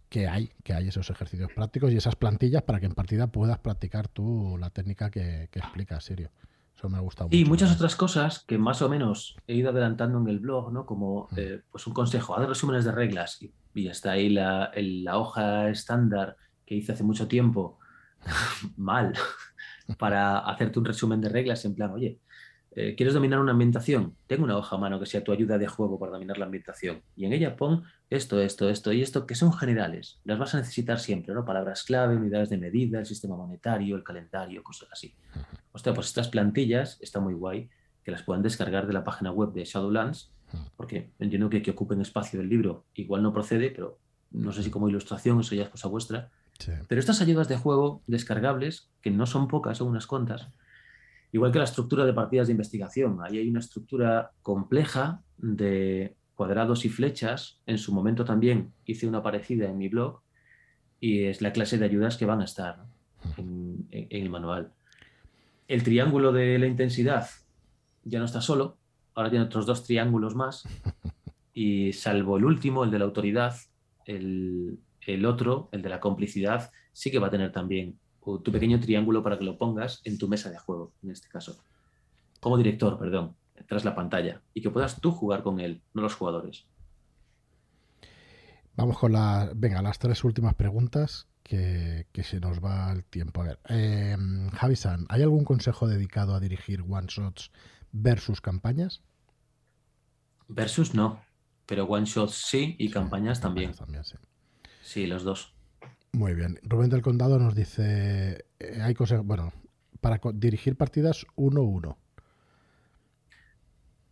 que 0.09 0.26
hay, 0.26 0.51
que 0.64 0.74
hay 0.74 0.89
esos 0.89 1.11
ejercicios 1.11 1.53
prácticos 1.53 1.93
y 1.93 1.97
esas 1.97 2.16
plantillas 2.16 2.62
para 2.62 2.80
que 2.80 2.87
en 2.87 2.95
partida 2.95 3.28
puedas 3.28 3.61
practicar 3.61 4.09
tú 4.09 4.57
la 4.59 4.70
técnica 4.70 5.12
que, 5.12 5.49
que 5.53 5.61
explicas, 5.61 6.03
Sirio. 6.03 6.32
Eso 6.77 6.89
me 6.91 6.99
ha 6.99 7.01
gustado 7.01 7.29
Y 7.33 7.39
mucho. 7.41 7.49
muchas 7.51 7.74
otras 7.74 7.97
cosas 7.97 8.45
que 8.47 8.59
más 8.59 8.83
o 8.83 8.89
menos 8.89 9.37
he 9.47 9.55
ido 9.55 9.70
adelantando 9.70 10.18
en 10.18 10.29
el 10.29 10.41
blog, 10.41 10.72
¿no? 10.72 10.85
Como 10.85 11.29
Mm. 11.31 11.35
eh, 11.39 11.62
pues 11.70 11.87
un 11.87 11.95
consejo, 11.95 12.37
haz 12.37 12.47
resúmenes 12.49 12.85
de 12.85 12.93
reglas 12.93 13.41
y, 13.43 13.55
y 13.74 13.89
está 13.89 14.12
ahí 14.12 14.29
la, 14.29 14.66
el- 14.66 15.03
la 15.05 15.16
hoja 15.18 15.68
estándar 15.70 16.37
que 16.66 16.74
hice 16.74 16.93
hace 16.93 17.03
mucho 17.05 17.27
tiempo 17.29 17.79
mal 18.77 19.12
para 19.99 20.39
hacerte 20.41 20.79
un 20.79 20.85
resumen 20.85 21.20
de 21.20 21.29
reglas 21.31 21.64
en 21.64 21.74
plan, 21.74 21.91
oye, 21.93 22.20
eh, 22.79 22.95
¿quieres 22.95 23.14
dominar 23.14 23.41
una 23.41 23.53
ambientación? 23.53 24.14
Tengo 24.27 24.45
una 24.45 24.59
hoja 24.59 24.77
a 24.77 24.79
mano 24.79 25.01
que 25.01 25.07
sea 25.07 25.24
tu 25.24 25.33
ayuda 25.33 25.57
de 25.57 25.66
juego 25.66 25.99
para 25.99 26.12
dominar 26.12 26.37
la 26.37 26.45
ambientación. 26.45 27.01
Y 27.16 27.24
en 27.24 27.33
ella 27.33 27.57
pon 27.57 27.85
esto, 28.11 28.39
esto, 28.39 28.68
esto 28.68 28.93
y 28.93 29.01
esto, 29.01 29.27
que 29.27 29.35
son 29.35 29.55
generales. 29.55 30.20
Las 30.24 30.39
vas 30.39 30.55
a 30.55 30.59
necesitar 30.59 31.01
siempre, 31.01 31.33
¿no? 31.33 31.47
Palabras 31.47 31.85
clave, 31.85 32.16
unidades 32.16 32.51
de 32.51 32.59
medida, 32.59 32.99
el 32.99 33.07
sistema 33.07 33.35
monetario, 33.35 33.97
el 33.97 34.05
calendario, 34.05 34.62
cosas 34.62 34.91
así. 34.93 35.14
Hostia, 35.72 35.95
pues 35.95 36.09
estas 36.09 36.29
plantillas 36.29 36.99
están 37.01 37.24
muy 37.24 37.33
guay, 37.33 37.70
que 38.05 38.11
las 38.11 38.22
puedan 38.22 38.43
descargar 38.43 38.87
de 38.87 38.93
la 38.93 39.05
página 39.05 39.33
web 39.33 39.55
de 39.55 39.64
Shadowlands, 39.64 40.31
porque 40.77 41.09
entiendo 41.18 41.49
que 41.49 41.62
que 41.62 41.70
ocupen 41.70 42.03
espacio 42.03 42.39
del 42.39 42.51
libro 42.51 42.85
igual 42.95 43.22
no 43.22 43.33
procede, 43.33 43.70
pero 43.70 43.99
no 44.33 44.53
sé 44.53 44.62
si 44.62 44.70
como 44.70 44.91
ilustración, 44.91 45.41
eso 45.41 45.55
ya 45.55 45.62
es 45.62 45.70
cosa 45.70 45.89
vuestra. 45.89 46.29
Sí. 46.59 46.72
Pero 46.89 46.99
estas 46.99 47.22
ayudas 47.22 47.49
de 47.49 47.57
juego 47.57 48.03
descargables, 48.07 48.91
que 49.01 49.11
no 49.11 49.24
son 49.24 49.49
pocas, 49.49 49.79
son 49.79 49.89
unas 49.89 50.07
cuantas, 50.07 50.51
igual 51.33 51.53
que 51.53 51.59
la 51.59 51.64
estructura 51.64 52.05
de 52.05 52.12
partidas 52.12 52.47
de 52.49 52.53
investigación, 52.53 53.18
ahí 53.22 53.39
hay 53.39 53.49
una 53.49 53.61
estructura 53.61 54.33
compleja 54.43 55.22
de 55.39 56.14
cuadrados 56.35 56.85
y 56.85 56.89
flechas. 56.89 57.61
En 57.66 57.79
su 57.79 57.93
momento 57.95 58.24
también 58.24 58.72
hice 58.85 59.07
una 59.07 59.22
parecida 59.22 59.68
en 59.68 59.79
mi 59.79 59.89
blog 59.89 60.20
y 61.01 61.24
es 61.24 61.43
la 61.43 61.53
clase 61.53 61.79
de 61.79 61.85
ayudas 61.85 62.16
que 62.16 62.27
van 62.27 62.41
a 62.41 62.45
estar 62.45 62.85
en, 63.37 63.87
en- 63.91 64.07
en 64.11 64.22
el 64.22 64.31
manual. 64.31 64.72
El 65.68 65.83
triángulo 65.83 66.33
de 66.33 66.59
la 66.59 66.66
intensidad 66.66 67.29
ya 68.05 68.18
no 68.18 68.24
está 68.24 68.41
solo, 68.41 68.79
ahora 69.14 69.31
tiene 69.31 69.45
otros 69.47 69.66
dos 69.66 69.85
triángulos 69.85 70.35
más 70.35 70.62
y 71.55 71.93
salvo 71.93 72.37
el 72.39 72.45
último, 72.45 72.85
el 72.85 72.91
de 72.91 72.99
la 72.99 73.05
autoridad, 73.07 73.55
el, 74.05 74.79
el 75.01 75.27
otro, 75.27 75.68
el 75.72 75.83
de 75.83 75.89
la 75.89 76.01
complicidad, 76.01 76.70
sí 76.93 77.11
que 77.11 77.18
va 77.18 77.27
a 77.27 77.31
tener 77.31 77.51
también 77.53 77.99
o 78.29 78.41
tu 78.43 78.51
pequeño 78.53 78.81
triángulo 78.81 79.22
para 79.24 79.39
que 79.39 79.45
lo 79.45 79.59
pongas 79.59 80.01
en 80.05 80.18
tu 80.18 80.29
mesa 80.29 80.51
de 80.51 80.59
juego, 80.59 80.95
en 81.03 81.11
este 81.12 81.29
caso. 81.29 81.53
Como 82.41 82.59
director, 82.59 82.99
perdón, 82.99 83.37
tras 83.68 83.85
la 83.85 83.95
pantalla. 83.97 84.43
Y 84.55 84.62
que 84.62 84.70
puedas 84.70 85.01
tú 85.01 85.12
jugar 85.12 85.43
con 85.45 85.61
él, 85.61 85.83
no 85.95 86.03
los 86.03 86.14
jugadores. 86.16 86.68
Vamos 88.77 88.99
con 88.99 89.12
la, 89.12 89.51
venga, 89.55 89.83
las 89.83 89.99
tres 89.99 90.22
últimas 90.24 90.55
preguntas 90.55 91.29
que, 91.43 92.07
que 92.12 92.22
se 92.22 92.41
nos 92.41 92.61
va 92.62 92.93
el 92.93 93.05
tiempo. 93.05 93.41
A 93.43 93.45
ver, 93.45 93.61
eh, 93.68 94.16
Javi 94.53 94.77
San, 94.77 95.07
¿hay 95.09 95.22
algún 95.22 95.45
consejo 95.45 95.87
dedicado 95.89 96.35
a 96.35 96.41
dirigir 96.41 96.83
one 96.83 97.07
shots 97.09 97.51
versus 97.93 98.41
campañas? 98.41 99.03
Versus 100.49 100.93
no, 100.95 101.24
pero 101.66 101.85
one 101.85 102.05
shots 102.07 102.35
sí 102.35 102.74
y 102.81 102.91
Sí, 102.91 102.91
campañas 102.91 103.41
también. 103.41 103.77
campañas 103.77 103.77
también, 103.77 104.05
sí. 104.05 104.16
Sí, 104.81 105.07
los 105.07 105.22
dos. 105.24 105.56
Muy 106.17 106.33
bien. 106.33 106.59
Rubén 106.62 106.89
del 106.89 107.03
Condado 107.03 107.39
nos 107.39 107.55
dice, 107.55 108.47
eh, 108.59 108.81
hay 108.83 108.95
cosas, 108.95 109.23
bueno, 109.23 109.53
para 110.01 110.19
dirigir 110.33 110.75
partidas 110.75 111.27
1-1. 111.37 111.99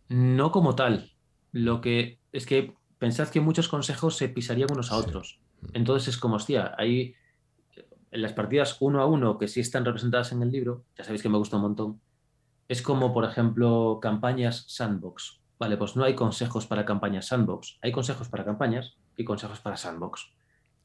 No 0.09 0.51
como 0.51 0.75
tal. 0.75 1.13
Lo 1.51 1.81
que 1.81 2.19
es 2.31 2.45
que 2.45 2.75
pensad 2.99 3.29
que 3.29 3.41
muchos 3.41 3.67
consejos 3.69 4.17
se 4.17 4.29
pisarían 4.29 4.71
unos 4.71 4.91
a 4.91 4.97
Sí. 4.97 5.01
otros. 5.01 5.39
Entonces 5.73 6.09
es 6.09 6.17
como, 6.19 6.35
hostia, 6.35 6.75
hay 6.77 7.15
en 8.11 8.21
las 8.21 8.33
partidas 8.33 8.77
uno 8.81 9.01
a 9.01 9.07
uno 9.07 9.39
que 9.39 9.47
sí 9.47 9.61
están 9.61 9.83
representadas 9.83 10.31
en 10.31 10.43
el 10.43 10.51
libro, 10.51 10.83
ya 10.95 11.03
sabéis 11.05 11.23
que 11.23 11.29
me 11.29 11.39
gusta 11.39 11.55
un 11.55 11.63
montón, 11.63 12.01
es 12.67 12.83
como, 12.83 13.13
por 13.15 13.25
ejemplo, 13.25 13.97
campañas 13.99 14.65
sandbox. 14.67 15.41
Vale, 15.57 15.75
pues 15.77 15.95
no 15.95 16.03
hay 16.03 16.13
consejos 16.13 16.67
para 16.67 16.85
campañas 16.85 17.25
sandbox. 17.25 17.79
Hay 17.81 17.91
consejos 17.91 18.29
para 18.29 18.45
campañas 18.45 18.95
y 19.17 19.23
consejos 19.23 19.59
para 19.59 19.75
sandbox. 19.75 20.34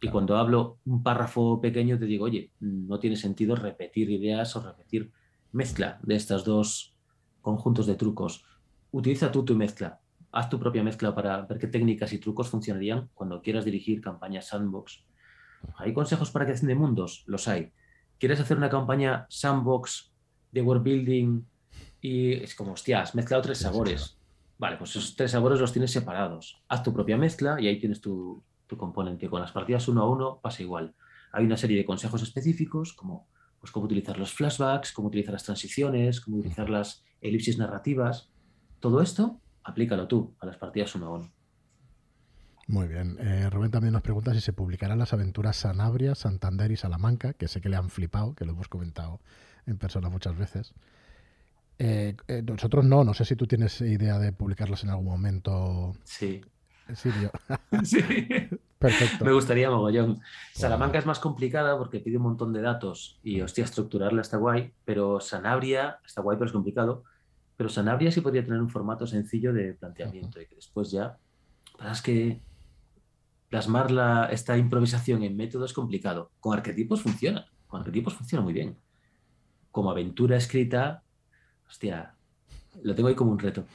Y 0.03 0.07
Claro. 0.07 0.13
cuando 0.13 0.37
hablo 0.37 0.79
un 0.87 1.03
párrafo 1.03 1.61
pequeño 1.61 1.99
te 1.99 2.07
digo, 2.07 2.25
oye, 2.25 2.53
no 2.61 2.99
tiene 2.99 3.17
sentido 3.17 3.55
repetir 3.55 4.11
ideas 4.11 4.57
o 4.57 4.63
repetir 4.63 5.13
mezcla 5.53 5.99
de 6.03 6.15
estos 6.15 6.45
dos 6.45 6.95
conjuntos 7.43 7.87
de 7.87 7.97
trucos. 7.97 8.45
Utiliza 8.93 9.31
tú 9.31 9.45
tu 9.45 9.55
mezcla. 9.55 10.01
Haz 10.33 10.49
tu 10.49 10.59
propia 10.59 10.83
mezcla 10.83 11.15
para 11.15 11.43
ver 11.43 11.59
qué 11.59 11.67
técnicas 11.67 12.13
y 12.13 12.19
trucos 12.19 12.49
funcionarían 12.49 13.11
cuando 13.15 13.43
quieras 13.43 13.65
dirigir 13.65 14.01
campañas 14.01 14.47
sandbox. 14.47 15.05
¿Hay 15.77 15.93
consejos 15.93 16.31
para 16.31 16.47
creación 16.47 16.69
de 16.69 16.77
mundos? 16.77 17.25
Los 17.27 17.47
hay. 17.49 17.73
¿Quieres 18.19 18.41
hacer 18.41 18.57
una 18.57 18.71
campaña 18.71 19.27
sandbox 19.29 20.13
de 20.53 20.63
world 20.63 20.83
building 20.83 21.43
y 22.01 22.33
es 22.35 22.55
como, 22.55 22.73
hostia, 22.73 23.03
has 23.03 23.15
mezclado 23.15 23.43
tres 23.43 23.59
sabores? 23.59 24.17
Vale, 24.59 24.77
pues 24.77 24.91
esos 24.91 25.17
tres 25.17 25.31
sabores 25.33 25.61
los 25.61 25.73
tienes 25.73 25.91
separados. 25.91 26.63
Haz 26.69 26.83
tu 26.83 26.93
propia 26.93 27.17
mezcla 27.17 27.61
y 27.61 27.67
ahí 27.67 27.79
tienes 27.79 28.01
tu, 28.01 28.43
tu 28.71 28.79
componente. 28.79 29.29
Con 29.29 29.41
las 29.41 29.53
partidas 29.53 29.89
uno 29.89 30.03
a 30.03 30.09
uno 30.09 30.39
pasa 30.41 30.63
igual. 30.63 30.95
Hay 31.33 31.45
una 31.45 31.57
serie 31.57 31.77
de 31.77 31.85
consejos 31.85 32.23
específicos 32.23 32.95
como 32.95 33.27
pues, 33.61 33.73
cómo 33.73 33.87
utilizar 33.87 34.17
los 34.17 34.33
flashbacks, 34.33 34.93
cómo 34.93 35.09
utilizar 35.09 35.35
las 35.35 35.45
transiciones, 35.45 36.21
cómo 36.21 36.39
utilizar 36.39 36.71
las 36.71 37.03
elipsis 37.21 37.59
narrativas. 37.59 38.31
Todo 38.79 39.03
esto, 39.03 39.41
aplícalo 39.65 40.09
tú 40.09 40.35
a 40.41 40.47
las 40.47 40.57
partidas 40.57 40.95
uno 40.95 41.07
a 41.07 41.11
uno. 41.11 41.33
Muy 42.69 42.87
bien. 42.87 43.17
Eh, 43.19 43.51
Rubén 43.51 43.73
también 43.73 43.93
nos 43.93 44.03
pregunta 44.03 44.33
si 44.33 44.41
se 44.41 44.53
publicarán 44.53 44.99
las 44.99 45.13
aventuras 45.13 45.57
Sanabria, 45.57 46.15
Santander 46.15 46.71
y 46.71 46.77
Salamanca, 46.77 47.33
que 47.33 47.49
sé 47.49 47.61
que 47.61 47.69
le 47.69 47.77
han 47.77 47.91
flipado, 47.91 48.35
que 48.35 48.45
lo 48.45 48.53
hemos 48.53 48.69
comentado 48.69 49.21
en 49.67 49.77
persona 49.77 50.09
muchas 50.09 50.39
veces. 50.39 50.73
Eh, 51.81 52.15
eh, 52.29 52.43
nosotros 52.43 52.85
no, 52.85 53.03
no 53.03 53.13
sé 53.15 53.25
si 53.25 53.35
tú 53.35 53.47
tienes 53.47 53.81
idea 53.81 54.19
de 54.19 54.33
publicarlas 54.33 54.85
en 54.85 54.91
algún 54.91 55.07
momento. 55.07 55.97
Sí. 56.05 56.43
Sirio. 56.95 57.33
sí. 57.83 57.99
Perfecto. 58.81 59.27
Me 59.27 59.33
gustaría 59.33 59.71
mogollón. 59.71 60.21
Salamanca 60.55 60.99
es 60.99 61.05
más 61.05 61.19
complicada 61.19 61.77
porque 61.77 62.01
pide 62.01 62.17
un 62.17 62.23
montón 62.23 62.53
de 62.55 62.63
datos 62.63 63.21
y, 63.23 63.43
hostia, 63.43 63.63
estructurarla 63.65 64.23
está 64.23 64.39
guay, 64.39 64.73
pero 64.87 65.21
Sanabria 65.21 66.01
está 66.05 66.23
guay, 66.23 66.39
pero 66.39 66.47
es 66.47 66.53
complicado. 66.53 67.05
Pero 67.59 67.69
Sanabria 67.69 68.11
sí 68.11 68.23
podría 68.23 68.43
tener 68.43 68.59
un 68.59 68.71
formato 68.71 69.07
sencillo 69.07 69.53
de 69.53 69.75
planteamiento 69.75 70.41
y 70.41 70.47
que 70.47 70.55
después 70.55 70.91
ya. 70.91 71.19
Pasa 71.77 71.93
es 71.93 72.01
que 72.01 72.41
plasmar 73.51 73.91
la- 73.91 74.27
esta 74.33 74.57
improvisación 74.57 75.23
en 75.25 75.37
método 75.37 75.67
es 75.67 75.75
complicado. 75.75 76.31
Con 76.41 76.57
arquetipos 76.57 77.03
funciona. 77.03 77.47
Con 77.67 77.81
arquetipos 77.81 78.15
funciona 78.15 78.43
muy 78.43 78.55
bien. 78.55 78.79
Como 79.71 79.91
aventura 79.91 80.39
escrita, 80.39 81.03
hostia, 81.69 82.15
lo 82.83 82.95
tengo 82.95 83.11
ahí 83.11 83.15
como 83.15 83.31
un 83.33 83.39
reto. 83.39 83.67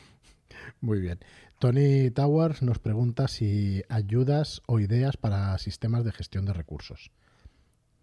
Muy 0.81 0.99
bien. 0.99 1.19
Tony 1.59 2.11
Towers 2.11 2.61
nos 2.61 2.79
pregunta 2.79 3.27
si 3.27 3.81
ayudas 3.87 4.61
o 4.67 4.79
ideas 4.79 5.15
para 5.15 5.57
sistemas 5.57 6.03
de 6.03 6.11
gestión 6.11 6.45
de 6.45 6.53
recursos. 6.53 7.11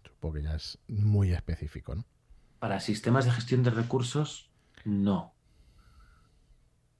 Supongo 0.03 0.35
que 0.35 0.43
ya 0.43 0.55
es 0.55 0.79
muy 0.87 1.31
específico, 1.31 1.93
¿no? 1.95 2.05
Para 2.59 2.79
sistemas 2.79 3.25
de 3.25 3.31
gestión 3.31 3.61
de 3.61 3.69
recursos, 3.69 4.49
no. 4.85 5.35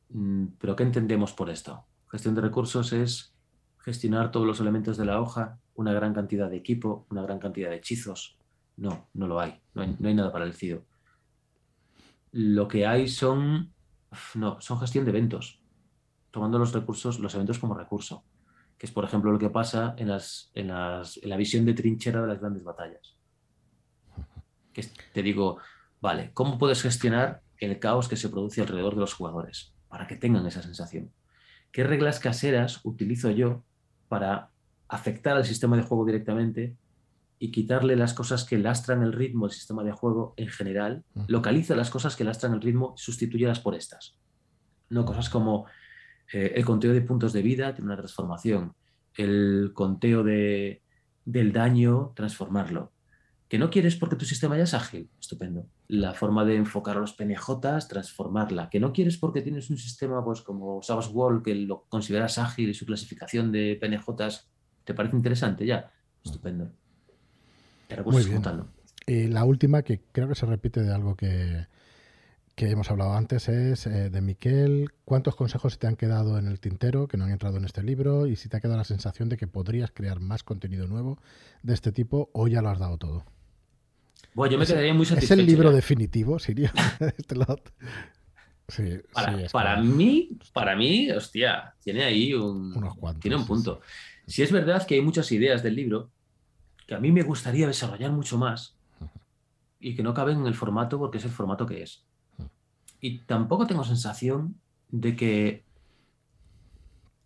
Mm, 0.10 0.46
¿Pero 0.60 0.76
qué 0.76 0.84
entendemos 0.84 1.34
por 1.34 1.50
esto? 1.50 1.86
Gestión 2.12 2.36
de 2.36 2.42
recursos 2.42 2.94
es 2.94 3.34
gestionar 3.80 4.32
todos 4.32 4.46
los 4.46 4.60
elementos 4.60 4.96
de 4.98 5.06
la 5.06 5.20
hoja, 5.20 5.60
una 5.74 5.92
gran 5.92 6.14
cantidad 6.14 6.50
de 6.50 6.58
equipo, 6.58 7.08
una 7.10 7.24
gran 7.24 7.40
cantidad 7.40 7.72
de 7.72 7.78
hechizos. 7.78 8.38
No, 8.78 9.10
no 9.14 9.28
lo 9.28 9.40
hay. 9.40 9.60
No 9.74 9.82
hay, 9.82 9.96
no 10.00 10.08
hay 10.08 10.14
nada 10.14 10.32
parecido. 10.32 10.86
Lo 12.32 12.68
que 12.68 12.86
hay 12.86 13.08
son, 13.08 13.74
no, 14.36 14.62
son 14.62 14.80
gestión 14.80 15.06
de 15.06 15.12
eventos, 15.12 15.63
tomando 16.34 16.58
los 16.58 16.74
recursos, 16.74 17.20
los 17.20 17.36
eventos 17.36 17.60
como 17.60 17.76
recurso, 17.76 18.24
que 18.80 18.88
es 18.88 18.92
por 18.92 19.06
ejemplo 19.06 19.32
lo 19.32 19.38
que 19.38 19.52
pasa 19.52 19.94
en, 19.98 20.10
las, 20.10 20.50
en, 20.56 20.70
las, 20.70 21.18
en 21.22 21.30
la 21.30 21.38
visión 21.38 21.64
de 21.64 21.76
trinchera 21.76 22.22
de 22.22 22.28
las 22.28 22.40
grandes 22.42 22.64
batallas. 22.64 23.16
Que 24.74 24.82
es- 24.82 24.94
te 25.14 25.22
digo, 25.22 25.60
Vale, 26.02 26.32
¿cómo 26.34 26.58
puedes 26.58 26.82
gestionar 26.82 27.42
el 27.60 27.80
caos 27.80 28.10
que 28.10 28.18
se 28.18 28.28
produce 28.28 28.60
alrededor 28.60 28.94
de 28.96 29.00
los 29.00 29.14
jugadores 29.14 29.74
para 29.88 30.06
que 30.06 30.18
tengan 30.18 30.46
esa 30.46 30.62
sensación? 30.62 31.14
¿Qué 31.72 31.86
reglas 31.86 32.20
caseras 32.20 32.82
utilizo 32.84 33.32
yo 33.32 33.64
para 34.10 34.50
afectar 34.90 35.38
al 35.38 35.46
sistema 35.46 35.78
de 35.78 35.84
juego 35.84 36.04
directamente 36.04 36.76
y 37.40 37.52
quitarle 37.52 37.96
las 37.96 38.14
cosas 38.14 38.44
que 38.44 38.58
lastran 38.58 39.02
el 39.02 39.14
ritmo 39.14 39.48
del 39.48 39.56
sistema 39.56 39.82
de 39.86 39.94
juego 39.94 40.34
en 40.36 40.50
general, 40.50 41.06
localiza 41.28 41.74
las 41.74 41.90
cosas 41.90 42.18
que 42.18 42.26
lastran 42.26 42.54
el 42.54 42.62
ritmo 42.62 42.96
y 42.98 43.00
sustituyelas 43.00 43.62
por 43.62 43.76
estas. 43.76 44.18
No 44.90 45.06
cosas 45.06 45.30
como 45.30 45.68
eh, 46.32 46.54
el 46.56 46.66
conteo 46.66 46.94
de 46.94 47.02
puntos 47.02 47.34
de 47.34 47.42
vida 47.42 47.74
tiene 47.74 47.88
una 47.88 47.98
transformación, 47.98 48.74
el 49.16 49.72
conteo 49.74 50.24
de, 50.24 50.82
del 51.26 51.52
daño, 51.52 52.14
transformarlo. 52.16 52.92
¿Que 53.48 53.60
no 53.60 53.70
quieres 53.70 53.96
porque 53.96 54.16
tu 54.16 54.26
sistema 54.26 54.58
ya 54.58 54.64
es 54.64 54.74
ágil? 54.74 55.10
Estupendo. 55.20 55.68
La 55.88 56.14
forma 56.14 56.44
de 56.44 56.56
enfocar 56.56 56.98
a 56.98 57.00
los 57.00 57.14
PNJs, 57.14 57.88
transformarla. 57.88 58.70
¿Que 58.70 58.80
no 58.80 58.92
quieres 58.92 59.18
porque 59.18 59.42
tienes 59.42 59.70
un 59.70 59.78
sistema 59.78 60.24
pues, 60.26 60.42
como 60.42 60.82
Savage 60.82 61.12
Wall 61.12 61.44
que 61.44 61.54
lo 61.54 61.86
consideras 61.88 62.40
ágil 62.40 62.70
y 62.70 62.74
su 62.74 62.86
clasificación 62.88 63.52
de 63.52 63.78
PNJs 63.80 64.50
te 64.84 64.96
parece 64.96 65.16
interesante 65.16 65.68
ya? 65.68 65.92
Estupendo. 66.24 66.72
Muy 68.06 68.24
bien. 68.24 68.42
Y 69.06 69.28
la 69.28 69.44
última, 69.44 69.84
que 69.84 70.02
creo 70.12 70.28
que 70.28 70.36
se 70.36 70.46
repite 70.46 70.82
de 70.82 70.92
algo 70.92 71.16
que, 71.16 71.68
que 72.56 72.70
hemos 72.70 72.92
hablado 72.92 73.14
antes, 73.14 73.50
es 73.50 73.88
eh, 73.88 74.10
de 74.10 74.22
Miquel. 74.22 74.92
¿Cuántos 75.06 75.36
consejos 75.36 75.80
te 75.80 75.88
han 75.88 75.96
quedado 75.96 76.38
en 76.38 76.48
el 76.48 76.60
tintero 76.60 77.08
que 77.08 77.18
no 77.18 77.26
han 77.26 77.32
entrado 77.32 77.58
en 77.58 77.66
este 77.66 77.82
libro? 77.82 78.28
Y 78.28 78.36
si 78.36 78.50
te 78.50 78.58
ha 78.58 78.60
quedado 78.60 78.78
la 78.78 78.84
sensación 78.84 79.30
de 79.30 79.38
que 79.38 79.48
podrías 79.48 79.92
crear 79.92 80.20
más 80.20 80.44
contenido 80.44 80.88
nuevo 80.88 81.18
de 81.64 81.74
este 81.74 81.92
tipo 81.92 82.30
o 82.34 82.48
ya 82.48 82.62
lo 82.62 82.70
has 82.70 82.80
dado 82.80 82.98
todo. 82.98 83.26
Bueno, 84.36 84.54
yo 84.54 84.60
me 84.60 84.66
quedaría 84.66 84.94
muy 84.94 85.06
satisfecho. 85.06 85.34
¿Es 85.34 85.40
el 85.40 85.46
libro 85.46 85.72
definitivo, 85.72 86.40
Sirio? 86.40 86.72
este. 87.18 87.36
Sí, 88.70 88.98
para, 89.12 89.48
para 89.52 89.82
mí, 89.82 90.38
para 90.54 90.76
mí, 90.76 91.12
hostia, 91.12 91.76
tiene 91.84 92.06
ahí 92.06 92.34
un, 92.34 92.74
tiene 93.20 93.36
un 93.36 93.46
punto. 93.46 93.82
Si 94.26 94.42
es 94.42 94.52
verdad 94.52 94.88
que 94.88 94.96
hay 94.96 95.02
muchas 95.02 95.32
ideas 95.32 95.62
del 95.62 95.76
libro 95.76 96.12
que 96.88 96.96
a 96.96 97.00
mí 97.00 97.12
me 97.12 97.24
gustaría 97.24 97.68
desarrollar 97.68 98.12
mucho 98.12 98.38
más 98.38 98.76
y 99.80 99.96
que 99.96 100.04
no 100.04 100.14
caben 100.14 100.40
en 100.40 100.48
el 100.48 100.56
formato 100.56 100.98
porque 100.98 101.18
es 101.18 101.26
el 101.26 101.32
formato 101.32 101.66
que 101.66 101.84
es. 101.84 102.06
Y 103.04 103.20
tampoco 103.26 103.68
tengo 103.68 103.84
sensación 103.84 104.56
de 104.88 105.16
que 105.18 105.66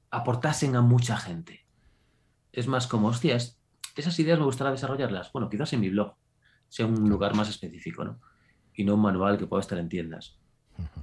aportasen 0.10 0.76
a 0.76 0.82
mucha 0.82 1.18
gente. 1.18 1.66
Es 2.52 2.68
más 2.68 2.88
como, 2.88 3.10
hostias, 3.10 3.60
esas 3.96 4.18
ideas 4.18 4.40
me 4.40 4.46
gustaría 4.46 4.72
desarrollarlas. 4.72 5.32
Bueno, 5.32 5.50
quizás 5.50 5.72
en 5.74 5.82
mi 5.82 5.90
blog 5.90 6.16
sea 6.68 6.88
un 6.88 7.08
lugar 7.08 7.36
más 7.36 7.48
específico, 7.50 8.04
¿no? 8.04 8.20
Y 8.74 8.86
no 8.86 8.96
un 8.96 9.02
manual 9.02 9.38
que 9.38 9.46
pueda 9.46 9.62
estar 9.62 9.78
en 9.78 9.88
tiendas. 9.88 10.40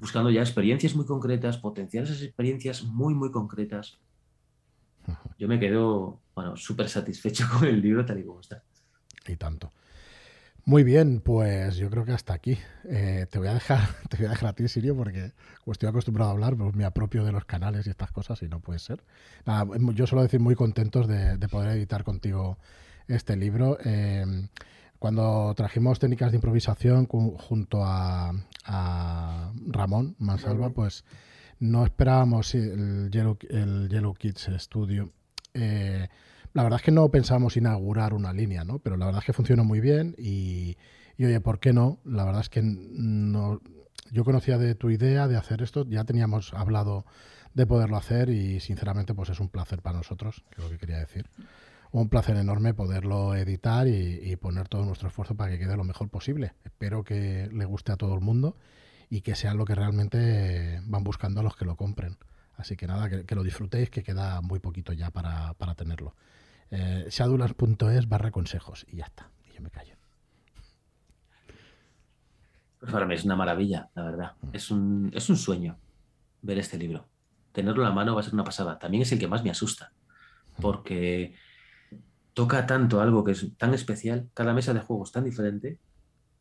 Buscando 0.00 0.30
ya 0.30 0.40
experiencias 0.40 0.96
muy 0.96 1.06
concretas, 1.06 1.58
potenciar 1.58 2.02
esas 2.02 2.22
experiencias 2.22 2.82
muy, 2.82 3.14
muy 3.14 3.30
concretas 3.30 4.00
yo 5.38 5.48
me 5.48 5.58
quedo, 5.58 6.20
bueno, 6.34 6.56
súper 6.56 6.88
satisfecho 6.88 7.46
con 7.52 7.66
el 7.68 7.80
libro 7.80 8.04
tal 8.04 8.18
y 8.18 8.24
como 8.24 8.40
está. 8.40 8.62
Y 9.26 9.36
tanto. 9.36 9.72
Muy 10.66 10.82
bien, 10.82 11.20
pues 11.20 11.76
yo 11.76 11.90
creo 11.90 12.06
que 12.06 12.12
hasta 12.12 12.32
aquí. 12.32 12.58
Eh, 12.84 13.26
te 13.30 13.38
voy 13.38 13.48
a 13.48 13.54
dejar, 13.54 13.80
te 14.08 14.16
voy 14.16 14.26
a 14.26 14.30
dejar 14.30 14.48
a 14.48 14.52
ti, 14.54 14.66
Sirio, 14.66 14.96
porque 14.96 15.32
estoy 15.66 15.88
acostumbrado 15.88 16.30
a 16.30 16.32
hablar, 16.32 16.56
pues 16.56 16.74
me 16.74 16.84
apropio 16.84 17.22
de 17.24 17.32
los 17.32 17.44
canales 17.44 17.86
y 17.86 17.90
estas 17.90 18.10
cosas 18.10 18.42
y 18.42 18.48
no 18.48 18.60
puede 18.60 18.78
ser. 18.78 19.04
Nada, 19.44 19.66
yo 19.94 20.06
suelo 20.06 20.22
decir 20.22 20.40
muy 20.40 20.54
contentos 20.54 21.06
de, 21.06 21.36
poder 21.48 21.76
editar 21.76 22.02
contigo 22.02 22.58
este 23.08 23.36
libro. 23.36 23.76
Eh, 23.84 24.24
cuando 24.98 25.52
trajimos 25.54 25.98
técnicas 25.98 26.32
de 26.32 26.38
improvisación 26.38 27.06
junto 27.06 27.84
a, 27.84 28.32
a 28.64 29.52
Ramón 29.66 30.16
Mansalva, 30.18 30.70
pues 30.70 31.04
no 31.58 31.84
esperábamos 31.84 32.54
el 32.54 33.10
Yellow, 33.10 33.36
el 33.50 33.90
Yellow 33.90 34.14
Kids 34.14 34.48
Studio. 34.56 35.12
Eh, 35.52 36.08
la 36.54 36.62
verdad 36.62 36.78
es 36.80 36.84
que 36.84 36.92
no 36.92 37.08
pensábamos 37.10 37.56
inaugurar 37.56 38.14
una 38.14 38.32
línea, 38.32 38.64
¿no? 38.64 38.78
Pero 38.78 38.96
la 38.96 39.06
verdad 39.06 39.20
es 39.20 39.26
que 39.26 39.32
funciona 39.32 39.62
muy 39.62 39.80
bien 39.80 40.14
y, 40.16 40.76
oye, 41.18 41.40
¿por 41.40 41.58
qué 41.58 41.72
no? 41.72 42.00
La 42.04 42.24
verdad 42.24 42.40
es 42.40 42.48
que 42.48 42.62
no, 42.62 43.60
yo 44.10 44.24
conocía 44.24 44.56
de 44.56 44.74
tu 44.74 44.90
idea 44.90 45.28
de 45.28 45.36
hacer 45.36 45.62
esto, 45.62 45.84
ya 45.86 46.04
teníamos 46.04 46.54
hablado 46.54 47.04
de 47.54 47.66
poderlo 47.66 47.96
hacer 47.96 48.30
y 48.30 48.60
sinceramente 48.60 49.14
pues 49.14 49.30
es 49.30 49.40
un 49.40 49.48
placer 49.48 49.82
para 49.82 49.98
nosotros, 49.98 50.44
que 50.50 50.60
es 50.60 50.64
lo 50.64 50.70
que 50.70 50.78
quería 50.78 50.98
decir. 50.98 51.28
Un 51.90 52.08
placer 52.08 52.36
enorme 52.36 52.74
poderlo 52.74 53.34
editar 53.34 53.86
y, 53.86 54.20
y 54.22 54.36
poner 54.36 54.68
todo 54.68 54.84
nuestro 54.84 55.08
esfuerzo 55.08 55.36
para 55.36 55.50
que 55.50 55.58
quede 55.58 55.76
lo 55.76 55.84
mejor 55.84 56.08
posible. 56.08 56.54
Espero 56.64 57.04
que 57.04 57.48
le 57.52 57.64
guste 57.64 57.92
a 57.92 57.96
todo 57.96 58.14
el 58.14 58.20
mundo 58.20 58.56
y 59.10 59.20
que 59.20 59.34
sea 59.34 59.54
lo 59.54 59.64
que 59.64 59.74
realmente 59.74 60.80
van 60.86 61.04
buscando 61.04 61.40
a 61.40 61.42
los 61.44 61.56
que 61.56 61.64
lo 61.64 61.76
compren. 61.76 62.16
Así 62.56 62.76
que 62.76 62.86
nada, 62.86 63.08
que, 63.24 63.34
lo 63.34 63.42
disfrutéis, 63.42 63.90
que 63.90 64.02
queda 64.02 64.40
muy 64.40 64.60
poquito 64.60 64.92
ya 64.92 65.10
para, 65.10 65.54
tenerlo. 65.76 66.14
Eh, 66.76 67.06
Shadowlands.es 67.08 68.08
barra 68.08 68.32
consejos 68.32 68.84
y 68.88 68.96
ya 68.96 69.04
está. 69.04 69.30
Y 69.48 69.54
yo 69.54 69.62
me 69.62 69.70
callo. 69.70 69.94
Pues 72.80 72.90
para 72.90 73.06
mí 73.06 73.14
es 73.14 73.24
una 73.24 73.36
maravilla, 73.36 73.90
la 73.94 74.02
verdad. 74.02 74.32
Mm. 74.42 74.48
Es 74.52 74.70
un, 74.72 75.10
es 75.14 75.30
un 75.30 75.36
sueño 75.36 75.78
ver 76.42 76.58
este 76.58 76.76
libro. 76.76 77.06
Tenerlo 77.52 77.82
en 77.82 77.90
la 77.90 77.94
mano 77.94 78.14
va 78.16 78.20
a 78.20 78.24
ser 78.24 78.34
una 78.34 78.42
pasada. 78.42 78.76
También 78.80 79.02
es 79.04 79.12
el 79.12 79.20
que 79.20 79.28
más 79.28 79.44
me 79.44 79.50
asusta, 79.50 79.92
mm. 80.58 80.62
porque 80.62 81.36
toca 82.32 82.66
tanto 82.66 83.00
algo 83.00 83.22
que 83.22 83.32
es 83.32 83.56
tan 83.56 83.72
especial, 83.72 84.28
cada 84.34 84.52
mesa 84.52 84.74
de 84.74 84.80
juego 84.80 85.04
es 85.04 85.12
tan 85.12 85.22
diferente, 85.22 85.78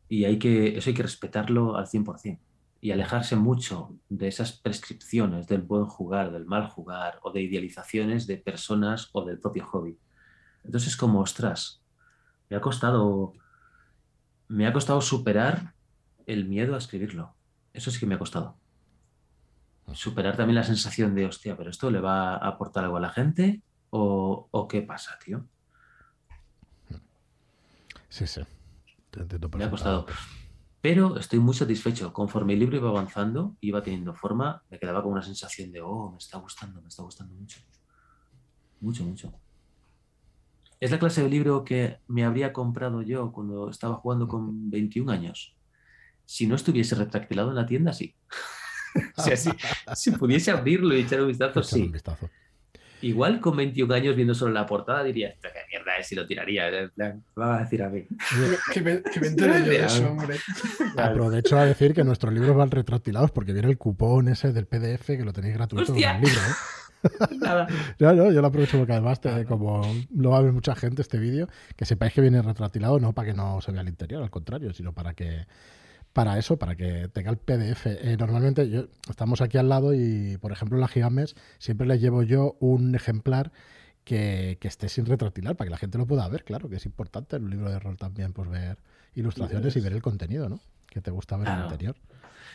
y 0.08 0.24
hay 0.24 0.40
que, 0.40 0.76
eso 0.76 0.90
hay 0.90 0.94
que 0.94 1.04
respetarlo 1.04 1.76
al 1.76 1.86
100% 1.86 2.40
y 2.80 2.90
alejarse 2.90 3.36
mucho 3.36 3.96
de 4.08 4.26
esas 4.28 4.52
prescripciones 4.52 5.46
del 5.46 5.62
buen 5.62 5.86
jugar, 5.86 6.32
del 6.32 6.44
mal 6.44 6.68
jugar 6.68 7.20
o 7.22 7.30
de 7.30 7.42
idealizaciones 7.42 8.26
de 8.26 8.36
personas 8.36 9.08
o 9.12 9.24
del 9.24 9.38
propio 9.38 9.64
hobby. 9.66 9.96
Entonces, 10.64 10.96
como, 10.96 11.20
ostras, 11.20 11.82
me 12.48 12.56
ha 12.56 12.60
costado, 12.60 13.34
me 14.48 14.66
ha 14.66 14.72
costado 14.72 15.00
superar 15.00 15.74
el 16.26 16.46
miedo 16.46 16.74
a 16.74 16.78
escribirlo. 16.78 17.34
Eso 17.72 17.90
sí 17.90 17.98
que 17.98 18.06
me 18.06 18.14
ha 18.14 18.18
costado. 18.18 18.56
Superar 19.92 20.36
también 20.36 20.54
la 20.54 20.64
sensación 20.64 21.14
de, 21.14 21.26
hostia, 21.26 21.56
pero 21.56 21.70
esto 21.70 21.90
le 21.90 22.00
va 22.00 22.36
a 22.36 22.48
aportar 22.48 22.84
algo 22.84 22.96
a 22.96 23.00
la 23.00 23.10
gente 23.10 23.62
o, 23.90 24.48
o 24.50 24.68
qué 24.68 24.82
pasa, 24.82 25.18
tío. 25.22 25.46
Sí, 28.08 28.26
sí. 28.26 28.40
me 29.56 29.64
ha 29.64 29.70
costado. 29.70 30.06
Pero 30.80 31.18
estoy 31.18 31.38
muy 31.38 31.54
satisfecho. 31.54 32.12
Conforme 32.12 32.52
el 32.52 32.60
libro 32.60 32.76
iba 32.76 32.88
avanzando, 32.88 33.56
iba 33.60 33.82
teniendo 33.82 34.14
forma, 34.14 34.62
me 34.70 34.78
quedaba 34.78 35.02
con 35.02 35.12
una 35.12 35.22
sensación 35.22 35.72
de, 35.72 35.80
oh, 35.80 36.10
me 36.12 36.18
está 36.18 36.38
gustando, 36.38 36.80
me 36.80 36.88
está 36.88 37.02
gustando 37.02 37.34
mucho. 37.34 37.58
Mucho, 38.80 39.02
mucho. 39.02 39.32
Es 40.84 40.90
la 40.90 40.98
clase 40.98 41.22
de 41.22 41.30
libro 41.30 41.64
que 41.64 41.96
me 42.08 42.24
habría 42.24 42.52
comprado 42.52 43.00
yo 43.00 43.32
cuando 43.32 43.70
estaba 43.70 43.94
jugando 43.94 44.28
con 44.28 44.70
21 44.70 45.10
años. 45.10 45.56
Si 46.26 46.46
no 46.46 46.56
estuviese 46.56 46.94
retractilado 46.94 47.48
en 47.48 47.56
la 47.56 47.64
tienda, 47.64 47.94
sí. 47.94 48.14
o 49.16 49.22
sea, 49.22 49.34
si, 49.34 50.10
pudiese 50.10 50.50
abrirlo 50.50 50.94
y 50.94 51.00
echar 51.00 51.22
un 51.22 51.28
vistazo, 51.28 51.62
sí. 51.62 51.90
Igual 53.00 53.40
con 53.40 53.56
21 53.56 53.94
años 53.94 54.14
viendo 54.14 54.34
solo 54.34 54.52
la 54.52 54.66
portada 54.66 55.02
diría, 55.02 55.30
esta 55.30 55.48
qué 55.54 55.60
mierda 55.70 55.96
es 55.96 56.06
si 56.06 56.16
lo 56.16 56.26
tiraría. 56.26 56.68
En 56.68 56.90
plan, 56.90 57.24
va 57.40 57.56
a 57.56 57.60
decir 57.60 57.82
a 57.82 57.88
mí. 57.88 58.06
que 58.70 58.82
me, 58.82 59.02
que 59.02 59.20
me 59.20 59.28
yo 59.36 59.46
de 59.46 59.84
eso, 59.86 60.06
hombre. 60.06 60.36
Aprovecho 60.98 61.56
a 61.56 61.64
decir 61.64 61.94
que 61.94 62.04
nuestros 62.04 62.34
libros 62.34 62.54
van 62.54 62.70
retractilados 62.70 63.30
porque 63.30 63.54
viene 63.54 63.70
el 63.70 63.78
cupón 63.78 64.28
ese 64.28 64.52
del 64.52 64.66
PDF 64.66 65.06
que 65.06 65.24
lo 65.24 65.32
tenéis 65.32 65.54
gratuito 65.54 65.94
en 65.96 66.04
el 66.04 66.20
libro. 66.20 66.40
¿eh? 66.40 66.83
Nada. 67.40 67.66
No, 67.98 68.12
no, 68.12 68.32
yo 68.32 68.40
lo 68.40 68.46
aprovecho 68.46 68.78
porque 68.78 68.92
además, 68.92 69.20
como 69.46 69.82
lo 70.14 70.30
va 70.30 70.38
a 70.38 70.42
ver 70.42 70.52
mucha 70.52 70.74
gente 70.74 71.02
este 71.02 71.18
vídeo, 71.18 71.48
que 71.76 71.84
sepáis 71.84 72.12
que 72.12 72.20
viene 72.20 72.42
retractilado 72.42 72.98
no 73.00 73.12
para 73.12 73.28
que 73.28 73.34
no 73.34 73.60
se 73.60 73.72
vea 73.72 73.82
el 73.82 73.88
interior, 73.88 74.22
al 74.22 74.30
contrario, 74.30 74.72
sino 74.72 74.92
para 74.92 75.14
que 75.14 75.46
para 76.12 76.38
eso, 76.38 76.56
para 76.56 76.76
que 76.76 77.08
tenga 77.08 77.30
el 77.30 77.36
PDF. 77.36 77.86
Eh, 77.86 78.16
normalmente 78.18 78.70
yo, 78.70 78.84
estamos 79.10 79.40
aquí 79.40 79.58
al 79.58 79.68
lado 79.68 79.92
y, 79.92 80.38
por 80.40 80.52
ejemplo, 80.52 80.76
en 80.76 80.80
la 80.80 80.88
Gigames 80.88 81.34
siempre 81.58 81.86
les 81.86 82.00
llevo 82.00 82.22
yo 82.22 82.56
un 82.60 82.94
ejemplar 82.94 83.50
que, 84.04 84.58
esté 84.62 84.88
sin 84.88 85.06
retractilar 85.06 85.56
para 85.56 85.66
que 85.66 85.72
la 85.72 85.76
gente 85.76 85.98
lo 85.98 86.06
pueda 86.06 86.26
ver. 86.28 86.44
Claro 86.44 86.68
que 86.68 86.76
es 86.76 86.86
importante 86.86 87.36
en 87.36 87.44
un 87.44 87.50
libro 87.50 87.70
de 87.70 87.78
rol 87.80 87.96
también 87.96 88.32
pues 88.32 88.48
ver 88.48 88.78
ilustraciones 89.14 89.76
y 89.76 89.80
ver 89.80 89.92
el 89.92 90.02
contenido, 90.02 90.48
¿no? 90.48 90.60
Que 90.88 91.00
te 91.00 91.10
gusta 91.10 91.36
ver 91.36 91.48
el 91.48 91.64
interior. 91.64 91.96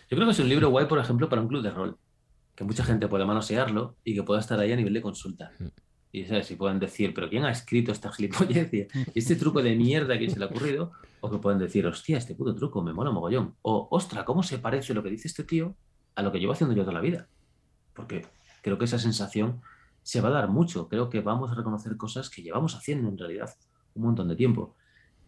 Yo 0.09 0.15
creo 0.15 0.25
que 0.25 0.31
es 0.31 0.39
un 0.39 0.49
libro 0.49 0.69
guay, 0.69 0.87
por 0.87 0.99
ejemplo, 0.99 1.27
para 1.29 1.41
un 1.41 1.49
club 1.49 1.61
de 1.61 1.71
rol. 1.71 1.97
Que 2.59 2.65
mucha 2.65 2.83
gente 2.83 3.07
pueda 3.07 3.25
manosearlo 3.25 3.95
y 4.03 4.13
que 4.13 4.21
pueda 4.21 4.41
estar 4.41 4.59
ahí 4.59 4.73
a 4.73 4.75
nivel 4.75 4.93
de 4.93 5.01
consulta. 5.01 5.53
Mm. 5.59 5.67
Y 6.11 6.25
¿sabes? 6.25 6.45
si 6.45 6.57
pueden 6.57 6.77
decir, 6.77 7.13
pero 7.13 7.29
¿quién 7.29 7.45
ha 7.45 7.51
escrito 7.51 7.93
esta 7.93 8.11
gilipollez? 8.11 8.69
este 9.15 9.37
truco 9.37 9.63
de 9.63 9.77
mierda 9.77 10.19
que 10.19 10.29
se 10.29 10.37
le 10.37 10.43
ha 10.43 10.49
ocurrido? 10.49 10.91
O 11.21 11.31
que 11.31 11.37
pueden 11.37 11.57
decir, 11.57 11.87
hostia, 11.87 12.17
este 12.17 12.35
puto 12.35 12.53
truco 12.53 12.83
me 12.83 12.91
mola 12.91 13.11
mogollón. 13.11 13.55
O, 13.61 13.87
ostra, 13.91 14.25
¿cómo 14.25 14.43
se 14.43 14.59
parece 14.59 14.93
lo 14.93 15.01
que 15.01 15.09
dice 15.09 15.29
este 15.29 15.45
tío 15.45 15.77
a 16.15 16.21
lo 16.21 16.33
que 16.33 16.39
llevo 16.39 16.51
haciendo 16.51 16.75
yo 16.75 16.81
toda 16.81 16.95
la 16.95 16.99
vida? 16.99 17.29
Porque 17.93 18.25
creo 18.61 18.77
que 18.77 18.83
esa 18.83 18.99
sensación 18.99 19.61
se 20.03 20.19
va 20.19 20.27
a 20.27 20.33
dar 20.33 20.49
mucho. 20.49 20.89
Creo 20.89 21.09
que 21.09 21.21
vamos 21.21 21.49
a 21.51 21.55
reconocer 21.55 21.95
cosas 21.95 22.29
que 22.29 22.41
llevamos 22.41 22.75
haciendo 22.75 23.07
en 23.07 23.17
realidad 23.17 23.55
un 23.93 24.03
montón 24.03 24.27
de 24.27 24.35
tiempo. 24.35 24.75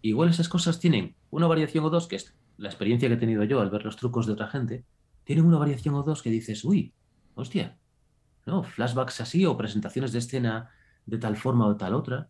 Igual 0.02 0.32
esas 0.32 0.49
cosas 0.49 0.82
tienen 0.82 1.16
una 1.30 1.48
variación 1.48 1.86
o 1.86 1.90
dos, 1.90 2.10
que 2.10 2.18
es 2.18 2.36
la 2.58 2.68
experiencia 2.68 3.08
que 3.08 3.14
he 3.14 3.18
tenido 3.18 3.45
yo 3.45 3.62
al 3.62 3.70
ver 3.70 3.86
los 3.86 3.95
trucos 3.95 4.28
de 4.28 4.34
otra 4.34 4.49
gente, 4.49 4.84
tienen 5.24 5.45
una 5.45 5.58
variación 5.58 5.95
o 5.95 6.03
dos 6.03 6.22
que 6.22 6.30
dices, 6.30 6.66
uy, 6.66 6.94
hostia, 7.36 7.78
¿no? 8.45 8.64
Flashbacks 8.64 9.22
así 9.22 9.45
o 9.45 9.58
presentaciones 9.58 10.12
de 10.12 10.20
escena 10.20 10.70
de 11.06 11.18
tal 11.18 11.38
forma 11.38 11.68
o 11.68 11.78
tal 11.78 11.94
otra. 11.94 12.30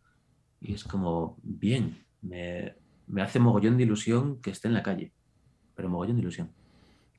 Y 0.59 0.73
es 0.73 0.83
como, 0.83 1.37
bien, 1.41 2.05
me, 2.21 2.75
me 3.07 3.21
hace 3.21 3.39
mogollón 3.39 3.77
de 3.77 3.83
ilusión 3.83 4.41
que 4.41 4.51
esté 4.51 4.67
en 4.67 4.73
la 4.73 4.83
calle, 4.83 5.13
pero 5.75 5.89
mogollón 5.89 6.15
de 6.17 6.21
ilusión. 6.21 6.51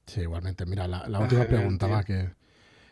Sí, 0.06 0.22
igualmente. 0.22 0.66
Mira, 0.66 0.88
la, 0.88 1.18
última 1.20 1.44
pregunta 1.46 1.86
va 1.86 2.04
que 2.04 2.34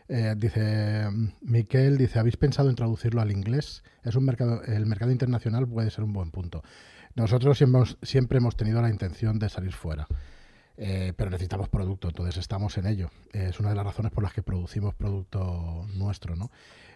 eh, 0.07 0.35
dice 0.37 1.07
Miquel, 1.41 1.97
dice, 1.97 2.19
¿habéis 2.19 2.37
pensado 2.37 2.69
en 2.69 2.75
traducirlo 2.75 3.21
al 3.21 3.31
inglés? 3.31 3.83
Es 4.03 4.15
un 4.15 4.25
mercado, 4.25 4.63
el 4.63 4.85
mercado 4.85 5.11
internacional 5.11 5.67
puede 5.67 5.89
ser 5.89 6.03
un 6.03 6.13
buen 6.13 6.31
punto. 6.31 6.63
Nosotros 7.15 7.57
siempre 7.57 7.79
hemos, 7.79 7.97
siempre 8.01 8.37
hemos 8.37 8.55
tenido 8.55 8.81
la 8.81 8.89
intención 8.89 9.39
de 9.39 9.49
salir 9.49 9.73
fuera. 9.73 10.07
Eh, 10.77 11.13
pero 11.15 11.29
necesitamos 11.29 11.69
producto, 11.69 12.07
entonces 12.07 12.37
estamos 12.37 12.77
en 12.77 12.87
ello. 12.87 13.09
es 13.33 13.59
una 13.59 13.69
de 13.69 13.75
las 13.75 13.85
razones 13.85 14.11
por 14.11 14.23
las 14.23 14.33
que 14.33 14.41
producimos 14.41 14.95
producto 14.95 15.85
nuestro, 15.95 16.35
¿no? 16.35 16.49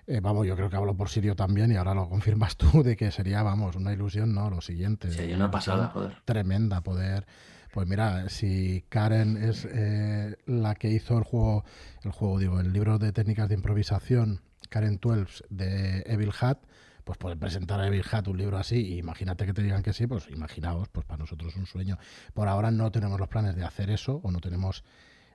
Eh, 0.08 0.20
vamos, 0.22 0.46
yo 0.46 0.56
creo 0.56 0.70
que 0.70 0.76
hablo 0.76 0.96
por 0.96 1.10
Sirio 1.10 1.36
también 1.36 1.72
y 1.72 1.76
ahora 1.76 1.96
lo 1.96 2.08
confirmas 2.08 2.58
tú 2.58 2.84
de 2.84 2.96
que 2.96 3.12
sería, 3.12 3.42
vamos, 3.44 3.76
una 3.76 3.92
ilusión, 3.92 4.34
¿no? 4.34 4.50
Lo 4.50 4.62
siguiente. 4.62 5.12
Sería 5.12 5.36
una 5.36 5.52
pasada, 5.52 5.88
joder. 5.88 6.18
Tremenda 6.26 6.82
poder. 6.82 7.26
Pues 7.74 7.88
mira, 7.88 8.30
si 8.30 8.86
Karen 8.88 9.36
es 9.36 9.68
eh, 9.70 10.38
la 10.46 10.76
que 10.76 10.90
hizo 10.90 11.18
el 11.18 11.26
juego, 11.26 11.66
el 12.04 12.12
juego, 12.12 12.40
digo, 12.40 12.60
el 12.60 12.72
libro 12.72 13.00
de 13.00 13.12
técnicas 13.12 13.50
de 13.50 13.56
improvisación, 13.56 14.42
Karen 14.70 15.00
12 15.02 15.44
de 15.50 16.04
Evil 16.06 16.32
Hat, 16.40 16.60
pues 17.06 17.18
poder 17.18 17.38
presentar 17.38 17.80
a 17.80 17.88
Evil 17.88 18.04
Hat 18.12 18.28
un 18.28 18.38
libro 18.38 18.58
así, 18.58 18.98
imagínate 18.98 19.46
que 19.46 19.54
te 19.54 19.62
digan 19.62 19.84
que 19.84 19.94
sí, 19.94 20.08
pues 20.08 20.28
imaginaos, 20.30 20.90
pues 20.90 21.06
para 21.06 21.20
nosotros 21.20 21.54
es 21.54 21.58
un 21.58 21.68
sueño. 21.68 21.98
Por 22.34 22.48
ahora 22.50 22.72
no 22.72 22.92
tenemos 22.92 23.20
los 23.20 23.30
planes 23.30 23.56
de 23.56 23.64
hacer 23.64 23.92
eso 23.92 24.20
o 24.24 24.32
no 24.32 24.42
tenemos 24.42 24.84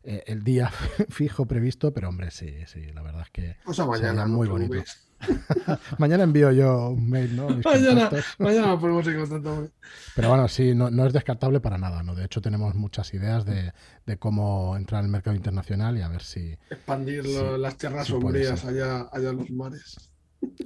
eh, 0.02 0.24
el 0.26 0.42
día 0.42 0.70
fijo 1.08 1.46
previsto, 1.46 1.94
pero 1.94 2.08
hombre, 2.08 2.30
sí, 2.32 2.52
sí, 2.66 2.92
la 2.92 3.02
verdad 3.02 3.22
es 3.22 3.30
que 3.30 3.56
o 3.64 3.72
sea, 3.72 3.86
mañana, 3.86 4.26
muy 4.26 4.48
bonito. 4.48 4.74
mañana 5.98 6.24
envío 6.24 6.50
yo 6.50 6.88
un 6.88 7.08
mail, 7.08 7.36
¿no? 7.36 7.48
mañana, 7.64 8.10
mañana 8.38 8.80
ponemos 8.80 9.06
en 9.06 9.20
contacto. 9.20 9.70
Pero 10.16 10.28
bueno, 10.28 10.48
sí, 10.48 10.74
no, 10.74 10.90
no, 10.90 11.06
es 11.06 11.12
descartable 11.12 11.60
para 11.60 11.78
nada, 11.78 12.02
¿no? 12.02 12.16
De 12.16 12.24
hecho, 12.24 12.40
tenemos 12.40 12.74
muchas 12.74 13.14
ideas 13.14 13.44
de, 13.44 13.72
de 14.06 14.18
cómo 14.18 14.76
entrar 14.76 15.04
al 15.04 15.08
mercado 15.10 15.36
internacional 15.36 15.96
y 15.98 16.00
a 16.00 16.08
ver 16.08 16.22
si... 16.22 16.58
Expandir 16.70 17.26
las 17.26 17.76
tierras 17.76 18.08
sombrías 18.08 18.64
allá, 18.64 19.08
allá 19.12 19.30
en 19.30 19.36
los 19.36 19.50
mares. 19.50 20.09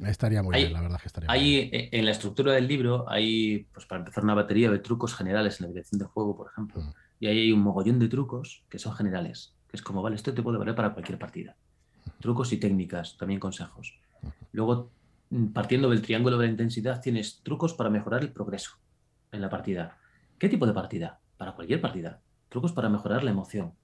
Estaría 0.07 0.43
muy 0.43 0.57
bien, 0.57 0.73
la 0.73 0.81
verdad 0.81 1.01
que 1.01 1.07
estaría 1.07 1.31
hay, 1.31 1.71
eh, 1.73 1.89
En 1.93 2.05
la 2.05 2.11
estructura 2.13 2.53
del 2.53 2.69
libro 2.69 3.09
hay, 3.09 3.67
pues 3.73 3.87
para 3.87 4.01
empezar, 4.01 4.25
una 4.25 4.35
batería 4.35 4.71
de 4.71 4.79
trucos 4.79 5.15
generales 5.15 5.61
en 5.61 5.67
la 5.67 5.73
dirección 5.73 5.99
de 5.99 6.05
juego, 6.05 6.37
por 6.37 6.51
ejemplo. 6.51 6.83
Mm. 6.83 6.93
Y 7.21 7.27
ahí 7.27 7.39
hay 7.39 7.53
un 7.53 7.61
mogollón 7.61 7.99
de 7.99 8.09
trucos 8.09 8.65
que 8.69 8.79
son 8.79 8.95
generales, 8.95 9.55
que 9.69 9.77
es 9.77 9.83
como, 9.83 10.03
vale, 10.03 10.17
esto 10.17 10.33
te 10.35 10.43
puede 10.43 10.59
valer 10.59 10.75
para 10.75 10.93
cualquier 10.93 11.19
partida. 11.19 11.57
Trucos 12.21 12.53
y 12.53 12.59
técnicas, 12.59 13.17
también 13.17 13.41
consejos. 13.41 13.99
Luego, 14.53 14.91
mm, 15.31 15.47
partiendo 15.47 15.91
del 15.91 16.03
triángulo 16.03 16.39
de 16.39 16.47
la 16.47 16.51
intensidad, 16.51 17.01
tienes 17.01 17.41
trucos 17.43 17.75
para 17.75 17.91
mejorar 17.91 18.23
el 18.23 18.33
progreso 18.33 18.73
en 19.33 19.41
la 19.41 19.49
partida. 19.49 19.99
¿Qué 20.39 20.49
tipo 20.49 20.67
de 20.67 20.73
partida? 20.73 21.21
Para 21.37 21.53
cualquier 21.53 21.81
partida. 21.81 22.21
Trucos 22.49 22.73
para 22.73 22.89
mejorar 22.89 23.25
la 23.25 23.31
emoción. 23.31 23.75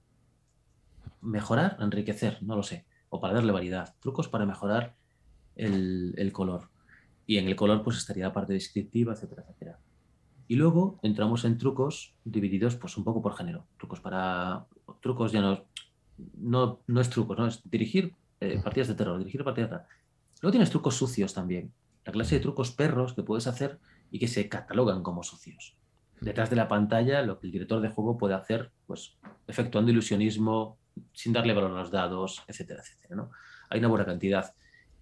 Mejorar, 1.21 1.77
enriquecer, 1.79 2.37
no 2.41 2.55
lo 2.55 2.63
sé. 2.63 2.85
O 3.09 3.19
para 3.19 3.33
darle 3.33 3.51
variedad. 3.51 3.95
Trucos 3.99 4.27
para 4.29 4.45
mejorar 4.45 4.95
el, 5.55 6.31
color. 6.31 6.69
Y 7.25 7.37
en 7.37 7.47
el 7.47 7.55
color 7.55 7.83
pues 7.83 7.97
estaría 7.97 8.25
la 8.25 8.33
parte 8.33 8.53
descriptiva, 8.53 9.13
etcétera, 9.13 9.43
etcétera. 9.43 9.79
Y 10.47 10.55
luego 10.55 10.99
entramos 11.01 11.45
en 11.45 11.57
trucos 11.57 12.13
divididos 12.25 12.75
pues 12.75 12.97
un 12.97 13.03
poco 13.03 13.21
por 13.21 13.35
género. 13.35 13.65
Trucos 13.77 13.99
para... 13.99 14.65
Trucos 15.01 15.31
ya 15.31 15.41
no... 15.41 15.65
No, 16.35 16.81
no 16.87 17.01
es 17.01 17.09
trucos, 17.09 17.37
¿no? 17.37 17.47
Es 17.47 17.61
dirigir 17.69 18.13
eh, 18.39 18.59
partidas 18.63 18.89
de 18.89 18.95
terror, 18.95 19.17
dirigir 19.17 19.43
partidas 19.43 19.71
de... 19.71 19.77
Luego 20.41 20.51
tienes 20.51 20.69
trucos 20.69 20.95
sucios 20.95 21.33
también. 21.33 21.71
La 22.05 22.11
clase 22.11 22.35
de 22.35 22.41
trucos 22.41 22.71
perros 22.71 23.13
que 23.13 23.23
puedes 23.23 23.47
hacer 23.47 23.79
y 24.11 24.19
que 24.19 24.27
se 24.27 24.49
catalogan 24.49 25.03
como 25.03 25.23
sucios. 25.23 25.77
Detrás 26.19 26.49
de 26.49 26.55
la 26.55 26.67
pantalla, 26.67 27.23
lo 27.23 27.39
que 27.39 27.47
el 27.47 27.53
director 27.53 27.81
de 27.81 27.89
juego 27.89 28.17
puede 28.17 28.35
hacer, 28.35 28.71
pues 28.85 29.17
efectuando 29.47 29.91
ilusionismo, 29.91 30.77
sin 31.13 31.33
darle 31.33 31.53
valor 31.53 31.71
a 31.71 31.79
los 31.79 31.91
dados, 31.91 32.43
etcétera, 32.47 32.81
etcétera. 32.81 33.15
¿no? 33.15 33.31
Hay 33.69 33.79
una 33.79 33.87
buena 33.87 34.05
cantidad. 34.05 34.53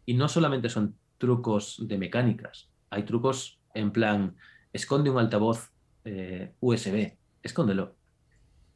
Y 0.10 0.15
no 0.15 0.27
solamente 0.27 0.69
son 0.69 0.95
trucos 1.19 1.77
de 1.88 1.99
mecánicas, 1.99 2.68
hay 2.90 3.03
trucos 3.03 3.60
en 3.76 3.91
plan, 3.91 4.36
esconde 4.73 5.11
un 5.11 5.19
altavoz 5.19 5.69
eh, 6.03 6.52
USB, 6.61 7.14
escóndelo. 7.44 7.95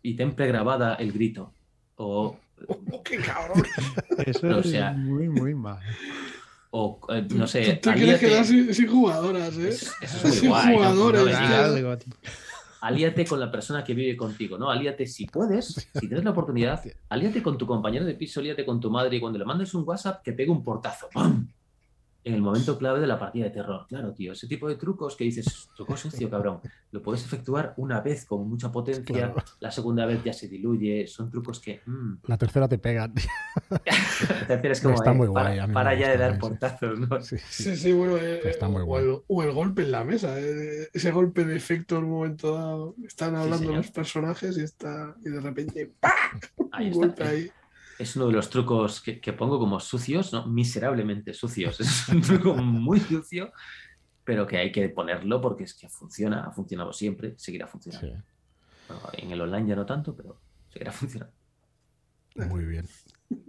Y 0.03 0.15
ten 0.15 0.35
pregrabada 0.35 0.93
el 0.93 1.11
grito. 1.11 1.51
O. 1.95 2.37
Oh, 2.67 3.03
¡Qué 3.03 3.17
cabrón! 3.17 3.65
Eso 4.27 4.59
es 4.59 4.95
muy, 4.95 5.27
muy 5.27 5.55
mal. 5.55 5.79
O, 6.69 6.99
eh, 7.09 7.27
no 7.33 7.47
sé. 7.47 7.79
Tú, 7.81 7.89
quieres 7.93 8.19
quedar 8.19 8.45
sin, 8.45 8.87
jugadoras, 8.87 9.57
¿eh? 9.57 9.69
Eso, 9.69 9.91
es 10.03 10.23
muy 10.23 10.31
sin 10.33 10.49
guay. 10.49 10.75
Jugadores, 10.75 11.35
alíate 12.83 13.25
con 13.25 13.39
la 13.39 13.49
persona 13.49 13.81
que 13.83 13.93
vive 13.93 14.17
contigo, 14.17 14.57
¿no? 14.57 14.69
Alíate 14.69 15.05
si 15.07 15.25
puedes, 15.25 15.89
si 15.93 16.07
tienes 16.07 16.23
la 16.25 16.31
oportunidad, 16.31 16.83
alíate 17.09 17.41
con 17.41 17.57
tu 17.57 17.65
compañero 17.65 18.03
de 18.03 18.13
piso, 18.13 18.41
alíate 18.41 18.65
con 18.65 18.81
tu 18.81 18.91
madre 18.91 19.15
y 19.15 19.19
cuando 19.21 19.39
le 19.39 19.45
mandes 19.45 19.73
un 19.73 19.87
WhatsApp 19.87 20.21
que 20.21 20.33
pegue 20.33 20.51
un 20.51 20.63
portazo. 20.63 21.07
¡Pum! 21.13 21.47
En 22.23 22.33
el 22.33 22.41
momento 22.41 22.77
clave 22.77 22.99
de 22.99 23.07
la 23.07 23.19
partida 23.19 23.45
de 23.45 23.51
terror. 23.51 23.85
Claro, 23.87 24.13
tío, 24.13 24.31
ese 24.31 24.47
tipo 24.47 24.67
de 24.67 24.75
trucos 24.75 25.15
que 25.15 25.25
dices, 25.25 25.69
truco 25.75 25.97
sucio, 25.97 26.29
cabrón, 26.29 26.61
lo 26.91 27.01
puedes 27.01 27.23
efectuar 27.25 27.73
una 27.77 28.01
vez 28.01 28.25
con 28.25 28.47
mucha 28.47 28.71
potencia, 28.71 29.33
la 29.59 29.71
segunda 29.71 30.05
vez 30.05 30.23
ya 30.23 30.33
se 30.33 30.47
diluye, 30.47 31.07
son 31.07 31.29
trucos 31.29 31.59
que... 31.59 31.81
Mm. 31.85 32.15
La 32.27 32.37
tercera 32.37 32.67
te 32.67 32.77
pegan. 32.77 33.13
la 33.69 34.47
tercera 34.47 34.71
es 34.71 34.81
como, 34.81 34.95
está 34.95 35.13
muy 35.13 35.27
guay, 35.27 35.59
para, 35.73 35.93
ya 35.95 36.09
de 36.09 36.17
dar 36.17 36.39
portazos, 36.39 36.99
¿no? 36.99 37.21
Sí, 37.21 37.37
sí, 37.37 37.91
bueno, 37.91 38.17
eh, 38.17 38.41
está 38.45 38.69
muy 38.69 38.83
o, 38.85 38.97
el, 38.97 39.19
o, 39.27 39.43
el, 39.43 39.51
golpe 39.51 39.83
en 39.83 39.91
la 39.91 40.03
mesa, 40.03 40.39
eh, 40.39 40.89
ese 40.93 41.11
golpe 41.11 41.45
de 41.45 41.55
efecto 41.55 41.97
en 41.97 42.05
un 42.05 42.11
momento 42.11 42.55
dado, 42.55 42.95
están 43.05 43.35
hablando 43.35 43.71
los 43.73 43.91
personajes 43.91 44.57
y, 44.57 44.61
está, 44.61 45.15
y 45.25 45.29
de 45.29 45.41
repente 45.41 45.93
¡pah! 45.99 46.13
Ahí 46.71 46.91
golpe 46.91 47.23
ahí 47.23 47.51
es 48.03 48.15
uno 48.15 48.27
de 48.27 48.33
los 48.33 48.49
trucos 48.49 49.01
que, 49.01 49.33
pongo 49.33 49.59
como 49.59 49.79
sucios, 49.79 50.31
¿no? 50.31 50.45
miserablemente 50.47 51.33
sucios. 51.33 51.79
Es 51.81 52.07
un 52.09 52.21
truco 52.21 52.55
muy 52.55 52.99
sucio, 52.99 53.51
pero 54.23 54.47
que 54.47 54.57
hay 54.57 54.71
que 54.71 54.87
ponerlo 54.89 55.41
porque 55.41 55.63
es 55.63 55.73
que 55.73 55.89
funciona, 55.89 56.45
ha 56.45 56.51
funcionado 56.51 56.93
siempre, 56.93 57.33
seguirá 57.37 57.67
funcionando. 57.67 58.23
en 59.13 59.31
el 59.31 59.41
online 59.41 59.69
ya 59.69 59.75
no 59.75 59.85
tanto, 59.85 60.15
pero 60.15 60.39
seguirá 60.69 60.91
funcionando. 60.91 61.33
Muy 62.35 62.65
bien. 62.65 62.87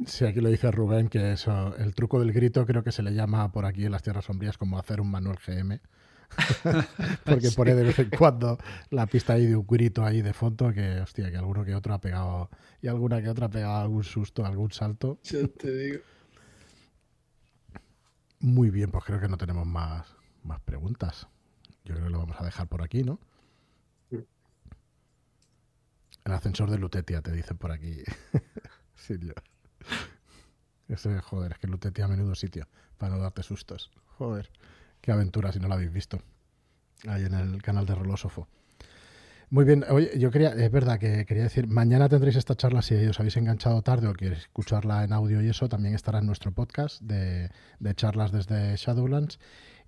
Sí, 0.07 0.25
aquí 0.25 0.41
lo 0.41 0.49
dice 0.49 0.71
Rubén, 0.71 1.09
que 1.09 1.33
eso, 1.33 1.77
el 1.77 1.95
truco 1.95 2.21
del 2.21 2.33
grito 2.33 2.65
creo 2.67 2.83
que 2.83 2.93
se 2.93 3.03
le 3.03 3.15
llama 3.15 3.51
por 3.53 3.67
aquí 3.67 3.85
en 3.85 3.93
las 3.93 4.03
tierras 4.03 4.27
sombrías 4.27 4.59
como 4.59 4.79
hacer 4.79 5.01
un 5.01 5.11
manual 5.11 5.39
GM. 5.45 5.81
Porque 7.25 7.51
pone 7.51 7.75
de 7.75 7.85
vez 7.85 7.99
en 7.99 8.11
cuando 8.11 8.59
la 8.91 9.07
pista 9.07 9.35
ahí 9.35 9.47
de 9.47 9.57
un 9.57 9.67
grito 9.67 10.05
ahí 10.05 10.23
de 10.23 10.33
fondo 10.33 10.73
que, 10.73 11.01
hostia, 11.01 11.31
que 11.31 11.37
alguno 11.37 11.65
que 11.65 11.75
otro 11.75 11.95
ha 11.95 12.01
pegado 12.01 12.51
y 12.81 12.89
alguna 12.89 13.23
que 13.23 13.29
otra 13.29 13.47
ha 13.47 13.51
pegado 13.51 13.77
algún 13.77 14.05
susto, 14.05 14.45
algún 14.45 14.71
salto. 14.73 15.19
te 15.23 15.77
digo. 15.77 16.01
Muy 18.41 18.71
bien, 18.71 18.91
pues 18.91 19.05
creo 19.05 19.21
que 19.21 19.29
no 19.29 19.39
tenemos 19.39 19.67
más, 19.67 20.07
más 20.43 20.61
preguntas. 20.61 21.29
Yo 21.85 21.95
creo 21.95 22.07
que 22.07 22.13
lo 22.13 22.19
vamos 22.19 22.41
a 22.41 22.45
dejar 22.45 22.69
por 22.69 22.83
aquí, 22.83 23.03
¿no? 23.03 23.19
El 26.25 26.33
ascensor 26.33 26.71
de 26.71 26.79
Lutetia, 26.79 27.21
te 27.21 27.33
dicen 27.33 27.59
por 27.59 27.71
aquí. 27.71 28.03
Silvio. 28.95 29.35
Ese, 30.89 31.21
joder, 31.21 31.53
es 31.53 31.59
que 31.59 31.67
Lutetia 31.67 32.07
a 32.07 32.09
menudo 32.09 32.35
sitio 32.35 32.67
para 32.97 33.15
no 33.15 33.21
darte 33.21 33.43
sustos. 33.43 33.91
Joder. 34.17 34.51
Qué 35.05 35.13
aventura 35.13 35.53
si 35.53 35.61
no 35.61 35.69
la 35.69 35.75
habéis 35.75 35.93
visto. 35.93 36.19
Ahí 37.07 37.27
en 37.27 37.35
el 37.35 37.61
canal 37.61 37.85
de 37.85 37.95
Rolósofo. 37.95 38.49
Muy 39.51 39.67
bien, 39.67 39.85
oye, 39.91 40.19
yo 40.19 40.31
quería, 40.31 40.55
es 40.55 40.71
verdad 40.73 40.99
que 40.99 41.27
quería 41.27 41.43
decir, 41.43 41.67
mañana 41.67 42.09
tendréis 42.09 42.37
esta 42.37 42.55
charla 42.55 42.81
si 42.81 42.95
os 42.95 43.21
habéis 43.21 43.37
enganchado 43.37 43.83
tarde 43.83 44.09
o 44.09 44.15
queréis 44.15 44.39
escucharla 44.39 45.05
en 45.05 45.13
audio 45.13 45.43
y 45.43 45.51
eso, 45.51 45.69
también 45.69 45.95
estará 45.95 46.21
en 46.21 46.27
nuestro 46.27 46.53
podcast 46.53 47.03
de, 47.03 47.51
charlas 47.97 48.33
desde 48.33 48.75
Shadowlands. 48.77 49.39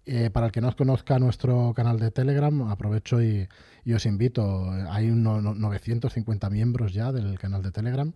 Eh, 0.04 0.28
para 0.28 0.46
el 0.46 0.52
que 0.52 0.60
no 0.60 0.68
os 0.68 0.74
conozca 0.74 1.18
nuestro 1.18 1.72
canal 1.74 1.98
de 1.98 2.10
Telegram, 2.10 2.68
aprovecho 2.68 3.22
y, 3.22 3.48
os 3.90 4.04
invito. 4.04 4.70
Hay 4.90 5.08
unos 5.08 5.42
950 5.56 6.50
miembros 6.50 6.92
ya 6.92 7.10
del 7.10 7.38
canal 7.38 7.62
de 7.62 7.72
Telegram 7.72 8.12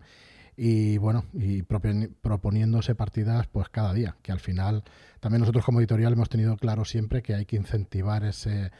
y 0.55 0.97
bueno, 0.97 1.25
y 1.33 1.63
proponiéndose 1.63 2.95
partidas 2.95 3.47
pues 3.47 3.69
cada 3.69 3.93
día, 3.93 4.17
que 4.21 4.31
al 4.31 4.39
final 4.39 4.83
también 5.19 5.41
nosotros 5.41 5.65
como 5.65 5.79
editorial 5.79 6.13
hemos 6.13 6.29
tenido 6.29 6.57
claro 6.57 6.85
siempre 6.85 7.21
que 7.21 7.35
hay 7.35 7.45
que 7.45 7.55
incentivar 7.55 8.23
ese 8.23 8.71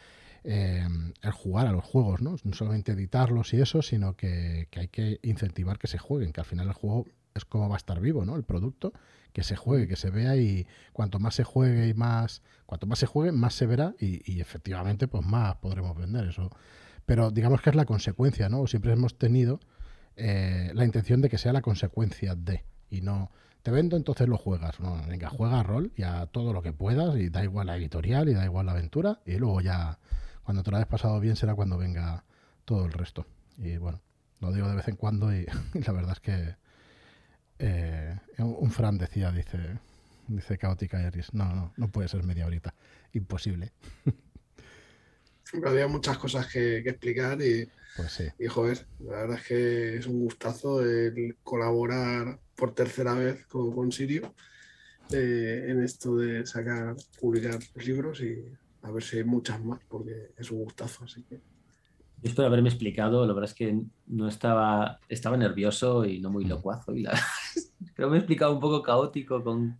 eh, 0.43 0.87
el 1.21 1.31
jugar 1.31 1.67
a 1.67 1.71
los 1.71 1.83
juegos, 1.83 2.21
¿no? 2.21 2.35
No 2.43 2.53
solamente 2.53 2.93
editarlos 2.93 3.53
y 3.53 3.61
eso, 3.61 3.81
sino 3.81 4.15
que, 4.15 4.67
hay 4.75 4.87
que 4.87 5.19
incentivar 5.23 5.77
que 5.77 5.87
se 5.87 5.97
jueguen, 5.97 6.33
que 6.33 6.41
al 6.41 6.47
final 6.47 6.67
el 6.67 6.73
juego 6.73 7.05
es 7.35 7.45
como 7.45 7.69
va 7.69 7.75
a 7.75 7.77
estar 7.77 7.99
vivo, 7.99 8.25
¿no? 8.25 8.35
El 8.35 8.43
producto, 8.43 8.91
que 9.33 9.43
se 9.43 9.55
juegue, 9.55 9.87
que 9.87 9.95
se 9.95 10.09
vea 10.09 10.35
y 10.35 10.67
cuanto 10.93 11.19
más 11.19 11.35
se 11.35 11.43
juegue 11.43 11.87
y 11.87 11.93
más, 11.93 12.41
cuanto 12.65 12.87
más 12.87 12.99
se 12.99 13.05
juegue, 13.05 13.31
más 13.31 13.53
se 13.53 13.65
verá 13.65 13.93
y, 13.99 14.29
y 14.29 14.41
efectivamente 14.41 15.07
pues 15.07 15.25
más 15.25 15.55
podremos 15.57 15.95
vender 15.95 16.27
eso 16.27 16.49
pero 17.05 17.31
digamos 17.31 17.61
que 17.61 17.69
es 17.69 17.75
la 17.75 17.85
consecuencia, 17.85 18.47
¿no? 18.49 18.65
Siempre 18.67 18.93
hemos 18.93 19.17
tenido 19.17 19.59
eh, 20.23 20.71
la 20.75 20.85
intención 20.85 21.19
de 21.21 21.29
que 21.29 21.39
sea 21.39 21.51
la 21.51 21.61
consecuencia 21.63 22.35
de, 22.35 22.63
y 22.91 23.01
no 23.01 23.31
te 23.63 23.71
vendo, 23.71 23.97
entonces 23.97 24.27
lo 24.27 24.37
juegas. 24.37 24.79
No, 24.79 25.01
venga, 25.07 25.29
juega 25.29 25.63
rol 25.63 25.91
y 25.95 26.03
a 26.03 26.27
todo 26.27 26.53
lo 26.53 26.61
que 26.61 26.73
puedas, 26.73 27.17
y 27.17 27.29
da 27.29 27.43
igual 27.43 27.67
la 27.67 27.77
editorial, 27.77 28.29
y 28.29 28.33
da 28.33 28.45
igual 28.45 28.67
la 28.67 28.73
aventura, 28.73 29.19
y 29.25 29.37
luego 29.37 29.61
ya, 29.61 29.97
cuando 30.43 30.61
te 30.61 30.69
lo 30.69 30.77
hayas 30.77 30.89
pasado 30.89 31.19
bien, 31.19 31.35
será 31.35 31.55
cuando 31.55 31.77
venga 31.77 32.23
todo 32.65 32.85
el 32.85 32.91
resto. 32.91 33.25
Y 33.57 33.77
bueno, 33.77 33.99
lo 34.41 34.51
digo 34.51 34.67
de 34.69 34.75
vez 34.75 34.87
en 34.87 34.95
cuando, 34.95 35.33
y, 35.35 35.45
la 35.73 35.91
verdad 35.91 36.13
es 36.13 36.19
que 36.19 36.55
eh, 37.59 38.15
un 38.37 38.69
Fran 38.69 38.99
decía, 38.99 39.31
dice, 39.31 39.79
dice 40.27 40.57
Caótica 40.59 41.01
Iris, 41.01 41.33
no, 41.33 41.53
no, 41.55 41.73
no 41.77 41.87
puede 41.87 42.07
ser 42.07 42.23
media 42.23 42.45
horita, 42.45 42.75
imposible. 43.13 43.71
Había 45.65 45.87
muchas 45.87 46.17
cosas 46.17 46.47
que, 46.47 46.77
explicar 46.77 47.41
y, 47.41 47.67
pues 47.97 48.11
sí. 48.11 48.23
y, 48.39 48.47
joder, 48.47 48.85
la 48.99 49.17
verdad 49.17 49.37
es 49.37 49.47
que 49.47 49.97
es 49.97 50.07
un 50.07 50.21
gustazo 50.21 50.81
el 50.81 51.37
colaborar 51.43 52.39
por 52.55 52.73
tercera 52.73 53.13
vez 53.13 53.45
con, 53.47 53.73
con 53.73 53.91
Sirio 53.91 54.33
eh, 55.13 55.65
en 55.67 55.83
esto 55.83 56.15
de 56.15 56.45
sacar, 56.45 56.95
publicar 57.19 57.59
libros 57.75 58.21
y 58.21 58.45
a 58.83 58.91
ver 58.91 59.03
si 59.03 59.17
hay 59.17 59.23
muchas 59.23 59.63
más, 59.63 59.79
porque 59.87 60.31
es 60.37 60.51
un 60.51 60.63
gustazo, 60.63 61.03
así 61.03 61.23
que... 61.23 61.35
Yo 61.35 62.29
espero 62.29 62.47
haberme 62.47 62.69
explicado, 62.69 63.25
la 63.25 63.33
verdad 63.33 63.49
es 63.49 63.55
que 63.55 63.81
no 64.07 64.27
estaba, 64.27 64.99
estaba 65.09 65.37
nervioso 65.37 66.05
y 66.05 66.19
no 66.19 66.29
muy 66.29 66.45
mm. 66.45 66.49
locuazo. 66.49 66.95
Y 66.95 67.01
la, 67.01 67.11
creo 67.95 68.07
que 68.07 68.11
me 68.11 68.17
he 68.17 68.19
explicado 68.19 68.53
un 68.53 68.59
poco 68.59 68.83
caótico 68.83 69.43
con, 69.43 69.79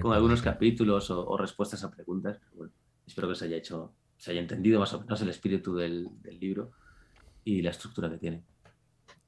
con 0.00 0.12
algunos 0.12 0.42
capítulos 0.42 1.10
o, 1.10 1.36
respuestas 1.36 1.84
a 1.84 1.90
preguntas. 1.90 2.40
bueno, 2.54 2.72
espero 3.06 3.28
que 3.28 3.34
se 3.34 3.44
haya 3.44 3.56
hecho, 3.56 3.92
se 4.16 4.30
haya 4.30 4.40
entendido 4.40 4.80
más 4.80 4.92
o 4.94 5.00
menos 5.02 5.20
el 5.20 5.28
espíritu 5.28 5.76
del, 5.76 6.08
del 6.22 6.40
libro 6.40 6.72
y 7.44 7.62
la 7.62 7.70
estructura 7.70 8.10
que 8.10 8.18
tiene. 8.18 8.42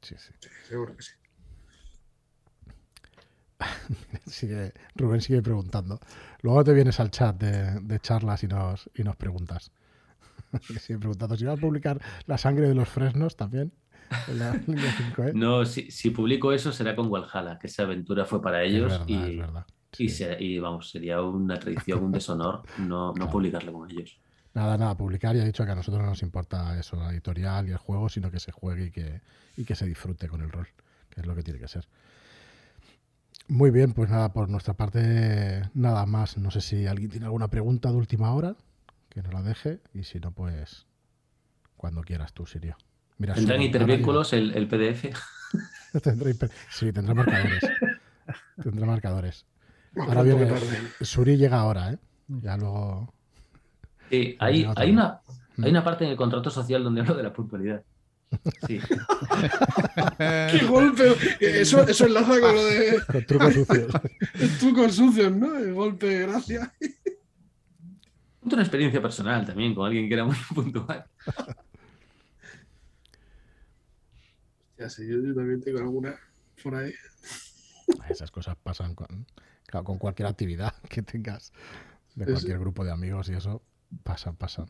Sí, 0.00 0.14
sí. 0.18 0.32
seguro 0.68 0.96
que 0.96 1.02
sí. 1.02 1.12
sigue, 4.26 4.72
Rubén 4.94 5.20
sigue 5.20 5.42
preguntando. 5.42 6.00
Luego 6.42 6.64
te 6.64 6.74
vienes 6.74 7.00
al 7.00 7.10
chat 7.10 7.36
de, 7.36 7.80
de 7.80 8.00
charlas 8.00 8.42
y 8.42 8.48
nos, 8.48 8.90
y 8.94 9.02
nos 9.02 9.16
preguntas. 9.16 9.72
sigue 10.80 10.98
preguntando 10.98 11.36
si 11.36 11.44
vas 11.44 11.58
a 11.58 11.60
publicar 11.60 12.00
La 12.26 12.38
sangre 12.38 12.68
de 12.68 12.74
los 12.74 12.88
fresnos 12.88 13.36
también. 13.36 13.72
En 14.28 14.38
la 14.38 14.52
5, 15.08 15.22
¿eh? 15.24 15.32
No, 15.34 15.64
si, 15.64 15.90
si, 15.90 16.10
publico 16.10 16.52
eso 16.52 16.72
será 16.72 16.94
con 16.94 17.08
Walhalla, 17.08 17.58
que 17.58 17.66
esa 17.66 17.82
aventura 17.82 18.24
fue 18.24 18.40
para 18.40 18.62
ellos 18.62 19.00
y, 19.06 19.40
y, 19.98 20.58
vamos, 20.58 20.90
sería 20.90 21.22
una 21.22 21.58
traición, 21.58 22.04
un 22.04 22.12
deshonor 22.12 22.62
no, 22.78 23.12
no 23.14 23.30
publicarlo 23.30 23.72
con 23.72 23.90
ellos. 23.90 24.20
Nada, 24.56 24.78
nada, 24.78 24.96
publicar 24.96 25.36
y 25.36 25.40
ha 25.40 25.44
dicho 25.44 25.66
que 25.66 25.72
a 25.72 25.74
nosotros 25.74 26.02
no 26.02 26.08
nos 26.08 26.22
importa 26.22 26.80
eso, 26.80 26.96
la 26.96 27.10
editorial 27.10 27.68
y 27.68 27.72
el 27.72 27.76
juego, 27.76 28.08
sino 28.08 28.30
que 28.30 28.40
se 28.40 28.52
juegue 28.52 28.86
y 28.86 28.90
que, 28.90 29.20
y 29.58 29.66
que 29.66 29.74
se 29.74 29.84
disfrute 29.84 30.28
con 30.28 30.40
el 30.40 30.50
rol, 30.50 30.66
que 31.10 31.20
es 31.20 31.26
lo 31.26 31.36
que 31.36 31.42
tiene 31.42 31.60
que 31.60 31.68
ser. 31.68 31.86
Muy 33.48 33.70
bien, 33.70 33.92
pues 33.92 34.08
nada, 34.08 34.32
por 34.32 34.48
nuestra 34.48 34.72
parte, 34.72 35.62
nada 35.74 36.06
más. 36.06 36.38
No 36.38 36.50
sé 36.50 36.62
si 36.62 36.86
alguien 36.86 37.10
tiene 37.10 37.26
alguna 37.26 37.48
pregunta 37.48 37.90
de 37.90 37.96
última 37.96 38.32
hora, 38.32 38.56
que 39.10 39.22
nos 39.22 39.34
la 39.34 39.42
deje, 39.42 39.80
y 39.92 40.04
si 40.04 40.20
no, 40.20 40.30
pues 40.30 40.86
cuando 41.76 42.00
quieras 42.00 42.32
tú, 42.32 42.46
Sirio. 42.46 42.78
Mira, 43.18 43.34
¿Tendrán 43.34 43.60
hipervínculos 43.60 44.32
el, 44.32 44.54
el, 44.54 44.66
PDF? 44.68 45.04
sí, 46.70 46.92
tendrá 46.92 47.12
marcadores. 47.12 47.60
tendrá 48.62 48.86
marcadores. 48.86 49.44
Ahora 49.98 50.22
viene. 50.22 50.48
Suri 51.02 51.36
llega 51.36 51.60
ahora, 51.60 51.92
¿eh? 51.92 51.98
Ya 52.28 52.56
luego. 52.56 53.12
Sí, 54.10 54.36
hay, 54.38 54.66
hay, 54.76 54.90
una, 54.90 55.20
hay 55.62 55.70
una 55.70 55.84
parte 55.84 56.04
en 56.04 56.10
el 56.10 56.16
contrato 56.16 56.50
social 56.50 56.84
donde 56.84 57.00
hablo 57.00 57.14
de 57.14 57.22
la 57.22 57.32
puntualidad. 57.32 57.82
Sí. 58.66 58.80
¡Qué 60.18 60.66
golpe! 60.68 61.14
Eso, 61.40 61.82
eso 61.86 62.06
enlaza 62.06 62.40
con 62.40 62.54
lo 62.54 62.64
de. 62.64 63.00
Con 63.12 63.26
trucos 63.26 63.54
sucios. 63.54 63.92
trucos 64.60 64.94
sucios, 64.94 65.32
¿no? 65.32 65.56
El 65.56 65.74
golpe, 65.74 66.20
gracias. 66.20 66.68
Una 68.42 68.62
experiencia 68.62 69.02
personal 69.02 69.44
también 69.44 69.74
con 69.74 69.86
alguien 69.86 70.08
que 70.08 70.14
era 70.14 70.24
muy 70.24 70.36
puntual. 70.54 71.04
Ya 74.78 74.88
sé, 74.88 75.06
yo, 75.08 75.34
también 75.34 75.60
tengo 75.60 75.78
alguna 75.78 76.14
por 76.62 76.76
ahí. 76.76 76.92
Esas 78.08 78.30
cosas 78.30 78.56
pasan 78.56 78.94
con, 78.94 79.26
con 79.84 79.98
cualquier 79.98 80.28
actividad 80.28 80.74
que 80.88 81.02
tengas 81.02 81.52
de 82.14 82.24
cualquier 82.24 82.58
grupo 82.58 82.84
de 82.84 82.92
amigos 82.92 83.28
y 83.28 83.34
eso 83.34 83.62
pasan, 84.02 84.36
pasan. 84.36 84.66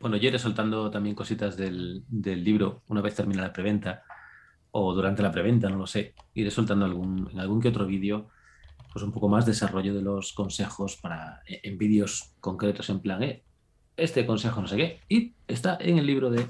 Bueno, 0.00 0.16
yo 0.16 0.28
iré 0.28 0.38
soltando 0.38 0.90
también 0.90 1.14
cositas 1.14 1.56
del, 1.56 2.04
libro 2.10 2.82
una 2.88 3.00
vez 3.00 3.14
termine 3.14 3.40
la 3.40 3.52
preventa 3.52 4.02
o 4.72 4.92
durante 4.94 5.22
la 5.22 5.30
preventa, 5.30 5.68
no 5.68 5.76
lo 5.76 5.86
sé. 5.86 6.14
Iré 6.34 6.50
soltando 6.50 6.84
algún, 6.84 7.30
en 7.30 7.38
algún 7.38 7.60
que 7.60 7.68
otro 7.68 7.86
vídeo 7.86 8.28
pues 8.92 9.04
un 9.04 9.12
poco 9.12 9.28
más 9.28 9.46
desarrollo 9.46 9.94
de 9.94 10.02
los 10.02 10.32
consejos 10.32 10.96
para 10.96 11.40
eh, 11.46 11.60
en 11.62 11.78
vídeos 11.78 12.34
concretos 12.40 12.90
en 12.90 13.00
plan, 13.00 13.22
eh, 13.22 13.44
este 13.96 14.26
consejo 14.26 14.60
no 14.60 14.66
sé 14.66 14.76
qué, 14.76 15.00
y 15.08 15.34
está 15.46 15.78
en 15.80 15.98
el 15.98 16.06
libro 16.06 16.30
de 16.30 16.46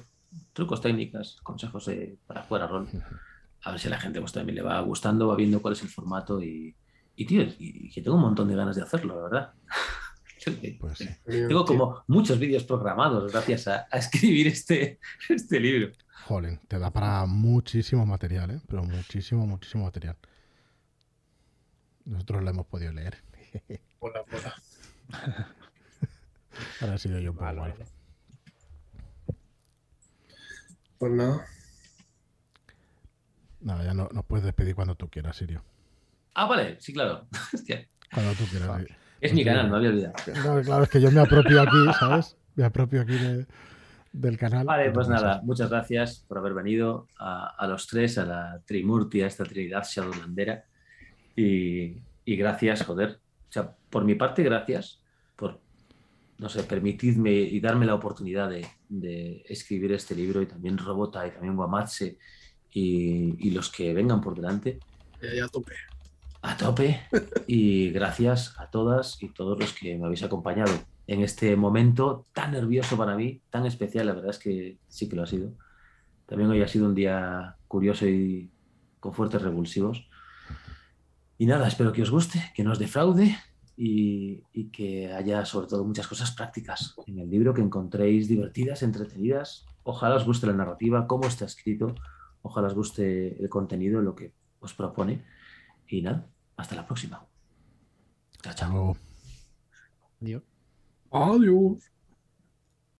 trucos 0.53 0.81
técnicas, 0.81 1.37
consejos 1.43 1.91
para 2.27 2.43
jugar 2.43 2.63
a 2.63 2.67
rol. 2.67 2.89
A 3.65 3.71
ver 3.71 3.81
si 3.81 3.87
a 3.87 3.91
la 3.91 4.01
gente 4.01 4.21
pues, 4.21 4.33
también 4.33 4.57
le 4.57 4.63
va 4.63 4.81
gustando, 4.81 5.29
va 5.29 5.37
viendo 5.37 5.61
cuál 5.61 5.75
es 5.75 5.83
el 5.83 5.89
formato 5.89 6.43
y, 6.43 6.75
y 7.15 7.27
tío, 7.27 7.43
y 7.59 7.91
que 7.91 8.01
tengo 8.01 8.17
un 8.17 8.23
montón 8.23 8.49
de 8.49 8.57
ganas 8.57 8.77
de 8.77 8.83
hacerlo, 8.83 9.15
la 9.17 9.23
verdad. 9.23 9.53
Pues 10.81 10.99
Tengo 11.25 11.65
como 11.65 12.03
muchos 12.07 12.39
vídeos 12.39 12.65
programados 12.65 13.33
gracias 13.33 13.69
a, 13.69 13.87
escribir 13.93 14.49
este, 14.49 14.99
este 15.29 15.61
libro. 15.61 15.93
Jolen, 16.27 16.61
te 16.69 16.79
da 16.79 16.91
para 16.91 17.27
muchísimo 17.27 18.07
material, 18.07 18.51
¿eh? 18.53 18.61
pero 18.69 18.85
muchísimo, 18.85 19.47
muchísimo 19.47 19.85
material. 19.85 20.17
Nosotros 22.05 22.43
lo 22.43 22.51
hemos 22.51 22.67
podido 22.67 22.93
leer. 22.93 23.23
Hola, 24.01 24.25
hola. 24.33 24.55
Ahora 26.81 26.95
ha 26.95 26.99
sido 26.99 27.19
yo 27.21 27.31
un 27.31 27.37
poco 27.37 27.55
mal. 27.55 27.75
Pues 30.99 31.13
nada. 31.13 31.47
Nada, 33.61 33.85
ya 33.85 33.95
no, 33.95 34.09
nos 34.13 34.25
puedes 34.25 34.45
despedir 34.45 34.75
cuando 34.75 34.97
tú 34.97 35.09
quieras, 35.09 35.37
Sirio. 35.37 35.63
Ah, 36.35 36.47
vale, 36.47 36.81
sí, 36.81 36.93
claro. 36.93 37.29
Cuando 38.13 38.33
tú 38.35 38.45
quieras. 38.47 38.83
Es 39.23 39.33
mi 39.33 39.45
canal, 39.45 39.71
no 39.71 39.77
había 39.77 39.91
olvidado. 39.91 40.15
claro, 40.65 40.83
es 40.83 40.91
que 40.91 41.01
yo 41.01 41.11
me 41.13 41.21
apropio 41.21 41.63
aquí, 41.63 41.77
¿sabes? 41.99 42.37
Me 42.57 42.65
apropio 42.65 43.03
aquí 43.03 43.17
del 44.13 44.37
canal. 44.37 44.67
Vale, 44.67 44.91
pues 44.91 45.09
nada, 45.09 45.41
muchas 45.45 45.71
gracias 45.71 46.25
por 46.27 46.39
haber 46.39 46.55
venido 46.55 47.07
a, 47.21 47.67
los 47.69 47.87
tres, 47.87 48.19
a 48.19 48.27
la 48.27 48.61
Trimurti, 48.67 49.23
a 49.23 49.29
esta 49.29 49.45
Trinidad 49.45 49.85
Shadowlandera. 49.89 50.65
Y, 51.37 52.03
y 52.25 52.37
gracias, 52.37 52.85
joder. 52.85 53.21
O 53.49 53.53
sea, 53.53 53.73
por 53.91 54.05
mi 54.05 54.17
parte, 54.17 54.43
gracias 54.43 55.01
por, 55.37 55.61
no 56.39 56.49
sé, 56.49 56.65
permitidme 56.65 57.31
y 57.31 57.61
darme 57.61 57.87
la 57.87 57.95
oportunidad 57.95 58.51
de, 58.51 59.45
escribir 59.49 59.93
este 59.93 60.17
libro 60.17 60.43
y 60.43 60.47
también 60.47 60.77
Robota 60.77 61.25
y 61.29 61.31
también 61.31 61.55
Guamatse 61.55 62.19
y, 62.73 63.49
y 63.49 63.51
los 63.53 63.71
que 63.71 63.95
vengan 63.95 64.21
por 64.21 64.35
delante. 64.35 64.81
Ya, 65.23 65.45
a 65.45 65.49
tope 65.49 65.75
a 66.43 66.57
tope 66.57 67.01
y 67.47 67.91
gracias 67.91 68.55
a 68.59 68.71
todas 68.71 69.23
y 69.23 69.29
todos 69.29 69.59
los 69.59 69.73
que 69.73 69.97
me 69.97 70.07
habéis 70.07 70.25
acompañado 70.25 70.73
en 71.07 71.23
este 71.23 71.57
momento 71.57 72.27
tan 72.33 72.53
nervioso 72.53 72.97
para 72.97 73.17
mí, 73.17 73.41
tan 73.51 73.67
especial, 73.67 74.07
la 74.07 74.15
verdad 74.15 74.31
es 74.31 74.39
que 74.39 74.79
sí 74.89 75.09
que 75.09 75.17
lo 75.17 75.23
ha 75.23 75.27
sido. 75.27 75.53
También 76.27 76.51
hoy 76.51 76.63
ha 76.63 76.69
sido 76.69 76.87
un 76.87 76.95
día 76.95 77.57
curioso 77.69 78.07
y 78.07 78.51
con 79.01 79.13
fuertes 79.13 79.43
revulsivos. 79.43 80.09
Y 81.39 81.47
nada, 81.47 81.67
espero 81.67 81.93
que 81.93 82.03
os 82.03 82.11
guste, 82.11 82.53
que 82.55 82.63
no 82.63 82.73
os 82.73 82.79
defraude 82.79 83.37
y, 83.77 84.43
y, 84.53 84.71
que 84.71 85.13
haya 85.13 85.45
sobre 85.45 85.67
todo 85.67 85.85
muchas 85.85 86.07
cosas 86.07 86.31
prácticas 86.31 86.95
en 87.07 87.19
el 87.19 87.29
libro 87.29 87.53
que 87.53 87.63
encontréis 87.63 88.29
divertidas, 88.29 88.83
entretenidas. 88.83 89.67
Ojalá 89.83 90.15
os 90.15 90.25
guste 90.25 90.47
la 90.47 90.53
narrativa, 90.53 91.07
cómo 91.09 91.27
está 91.27 91.45
escrito, 91.45 91.95
ojalá 92.43 92.69
os 92.69 92.75
guste 92.75 93.43
el 93.43 93.49
contenido, 93.49 94.01
lo 94.01 94.15
que 94.15 94.33
os 94.61 94.73
propone. 94.73 95.25
Y 95.89 96.03
nada, 96.03 96.27
hasta 96.57 96.75
la 96.75 96.87
próxima. 96.87 97.27
Chao, 98.43 98.55
chao. 98.55 98.97
Adiós. 100.21 100.43
Adiós. 101.11 101.92